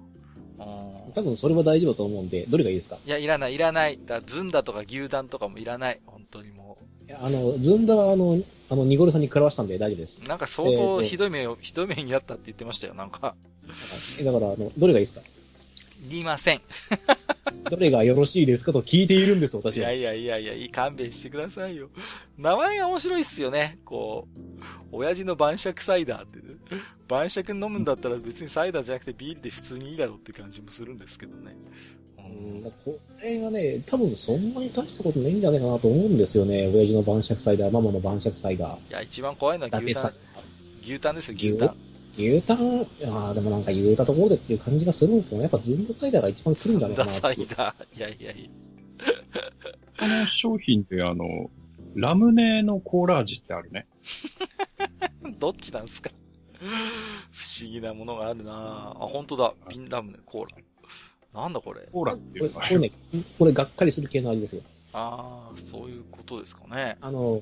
[1.13, 2.97] 多分それは大丈夫と思うんで、どれがいいですか？
[3.05, 3.99] いや、いらない、いらない。
[4.03, 5.99] だずんだとか牛タンとかもいらない。
[6.05, 6.85] 本当にもう。
[7.19, 10.21] あの、ずんだはあの、あの、ニゴルさんに食らわしたんで大丈夫です。
[10.27, 13.35] なんか相当ひどい目を、ひどい目になったって言ってましたよ、なんか。
[14.23, 15.21] だから、あの、どれがいいですか？
[15.21, 16.61] いりません。
[17.69, 19.91] どれがよろしいですかと聞いているんです、私は。
[19.91, 21.89] いやいやいやいや、勘弁してくださいよ。
[22.37, 23.77] 名前が面白いっすよね。
[23.85, 26.39] こう、親父の晩酌サイダーって。
[27.07, 31.55] 晩酌飲むんだったら別にサイダーじゃなくてビールで普通にいいだろうって感じもするんですけどね。
[32.31, 36.67] うん、これがね、多分そんなに大したことないんじゃないかなと思うんですよね。
[36.73, 38.89] 親父の晩酌サイダー、ママの晩酌サイダー。
[38.89, 40.11] いや、一番怖いのは牛タン。
[40.83, 41.75] 牛タンですよ、牛タン。
[42.17, 47.11] 牛タン、ああ、でもなんか言うたところでっていう感じがするんですけど、やっぱズンダサイダーが一番来るんじゃないかな。
[47.11, 47.97] ズンダサイダー。
[47.97, 48.49] いやいやいや。
[49.99, 51.49] この商品ってあの、
[51.95, 53.85] ラムネのコーラ味ってあるね。
[55.39, 56.09] どっちなんすか？
[56.59, 56.65] 不
[57.63, 59.53] 思議なものがあるなあ、本当だ。
[59.69, 60.57] ビンラムネ、コーラ。
[61.33, 61.87] なんだこれ。
[61.91, 62.91] コーラっていうこれね、
[63.39, 64.61] これがっかりする系の味ですよ。
[64.93, 66.97] ああ、そういうことですかね。
[67.01, 67.41] あの、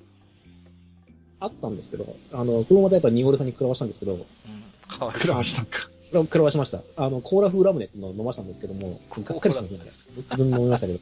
[1.39, 4.25] あったんですけど、あの、このまたやっぱニゴルさんに食らわしたんですけど、うん、
[4.87, 5.89] かわい食らわしたんか。
[6.11, 6.83] 食らわしました。
[6.97, 9.91] あの、コーラ風ラムネの飲ましたんですけども、がっかりしましたね。
[10.15, 10.99] 自分も飲みましたけど。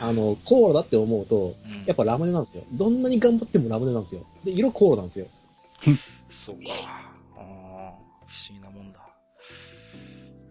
[0.00, 1.54] あの、コーラだって思うと、
[1.86, 2.64] やっぱラムネなんですよ。
[2.72, 4.26] どんなに頑張ってもラムネなんですよ。
[4.44, 5.26] で、色コーラなんですよ。
[6.30, 6.62] そうか。
[7.36, 7.94] ああ、
[8.26, 9.00] 不思議なもんだ。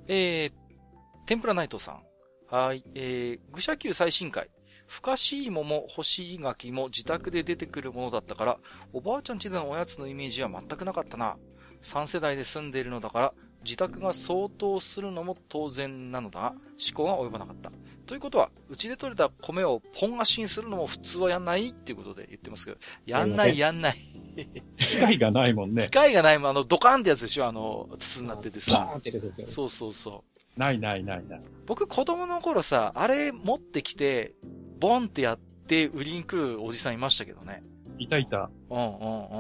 [0.07, 0.62] えー、
[1.25, 2.03] 天ぷらナイトさん。
[2.53, 2.83] はい。
[2.95, 4.49] えー、愚者級最新回。
[4.87, 8.57] ふかし芋も干し柿も自宅で出てくるものだったから、
[8.91, 11.37] おばあちゃんちでのおやつのイメージは全くなかったな。
[11.81, 16.59] 3世代で住んでいるのだから、自宅が相当するのも当然なのだが、思
[16.93, 17.71] 考が及ばなかった。
[18.05, 23.95] ということは、うちで採れた米をポン菓子にするのも普通はやんないっていうことで言ってますけど、やんないやんない。
[24.77, 25.85] 機械がないもんね。
[25.85, 28.99] 機械がないもん、あの、ドカンってやつでしょあの、筒になっててさ。
[29.47, 30.32] そうそうそう。
[30.57, 31.41] ないないないない。
[31.65, 34.33] 僕子供の頃さ、あれ持ってきて、
[34.79, 37.63] ボンってやって売りに来るおじさんいましたけどね。
[37.97, 38.49] いたいた。
[38.69, 38.89] うんうんう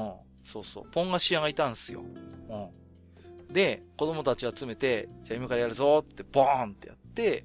[0.09, 0.13] ん。
[0.43, 0.85] そうそう。
[0.91, 2.01] ポン菓子屋がいたんすよ。
[2.01, 3.53] うん。
[3.53, 7.43] で、子供たち集めて、じゃあ今からやるぞってボーンってやって、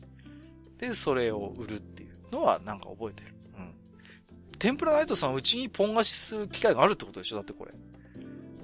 [0.79, 3.35] で、それを売るっていうのはなんか覚えてる。
[3.59, 3.75] うん。
[4.59, 7.37] 天ぷらナイトさん、うちにポン菓子する機会があるってことでしょ？
[7.37, 7.73] だってこれ。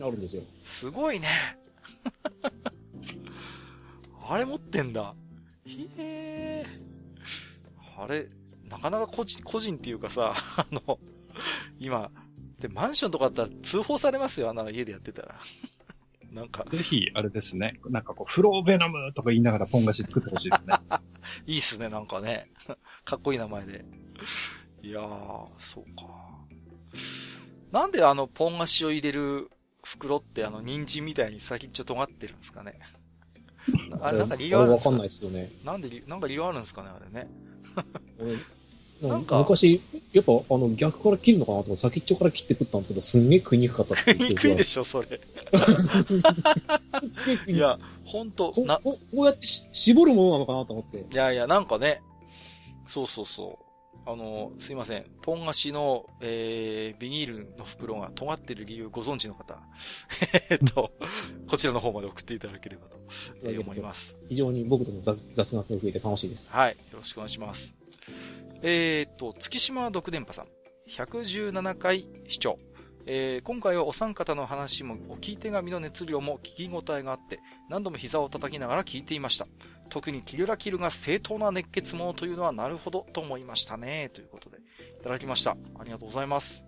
[0.00, 0.42] あるんですよ。
[0.64, 1.28] すごいね。
[4.26, 5.14] あれ持ってんだ。
[5.66, 6.66] へえ。
[7.98, 8.28] あれ、
[8.68, 10.98] なかなか個人、個人っていうかさ、 あの、
[11.78, 12.10] 今、
[12.58, 15.34] で、マンションとかだったら通報されますよ、あんな家でやってたら。
[16.32, 16.64] なんか。
[16.68, 17.78] ぜひ、あれですね。
[17.90, 20.74] なんかこう、フローベナムとか言いながらポン菓子作ってほしいですね。
[21.46, 22.50] いいっすね、なんかね。
[23.04, 23.84] かっこいい名前で。
[24.82, 26.04] いやー、そうか。
[27.70, 29.50] なんであの、ポン菓子を入れる
[29.84, 32.80] 袋ってあの、人参みたいに先っちょ尖ってるんですかね。
[34.00, 34.90] あれ、なんか理由あるんですか？
[34.90, 35.52] わかんないですよね。
[35.64, 37.28] なんで、なんか理由あるんですかね、あれね。
[39.02, 39.38] なんか。
[39.38, 39.80] 昔、
[40.12, 45.20] やっぱ、あの、逆から切るのかなと先っちょから切って食ったんですけど、すんげえ食いにくかったって食いにくいでしょ、それ。
[47.52, 51.04] いや、ほんと、なここうやってし絞るものなのかなと思って。
[51.12, 52.02] いやいや、なんかね、
[52.86, 53.63] そうそうそう。
[54.06, 55.06] あの、すいません。
[55.22, 59.58] ポン菓子の、えー、ビニールの袋が尖ってる理由ご存知の方、
[60.50, 60.92] えっと、
[61.48, 62.98] こちらの方まで送っていただければと、
[63.42, 64.16] えー、思います。
[64.28, 66.50] 非常に僕との雑雑学が増えて楽しいです。
[66.50, 66.72] はい。
[66.72, 67.74] よろしくお願いします。
[68.62, 70.48] えっ、と、月島独電波さん。
[70.88, 72.58] 117回視聴。
[73.06, 79.46] えー、今回はお三方の話も、お聞い手紙の熱量も聞き応えがあって、何度も膝を叩きながら聞いていました。
[79.88, 84.10] 特にキルラキルが正当な熱血者というのはなるほどと思いましたね。
[84.12, 84.60] ということで、い
[85.02, 85.52] ただきました。
[85.78, 86.66] ありがとうございます。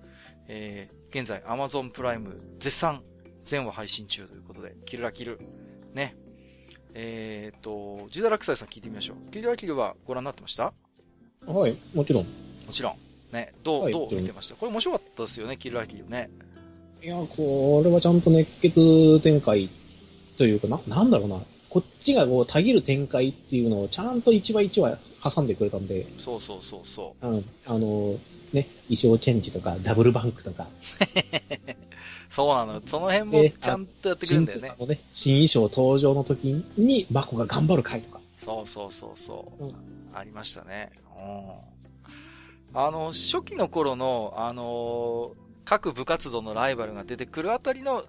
[0.48, 3.02] えー、現在 Amazon プライム絶賛
[3.44, 5.40] 全話配信中ということで、キルラキル。
[5.94, 6.14] ね。
[6.94, 9.30] えっ、ー、と、ジダラクサイさん聞いてみましょう。
[9.30, 10.72] キルラキルはご覧になってました？
[11.46, 12.22] はい、もちろん。
[12.24, 12.96] もちろん。
[13.32, 14.54] ね、どう、はい、どう見てました？
[14.54, 16.30] これ面白かったですよね、キルラキルね。
[17.02, 19.68] いや、これはちゃんと熱血展開
[20.36, 21.42] というかな、なんだろうな。
[21.68, 26.06] こっちがこう、たぎる展開っていうのをちゃんと一話一話挟んでくれたんで。
[26.18, 27.26] そうそうそうそう。
[27.26, 27.44] うん。
[27.66, 28.18] あの、
[28.52, 30.68] ね、衣装チェンジとか、ダブルバンクとか。
[32.30, 32.82] そうなの。
[32.84, 34.74] その辺もちゃんとやってくるんだよね。
[34.78, 38.20] 新ね新衣装登場の時に、マコが頑張る回とか。
[38.38, 39.64] そうそうそうそう。
[39.64, 39.74] うん、
[40.14, 40.90] ありましたね。
[41.16, 42.78] うん。
[42.78, 48.04] あの、初期の頃の、あのー、各部活動のライバルが出てくるあたりの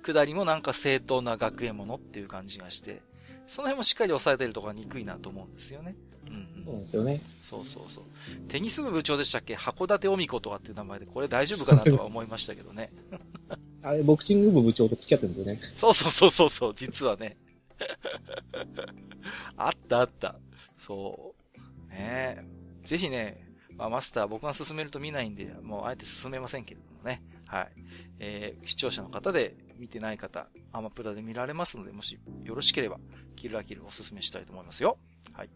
[0.00, 3.02] 下りもなんか正当な学園ものっていう感じがして、
[3.46, 5.96] その辺もしっかり抑えてるところが憎いなと思うんですよね。
[6.26, 7.20] うん、そうですよね。
[7.42, 8.04] そうそうそう。
[8.48, 9.56] テニス部部長でしたっけ？
[9.56, 12.92] 函館オミコとかっていう名前で、これ大丈夫かなとは思いましたけどね。
[13.82, 15.60] あれ、ボクシング部部長と付き合ってるんですよね。
[15.74, 17.36] そうそうそうそうそう、実はね。
[19.56, 20.36] あったあった。
[20.78, 21.90] そう。
[21.90, 22.44] ねえ。
[22.84, 23.46] ぜひね、
[23.76, 27.22] まあ、マスター僕が進めると見ないんで、もうあえて進めませんけれどもね。
[27.46, 27.72] はい。
[28.18, 32.98] えー、視聴者の方で見てない方、アマプラで見られますので、もしよろしければ、
[33.34, 34.98] キルラキルおすすめしたいと思いますよ。
[35.32, 35.50] はい。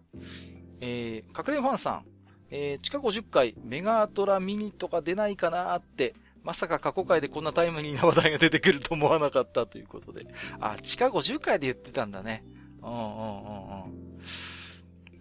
[0.81, 2.07] えー、隠れファンさん、
[2.51, 10.27] えー、地下50回メガトラミニとか出ないかなーって、まさか過去回でこんなタイムリーな話題が出てくると思わなかったということで。
[10.61, 12.45] あ、地下50回で言ってたんだね。
[12.83, 14.19] うんうんうんうん。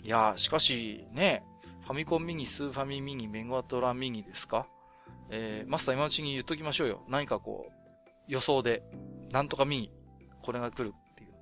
[0.03, 1.43] いやーしかし、ね、
[1.85, 4.67] ファミコンミニ、スーファミミニ、メガトラミニですか？
[5.29, 7.03] えー、マスター今のうちに言っときましょうよ。
[7.07, 7.71] 何かこう、
[8.27, 8.83] 予想で、
[9.31, 9.91] なんとかミニ、
[10.41, 11.33] これが来るっていう。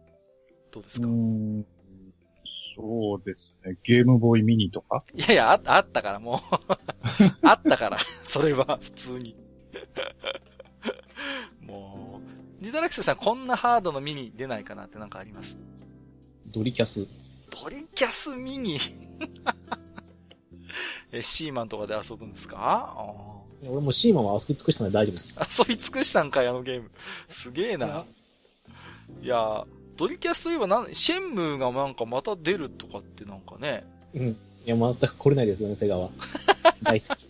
[0.71, 1.07] どうですか？
[1.07, 1.65] うん
[2.77, 3.77] そうですね。
[3.83, 5.03] ゲームボーイミニとか？
[5.13, 6.39] いやいや、ああったからもう
[7.45, 7.97] あったから。
[8.23, 9.35] それは、普通に
[11.61, 12.21] も
[12.61, 15.57] う、ジダラクセさん、こんなハードのミニ出ないかなってなんかあります？
[16.47, 17.05] ドリキャス。
[17.61, 18.79] ドリキャスミニ？
[21.11, 22.95] え、シーマンとかで遊ぶんですか？
[23.63, 25.35] 俺もシーマンは遊び尽くしたんで大丈夫です。
[25.59, 26.89] 遊び尽くしたんかい、あのゲーム。
[27.29, 28.05] すげえな。
[29.21, 29.65] いや
[29.97, 33.83] ドリキャスといえばなん、シェンムーがなんかまた出るとかってなんかね。
[34.13, 34.27] うん。
[34.29, 36.09] いや、全く来れないですよね、セガは。
[36.81, 37.27] 大好き。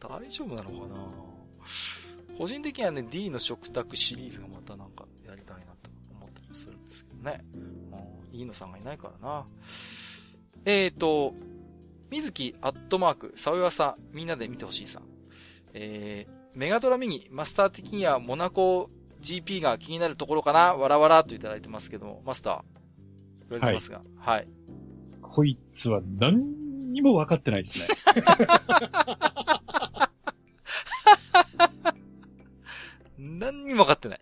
[0.00, 1.22] 大丈夫なのかな
[2.36, 7.44] 個人的にはね、D の食卓シリーズがまたなんかやりたいなと思ったりもするんですけどね。
[8.32, 9.46] うん、飯野さんがいないからな。
[10.64, 11.34] えーと、
[12.12, 15.04] 水木アットマーク、さおやさ、みんなで見てほしいさん。
[15.72, 18.90] えー、メガドラミニ、マスター的にはモナコ
[19.22, 22.60] GP が気になるところかなわらわらといただいてますけども、マスター、
[23.48, 24.36] 言われてますが、はい。
[24.36, 24.48] はい、
[25.22, 27.86] こいつは何にも分かってないですね。
[33.40, 34.20] 何にも分かってない。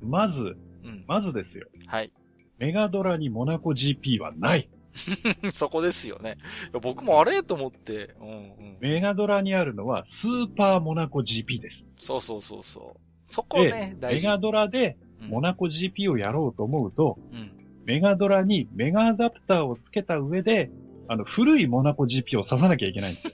[0.00, 1.66] まず、うん、まずですよ。
[1.88, 2.12] はい。
[2.58, 4.68] メガドラにモナコ GP はない。
[5.54, 6.38] そこですよね。
[6.82, 11.86] 僕もあれと思って、うんうん、メガドラにあるのはスーパーモナコ GP です。
[11.98, 13.00] そうそうそうそう。
[13.26, 14.26] そこね、大事。
[14.26, 17.50] メガドラでモナコ GP をやろうと思うと、うん、
[17.84, 20.70] メガドラにメガアダプターをつけた上で、
[21.08, 23.32] あの、古いモナコ GP を刺さなきゃいけないんですよ。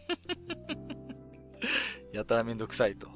[2.12, 3.08] やたらめんどくさいと。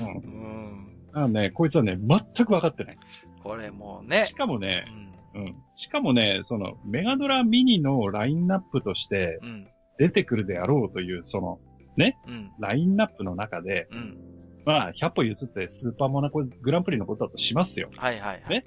[0.00, 0.06] うん。
[0.06, 1.22] うん。
[1.22, 2.98] あね、こいつはね、全く分かってない。
[3.42, 4.26] これもうね。
[4.26, 5.05] しかもね、うん
[5.36, 5.54] うん。
[5.74, 9.38] しかもね、その、メガドラミニのラインナップとして、
[9.98, 11.60] 出てくるであろうという、その、
[11.96, 14.18] ね、うん、ラインナップの中で、うん、
[14.64, 17.90] まあ、100歩譲ってスーパーモナコグランプリのことだとしますよ。
[17.96, 18.50] はいはいはい。
[18.50, 18.64] ね。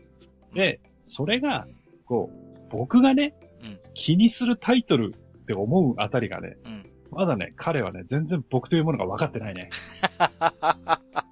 [0.53, 1.67] で、それが、
[2.06, 3.33] こう、僕がね、
[3.64, 9.69] うん、気にするタイトルって思うあたりがね、うん、まだね、彼はね、全然僕というものが分かってないね。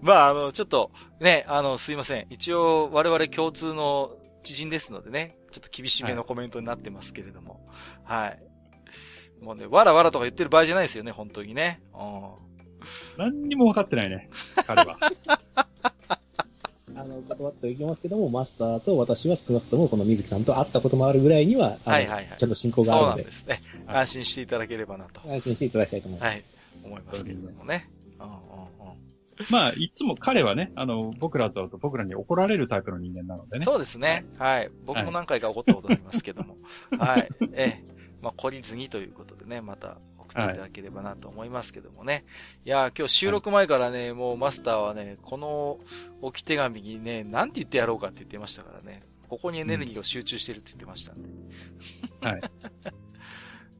[0.02, 2.26] まあ、あの、ちょっと、ね、あの、すいません。
[2.30, 7.64] 一応、我々共通の知人ですのでね、ちょっと厳しめのコメントになってますけれども。
[8.04, 8.42] はい、はい。
[9.42, 11.82] もうね、わらわらとか言ってる場合じゃないですよね、本当にね。
[11.94, 12.50] うん。
[13.18, 14.28] 何にも分かってないね、
[14.66, 14.98] 彼は。
[16.96, 22.34] あの、断っておきますけども、マスターと私は少なくともこの水木さんと会ったこともあるぐらいには、はいはいはい。
[22.36, 23.22] ちゃんと進行があるので。
[23.22, 23.62] そうなんですね。
[23.86, 25.20] 安心していただければなと。
[25.26, 26.28] 安心していただきたいと思います。
[26.28, 26.44] はい。
[26.84, 27.90] 思いますけれどもね。
[28.18, 28.49] うん。
[29.50, 33.64] まあ、いつも彼はね、あの、僕らとと僕らに怒られるタイプの人間なのでね。
[33.64, 34.26] そうですね。
[34.38, 34.70] はい。
[34.84, 36.56] 僕も何回か怒ったことありますけども。
[36.98, 37.28] はい。
[37.52, 38.00] ええ。
[38.20, 42.12] まあ、懲りずにということでね、また送っていただければなと思いますけどもね。
[42.12, 42.22] はい、
[42.66, 45.78] いや今日収録前からね、はい、もうマスターはね、この
[46.20, 49.02] 置き手紙にね、なんて言ってやろうかって言ってましたからね。
[49.28, 51.28] ここにエネルギーを集中してるって言ってましたんで。
[52.20, 52.40] はい。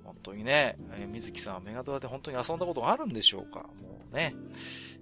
[0.04, 4.34] 本当にね、えー、水木さんはメガドラで本当に遊んだことがあるんでしょうかもうね、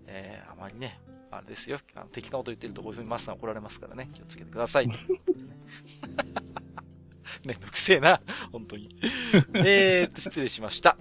[0.08, 0.98] えー、あまりね、
[1.30, 1.78] あれですよ。
[1.94, 4.08] あの適当なこと言ってるとこういうふうにマスター怒られますからね。
[4.14, 4.88] 気をつけてください。
[7.44, 8.20] めんどくせえな。
[8.50, 8.96] 本当に。
[9.54, 10.96] えーと、失礼しました。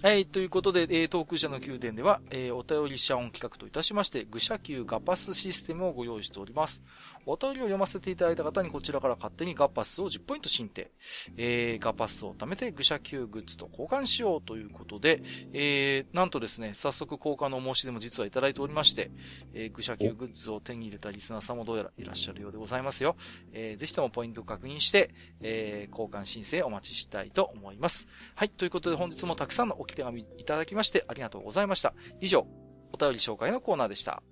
[0.00, 6.84] はい、ということで、えー、トーク社の宮殿では、えー、お便り謝恩企画といたしまして、愚者級ガパスシステムをご用意しております。
[7.26, 10.88] お便りを読ませていただいた方にこちらから勝手にガパスを10ポイント申請。
[11.36, 15.20] えー、ガパスを貯めて愚者級グッズと交換しようということで、
[15.52, 19.10] えー、なんとですね、早速交換のお申し出も実はいただいておりまして、
[19.52, 23.16] えー、愚者級グッズを手に入れたリスナーさんもどうやらいらっしゃるようでございますよ。
[23.52, 25.10] えー、ぜひともポイントを確認して、
[25.40, 28.06] えー、交換申請お待ちしたいと思います。
[28.36, 31.94] はい、ということで本日もたくさんの置き手紙いただきましてありがとうございました。
[32.20, 32.46] 以上、
[32.92, 34.22] お便り紹介のコーナーでした。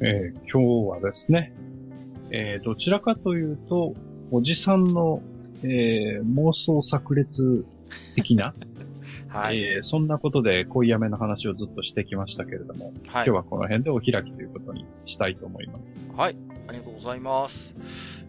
[0.00, 1.52] えー、今日はですね、
[2.30, 3.94] えー、どちらかというと、
[4.30, 5.22] おじさんの、
[5.62, 7.64] えー、妄想炸裂
[8.14, 8.54] 的な、
[9.28, 16.12] はい、えー、そんなことで恋やめの話をずっとしてきましたけれども、はい、今日はこの辺でお開きということにしたいと思います。
[16.16, 16.36] はい、
[16.68, 17.76] ありがとうございます。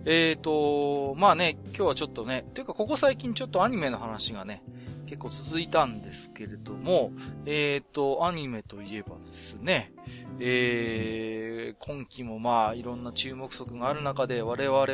[0.06, 4.64] えっ、ー、と、まあね、今日はちょっとね、というかここ最近ちょっとアニメの話がね、
[5.10, 7.12] 結構続いたんですけれども、
[7.48, 9.92] えっ、ー、と、アニメといえばですね、
[10.40, 14.88] えー、今期もまあいろんな注目作がある中で我々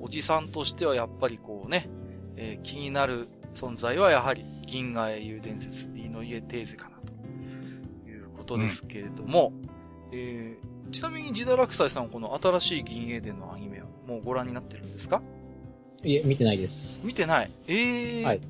[0.00, 1.88] おじさんとしてはやっぱりこうね、
[2.34, 7.12] えー、気になる存在はやはり銀河英雄伝説リーノイエテーゼかなと
[8.10, 9.68] いうことですけれども、うん、
[10.12, 15.22] えー、ちなみにジダラクサイさんこの新しい銀英伝のアニメはもうご覧になってるんですか？
[16.02, 17.00] いえ、見てないです。
[17.04, 17.50] 見てない。
[17.66, 18.40] ええー、はい。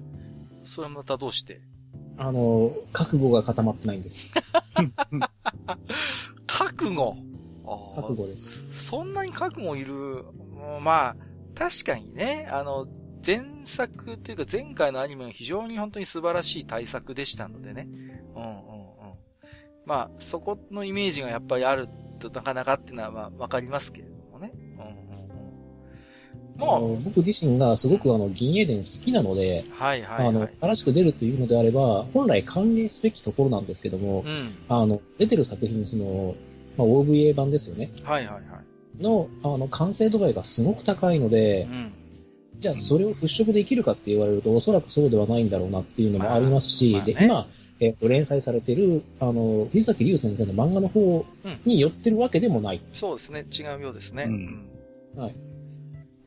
[0.66, 1.60] それはまたどうして？
[2.18, 4.30] あの、覚悟が固まってないんです。
[6.46, 7.16] 覚悟？
[7.94, 8.64] 覚悟です。
[8.72, 10.24] そんなに覚悟いる、
[10.80, 11.16] まあ、
[11.54, 12.86] 確かにね、あの、
[13.26, 17.88] 前作というか前回のアニメは非常に本当に素晴らしい対策でしたのでね。
[18.36, 18.56] うんうんうん。
[19.84, 21.88] まあ、そこのイメージがやっぱりある
[22.18, 24.15] となかなかっていうのはまあわかりますけれど。
[26.58, 36.34] まあ、僕自身がすごくあの銀英伝好きなので、はいはい、はい、あの新しく出るというのであれば、本来歓迎すべきところなんですけども、うん、あの出てる作品、その
[36.76, 37.90] まあ、OVA 版ですよね。
[38.02, 39.02] はいはいはい。
[39.02, 41.92] のあの完成度合いがすごく高いので、うん、
[42.60, 47.46] じゃあそれを払拭できるかって言われると、おそらくそうではないんだろうなっていうのもありますし、まあまあね、で今、
[47.80, 51.26] えー、連載されてる、あの、藤崎龍先生の漫画の方
[51.64, 52.76] に寄ってるわけでもない。
[52.76, 53.44] うん、そうですね。
[53.52, 54.24] 違うようですね。
[54.24, 54.66] うん、
[55.16, 55.36] はい。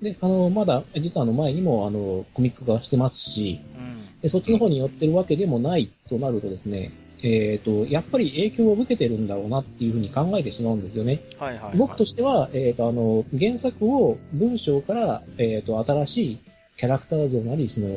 [0.01, 11.19] で、あの、まだ、実はあの前にも、あの、コミック化してますし、うん、でそっちの方に寄ってるわけでもないとなるとですね、えっ、ー、と、やっぱり影響を受けてるんだろうなっていうふうに考えてしまうんですよね。
[11.37, 16.39] はいはい、はい、僕としては、えっ、ー、と、あの、原作を文章から、えっ、ー、と、新しい
[16.77, 17.87] キャラクター像なり、その、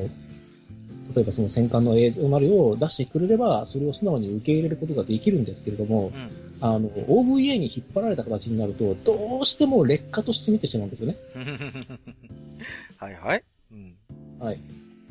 [1.14, 11.16] 例えばその戦艦の映像なりを出してくれれば、それを素直に受け入れることができるんですけれども、うんあの、OVA に引っ張られた形になると、どうしても劣化として見てしまうんですよね。
[12.98, 13.42] はいはい。
[13.72, 13.94] うん。
[14.38, 14.60] はい。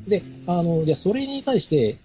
[0.08, 1.98] で、あの、じゃそれに対して、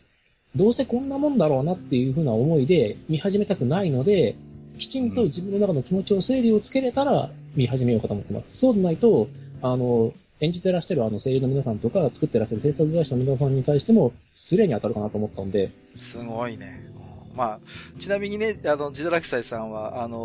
[0.54, 4.36] どうせこんなもんだろうなっていうふうな思いで見始めたくないので、
[4.78, 8.58] きちんと自分の中の気持ちを整理をつけれたら見始めようかと思ってます。
[8.58, 9.30] そうでないと、
[9.62, 15.72] あの、演じてらっしゃるあの声優の皆さんとか、作ってらっしゃる制作会社の皆さんに対しても、失礼に当たるかなと思ったんで。
[15.96, 16.97] すごいね。
[17.38, 20.18] まあ、ちなみにね、あの、ジダラキサイさんは、あの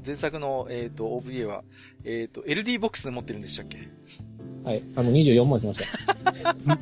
[0.00, 1.64] ー、前作の、えっ、ー、と、OVA は、
[2.04, 3.88] えっ、ー、と、LD ボックスで持ってるんでしたっけ？
[4.62, 4.84] はい。
[4.94, 6.78] あの、24万しました。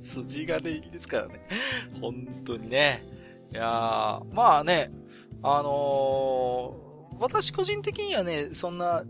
[0.00, 1.40] 筋金入りですからね。
[2.00, 3.04] 本当にね。
[3.52, 4.90] いやー、まあね、
[5.40, 9.04] あのー、私個人的にはね、そんな、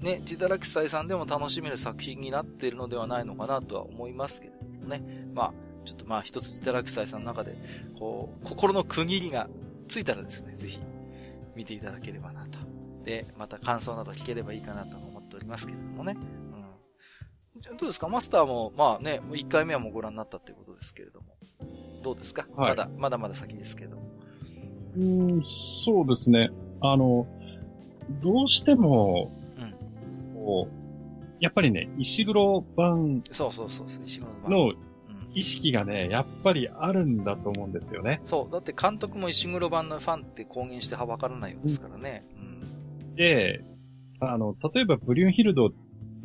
[0.00, 5.02] ね、自堕落斎さんでも楽しめる作品になっているのではないのかなとは思いますけれどもね。
[5.34, 5.52] まあ、
[5.84, 7.56] ちょっとまあ一つ自堕落斎さんの中で、
[7.98, 9.48] こう、心の区切りが
[9.88, 10.80] ついたらですね、ぜひ
[11.54, 12.58] 見ていただければなと。
[13.04, 16.16] で、また感想など聞ければいいかなと思っておりますけれどもね。
[17.66, 17.76] うん。
[17.76, 18.08] どうですか？
[18.08, 21.36] マスターも、まあね、1回目はもうご覧になったっていうことですけれども。
[22.02, 23.98] どうですか、はい、まだ、まだまだ先ですけど。
[24.96, 25.42] うん、
[25.84, 26.50] そうですね。
[26.80, 27.26] あの、
[28.22, 29.74] どうしても、うん、
[30.34, 30.84] こう、
[31.40, 34.72] やっぱりね、石黒版そうそうそう、石黒版の
[35.34, 38.20] 意識がね、やっぱりあるんだと思うんですよね。
[38.24, 38.52] そう。
[38.52, 42.24] だって監督も石黒版のファンって公言してはばからないようですからね。
[42.38, 43.64] うん、で、
[44.20, 45.70] あの、例えばブリュンヒルド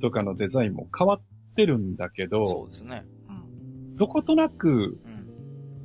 [0.02, 1.22] とかのデザインも変わっ
[1.56, 3.04] てるんだけど、そうですね。
[3.30, 3.32] う
[3.94, 5.00] ん、どことなく、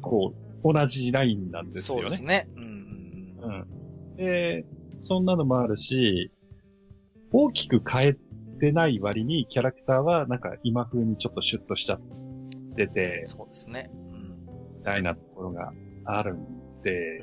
[0.03, 2.03] こう、同じラインなんですよね。
[2.03, 2.49] そうですね。
[2.57, 2.65] うん。
[3.43, 3.49] う
[4.15, 4.17] ん。
[4.17, 4.65] で、
[5.01, 6.31] そんなのもあるし、
[7.33, 8.17] 大きく変え
[8.61, 12.24] てない割にキャラクターはなんか今風にちょっとシュッとしちゃって
[12.75, 13.91] て、そうですね。
[13.93, 14.79] うん。
[14.79, 15.73] みたいなところが
[16.05, 17.21] あるんで、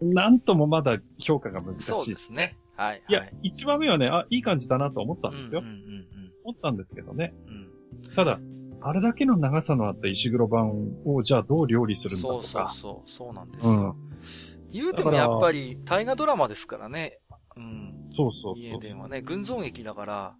[0.00, 1.82] うん、なんともまだ評価が難しい。
[1.84, 2.56] そうですね。
[2.76, 3.02] はい、はい。
[3.08, 5.60] いや、一番目はね、あ、いい感じだなと思ったんですよ。
[5.60, 6.06] うんうんうんうん、
[6.44, 7.34] 思ったんですけどね。
[7.46, 8.38] うん、ただ、
[8.80, 12.42] あれだけの長さのあった石黒板を、じゃあどう料理するんだとか。
[12.42, 13.72] そうそうそう、そうなんですよ。
[13.72, 17.18] うん、言うてもやっぱり、大河ドラマですからね。
[17.56, 17.94] うん。
[18.16, 19.84] そうそう家電はね、群像劇。
[19.84, 20.36] だから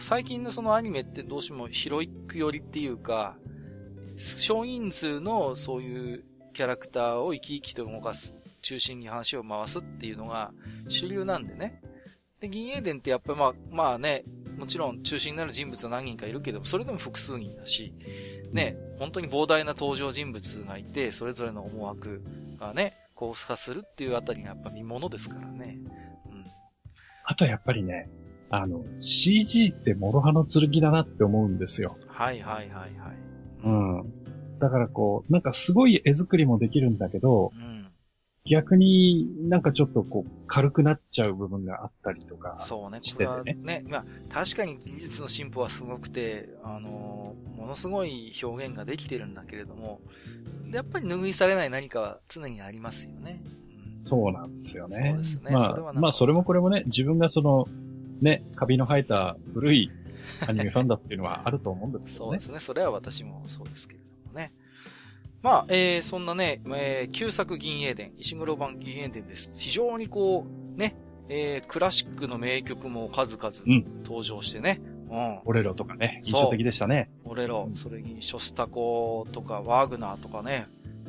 [0.00, 3.36] 最近のそのアニメってどうしてもヒロイック寄りっていうか、
[4.16, 10.52] 少人数のそういうキャラクターを生き生きと動かす、中心に話を回すっていうのが
[10.88, 11.80] 主流なんでね。
[12.40, 14.24] で、銀英伝ってやっぱりまあ、まあね、
[14.56, 17.94] もちろん中心になる人物は何人かいるけど、それでも複数人だし、
[18.52, 22.22] ね、本当に膨大な登場人物がいて、それぞれの思惑
[22.58, 25.78] がね、交差するっていうあたりがやっぱ見物ですからね。
[26.26, 26.44] うん。
[27.24, 28.08] あとやっぱりね、
[28.50, 31.96] あの、CG って諸刃の剣だなって思うんですよ。
[32.06, 33.16] はいはいはいはい。
[33.64, 34.58] うん。
[34.58, 37.78] だからこう、なんかすごい絵作りもできるんだけど、うん
[38.48, 50.00] 逆になんかちょっとこう軽くなっちゃう部分があったりとかそうね、これはね、まあ確かに技術の進歩はすごくて、あのー、ものすごい表現ができてるんだけれども、
[50.72, 53.42] やっぱり拭いされない何かは常にありますよね。
[54.02, 55.10] うん、そうなんですよね。
[55.12, 55.50] そうですね。
[55.50, 57.66] まあ、そまあそれもこれもね、自分がその、
[58.20, 59.90] ね、カビの生えた古い
[60.46, 62.28] アニメファンだっていうのはあると思うんですけどね。
[62.28, 62.58] そうですね。
[62.58, 64.52] それは私もそうですけれどもね。
[65.42, 69.54] まあ、えー、そんなね、えー、旧作銀英伝、石黒版銀英伝です。
[69.56, 70.96] 非常にこう、ね、
[71.28, 73.52] えー、クラシックの名曲も数々
[74.04, 74.80] 登場してね。
[75.10, 75.18] うん。
[75.18, 77.10] うん、オレロとかね、印象的でしたね。
[77.24, 80.66] オレロ、それにショスタコとかワーグナーとかね、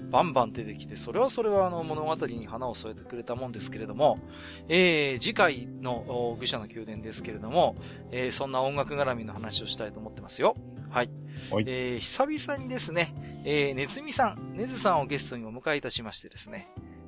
[0.09, 4.19] バンバン出てきて、それはそれはあの物語に花を添えてくれたもんですけれども、
[4.67, 7.75] えー、次回の愚者の宮殿ですけれども、
[8.11, 10.55] えー、そんな音楽絡みの話をしたいと思ってますよ。
[10.89, 11.09] はい。
[11.51, 13.13] はい、えー、久々にですね、
[13.45, 16.67] えー、ねずみさん、ねずさんをゲストにお迎えいたしましてですね、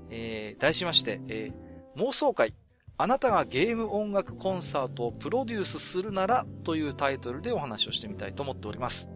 [0.09, 2.53] えー、題しまして、えー、妄想会、
[2.97, 9.09] あなたがゲーム音楽コンサートをプロデュースするならというタイトルでお話をしてみたいと思っております。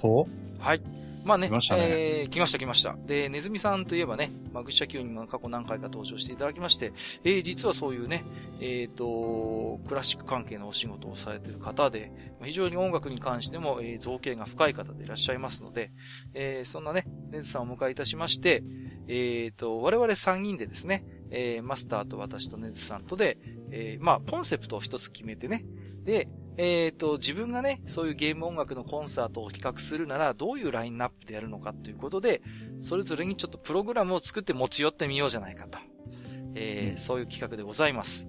[0.00, 0.82] そうはい。
[1.28, 1.82] まあね、来ましたね。
[1.90, 2.96] えー、来ました来ました。
[3.04, 8.24] で、ネズミさんといえばね、まあ、愚者級にも過去何回か登場していただきまして、えー、実はそういうね、
[8.62, 12.10] えっ、ー、と、クラシック関係のお仕事をされている方で、
[12.42, 15.92] 非常に音楽に関しても、えー、造形が深い方でいらっしゃいますので、
[16.32, 18.62] えー、そんなね、ネズさんをお迎えいたしまして、
[19.06, 23.36] えっ、ー、と、我々3人でですね、えー、マスターと私とネズさんとで、
[23.70, 25.66] えー、まあ、コンセプトを一つ決めてね、
[26.04, 26.26] で、
[26.58, 32.42] えっ、ー、と、自分がね、そういうゲーム音楽のコンサートを企画するなら、どういうラインナップでやるのかということで、
[32.80, 35.78] それぞれにちょっとプログラムを作って持ち寄ってみようじゃないかと。
[36.54, 38.28] えー、そういう企画でございます。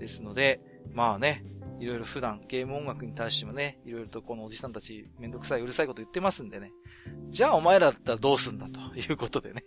[0.00, 0.60] ですので、
[0.92, 1.44] まあね、
[1.78, 6.72] いろいろ普段ゲーム音楽に対してもね、いろいろとこのおじさんたちめんどくさい、うるさいこと言ってますんでね。
[7.30, 9.62] じゃあお前らだったらどうすんだということでね。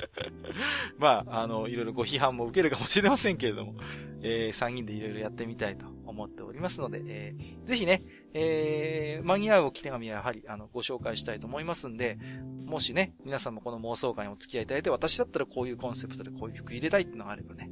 [0.98, 3.74] まあ、あの、いろいろご批判も受けるかもしれませんけれども、
[4.22, 8.02] えー、3人でいろいろやってみたいと思っておりますので、えー、ぜひね、
[8.34, 12.18] えー、間に合う置き手紙はやはり、あの、ご紹介したいと思いますんで、
[12.66, 17.70] もしね、皆さんもこの妄想会にお付き合いいただいて、私だったらこういうコンセプトでこういう曲入れたいっていうのがあればね、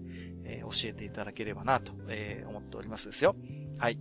[0.51, 3.37] えー、教えていただければなと、えー、思っておりますですよ。
[3.79, 3.99] はい。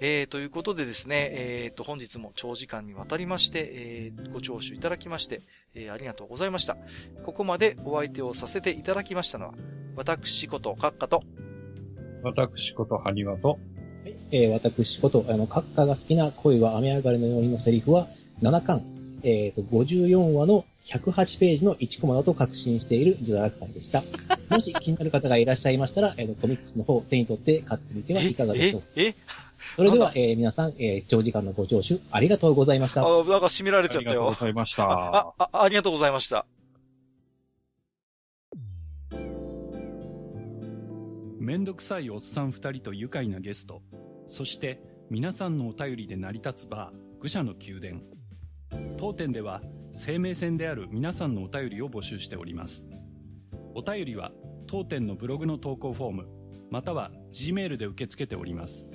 [0.00, 5.40] えー、ということでですね、えー、と、本日も長時間にわたりまして、えー、ご聴取いただきまして、
[5.74, 6.76] えー、ありがとうございました。
[7.24, 9.54] ここまでお相手をさせていただきましたのは、
[9.96, 11.22] 私ことカッカと、
[12.22, 13.56] 私ことハニワと、は
[14.06, 18.08] い、えー、私こと、あの、カッカが好きな恋は雨上がりのようにのセリフは、
[18.42, 18.84] 7巻、
[19.22, 24.02] えっ、ー、と、54話の108ページの1コマだと確信しているジョダラクさんでした。
[24.48, 28.86] もし気になる方がいらっしゃいましたら、えー、コミックスの方手に取って買ってみてはいかがでしょうか。
[28.96, 29.14] え？
[29.76, 33.02] それでは、えー、皆さん、えー、長時間のご聴取ありがとうございました。
[33.02, 34.10] あ、なんか締められちゃったよ。
[34.10, 34.82] ありがとうございました。
[34.84, 36.46] あ、あ、ありがとうございました。
[41.38, 43.82] めんどくさいおっさん二人と愉快なゲスト、
[44.26, 48.19] そして皆さんのお便りで成り立つバー、愚者の宮殿。
[48.96, 52.86] 当店では生命線である皆さんのお便りを募集しております。
[53.74, 54.32] お便りは
[54.66, 56.28] 当店のブログの投稿フォーム、
[56.70, 58.88] または Gmail で受け付けております。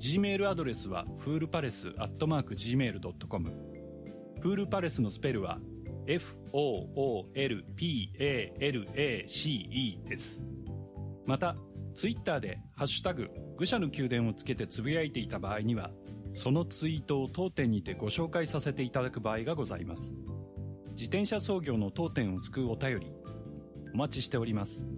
[0.00, 3.52] Gmail アドレスはフールパレスアットマーク Gmail.com。
[4.40, 5.58] フールパレスのスペルは
[6.06, 7.28] F-O-O-L-P-A-L-A-C-E
[10.08, 10.42] です。
[11.26, 11.56] また、
[11.94, 15.90] ツイッターでハッシュタグ、愚者の宮殿をつけてつぶやいていた場合には、
[16.34, 20.16] そのツイートを当店にてご紹介させていただく場合がございます。
[20.90, 23.12] 自転車操業の当店を救うお便り、
[23.94, 24.90] お待ちしております。